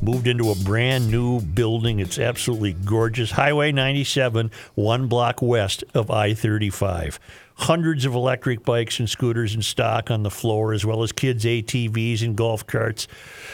Moved 0.03 0.27
into 0.27 0.49
a 0.49 0.55
brand 0.55 1.11
new 1.11 1.41
building. 1.41 1.99
It's 1.99 2.17
absolutely 2.17 2.73
gorgeous. 2.73 3.31
Highway 3.31 3.71
97, 3.71 4.49
one 4.73 5.07
block 5.07 5.43
west 5.43 5.83
of 5.93 6.09
I 6.09 6.33
35. 6.33 7.19
Hundreds 7.55 8.03
of 8.05 8.15
electric 8.15 8.65
bikes 8.65 8.97
and 8.97 9.07
scooters 9.07 9.53
in 9.53 9.61
stock 9.61 10.09
on 10.09 10.23
the 10.23 10.31
floor, 10.31 10.73
as 10.73 10.83
well 10.83 11.03
as 11.03 11.11
kids' 11.11 11.45
ATVs 11.45 12.23
and 12.23 12.35
golf 12.35 12.65
carts. 12.65 13.07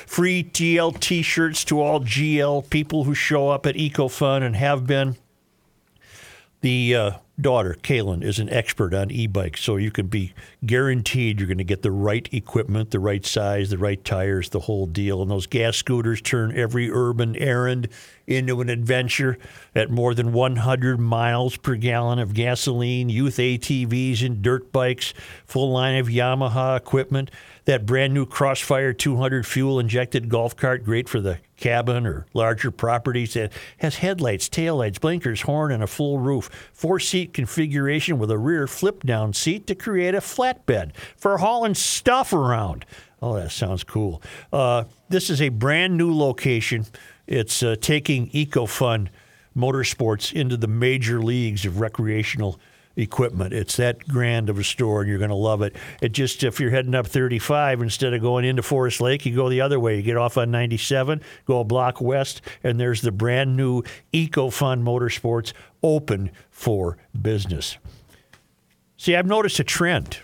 Free 0.05 0.45
GL 0.45 0.97
t 1.01 1.21
shirts 1.21 1.65
to 1.65 1.81
all 1.81 1.99
GL 1.99 2.69
people 2.69 3.03
who 3.03 3.13
show 3.13 3.49
up 3.49 3.65
at 3.65 3.75
EcoFun 3.75 4.41
and 4.41 4.55
have 4.55 4.87
been. 4.87 5.17
The 6.61 6.95
uh, 6.95 7.11
daughter, 7.39 7.77
Kaylin, 7.81 8.23
is 8.23 8.39
an 8.39 8.49
expert 8.49 8.93
on 8.93 9.11
e 9.11 9.27
bikes, 9.27 9.61
so 9.61 9.77
you 9.77 9.91
can 9.91 10.07
be 10.07 10.33
guaranteed 10.65 11.39
you're 11.39 11.47
going 11.47 11.57
to 11.57 11.63
get 11.63 11.81
the 11.81 11.91
right 11.91 12.27
equipment, 12.33 12.91
the 12.91 12.99
right 12.99 13.25
size, 13.25 13.69
the 13.69 13.77
right 13.77 14.03
tires, 14.03 14.49
the 14.49 14.61
whole 14.61 14.85
deal. 14.85 15.21
And 15.21 15.29
those 15.29 15.47
gas 15.47 15.77
scooters 15.77 16.21
turn 16.21 16.57
every 16.57 16.89
urban 16.91 17.35
errand 17.35 17.89
into 18.27 18.59
an 18.59 18.69
adventure 18.69 19.37
at 19.73 19.89
more 19.89 20.13
than 20.13 20.33
100 20.33 20.99
miles 20.99 21.55
per 21.55 21.75
gallon 21.75 22.19
of 22.19 22.33
gasoline, 22.33 23.07
youth 23.09 23.37
ATVs 23.37 24.23
and 24.23 24.41
dirt 24.41 24.71
bikes, 24.73 25.13
full 25.45 25.71
line 25.71 25.97
of 25.97 26.07
Yamaha 26.07 26.75
equipment. 26.77 27.31
That 27.65 27.85
brand 27.85 28.13
new 28.13 28.25
Crossfire 28.25 28.93
200 28.93 29.45
fuel 29.45 29.79
injected 29.79 30.29
golf 30.29 30.55
cart, 30.55 30.83
great 30.83 31.09
for 31.09 31.19
the 31.19 31.39
cabin 31.57 32.05
or 32.05 32.25
larger 32.33 32.71
properties. 32.71 33.35
It 33.35 33.51
has 33.79 33.95
headlights, 33.95 34.47
taillights, 34.47 35.01
blinkers, 35.01 35.41
horn, 35.41 35.71
and 35.71 35.83
a 35.83 35.87
full 35.87 36.19
roof. 36.19 36.49
Four 36.71 36.99
seat 36.99 37.33
configuration 37.33 38.19
with 38.19 38.31
a 38.31 38.37
rear 38.37 38.67
flip 38.67 39.03
down 39.03 39.33
seat 39.33 39.67
to 39.67 39.75
create 39.75 40.15
a 40.15 40.19
flatbed 40.19 40.95
for 41.17 41.37
hauling 41.39 41.75
stuff 41.75 42.31
around. 42.31 42.85
Oh, 43.21 43.35
that 43.35 43.51
sounds 43.51 43.83
cool. 43.83 44.21
Uh, 44.53 44.83
this 45.09 45.29
is 45.29 45.41
a 45.41 45.49
brand 45.49 45.97
new 45.97 46.15
location. 46.15 46.85
It's 47.27 47.61
uh, 47.61 47.75
taking 47.79 48.29
EcoFun 48.29 49.09
Motorsports 49.55 50.31
into 50.33 50.55
the 50.55 50.67
major 50.67 51.21
leagues 51.21 51.65
of 51.65 51.79
recreational 51.79 52.59
equipment. 52.97 53.53
It's 53.53 53.77
that 53.77 54.07
grand 54.07 54.49
of 54.49 54.57
a 54.57 54.63
store, 54.63 55.01
and 55.01 55.09
you're 55.09 55.19
going 55.19 55.29
to 55.29 55.35
love 55.35 55.61
it. 55.61 55.75
It 56.01 56.11
just 56.11 56.43
if 56.43 56.59
you're 56.59 56.71
heading 56.71 56.95
up 56.95 57.07
35 57.07 57.81
instead 57.81 58.13
of 58.13 58.21
going 58.21 58.43
into 58.43 58.63
Forest 58.63 59.01
Lake, 59.01 59.25
you 59.25 59.35
go 59.35 59.49
the 59.49 59.61
other 59.61 59.79
way. 59.79 59.97
You 59.97 60.01
get 60.01 60.17
off 60.17 60.37
on 60.37 60.51
97, 60.51 61.21
go 61.45 61.59
a 61.59 61.63
block 61.63 62.01
west, 62.01 62.41
and 62.63 62.79
there's 62.79 63.01
the 63.01 63.11
brand 63.11 63.55
new 63.55 63.83
EcoFun 64.13 64.83
Motorsports 64.83 65.53
open 65.83 66.31
for 66.49 66.97
business. 67.19 67.77
See, 68.97 69.15
I've 69.15 69.27
noticed 69.27 69.59
a 69.59 69.63
trend. 69.63 70.19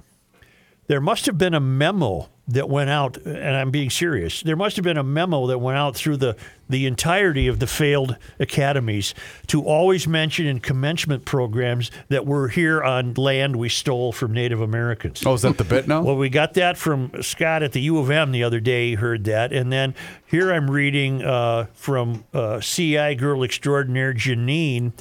There 0.87 1.01
must 1.01 1.27
have 1.27 1.37
been 1.37 1.53
a 1.53 1.59
memo 1.59 2.29
that 2.47 2.67
went 2.67 2.89
out, 2.89 3.17
and 3.17 3.55
I'm 3.55 3.71
being 3.71 3.89
serious. 3.89 4.41
There 4.41 4.57
must 4.57 4.75
have 4.75 4.83
been 4.83 4.97
a 4.97 5.03
memo 5.03 5.47
that 5.47 5.59
went 5.59 5.77
out 5.77 5.95
through 5.95 6.17
the, 6.17 6.35
the 6.67 6.85
entirety 6.85 7.47
of 7.47 7.59
the 7.59 7.67
failed 7.67 8.17
academies 8.37 9.13
to 9.47 9.63
always 9.63 10.07
mention 10.07 10.45
in 10.45 10.59
commencement 10.59 11.23
programs 11.23 11.89
that 12.09 12.25
we're 12.25 12.49
here 12.49 12.83
on 12.83 13.13
land 13.13 13.55
we 13.55 13.69
stole 13.69 14.11
from 14.11 14.33
Native 14.33 14.59
Americans. 14.59 15.25
Oh, 15.25 15.33
is 15.35 15.43
that 15.43 15.57
the 15.57 15.63
bit 15.63 15.87
now? 15.87 16.03
Well, 16.13 16.17
we 16.17 16.27
got 16.27 16.55
that 16.55 16.77
from 16.77 17.11
Scott 17.21 17.63
at 17.63 17.71
the 17.71 17.79
U 17.81 17.97
of 17.97 18.11
M 18.11 18.33
the 18.33 18.43
other 18.43 18.59
day. 18.59 18.89
He 18.89 18.95
heard 18.95 19.23
that. 19.23 19.53
And 19.53 19.71
then 19.71 19.95
here 20.25 20.51
I'm 20.51 20.69
reading 20.69 21.23
uh, 21.23 21.67
from 21.73 22.25
uh, 22.33 22.59
CI 22.59 23.15
girl 23.15 23.43
extraordinaire 23.43 24.13
Janine, 24.13 24.91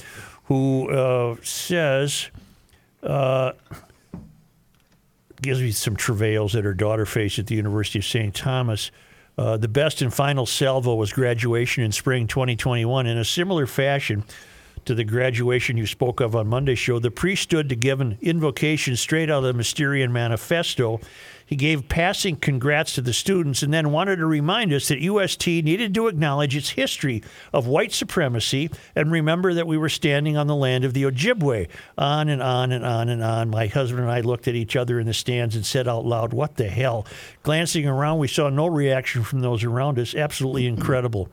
who 0.44 0.88
uh, 0.90 1.36
says, 1.42 2.30
uh, 3.02 3.52
gives 5.42 5.60
me 5.60 5.70
some 5.72 5.96
travails 5.96 6.52
that 6.52 6.64
her 6.64 6.74
daughter 6.74 7.04
faced 7.04 7.38
at 7.38 7.46
the 7.48 7.54
University 7.54 7.98
of 7.98 8.04
St. 8.04 8.34
Thomas. 8.34 8.90
Uh, 9.36 9.56
the 9.56 9.68
best 9.68 10.02
and 10.02 10.12
final 10.12 10.46
salvo 10.46 10.94
was 10.94 11.12
graduation 11.12 11.82
in 11.82 11.92
spring 11.92 12.26
2021. 12.26 13.06
In 13.06 13.18
a 13.18 13.24
similar 13.24 13.66
fashion 13.66 14.24
to 14.84 14.94
the 14.94 15.04
graduation 15.04 15.76
you 15.76 15.86
spoke 15.86 16.20
of 16.20 16.36
on 16.36 16.46
Monday's 16.46 16.78
show, 16.78 16.98
the 16.98 17.10
priest 17.10 17.42
stood 17.42 17.68
to 17.68 17.76
give 17.76 18.00
an 18.00 18.18
invocation 18.20 18.96
straight 18.96 19.30
out 19.30 19.44
of 19.44 19.54
the 19.56 19.60
Mysterian 19.60 20.12
Manifesto. 20.12 21.00
He 21.52 21.56
gave 21.56 21.86
passing 21.86 22.36
congrats 22.36 22.94
to 22.94 23.02
the 23.02 23.12
students 23.12 23.62
and 23.62 23.74
then 23.74 23.92
wanted 23.92 24.16
to 24.16 24.24
remind 24.24 24.72
us 24.72 24.88
that 24.88 25.02
UST 25.02 25.46
needed 25.46 25.92
to 25.92 26.06
acknowledge 26.06 26.56
its 26.56 26.70
history 26.70 27.22
of 27.52 27.66
white 27.66 27.92
supremacy 27.92 28.70
and 28.96 29.12
remember 29.12 29.52
that 29.52 29.66
we 29.66 29.76
were 29.76 29.90
standing 29.90 30.34
on 30.34 30.46
the 30.46 30.56
land 30.56 30.82
of 30.82 30.94
the 30.94 31.02
Ojibwe. 31.02 31.68
On 31.98 32.30
and 32.30 32.42
on 32.42 32.72
and 32.72 32.86
on 32.86 33.10
and 33.10 33.22
on. 33.22 33.50
My 33.50 33.66
husband 33.66 34.00
and 34.00 34.10
I 34.10 34.20
looked 34.20 34.48
at 34.48 34.54
each 34.54 34.76
other 34.76 34.98
in 34.98 35.06
the 35.06 35.12
stands 35.12 35.54
and 35.54 35.66
said 35.66 35.86
out 35.86 36.06
loud, 36.06 36.32
What 36.32 36.56
the 36.56 36.68
hell? 36.68 37.06
Glancing 37.42 37.86
around, 37.86 38.18
we 38.18 38.28
saw 38.28 38.48
no 38.48 38.66
reaction 38.66 39.22
from 39.22 39.40
those 39.40 39.62
around 39.62 39.98
us. 39.98 40.14
Absolutely 40.14 40.66
incredible. 40.66 41.28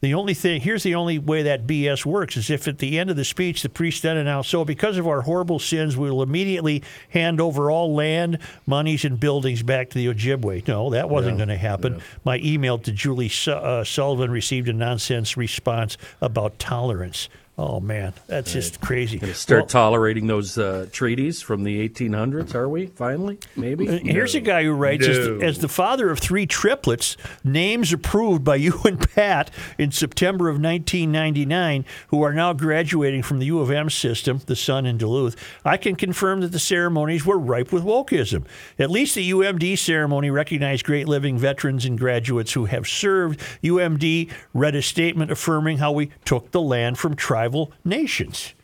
The 0.00 0.14
only 0.14 0.34
thing 0.34 0.60
here's 0.60 0.84
the 0.84 0.94
only 0.94 1.18
way 1.18 1.42
that 1.42 1.66
BS 1.66 2.06
works 2.06 2.36
is 2.36 2.50
if 2.50 2.68
at 2.68 2.78
the 2.78 2.98
end 2.98 3.10
of 3.10 3.16
the 3.16 3.24
speech 3.24 3.62
the 3.62 3.68
priest 3.68 4.02
then 4.02 4.16
announced, 4.16 4.50
"So 4.50 4.64
because 4.64 4.96
of 4.96 5.08
our 5.08 5.22
horrible 5.22 5.58
sins, 5.58 5.96
we 5.96 6.10
will 6.10 6.22
immediately 6.22 6.82
hand 7.10 7.40
over 7.40 7.70
all 7.70 7.94
land, 7.94 8.38
monies, 8.66 9.04
and 9.04 9.18
buildings 9.18 9.62
back 9.62 9.90
to 9.90 9.98
the 9.98 10.06
Ojibwe." 10.06 10.68
No, 10.68 10.90
that 10.90 11.10
wasn't 11.10 11.38
going 11.38 11.48
to 11.48 11.56
happen. 11.56 12.00
My 12.24 12.38
email 12.38 12.78
to 12.78 12.92
Julie 12.92 13.32
uh, 13.48 13.82
Sullivan 13.82 14.30
received 14.30 14.68
a 14.68 14.72
nonsense 14.72 15.36
response 15.36 15.96
about 16.20 16.58
tolerance. 16.60 17.28
Oh 17.60 17.80
man, 17.80 18.12
that's 18.28 18.52
just 18.52 18.80
crazy. 18.80 19.18
Start 19.32 19.62
Well, 19.62 19.66
tolerating 19.66 20.28
those 20.28 20.56
uh, 20.56 20.86
treaties 20.92 21.42
from 21.42 21.64
the 21.64 21.88
1800s, 21.88 22.54
are 22.54 22.68
we? 22.68 22.86
Finally? 22.86 23.40
Maybe? 23.56 23.88
Uh, 23.88 23.98
Here's 23.98 24.36
a 24.36 24.40
guy 24.40 24.62
who 24.62 24.70
writes 24.70 25.08
as, 25.08 25.16
the, 25.16 25.40
as 25.42 25.58
the 25.58 25.68
father 25.68 26.08
of 26.08 26.20
three 26.20 26.46
triplets, 26.46 27.16
names 27.42 27.92
approved 27.92 28.44
by 28.44 28.54
you 28.54 28.80
and 28.84 29.00
Pat 29.12 29.50
in 29.76 29.90
September 29.90 30.48
of 30.48 30.54
1999, 30.60 31.84
who 32.08 32.22
are 32.22 32.32
now 32.32 32.52
graduating 32.52 33.24
from 33.24 33.40
the 33.40 33.46
U 33.46 33.58
of 33.58 33.72
M 33.72 33.90
system, 33.90 34.40
the 34.46 34.54
son 34.54 34.86
in 34.86 34.96
Duluth. 34.96 35.34
I 35.64 35.78
can 35.78 35.96
confirm 35.96 36.42
that 36.42 36.52
the 36.52 36.60
ceremonies 36.60 37.26
were 37.26 37.38
ripe 37.40 37.72
with 37.72 37.82
wokeism. 37.82 38.44
At 38.78 38.88
least 38.88 39.16
the 39.16 39.32
UMD 39.32 39.76
ceremony 39.78 40.30
recognized 40.30 40.84
great 40.84 41.08
living 41.08 41.36
veterans 41.36 41.84
and 41.84 41.98
graduates 41.98 42.52
who 42.52 42.66
have 42.66 42.86
served. 42.86 43.40
UMD 43.64 44.30
read 44.54 44.76
a 44.76 44.82
statement 44.82 45.32
affirming 45.32 45.78
how 45.78 45.90
we 45.90 46.12
took 46.24 46.52
the 46.52 46.60
land 46.60 46.98
from 46.98 47.16
tribal 47.16 47.47
nations. 47.84 48.54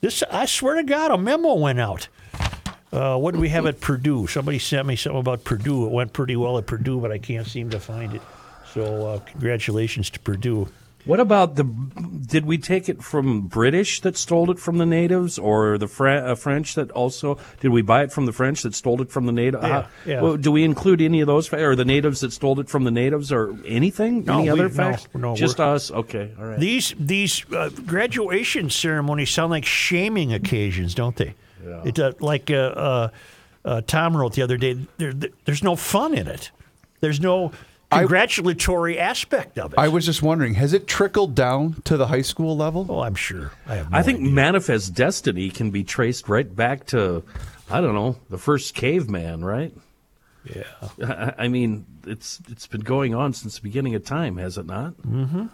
This, 0.00 0.22
I 0.30 0.46
swear 0.46 0.76
to 0.76 0.82
God, 0.82 1.10
a 1.10 1.18
memo 1.18 1.54
went 1.54 1.80
out. 1.80 2.08
Uh, 2.92 3.16
what 3.16 3.34
do 3.34 3.40
we 3.40 3.48
have 3.48 3.66
at 3.66 3.80
Purdue? 3.80 4.26
Somebody 4.26 4.58
sent 4.58 4.86
me 4.86 4.96
something 4.96 5.18
about 5.18 5.44
Purdue. 5.44 5.86
It 5.86 5.92
went 5.92 6.12
pretty 6.12 6.36
well 6.36 6.58
at 6.58 6.66
Purdue, 6.66 7.00
but 7.00 7.10
I 7.10 7.18
can't 7.18 7.46
seem 7.46 7.70
to 7.70 7.80
find 7.80 8.14
it. 8.14 8.22
So, 8.72 9.06
uh, 9.06 9.18
congratulations 9.20 10.10
to 10.10 10.20
Purdue. 10.20 10.68
What 11.04 11.20
about 11.20 11.56
the? 11.56 11.64
Did 11.64 12.46
we 12.46 12.56
take 12.56 12.88
it 12.88 13.02
from 13.02 13.42
British 13.42 14.00
that 14.00 14.16
stole 14.16 14.50
it 14.50 14.58
from 14.58 14.78
the 14.78 14.86
natives, 14.86 15.38
or 15.38 15.76
the 15.76 15.86
Fre- 15.86 16.08
uh, 16.08 16.34
French 16.34 16.74
that 16.76 16.90
also? 16.92 17.38
Did 17.60 17.70
we 17.72 17.82
buy 17.82 18.02
it 18.04 18.12
from 18.12 18.24
the 18.24 18.32
French 18.32 18.62
that 18.62 18.74
stole 18.74 19.02
it 19.02 19.10
from 19.10 19.26
the 19.26 19.32
native? 19.32 19.62
Yeah, 19.62 19.86
yeah. 20.06 20.22
Well, 20.22 20.36
do 20.38 20.50
we 20.50 20.64
include 20.64 21.02
any 21.02 21.20
of 21.20 21.26
those, 21.26 21.52
or 21.52 21.76
the 21.76 21.84
natives 21.84 22.20
that 22.20 22.32
stole 22.32 22.58
it 22.60 22.70
from 22.70 22.84
the 22.84 22.90
natives, 22.90 23.30
or 23.30 23.54
anything? 23.66 24.24
No, 24.24 24.38
any 24.38 24.48
other 24.48 24.68
no, 24.68 24.74
facts? 24.74 25.08
no, 25.14 25.36
Just 25.36 25.60
us. 25.60 25.90
Okay, 25.90 26.32
all 26.38 26.46
right. 26.46 26.58
These 26.58 26.94
these 26.98 27.44
uh, 27.52 27.68
graduation 27.84 28.70
ceremonies 28.70 29.30
sound 29.30 29.50
like 29.50 29.66
shaming 29.66 30.32
occasions, 30.32 30.94
don't 30.94 31.16
they? 31.16 31.34
It 31.84 31.98
uh, 31.98 32.12
like 32.20 32.50
uh, 32.50 32.54
uh, 32.54 33.08
uh, 33.64 33.80
Tom 33.86 34.16
wrote 34.16 34.34
the 34.34 34.42
other 34.42 34.56
day. 34.56 34.86
There, 34.96 35.12
there's 35.44 35.62
no 35.62 35.76
fun 35.76 36.14
in 36.14 36.28
it. 36.28 36.50
There's 37.00 37.20
no 37.20 37.52
congratulatory 38.00 38.98
aspect 38.98 39.58
of 39.58 39.72
it. 39.72 39.78
I 39.78 39.88
was 39.88 40.04
just 40.06 40.22
wondering, 40.22 40.54
has 40.54 40.72
it 40.72 40.86
trickled 40.86 41.34
down 41.34 41.80
to 41.84 41.96
the 41.96 42.06
high 42.08 42.22
school 42.22 42.56
level? 42.56 42.86
Oh, 42.88 43.00
I'm 43.00 43.14
sure. 43.14 43.52
I 43.66 43.76
have. 43.76 43.90
No 43.90 43.98
I 43.98 44.02
think 44.02 44.20
idea. 44.20 44.32
manifest 44.32 44.94
destiny 44.94 45.50
can 45.50 45.70
be 45.70 45.84
traced 45.84 46.28
right 46.28 46.54
back 46.54 46.86
to, 46.86 47.22
I 47.70 47.80
don't 47.80 47.94
know, 47.94 48.16
the 48.30 48.38
first 48.38 48.74
caveman, 48.74 49.44
right? 49.44 49.72
Yeah. 50.44 50.64
I 51.38 51.44
I 51.44 51.48
mean, 51.48 51.86
it's 52.06 52.40
it's 52.50 52.66
been 52.66 52.82
going 52.82 53.14
on 53.14 53.32
since 53.32 53.56
the 53.56 53.62
beginning 53.62 53.94
of 53.94 54.04
time, 54.04 54.36
has 54.36 54.58
it 54.58 54.66
not? 54.66 54.94
Mm-hmm. 54.98 55.46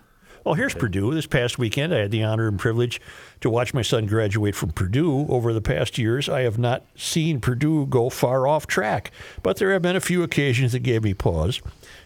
Well, 0.45 0.55
here's 0.55 0.75
Purdue. 0.75 1.13
This 1.13 1.27
past 1.27 1.59
weekend, 1.59 1.95
I 1.95 1.99
had 1.99 2.11
the 2.11 2.23
honor 2.23 2.49
and 2.49 2.59
privilege 2.59 2.99
to 3.43 3.51
watch 3.51 3.75
my 3.75 3.83
son 3.83 4.07
graduate 4.07 4.55
from 4.55 4.71
Purdue. 4.71 5.27
Over 5.29 5.53
the 5.53 5.61
past 5.61 5.99
years, 5.99 6.31
I 6.31 6.41
have 6.41 6.59
not 6.59 6.83
seen 6.97 7.41
Purdue 7.41 7.85
go 7.87 8.09
far 8.09 8.47
off 8.47 8.67
track, 8.67 9.11
but 9.43 9.59
there 9.59 9.71
have 9.73 9.83
been 9.83 9.97
a 9.97 10.01
few 10.01 10.23
occasions 10.23 10.73
that 10.73 10.79
gave 10.79 11.05
me 11.05 11.13
pause. 11.13 11.61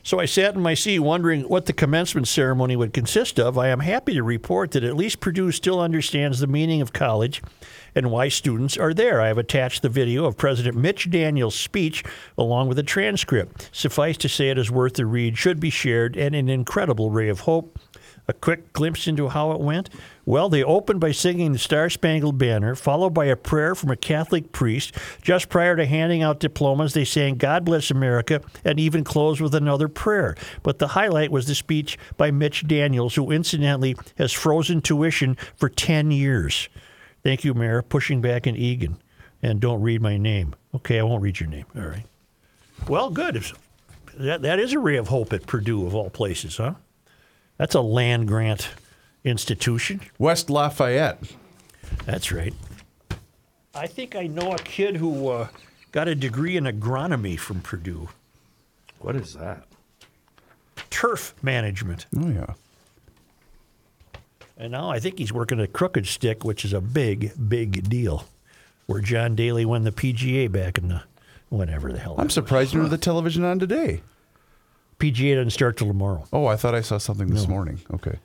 So 0.06 0.20
I 0.20 0.26
sat 0.26 0.54
in 0.54 0.60
my 0.60 0.74
seat 0.74 0.98
wondering 0.98 1.44
what 1.44 1.64
the 1.64 1.72
commencement 1.72 2.28
ceremony 2.28 2.76
would 2.76 2.92
consist 2.92 3.40
of. 3.40 3.56
I 3.56 3.68
am 3.68 3.80
happy 3.80 4.12
to 4.12 4.22
report 4.22 4.72
that 4.72 4.84
at 4.84 4.98
least 4.98 5.20
Purdue 5.20 5.50
still 5.50 5.80
understands 5.80 6.40
the 6.40 6.46
meaning 6.46 6.82
of 6.82 6.92
college 6.92 7.42
and 7.94 8.10
why 8.10 8.28
students 8.28 8.76
are 8.76 8.92
there. 8.92 9.22
I 9.22 9.28
have 9.28 9.38
attached 9.38 9.80
the 9.80 9.88
video 9.88 10.26
of 10.26 10.36
President 10.36 10.76
Mitch 10.76 11.08
Daniels' 11.08 11.54
speech 11.54 12.04
along 12.36 12.68
with 12.68 12.78
a 12.78 12.82
transcript. 12.82 13.70
Suffice 13.72 14.18
to 14.18 14.28
say, 14.28 14.50
it 14.50 14.58
is 14.58 14.70
worth 14.70 14.92
the 14.92 15.06
read, 15.06 15.38
should 15.38 15.58
be 15.58 15.70
shared, 15.70 16.18
and 16.18 16.34
an 16.34 16.50
incredible 16.50 17.10
ray 17.10 17.30
of 17.30 17.40
hope. 17.40 17.78
A 18.26 18.32
quick 18.32 18.72
glimpse 18.72 19.06
into 19.06 19.28
how 19.28 19.52
it 19.52 19.60
went? 19.60 19.90
Well, 20.24 20.48
they 20.48 20.64
opened 20.64 21.00
by 21.00 21.12
singing 21.12 21.52
the 21.52 21.58
Star 21.58 21.90
Spangled 21.90 22.38
Banner, 22.38 22.74
followed 22.74 23.10
by 23.10 23.26
a 23.26 23.36
prayer 23.36 23.74
from 23.74 23.90
a 23.90 23.96
Catholic 23.96 24.50
priest. 24.50 24.94
Just 25.20 25.50
prior 25.50 25.76
to 25.76 25.84
handing 25.84 26.22
out 26.22 26.40
diplomas, 26.40 26.94
they 26.94 27.04
sang 27.04 27.34
God 27.36 27.66
Bless 27.66 27.90
America 27.90 28.40
and 28.64 28.80
even 28.80 29.04
closed 29.04 29.42
with 29.42 29.54
another 29.54 29.88
prayer. 29.88 30.34
But 30.62 30.78
the 30.78 30.88
highlight 30.88 31.30
was 31.30 31.46
the 31.46 31.54
speech 31.54 31.98
by 32.16 32.30
Mitch 32.30 32.66
Daniels, 32.66 33.14
who 33.14 33.30
incidentally 33.30 33.94
has 34.16 34.32
frozen 34.32 34.80
tuition 34.80 35.36
for 35.56 35.68
10 35.68 36.10
years. 36.10 36.70
Thank 37.22 37.44
you, 37.44 37.52
Mayor. 37.52 37.82
Pushing 37.82 38.22
back 38.22 38.46
in 38.46 38.56
Egan. 38.56 38.96
And 39.42 39.60
don't 39.60 39.82
read 39.82 40.00
my 40.00 40.16
name. 40.16 40.54
Okay, 40.74 40.98
I 40.98 41.02
won't 41.02 41.22
read 41.22 41.38
your 41.38 41.50
name. 41.50 41.66
All 41.76 41.82
right. 41.82 42.06
Well, 42.88 43.10
good. 43.10 43.44
That, 44.14 44.40
that 44.40 44.58
is 44.58 44.72
a 44.72 44.78
ray 44.78 44.96
of 44.96 45.08
hope 45.08 45.34
at 45.34 45.46
Purdue, 45.46 45.86
of 45.86 45.94
all 45.94 46.08
places, 46.08 46.56
huh? 46.56 46.74
That's 47.56 47.74
a 47.74 47.80
land 47.80 48.28
grant 48.28 48.70
institution. 49.24 50.00
West 50.18 50.50
Lafayette. 50.50 51.22
That's 52.04 52.32
right. 52.32 52.54
I 53.74 53.86
think 53.86 54.14
I 54.14 54.26
know 54.26 54.52
a 54.52 54.58
kid 54.58 54.96
who 54.96 55.28
uh, 55.28 55.48
got 55.92 56.08
a 56.08 56.14
degree 56.14 56.56
in 56.56 56.64
agronomy 56.64 57.38
from 57.38 57.60
Purdue. 57.60 58.08
What 59.00 59.16
is 59.16 59.34
that? 59.34 59.66
Turf 60.90 61.34
management. 61.42 62.06
Oh 62.16 62.28
yeah. 62.28 62.54
And 64.56 64.70
now 64.70 64.90
I 64.90 65.00
think 65.00 65.18
he's 65.18 65.32
working 65.32 65.60
at 65.60 65.72
Crooked 65.72 66.06
Stick, 66.06 66.44
which 66.44 66.64
is 66.64 66.72
a 66.72 66.80
big, 66.80 67.32
big 67.48 67.88
deal. 67.88 68.24
Where 68.86 69.00
John 69.00 69.34
Daly 69.34 69.64
won 69.64 69.84
the 69.84 69.92
PGA 69.92 70.50
back 70.52 70.78
in 70.78 70.88
the 70.88 71.02
whenever 71.48 71.92
the 71.92 71.98
hell. 71.98 72.14
I'm 72.18 72.30
surprised 72.30 72.74
you 72.74 72.80
have 72.80 72.90
the 72.90 72.98
television 72.98 73.44
on 73.44 73.58
today. 73.58 74.02
PGA 75.12 75.34
doesn't 75.36 75.50
start 75.50 75.76
till 75.76 75.86
tomorrow. 75.88 76.24
Oh, 76.32 76.46
I 76.46 76.56
thought 76.56 76.74
I 76.74 76.80
saw 76.80 76.98
something 76.98 77.28
this 77.28 77.46
morning. 77.48 77.80
Okay. 77.92 78.18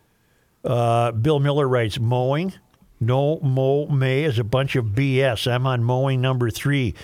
Uh, 0.63 1.11
Bill 1.11 1.39
Miller 1.39 1.67
writes, 1.67 1.99
mowing. 1.99 2.53
No 2.99 3.39
mow 3.39 3.87
may 3.87 4.23
is 4.25 4.39
a 4.39 4.43
bunch 4.43 4.75
of 4.75 4.87
BS. 4.87 5.49
I'm 5.49 5.65
on 5.65 5.83
mowing 5.83 6.19
number 6.21 6.49
three. 6.49 6.95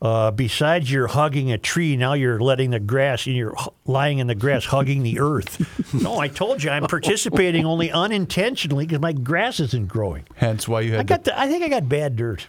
Uh, 0.00 0.30
besides, 0.30 0.92
you're 0.92 1.06
hugging 1.08 1.50
a 1.50 1.58
tree. 1.58 1.96
Now 1.96 2.12
you're 2.12 2.38
letting 2.38 2.70
the 2.70 2.78
grass, 2.78 3.26
and 3.26 3.34
you're 3.34 3.54
hu- 3.56 3.70
lying 3.84 4.18
in 4.18 4.26
the 4.28 4.34
grass, 4.34 4.64
hugging 4.66 5.02
the 5.02 5.18
earth. 5.18 5.92
no, 5.94 6.18
I 6.18 6.28
told 6.28 6.62
you 6.62 6.70
I'm 6.70 6.86
participating 6.88 7.64
only 7.64 7.90
unintentionally 7.90 8.86
because 8.86 9.00
my 9.00 9.12
grass 9.12 9.58
isn't 9.58 9.88
growing. 9.88 10.24
Hence 10.36 10.68
why 10.68 10.82
you 10.82 10.94
I 10.94 10.98
had. 10.98 11.06
got. 11.08 11.24
to, 11.24 11.30
The, 11.30 11.40
I 11.40 11.48
think 11.48 11.64
I 11.64 11.68
got 11.68 11.88
bad 11.88 12.14
dirt. 12.14 12.46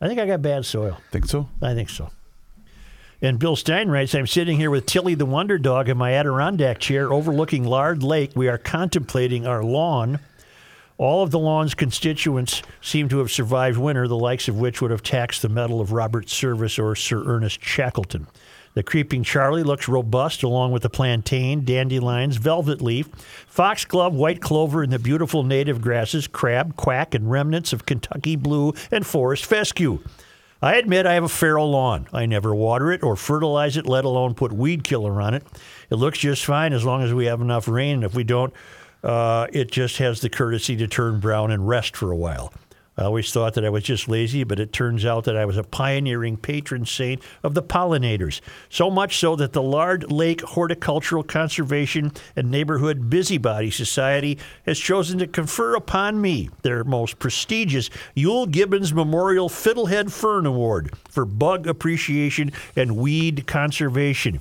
I 0.00 0.06
think 0.06 0.20
I 0.20 0.26
got 0.26 0.42
bad 0.42 0.64
soil. 0.66 0.98
think 1.10 1.24
so? 1.26 1.48
I 1.62 1.74
think 1.74 1.88
so. 1.88 2.10
And 3.24 3.38
Bill 3.38 3.56
Stein 3.56 3.88
writes, 3.88 4.14
I'm 4.14 4.26
sitting 4.26 4.58
here 4.58 4.70
with 4.70 4.84
Tilly 4.84 5.14
the 5.14 5.24
Wonder 5.24 5.56
Dog 5.56 5.88
in 5.88 5.96
my 5.96 6.12
Adirondack 6.12 6.78
chair 6.78 7.10
overlooking 7.10 7.64
Lard 7.64 8.02
Lake. 8.02 8.32
We 8.34 8.48
are 8.48 8.58
contemplating 8.58 9.46
our 9.46 9.64
lawn. 9.64 10.18
All 10.98 11.22
of 11.22 11.30
the 11.30 11.38
lawn's 11.38 11.72
constituents 11.74 12.62
seem 12.82 13.08
to 13.08 13.20
have 13.20 13.30
survived 13.30 13.78
winter, 13.78 14.06
the 14.06 14.14
likes 14.14 14.46
of 14.46 14.58
which 14.58 14.82
would 14.82 14.90
have 14.90 15.02
taxed 15.02 15.40
the 15.40 15.48
mettle 15.48 15.80
of 15.80 15.90
Robert 15.90 16.28
Service 16.28 16.78
or 16.78 16.94
Sir 16.94 17.24
Ernest 17.24 17.64
Shackleton. 17.64 18.26
The 18.74 18.82
creeping 18.82 19.24
Charlie 19.24 19.62
looks 19.62 19.88
robust 19.88 20.42
along 20.42 20.72
with 20.72 20.82
the 20.82 20.90
plantain, 20.90 21.64
dandelions, 21.64 22.36
velvet 22.36 22.82
leaf, 22.82 23.08
foxglove, 23.46 24.12
white 24.12 24.42
clover, 24.42 24.82
and 24.82 24.92
the 24.92 24.98
beautiful 24.98 25.44
native 25.44 25.80
grasses, 25.80 26.26
crab, 26.26 26.76
quack, 26.76 27.14
and 27.14 27.30
remnants 27.30 27.72
of 27.72 27.86
Kentucky 27.86 28.36
blue 28.36 28.74
and 28.90 29.06
forest 29.06 29.46
fescue. 29.46 30.00
I 30.64 30.76
admit 30.76 31.04
I 31.04 31.12
have 31.12 31.24
a 31.24 31.28
feral 31.28 31.70
lawn. 31.70 32.08
I 32.10 32.24
never 32.24 32.54
water 32.54 32.90
it 32.90 33.02
or 33.02 33.16
fertilize 33.16 33.76
it, 33.76 33.84
let 33.84 34.06
alone 34.06 34.32
put 34.32 34.50
weed 34.50 34.82
killer 34.82 35.20
on 35.20 35.34
it. 35.34 35.44
It 35.90 35.96
looks 35.96 36.18
just 36.18 36.42
fine 36.42 36.72
as 36.72 36.86
long 36.86 37.02
as 37.02 37.12
we 37.12 37.26
have 37.26 37.42
enough 37.42 37.68
rain. 37.68 37.96
And 37.96 38.04
if 38.04 38.14
we 38.14 38.24
don't, 38.24 38.50
uh, 39.02 39.46
it 39.52 39.70
just 39.70 39.98
has 39.98 40.22
the 40.22 40.30
courtesy 40.30 40.74
to 40.76 40.88
turn 40.88 41.20
brown 41.20 41.50
and 41.50 41.68
rest 41.68 41.94
for 41.94 42.10
a 42.10 42.16
while. 42.16 42.50
I 42.96 43.02
always 43.02 43.32
thought 43.32 43.54
that 43.54 43.64
I 43.64 43.70
was 43.70 43.82
just 43.82 44.08
lazy, 44.08 44.44
but 44.44 44.60
it 44.60 44.72
turns 44.72 45.04
out 45.04 45.24
that 45.24 45.36
I 45.36 45.44
was 45.44 45.56
a 45.56 45.64
pioneering 45.64 46.36
patron 46.36 46.86
saint 46.86 47.20
of 47.42 47.54
the 47.54 47.62
pollinators. 47.62 48.40
So 48.68 48.88
much 48.88 49.18
so 49.18 49.34
that 49.36 49.52
the 49.52 49.62
Lard 49.62 50.12
Lake 50.12 50.42
Horticultural 50.42 51.24
Conservation 51.24 52.12
and 52.36 52.52
Neighborhood 52.52 53.10
Busybody 53.10 53.72
Society 53.72 54.38
has 54.64 54.78
chosen 54.78 55.18
to 55.18 55.26
confer 55.26 55.74
upon 55.74 56.20
me 56.20 56.50
their 56.62 56.84
most 56.84 57.18
prestigious 57.18 57.90
Euell 58.16 58.48
Gibbons 58.48 58.94
Memorial 58.94 59.48
Fiddlehead 59.48 60.12
Fern 60.12 60.46
Award 60.46 60.92
for 61.08 61.24
bug 61.24 61.66
appreciation 61.66 62.52
and 62.76 62.96
weed 62.96 63.48
conservation. 63.48 64.40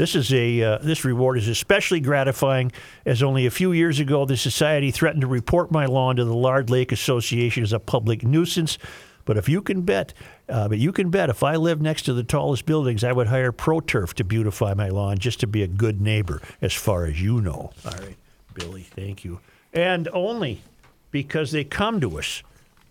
This 0.00 0.14
is 0.14 0.32
a 0.32 0.62
uh, 0.62 0.78
this 0.78 1.04
reward 1.04 1.36
is 1.36 1.46
especially 1.46 2.00
gratifying 2.00 2.72
as 3.04 3.22
only 3.22 3.44
a 3.44 3.50
few 3.50 3.72
years 3.72 4.00
ago 4.00 4.24
the 4.24 4.34
society 4.34 4.90
threatened 4.90 5.20
to 5.20 5.26
report 5.26 5.70
my 5.70 5.84
lawn 5.84 6.16
to 6.16 6.24
the 6.24 6.34
Lard 6.34 6.70
Lake 6.70 6.90
Association 6.90 7.62
as 7.62 7.74
a 7.74 7.78
public 7.78 8.24
nuisance. 8.24 8.78
But 9.26 9.36
if 9.36 9.46
you 9.46 9.60
can 9.60 9.82
bet, 9.82 10.14
uh, 10.48 10.68
but 10.68 10.78
you 10.78 10.90
can 10.90 11.10
bet 11.10 11.28
if 11.28 11.42
I 11.42 11.56
lived 11.56 11.82
next 11.82 12.04
to 12.04 12.14
the 12.14 12.22
tallest 12.22 12.64
buildings, 12.64 13.04
I 13.04 13.12
would 13.12 13.26
hire 13.26 13.52
ProTurf 13.52 14.14
to 14.14 14.24
beautify 14.24 14.72
my 14.72 14.88
lawn 14.88 15.18
just 15.18 15.38
to 15.40 15.46
be 15.46 15.62
a 15.62 15.68
good 15.68 16.00
neighbor, 16.00 16.40
as 16.62 16.72
far 16.72 17.04
as 17.04 17.20
you 17.20 17.42
know. 17.42 17.70
All 17.84 17.92
right, 17.92 18.16
Billy, 18.54 18.84
thank 18.84 19.22
you. 19.22 19.40
And 19.74 20.08
only 20.14 20.62
because 21.10 21.52
they 21.52 21.62
come 21.62 22.00
to 22.00 22.18
us 22.18 22.42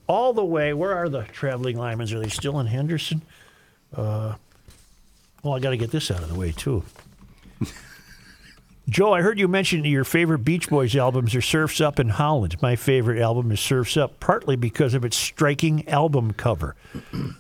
all 0.06 0.32
the 0.34 0.46
way. 0.46 0.76
Where 0.76 0.94
are 0.94 1.10
the 1.10 1.24
traveling 1.24 1.76
linemen? 1.76 2.14
Are 2.14 2.20
they 2.20 2.30
still 2.30 2.60
in 2.60 2.68
Henderson? 2.68 3.24
Uh, 3.96 4.36
well, 5.44 5.54
I 5.56 5.60
got 5.60 5.72
to 5.72 5.78
get 5.78 5.92
this 5.92 6.12
out 6.12 6.22
of 6.22 6.30
the 6.30 6.36
way 6.36 6.52
too. 6.52 6.84
Joe, 8.90 9.14
I 9.14 9.22
heard 9.22 9.38
you 9.38 9.48
mention 9.48 9.86
your 9.86 10.04
favorite 10.04 10.40
Beach 10.40 10.68
Boys 10.68 10.96
albums 10.96 11.36
are 11.36 11.42
Surfs 11.42 11.80
Up 11.80 12.00
and 12.00 12.10
Holland. 12.10 12.60
My 12.60 12.76
favorite 12.76 13.22
album 13.22 13.52
is 13.52 13.60
Surfs 13.60 13.96
Up, 13.96 14.20
partly 14.20 14.56
because 14.56 14.96
of 14.96 15.06
its 15.06 15.16
striking 15.16 15.88
album 15.88 16.34
cover. 16.34 16.76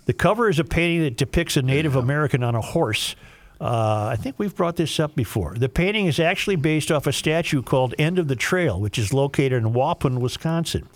the 0.05 0.13
cover 0.13 0.47
is 0.47 0.59
a 0.59 0.63
painting 0.63 1.01
that 1.01 1.17
depicts 1.17 1.57
a 1.57 1.63
Native 1.63 1.95
American 1.95 2.43
on 2.43 2.53
a 2.53 2.61
horse. 2.61 3.15
Uh, 3.59 4.09
I 4.11 4.15
think 4.15 4.37
we've 4.37 4.55
brought 4.55 4.75
this 4.75 4.99
up 4.99 5.15
before. 5.15 5.55
The 5.55 5.69
painting 5.69 6.05
is 6.05 6.19
actually 6.19 6.55
based 6.55 6.91
off 6.91 7.07
a 7.07 7.11
statue 7.11 7.63
called 7.63 7.95
End 7.97 8.19
of 8.19 8.27
the 8.27 8.35
Trail, 8.35 8.79
which 8.79 8.99
is 8.99 9.11
located 9.11 9.63
in 9.63 9.73
Waupun, 9.73 10.19
Wisconsin. 10.19 10.87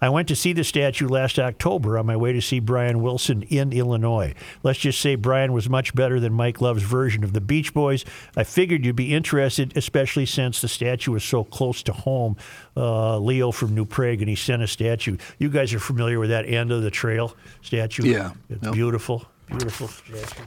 I 0.00 0.08
went 0.08 0.28
to 0.28 0.36
see 0.36 0.52
the 0.52 0.64
statue 0.64 1.08
last 1.08 1.38
October 1.38 1.98
on 1.98 2.06
my 2.06 2.16
way 2.16 2.32
to 2.32 2.40
see 2.40 2.58
Brian 2.60 3.02
Wilson 3.02 3.42
in 3.42 3.72
Illinois. 3.72 4.34
Let's 4.62 4.78
just 4.78 5.00
say 5.00 5.14
Brian 5.14 5.52
was 5.52 5.68
much 5.68 5.94
better 5.94 6.18
than 6.20 6.32
Mike 6.32 6.60
Love's 6.60 6.82
version 6.82 7.22
of 7.24 7.32
the 7.32 7.40
Beach 7.40 7.74
Boys. 7.74 8.04
I 8.36 8.44
figured 8.44 8.84
you'd 8.84 8.96
be 8.96 9.14
interested, 9.14 9.76
especially 9.76 10.26
since 10.26 10.60
the 10.60 10.68
statue 10.68 11.14
is 11.14 11.24
so 11.24 11.44
close 11.44 11.82
to 11.84 11.92
home. 11.92 12.36
Uh, 12.76 13.18
Leo 13.18 13.50
from 13.50 13.74
New 13.74 13.84
Prague, 13.84 14.20
and 14.20 14.28
he 14.28 14.36
sent 14.36 14.62
a 14.62 14.66
statue. 14.66 15.16
You 15.38 15.50
guys 15.50 15.74
are 15.74 15.80
familiar 15.80 16.18
with 16.18 16.30
that 16.30 16.46
end 16.46 16.70
of 16.72 16.82
the 16.82 16.90
trail 16.90 17.36
statue? 17.62 18.06
Yeah. 18.06 18.32
It's 18.48 18.62
Yep. 18.64 18.72
beautiful, 18.72 19.26
beautiful 19.48 19.88
statue. 19.88 20.44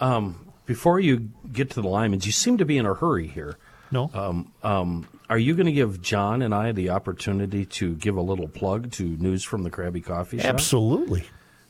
Um, 0.00 0.46
before 0.66 0.98
you 1.00 1.30
get 1.52 1.70
to 1.70 1.80
the 1.82 1.88
Lymans, 1.88 2.26
you 2.26 2.32
seem 2.32 2.58
to 2.58 2.64
be 2.64 2.78
in 2.78 2.86
a 2.86 2.94
hurry 2.94 3.26
here. 3.28 3.56
No. 3.90 4.10
Um, 4.12 4.52
um, 4.62 5.06
are 5.30 5.38
you 5.38 5.54
going 5.54 5.66
to 5.66 5.72
give 5.72 6.00
John 6.00 6.42
and 6.42 6.54
I 6.54 6.72
the 6.72 6.90
opportunity 6.90 7.64
to 7.66 7.94
give 7.96 8.16
a 8.16 8.20
little 8.22 8.48
plug 8.48 8.90
to 8.92 9.02
News 9.04 9.44
from 9.44 9.62
the 9.62 9.70
Krabby 9.70 10.02
Coffee 10.04 10.38
Shop? 10.38 10.46
Absolutely. 10.46 11.24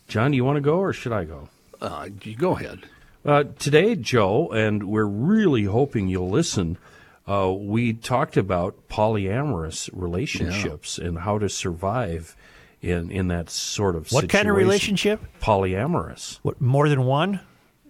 John, 0.06 0.30
do 0.30 0.36
you 0.36 0.44
want 0.44 0.56
to 0.56 0.60
go 0.60 0.78
or 0.78 0.92
should 0.92 1.12
I 1.12 1.24
go? 1.24 1.48
Uh, 1.80 2.08
you 2.22 2.36
go 2.36 2.56
ahead. 2.56 2.80
Uh, 3.24 3.44
today, 3.58 3.94
Joe, 3.96 4.48
and 4.52 4.84
we're 4.88 5.04
really 5.06 5.64
hoping 5.64 6.08
you'll 6.08 6.30
listen. 6.30 6.78
Uh, 7.26 7.52
we 7.52 7.92
talked 7.92 8.36
about 8.36 8.88
polyamorous 8.88 9.90
relationships 9.92 10.98
and 10.98 11.18
how 11.18 11.38
to 11.38 11.48
survive 11.48 12.34
in 12.80 13.10
in 13.10 13.28
that 13.28 13.50
sort 13.50 13.96
of 13.96 14.04
situation. 14.08 14.26
What 14.26 14.30
kind 14.30 14.48
of 14.48 14.56
relationship? 14.56 15.20
Polyamorous. 15.40 16.38
What 16.42 16.60
more 16.60 16.88
than 16.88 17.04
one? 17.04 17.40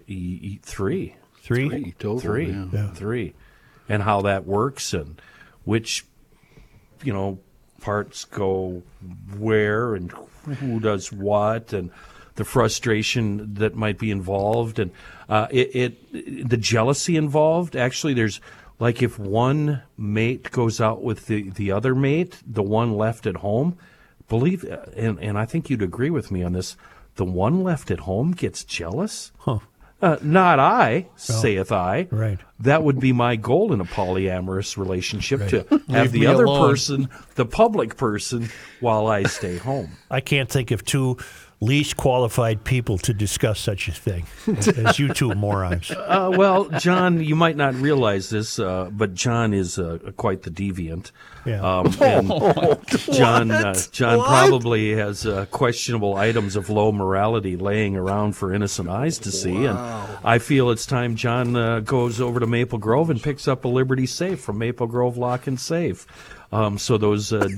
E- 0.09 0.39
e- 0.43 0.61
three. 0.63 1.15
Three? 1.43 1.69
Three 1.69 1.93
total, 1.99 2.21
Three. 2.21 2.51
yeah. 2.73 2.91
Three. 2.93 3.35
And 3.89 4.03
how 4.03 4.23
that 4.23 4.45
works 4.47 4.93
and 4.93 5.21
which, 5.69 6.07
you 7.05 7.13
know, 7.13 7.39
parts 7.83 8.25
go 8.25 8.83
where 9.37 9.95
and 9.95 10.11
who 10.61 10.81
does 10.81 11.13
what 11.13 11.75
and 11.75 11.91
the 12.37 12.45
frustration 12.45 13.53
that 13.53 13.75
might 13.75 13.99
be 13.99 14.11
involved 14.11 14.79
and 14.79 14.91
uh, 15.29 15.47
it, 15.51 15.77
it 15.77 16.49
the 16.49 16.57
jealousy 16.57 17.17
involved. 17.17 17.77
Actually, 17.77 18.15
there's 18.15 18.41
like 18.79 19.03
if 19.03 19.19
one 19.19 19.83
mate 19.99 20.51
goes 20.53 20.81
out 20.81 21.03
with 21.03 21.27
the, 21.27 21.51
the 21.51 21.71
other 21.71 21.95
mate, 21.95 22.43
the 22.47 22.63
one 22.63 22.97
left 22.97 23.27
at 23.27 23.37
home, 23.37 23.77
believe, 24.27 24.65
and, 24.97 25.21
and 25.21 25.37
I 25.37 25.45
think 25.45 25.69
you'd 25.69 25.83
agree 25.83 26.11
with 26.11 26.31
me 26.31 26.43
on 26.43 26.55
this, 26.55 26.79
the 27.17 27.27
one 27.27 27.63
left 27.63 27.91
at 27.91 28.01
home 28.01 28.33
gets 28.33 28.65
jealous. 28.65 29.33
Huh. 29.41 29.59
Uh, 30.01 30.17
not 30.23 30.61
I, 30.61 31.09
saith 31.17 31.73
I. 31.73 32.07
Right. 32.11 32.39
That 32.61 32.85
would 32.85 33.01
be 33.01 33.13
my 33.13 33.35
goal 33.35 33.73
in 33.73 33.81
a 33.81 33.85
polyamorous 33.85 34.77
relationship 34.77 35.49
to 35.49 35.83
have 35.89 36.13
the 36.13 36.27
other 36.27 36.45
alone. 36.45 36.71
person, 36.71 37.09
the 37.35 37.45
public 37.45 37.97
person, 37.97 38.49
while 38.81 39.09
I 39.09 39.25
stay 39.25 39.57
home. 39.57 39.91
I 40.11 40.21
can't 40.21 40.49
think 40.49 40.71
of 40.71 40.85
two 40.85 41.19
least 41.61 41.97
qualified 41.97 42.63
people 42.63 42.99
to 42.99 43.13
discuss 43.13 43.59
such 43.59 43.89
a 43.89 43.93
thing 43.93 44.27
as 44.77 44.99
you 44.99 45.13
two 45.13 45.35
morons. 45.35 45.91
Uh, 45.91 46.31
well, 46.33 46.69
John, 46.79 47.23
you 47.23 47.35
might 47.35 47.57
not 47.57 47.75
realize 47.75 48.31
this, 48.31 48.59
uh, 48.59 48.91
but 48.93 49.15
John 49.15 49.53
is 49.53 49.79
uh, 49.79 49.99
quite 50.17 50.43
the 50.43 50.51
deviant. 50.51 51.11
Yeah. 51.45 51.61
Um, 51.61 51.87
and 52.01 52.29
John, 53.13 53.51
uh, 53.51 53.75
John 53.91 54.21
probably 54.21 54.95
has 54.95 55.27
uh, 55.27 55.47
questionable 55.47 56.15
items 56.15 56.55
of 56.57 56.71
low 56.71 56.93
morality 56.93 57.57
laying 57.57 57.97
around 57.97 58.33
for 58.33 58.53
innocent 58.53 58.89
eyes 58.89 59.19
to 59.21 59.33
see. 59.33 59.65
And 59.65 59.79
I 60.25 60.39
feel 60.39 60.71
it's 60.71 60.87
time 60.87 61.17
John 61.17 61.57
uh, 61.57 61.81
goes 61.81 62.21
over 62.21 62.39
to 62.41 62.47
Maple 62.47 62.79
Grove 62.79 63.11
and 63.11 63.23
picks 63.23 63.49
up 63.49 63.65
a 63.65 63.69
Liberty 63.69 64.07
safe 64.07 64.41
from 64.41 64.59
Maple 64.59 64.87
Grove 64.87 65.17
Lock 65.17 65.47
and 65.47 65.59
Safe, 65.59 66.07
um, 66.53 66.79
so 66.79 66.97
those 66.97 67.33
uh, 67.33 67.49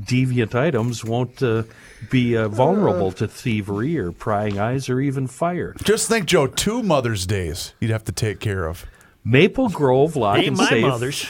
deviant 0.00 0.54
items 0.54 1.04
won't 1.04 1.42
uh, 1.42 1.62
be 2.10 2.36
uh, 2.36 2.48
vulnerable 2.48 3.12
to 3.12 3.26
thievery 3.26 3.98
or 3.98 4.12
prying 4.12 4.58
eyes 4.58 4.88
or 4.88 5.00
even 5.00 5.26
fire. 5.26 5.74
Just 5.82 6.08
think, 6.08 6.26
Joe, 6.26 6.46
two 6.46 6.82
Mother's 6.82 7.26
Days 7.26 7.74
you'd 7.80 7.90
have 7.90 8.04
to 8.04 8.12
take 8.12 8.40
care 8.40 8.66
of. 8.66 8.84
Maple 9.24 9.68
Grove 9.68 10.14
Lock 10.16 10.38
Ain't 10.38 10.48
and 10.48 10.56
my 10.56 10.68
Safe. 10.68 10.82
mother's. 10.82 11.26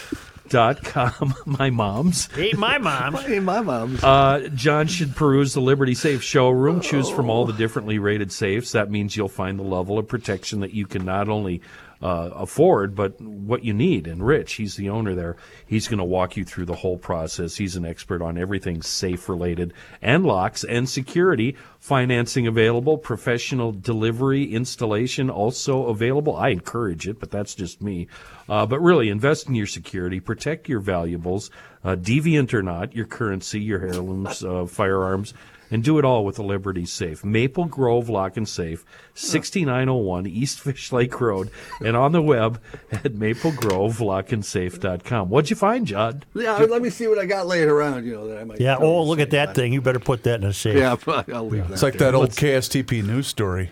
Dot 0.48 0.84
com, 0.84 1.34
my 1.44 1.70
mom's. 1.70 2.28
Ain't 2.36 2.56
my 2.56 2.78
mom. 2.78 3.14
Hey, 3.26 3.40
my 3.40 3.60
mom's. 3.62 4.00
Uh, 4.04 4.48
John 4.54 4.86
should 4.86 5.16
peruse 5.16 5.54
the 5.54 5.60
Liberty 5.60 5.94
Safe 5.94 6.22
showroom. 6.22 6.80
Choose 6.80 7.10
from 7.10 7.28
all 7.30 7.46
the 7.46 7.52
differently 7.52 7.98
rated 7.98 8.30
safes. 8.30 8.70
That 8.70 8.88
means 8.88 9.16
you'll 9.16 9.28
find 9.28 9.58
the 9.58 9.64
level 9.64 9.98
of 9.98 10.06
protection 10.06 10.60
that 10.60 10.72
you 10.72 10.86
can 10.86 11.04
not 11.04 11.28
only 11.28 11.62
uh, 12.02 12.30
afford, 12.34 12.94
but 12.94 13.20
what 13.20 13.64
you 13.64 13.72
need. 13.72 14.06
And 14.06 14.24
Rich, 14.24 14.54
he's 14.54 14.76
the 14.76 14.90
owner 14.90 15.14
there. 15.14 15.36
He's 15.66 15.88
going 15.88 15.98
to 15.98 16.04
walk 16.04 16.36
you 16.36 16.44
through 16.44 16.66
the 16.66 16.74
whole 16.74 16.98
process. 16.98 17.56
He's 17.56 17.76
an 17.76 17.84
expert 17.84 18.22
on 18.22 18.36
everything 18.38 18.82
safe 18.82 19.28
related 19.28 19.72
and 20.02 20.24
locks 20.24 20.64
and 20.64 20.88
security. 20.88 21.56
Financing 21.78 22.46
available, 22.46 22.98
professional 22.98 23.72
delivery, 23.72 24.52
installation 24.52 25.30
also 25.30 25.86
available. 25.86 26.36
I 26.36 26.48
encourage 26.48 27.06
it, 27.06 27.20
but 27.20 27.30
that's 27.30 27.54
just 27.54 27.80
me. 27.80 28.08
Uh, 28.48 28.66
but 28.66 28.80
really, 28.80 29.08
invest 29.08 29.48
in 29.48 29.54
your 29.54 29.66
security, 29.66 30.20
protect 30.20 30.68
your 30.68 30.80
valuables, 30.80 31.50
uh, 31.84 31.96
deviant 31.96 32.52
or 32.52 32.62
not, 32.62 32.94
your 32.94 33.06
currency, 33.06 33.60
your 33.60 33.80
heirlooms, 33.80 34.44
uh, 34.44 34.66
firearms, 34.66 35.32
and 35.70 35.82
do 35.82 35.98
it 35.98 36.04
all 36.04 36.24
with 36.24 36.38
a 36.38 36.42
Liberty 36.42 36.84
Safe. 36.86 37.24
Maple 37.24 37.64
Grove 37.66 38.08
Lock 38.08 38.36
and 38.36 38.48
Safe, 38.48 38.84
6901 39.14 40.26
East 40.26 40.60
Fish 40.60 40.92
Lake 40.92 41.20
Road, 41.20 41.50
and 41.80 41.96
on 41.96 42.12
the 42.12 42.22
web 42.22 42.60
at 42.92 43.14
maplegrovelockandsafe.com. 43.14 45.28
What'd 45.28 45.50
you 45.50 45.56
find, 45.56 45.84
John? 45.86 46.22
Yeah, 46.34 46.56
let 46.56 46.82
me 46.82 46.90
see 46.90 47.08
what 47.08 47.18
I 47.18 47.24
got 47.26 47.46
laying 47.46 47.68
around. 47.68 48.04
You 48.04 48.14
know 48.14 48.28
that 48.28 48.38
I 48.38 48.44
might. 48.44 48.60
Yeah. 48.60 48.76
Oh, 48.78 49.02
look 49.02 49.18
at 49.20 49.30
that 49.30 49.46
time. 49.46 49.54
thing. 49.54 49.72
You 49.72 49.80
better 49.80 49.98
put 49.98 50.22
that 50.24 50.40
in 50.40 50.46
a 50.46 50.52
safe. 50.52 50.76
Yeah, 50.76 50.96
I'll 51.32 51.48
leave 51.48 51.68
that. 51.68 51.74
It's 51.74 51.82
like 51.82 51.96
there. 51.98 52.12
that 52.12 52.16
old 52.16 52.30
KSTP 52.30 53.04
news 53.04 53.26
story. 53.26 53.70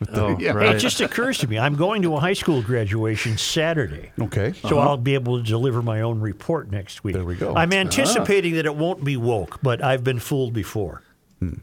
Oh, 0.14 0.38
Yeah. 0.38 0.52
right. 0.52 0.74
It 0.74 0.78
just 0.78 1.02
occurs 1.02 1.36
to 1.38 1.46
me. 1.46 1.58
I'm 1.58 1.76
going 1.76 2.00
to 2.02 2.16
a 2.16 2.20
high 2.20 2.32
school 2.32 2.62
graduation 2.62 3.36
Saturday. 3.36 4.12
Okay. 4.18 4.54
So 4.54 4.78
uh-huh. 4.78 4.90
I'll 4.90 4.96
be 4.96 5.12
able 5.12 5.36
to 5.38 5.44
deliver 5.44 5.82
my 5.82 6.00
own 6.00 6.20
report 6.20 6.70
next 6.70 7.04
week. 7.04 7.16
There 7.16 7.24
we 7.24 7.34
go. 7.34 7.54
I'm 7.54 7.74
anticipating 7.74 8.54
ah. 8.54 8.56
that 8.56 8.66
it 8.66 8.76
won't 8.76 9.04
be 9.04 9.18
woke, 9.18 9.58
but 9.62 9.84
I've 9.84 10.02
been 10.02 10.18
fooled 10.18 10.54
before. 10.54 11.02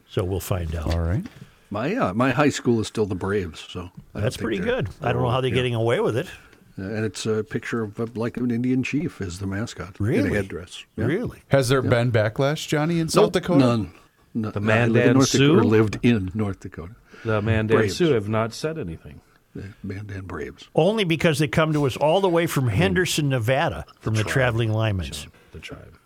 So 0.10 0.24
we'll 0.24 0.40
find 0.40 0.74
out. 0.76 0.94
All 0.94 1.00
right. 1.02 1.26
My 1.70 1.96
uh, 1.96 2.14
my 2.14 2.32
high 2.32 2.50
school 2.50 2.80
is 2.80 2.88
still 2.88 3.06
the 3.06 3.16
Braves, 3.16 3.66
so 3.70 3.90
I 4.16 4.22
That's 4.22 4.38
pretty 4.38 4.60
good. 4.60 4.88
I 5.02 5.12
don't 5.12 5.22
know 5.22 5.30
how 5.30 5.42
they're 5.42 5.52
getting 5.52 5.76
away 5.76 6.00
with 6.00 6.18
it. 6.18 6.28
And 6.78 7.04
it's 7.04 7.26
a 7.26 7.44
picture 7.44 7.82
of 7.84 8.00
uh, 8.00 8.06
like 8.16 8.38
an 8.38 8.52
Indian 8.52 8.84
chief 8.84 9.20
as 9.20 9.40
the 9.40 9.48
mascot 9.48 10.00
in 10.00 10.06
Really? 10.06 10.32
a 10.32 10.36
headdress. 10.36 10.86
Yeah. 10.96 11.06
Really? 11.06 11.42
Has 11.50 11.70
there 11.70 11.82
been 11.82 12.12
backlash, 12.12 12.68
Johnny, 12.68 13.00
in 13.00 13.10
South 13.10 13.24
Nope, 13.26 13.34
Dakota? 13.34 13.60
None. 13.60 13.94
No, 14.36 14.52
The 14.52 14.60
no, 14.60 14.66
live 14.68 14.86
in 14.86 14.94
Mandan 14.94 15.08
Dakota, 15.14 15.26
Sioux? 15.28 15.62
lived 15.62 16.00
in 16.04 16.32
North 16.36 16.60
Dakota. 16.60 16.96
The 17.26 17.42
Mandan 17.42 17.78
Braves. 17.78 17.98
Sioux 17.98 18.14
have 18.14 18.30
not 18.30 18.54
said 18.54 18.78
anything. 18.78 19.22
The 19.56 19.66
Mandan 19.84 20.26
Braves. 20.26 20.70
Only 20.76 21.04
because 21.04 21.40
they 21.40 21.48
come 21.48 21.74
to 21.74 21.86
us 21.88 21.98
all 21.98 22.22
the 22.22 22.30
way 22.30 22.46
from 22.46 22.68
Henderson, 22.68 23.28
Nevada, 23.30 23.84
from 24.00 24.14
the 24.14 24.24
traveling 24.24 24.72
linemen. 24.72 25.10
The 25.54 25.60
tribe. 25.60 25.97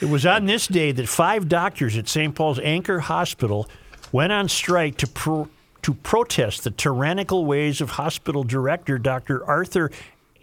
It 0.00 0.06
was 0.06 0.26
on 0.26 0.46
this 0.46 0.66
day 0.66 0.92
that 0.92 1.08
five 1.08 1.48
doctors 1.48 1.96
at 1.96 2.08
St. 2.08 2.34
Paul's 2.34 2.58
Ancker 2.58 3.00
Hospital 3.00 3.68
went 4.12 4.32
on 4.32 4.48
strike 4.48 4.96
to 4.98 5.06
pro- 5.06 5.48
to 5.82 5.92
protest 5.92 6.64
the 6.64 6.70
tyrannical 6.70 7.44
ways 7.44 7.82
of 7.82 7.90
hospital 7.90 8.42
director 8.42 8.98
Dr. 8.98 9.44
Arthur 9.44 9.90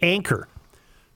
Ancker, 0.00 0.44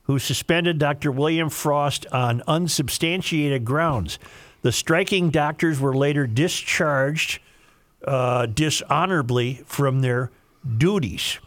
who 0.05 0.19
suspended 0.19 0.79
Dr. 0.79 1.13
William 1.13 1.49
Frost 1.49 2.07
on 2.13 2.43
unsubstantiated 2.49 3.65
grounds. 3.65 4.19
The 4.63 4.73
striking 4.73 5.31
doctors 5.31 5.79
were 5.79 5.95
later 5.95 6.27
discharged 6.27 7.41
uh, 8.05 8.47
dishonorably 8.47 9.63
from 9.67 10.01
their 10.01 10.33
duties. 10.77 11.39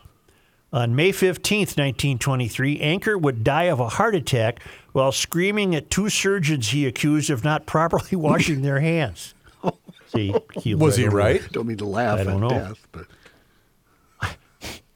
On 0.71 0.95
May 0.95 1.11
15th, 1.11 1.75
1923, 1.77 2.79
Ancker 2.79 3.19
would 3.19 3.43
die 3.43 3.63
of 3.63 3.79
a 3.79 3.89
heart 3.89 4.15
attack 4.15 4.61
while 4.93 5.11
screaming 5.11 5.75
at 5.75 5.89
two 5.89 6.09
surgeons 6.09 6.69
he 6.69 6.85
accused 6.85 7.29
of 7.29 7.43
not 7.43 7.65
properly 7.65 8.15
washing 8.17 8.61
their 8.61 8.79
hands. 8.79 9.33
See, 10.07 10.33
keeled 10.55 10.81
Was 10.81 10.95
he 10.97 11.07
over. 11.07 11.17
right? 11.17 11.51
Don't 11.51 11.67
mean 11.67 11.77
to 11.77 11.85
laugh 11.85 12.19
I 12.19 12.23
don't 12.23 12.35
at 12.35 12.39
know. 12.41 12.49
death, 12.49 12.87
but 12.91 13.05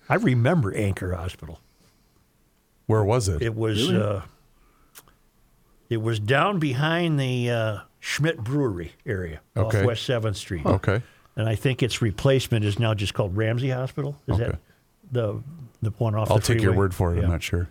I 0.09 0.15
remember 0.15 0.73
Ancker 0.73 1.15
Hospital. 1.15 1.59
Where 2.87 3.03
was 3.03 3.29
it? 3.29 3.41
It 3.41 3.55
was 3.55 3.89
uh, 3.89 4.23
it 5.89 5.97
was 6.01 6.19
down 6.19 6.59
behind 6.59 7.19
the 7.19 7.49
uh, 7.49 7.77
Schmidt 7.99 8.37
Brewery 8.43 8.93
area 9.05 9.39
Okay. 9.55 9.79
off 9.79 9.85
West 9.85 10.05
Seventh 10.05 10.37
Street. 10.37 10.65
Okay. 10.65 11.01
and 11.35 11.47
I 11.47 11.55
think 11.55 11.81
its 11.81 12.01
replacement 12.01 12.65
is 12.65 12.79
now 12.79 12.93
just 12.93 13.13
called 13.13 13.37
Ramsey 13.37 13.69
Hospital. 13.69 14.19
Is 14.27 14.37
that 14.39 14.59
the 15.11 15.41
the 15.81 15.91
one 15.91 16.15
off? 16.15 16.27
The 16.27 16.33
I'll 16.33 16.39
the 16.39 16.45
take 16.45 16.61
your 16.61 16.73
word 16.73 16.93
for 16.93 17.13
it. 17.13 17.17
Yeah. 17.17 17.23
I'm 17.25 17.29
not 17.31 17.43
sure. 17.43 17.69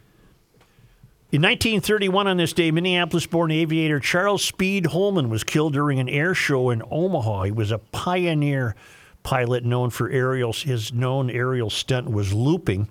In 1.33 1.41
1931, 1.41 2.27
on 2.27 2.37
this 2.37 2.53
day, 2.53 2.71
Minneapolis 2.71 3.25
born 3.25 3.51
aviator 3.51 3.99
Charles 3.99 4.45
Speed 4.45 4.85
Holman 4.89 5.31
was 5.31 5.45
killed 5.45 5.73
during 5.73 5.99
an 5.99 6.11
air 6.11 6.35
show 6.35 6.69
in 6.69 6.83
Omaha. 6.91 7.45
He 7.45 7.51
was 7.51 7.71
a 7.71 7.79
pioneer 7.79 8.77
pilot 9.23 9.65
known 9.65 9.89
for 9.89 10.11
aerial. 10.11 10.53
His 10.53 10.93
known 10.93 11.31
aerial 11.31 11.71
stunt 11.71 12.11
was 12.11 12.35
looping, 12.35 12.87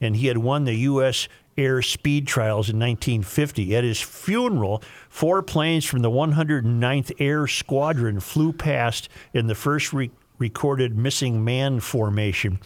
and 0.00 0.16
he 0.16 0.28
had 0.28 0.38
won 0.38 0.64
the 0.64 0.74
U.S. 0.74 1.28
Air 1.58 1.82
Speed 1.82 2.26
Trials 2.26 2.70
in 2.70 2.78
1950. 2.78 3.76
At 3.76 3.84
his 3.84 4.00
funeral, 4.00 4.82
four 5.10 5.42
planes 5.42 5.84
from 5.84 6.00
the 6.00 6.10
109th 6.10 7.12
Air 7.18 7.46
Squadron 7.46 8.20
flew 8.20 8.54
past 8.54 9.10
in 9.34 9.48
the 9.48 9.54
first 9.54 9.92
re- 9.92 10.10
recorded 10.38 10.96
missing 10.96 11.44
man 11.44 11.78
formation 11.78 12.58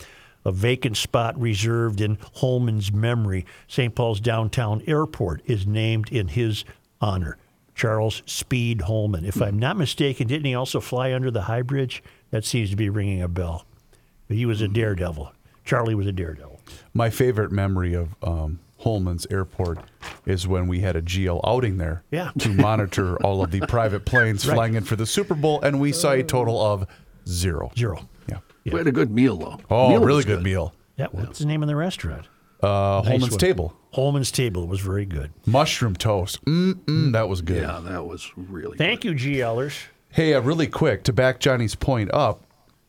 a 0.47 0.53
vacant 0.53 0.97
spot 0.97 1.39
reserved 1.39 2.01
in 2.01 2.17
Holman's 2.37 2.93
memory. 2.93 3.45
St. 3.67 3.95
Paul's 3.95 4.21
downtown 4.21 4.81
airport 4.87 5.43
is 5.45 5.67
named 5.67 6.09
in 6.13 6.29
his 6.29 6.65
honor. 7.01 7.37
Charles 7.75 8.23
Speed 8.25 8.83
Holman. 8.83 9.25
If 9.25 9.43
I'm 9.43 9.59
not 9.59 9.77
mistaken, 9.77 10.29
didn't 10.29 10.47
he 10.47 10.55
also 10.55 10.81
fly 10.81 11.13
under 11.13 11.31
the 11.31 11.43
High 11.43 11.63
Bridge? 11.63 12.03
That 12.31 12.45
seems 12.45 12.71
to 12.71 12.77
be 12.77 12.89
ringing 12.89 13.21
a 13.21 13.29
bell. 13.29 13.67
But 14.29 14.37
he 14.37 14.47
was 14.47 14.61
a 14.61 14.69
daredevil. 14.69 15.33
Charlie 15.65 15.95
was 15.97 16.07
a 16.07 16.13
daredevil. 16.13 16.61
My 16.95 17.11
favorite 17.11 17.51
memory 17.53 17.93
of 17.95 18.15
um, 18.23 18.61
Holman's 18.79 19.27
Airport 19.31 19.81
is 20.25 20.47
when 20.47 20.69
we 20.69 20.81
had 20.81 20.95
a 20.97 21.03
GL 21.03 21.41
outing 21.45 21.77
there 21.79 22.03
Yeah. 22.13 22.31
to 22.39 22.49
monitor 22.51 23.17
all 23.23 23.43
of 23.43 23.51
the 23.51 23.61
private 23.67 24.05
planes 24.07 24.45
flying 24.45 24.75
in 24.75 24.85
for 24.85 24.95
the 24.97 25.07
Super 25.07 25.35
Bowl, 25.35 25.61
and 25.61 25.81
we 25.81 25.91
saw 25.93 26.13
a 26.13 26.23
total 26.23 26.61
of 26.61 26.87
zero. 27.29 27.73
Zero. 27.77 28.09
Yeah. 28.67 28.73
we 28.75 28.79
had 28.79 28.87
a 28.87 28.93
good 28.93 29.11
meal 29.11 29.37
though. 29.37 29.59
Oh, 29.71 29.89
Meal 29.91 30.01
really 30.01 30.17
was 30.17 30.25
good, 30.25 30.43
meal. 30.43 30.75
Yeah, 30.97 31.07
what's 31.13 31.39
the 31.39 31.47
name 31.47 31.63
of 31.63 31.69
the 31.69 31.77
restaurant? 31.77 32.27
Uh, 32.63 33.03
Nice 33.05 33.09
Holman's 33.13 33.31
one. 33.33 33.39
Table. 33.39 33.77
Holman's 33.93 34.31
Table 34.31 34.67
was 34.67 34.81
very 34.81 35.05
good. 35.05 35.31
Mushroom 35.47 35.95
toast. 35.95 36.43
Mm-mm, 36.47 37.13
that 37.13 37.29
was 37.29 37.43
good. 37.43 37.63
Yeah, 37.63 37.81
that 37.85 38.07
was 38.07 38.31
really. 38.37 38.73
Good. 38.73 38.79
Thank 38.79 39.05
you, 39.05 39.13
GLers. 39.13 39.85
Hey, 40.11 40.33
uh, 40.35 40.41
really 40.41 40.67
quick 40.67 41.03
to 41.05 41.13
back 41.13 41.39
Johnny's 41.41 41.75
point 41.75 42.11
up. 42.15 42.43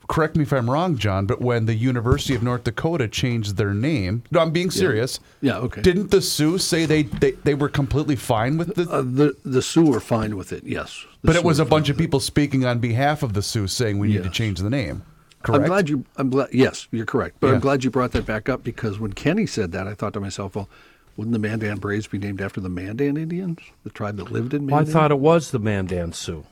Correct 0.08 0.38
me 0.38 0.44
if 0.44 0.54
I'm 0.54 0.70
wrong, 0.70 0.98
John, 0.98 1.26
but 1.26 1.42
when 1.42 1.66
the 1.66 1.74
University 1.76 2.34
of 2.34 2.42
North 2.42 2.64
Dakota 2.64 3.10
changed 3.10 3.58
their 3.58 3.74
name, 3.74 4.24
no, 4.32 4.40
I'm 4.40 4.52
being 4.52 4.72
serious. 4.72 5.20
Yeah, 5.42 5.58
okay. 5.58 5.82
Didn't 5.82 6.12
the 6.12 6.22
Sioux 6.22 6.58
say 6.58 6.86
they, 6.86 7.04
they, 7.04 7.32
they 7.32 7.54
were 7.54 7.68
completely 7.68 8.16
fine 8.16 8.58
with 8.58 8.74
the? 8.76 8.90
Uh, 8.90 9.02
the 9.02 9.36
the 9.44 9.62
Sioux 9.62 9.84
were 9.92 10.00
fine 10.00 10.38
with 10.38 10.54
it. 10.54 10.64
Yes, 10.64 11.06
The 11.24 11.28
but 11.28 11.36
it 11.36 11.44
was 11.44 11.60
a 11.60 11.66
bunch 11.66 11.90
of 11.90 11.98
with 11.98 12.02
it. 12.02 12.06
people 12.06 12.22
speaking 12.22 12.64
on 12.66 12.80
behalf 12.80 13.22
of 13.22 13.34
the 13.34 13.42
Sioux 13.42 13.68
saying 13.68 14.00
we 14.00 14.08
need 14.08 14.24
to 14.24 14.30
change 14.30 14.60
the 14.60 14.70
name. 14.70 15.04
Correct. 15.44 15.62
I'm 15.64 15.68
glad 15.68 15.90
you. 15.90 16.06
I'm 16.18 16.30
glad. 16.30 16.50
Yes, 16.52 16.88
you're 16.92 17.06
correct. 17.06 17.38
But 17.40 17.48
Yeah. 17.48 17.54
I'm 17.54 17.60
glad 17.60 17.84
you 17.84 17.90
brought 17.90 18.12
that 18.14 18.26
back 18.26 18.50
up 18.50 18.64
because 18.64 19.00
when 19.00 19.14
Kenny 19.14 19.46
said 19.46 19.72
that, 19.72 19.88
I 19.88 19.94
thought 19.94 20.14
to 20.14 20.20
myself, 20.20 20.56
well, 20.56 20.68
Wouldn't 21.16 21.34
the 21.34 21.40
Mandan 21.40 21.78
Braves 21.80 22.08
be 22.08 22.18
named 22.18 22.42
after 22.42 22.60
the 22.62 22.70
Mandan 22.70 23.18
Indians, 23.18 23.60
the 23.84 23.90
tribe 23.90 24.18
that 24.18 24.32
lived 24.32 24.54
in 24.54 24.68
Well, 24.68 24.80
I 24.80 24.84
thought 24.84 25.12
it 25.12 25.20
was 25.20 25.52
the 25.52 25.60
Mandan 25.60 26.14
Sioux. 26.14 26.46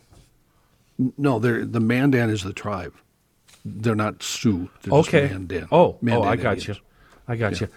no, 1.18 1.40
they're 1.40 1.66
the 1.66 1.80
Mandan 1.80 2.30
is 2.30 2.44
the 2.44 2.54
tribe. 2.54 2.94
They're 3.64 3.96
not 3.96 4.22
Sioux. 4.24 4.70
They're 4.84 4.92
just 5.02 5.10
Okay. 5.10 5.28
Mandan. 5.34 5.68
Oh, 5.72 5.98
Mandan 6.02 6.28
oh, 6.28 6.30
I 6.32 6.36
got 6.36 6.58
Indians. 6.58 6.68
you. 6.80 6.84
I 7.28 7.36
got 7.36 7.60
you. 7.60 7.68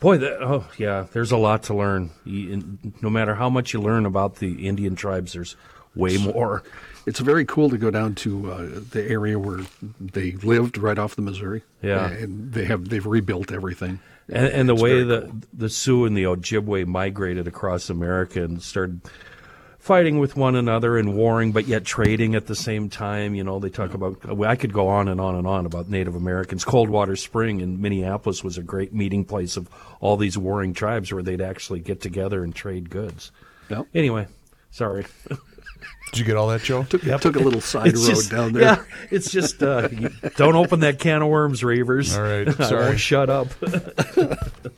Boy, 0.00 0.18
that, 0.18 0.42
oh 0.42 0.66
yeah, 0.76 1.06
there's 1.12 1.32
a 1.32 1.36
lot 1.36 1.62
to 1.64 1.74
learn. 1.74 2.10
You, 2.24 2.78
no 3.00 3.08
matter 3.08 3.34
how 3.36 3.48
much 3.48 3.72
you 3.72 3.80
learn 3.80 4.04
about 4.04 4.36
the 4.36 4.66
Indian 4.66 4.94
tribes, 4.96 5.32
there's 5.32 5.56
way 5.94 6.18
more. 6.18 6.62
It's 7.06 7.20
very 7.20 7.44
cool 7.44 7.70
to 7.70 7.78
go 7.78 7.90
down 7.90 8.16
to 8.16 8.50
uh, 8.50 8.68
the 8.90 9.06
area 9.08 9.38
where 9.38 9.60
they 10.00 10.32
lived, 10.32 10.76
right 10.76 10.98
off 10.98 11.14
the 11.14 11.22
Missouri. 11.22 11.62
Yeah. 11.80 12.08
and 12.10 12.52
they 12.52 12.64
have 12.64 12.88
they've 12.88 13.06
rebuilt 13.06 13.52
everything. 13.52 14.00
And, 14.28 14.48
and 14.48 14.68
the 14.68 14.74
way 14.74 15.04
the 15.04 15.32
the 15.52 15.68
Sioux 15.68 16.04
and 16.04 16.16
the 16.16 16.24
Ojibwe 16.24 16.84
migrated 16.86 17.46
across 17.46 17.88
America 17.90 18.42
and 18.42 18.60
started 18.60 19.00
fighting 19.78 20.18
with 20.18 20.36
one 20.36 20.56
another 20.56 20.98
and 20.98 21.14
warring, 21.14 21.52
but 21.52 21.68
yet 21.68 21.84
trading 21.84 22.34
at 22.34 22.46
the 22.46 22.56
same 22.56 22.90
time. 22.90 23.36
You 23.36 23.44
know, 23.44 23.60
they 23.60 23.70
talk 23.70 23.94
about. 23.94 24.18
I 24.44 24.56
could 24.56 24.72
go 24.72 24.88
on 24.88 25.06
and 25.06 25.20
on 25.20 25.36
and 25.36 25.46
on 25.46 25.64
about 25.64 25.88
Native 25.88 26.16
Americans. 26.16 26.64
Coldwater 26.64 27.14
Spring 27.14 27.60
in 27.60 27.80
Minneapolis 27.80 28.42
was 28.42 28.58
a 28.58 28.62
great 28.64 28.92
meeting 28.92 29.24
place 29.24 29.56
of 29.56 29.70
all 30.00 30.16
these 30.16 30.36
warring 30.36 30.74
tribes 30.74 31.12
where 31.12 31.22
they'd 31.22 31.40
actually 31.40 31.78
get 31.78 32.00
together 32.00 32.42
and 32.42 32.52
trade 32.52 32.90
goods. 32.90 33.30
Yep. 33.70 33.86
Anyway, 33.94 34.26
sorry. 34.72 35.06
Did 36.12 36.20
you 36.20 36.24
get 36.24 36.36
all 36.36 36.48
that, 36.48 36.62
Joe? 36.62 36.84
Took, 36.84 37.02
took 37.02 37.36
a 37.36 37.40
little 37.40 37.60
side 37.60 37.88
It's 37.88 38.00
road 38.06 38.14
just- 38.14 38.30
down 38.30 38.52
there. 38.52 38.62
Yeah, 38.62 38.84
it's 39.10 39.30
just 39.30 39.62
uh, 39.62 39.88
don't 40.36 40.54
open 40.56 40.80
that 40.80 40.98
can 40.98 41.20
of 41.20 41.28
worms, 41.28 41.62
Reavers. 41.62 42.16
All 42.16 42.22
right, 42.22 42.68
sorry. 42.68 42.96
shut 42.96 43.28
up. 43.28 43.48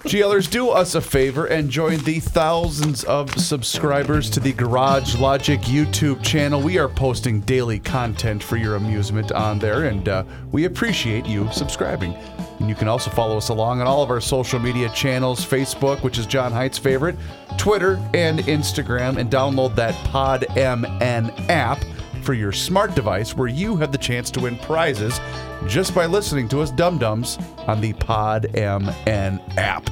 GLers, 0.04 0.50
do 0.50 0.70
us 0.70 0.94
a 0.94 1.00
favor 1.00 1.46
and 1.46 1.70
join 1.70 1.98
the 1.98 2.20
thousands 2.20 3.04
of 3.04 3.30
subscribers 3.38 4.30
to 4.30 4.40
the 4.40 4.52
Garage 4.52 5.16
Logic 5.16 5.60
YouTube 5.60 6.22
channel. 6.24 6.60
We 6.60 6.78
are 6.78 6.88
posting 6.88 7.40
daily 7.40 7.78
content 7.78 8.42
for 8.42 8.56
your 8.56 8.76
amusement 8.76 9.30
on 9.32 9.58
there, 9.58 9.84
and 9.84 10.08
uh, 10.08 10.24
we 10.50 10.64
appreciate 10.64 11.26
you 11.26 11.48
subscribing. 11.52 12.16
And 12.58 12.68
you 12.68 12.74
can 12.74 12.88
also 12.88 13.10
follow 13.10 13.36
us 13.36 13.50
along 13.50 13.80
on 13.80 13.86
all 13.86 14.02
of 14.02 14.10
our 14.10 14.20
social 14.20 14.58
media 14.58 14.88
channels 14.90 15.44
Facebook, 15.44 16.02
which 16.02 16.18
is 16.18 16.26
John 16.26 16.52
Heights' 16.52 16.78
favorite, 16.78 17.16
Twitter, 17.56 18.00
and 18.14 18.40
Instagram, 18.40 19.16
and 19.16 19.30
download 19.30 19.74
that 19.76 19.94
Pod 20.06 20.44
MN 20.56 21.30
app 21.48 21.82
for 22.22 22.34
your 22.34 22.52
smart 22.52 22.94
device 22.94 23.36
where 23.36 23.48
you 23.48 23.76
have 23.76 23.92
the 23.92 23.98
chance 23.98 24.30
to 24.32 24.40
win 24.40 24.58
prizes 24.58 25.20
just 25.66 25.94
by 25.94 26.06
listening 26.06 26.48
to 26.48 26.60
us 26.60 26.70
dum 26.70 26.98
dums 26.98 27.38
on 27.66 27.80
the 27.80 27.92
Pod 27.94 28.48
MN 28.54 29.40
app. 29.56 29.88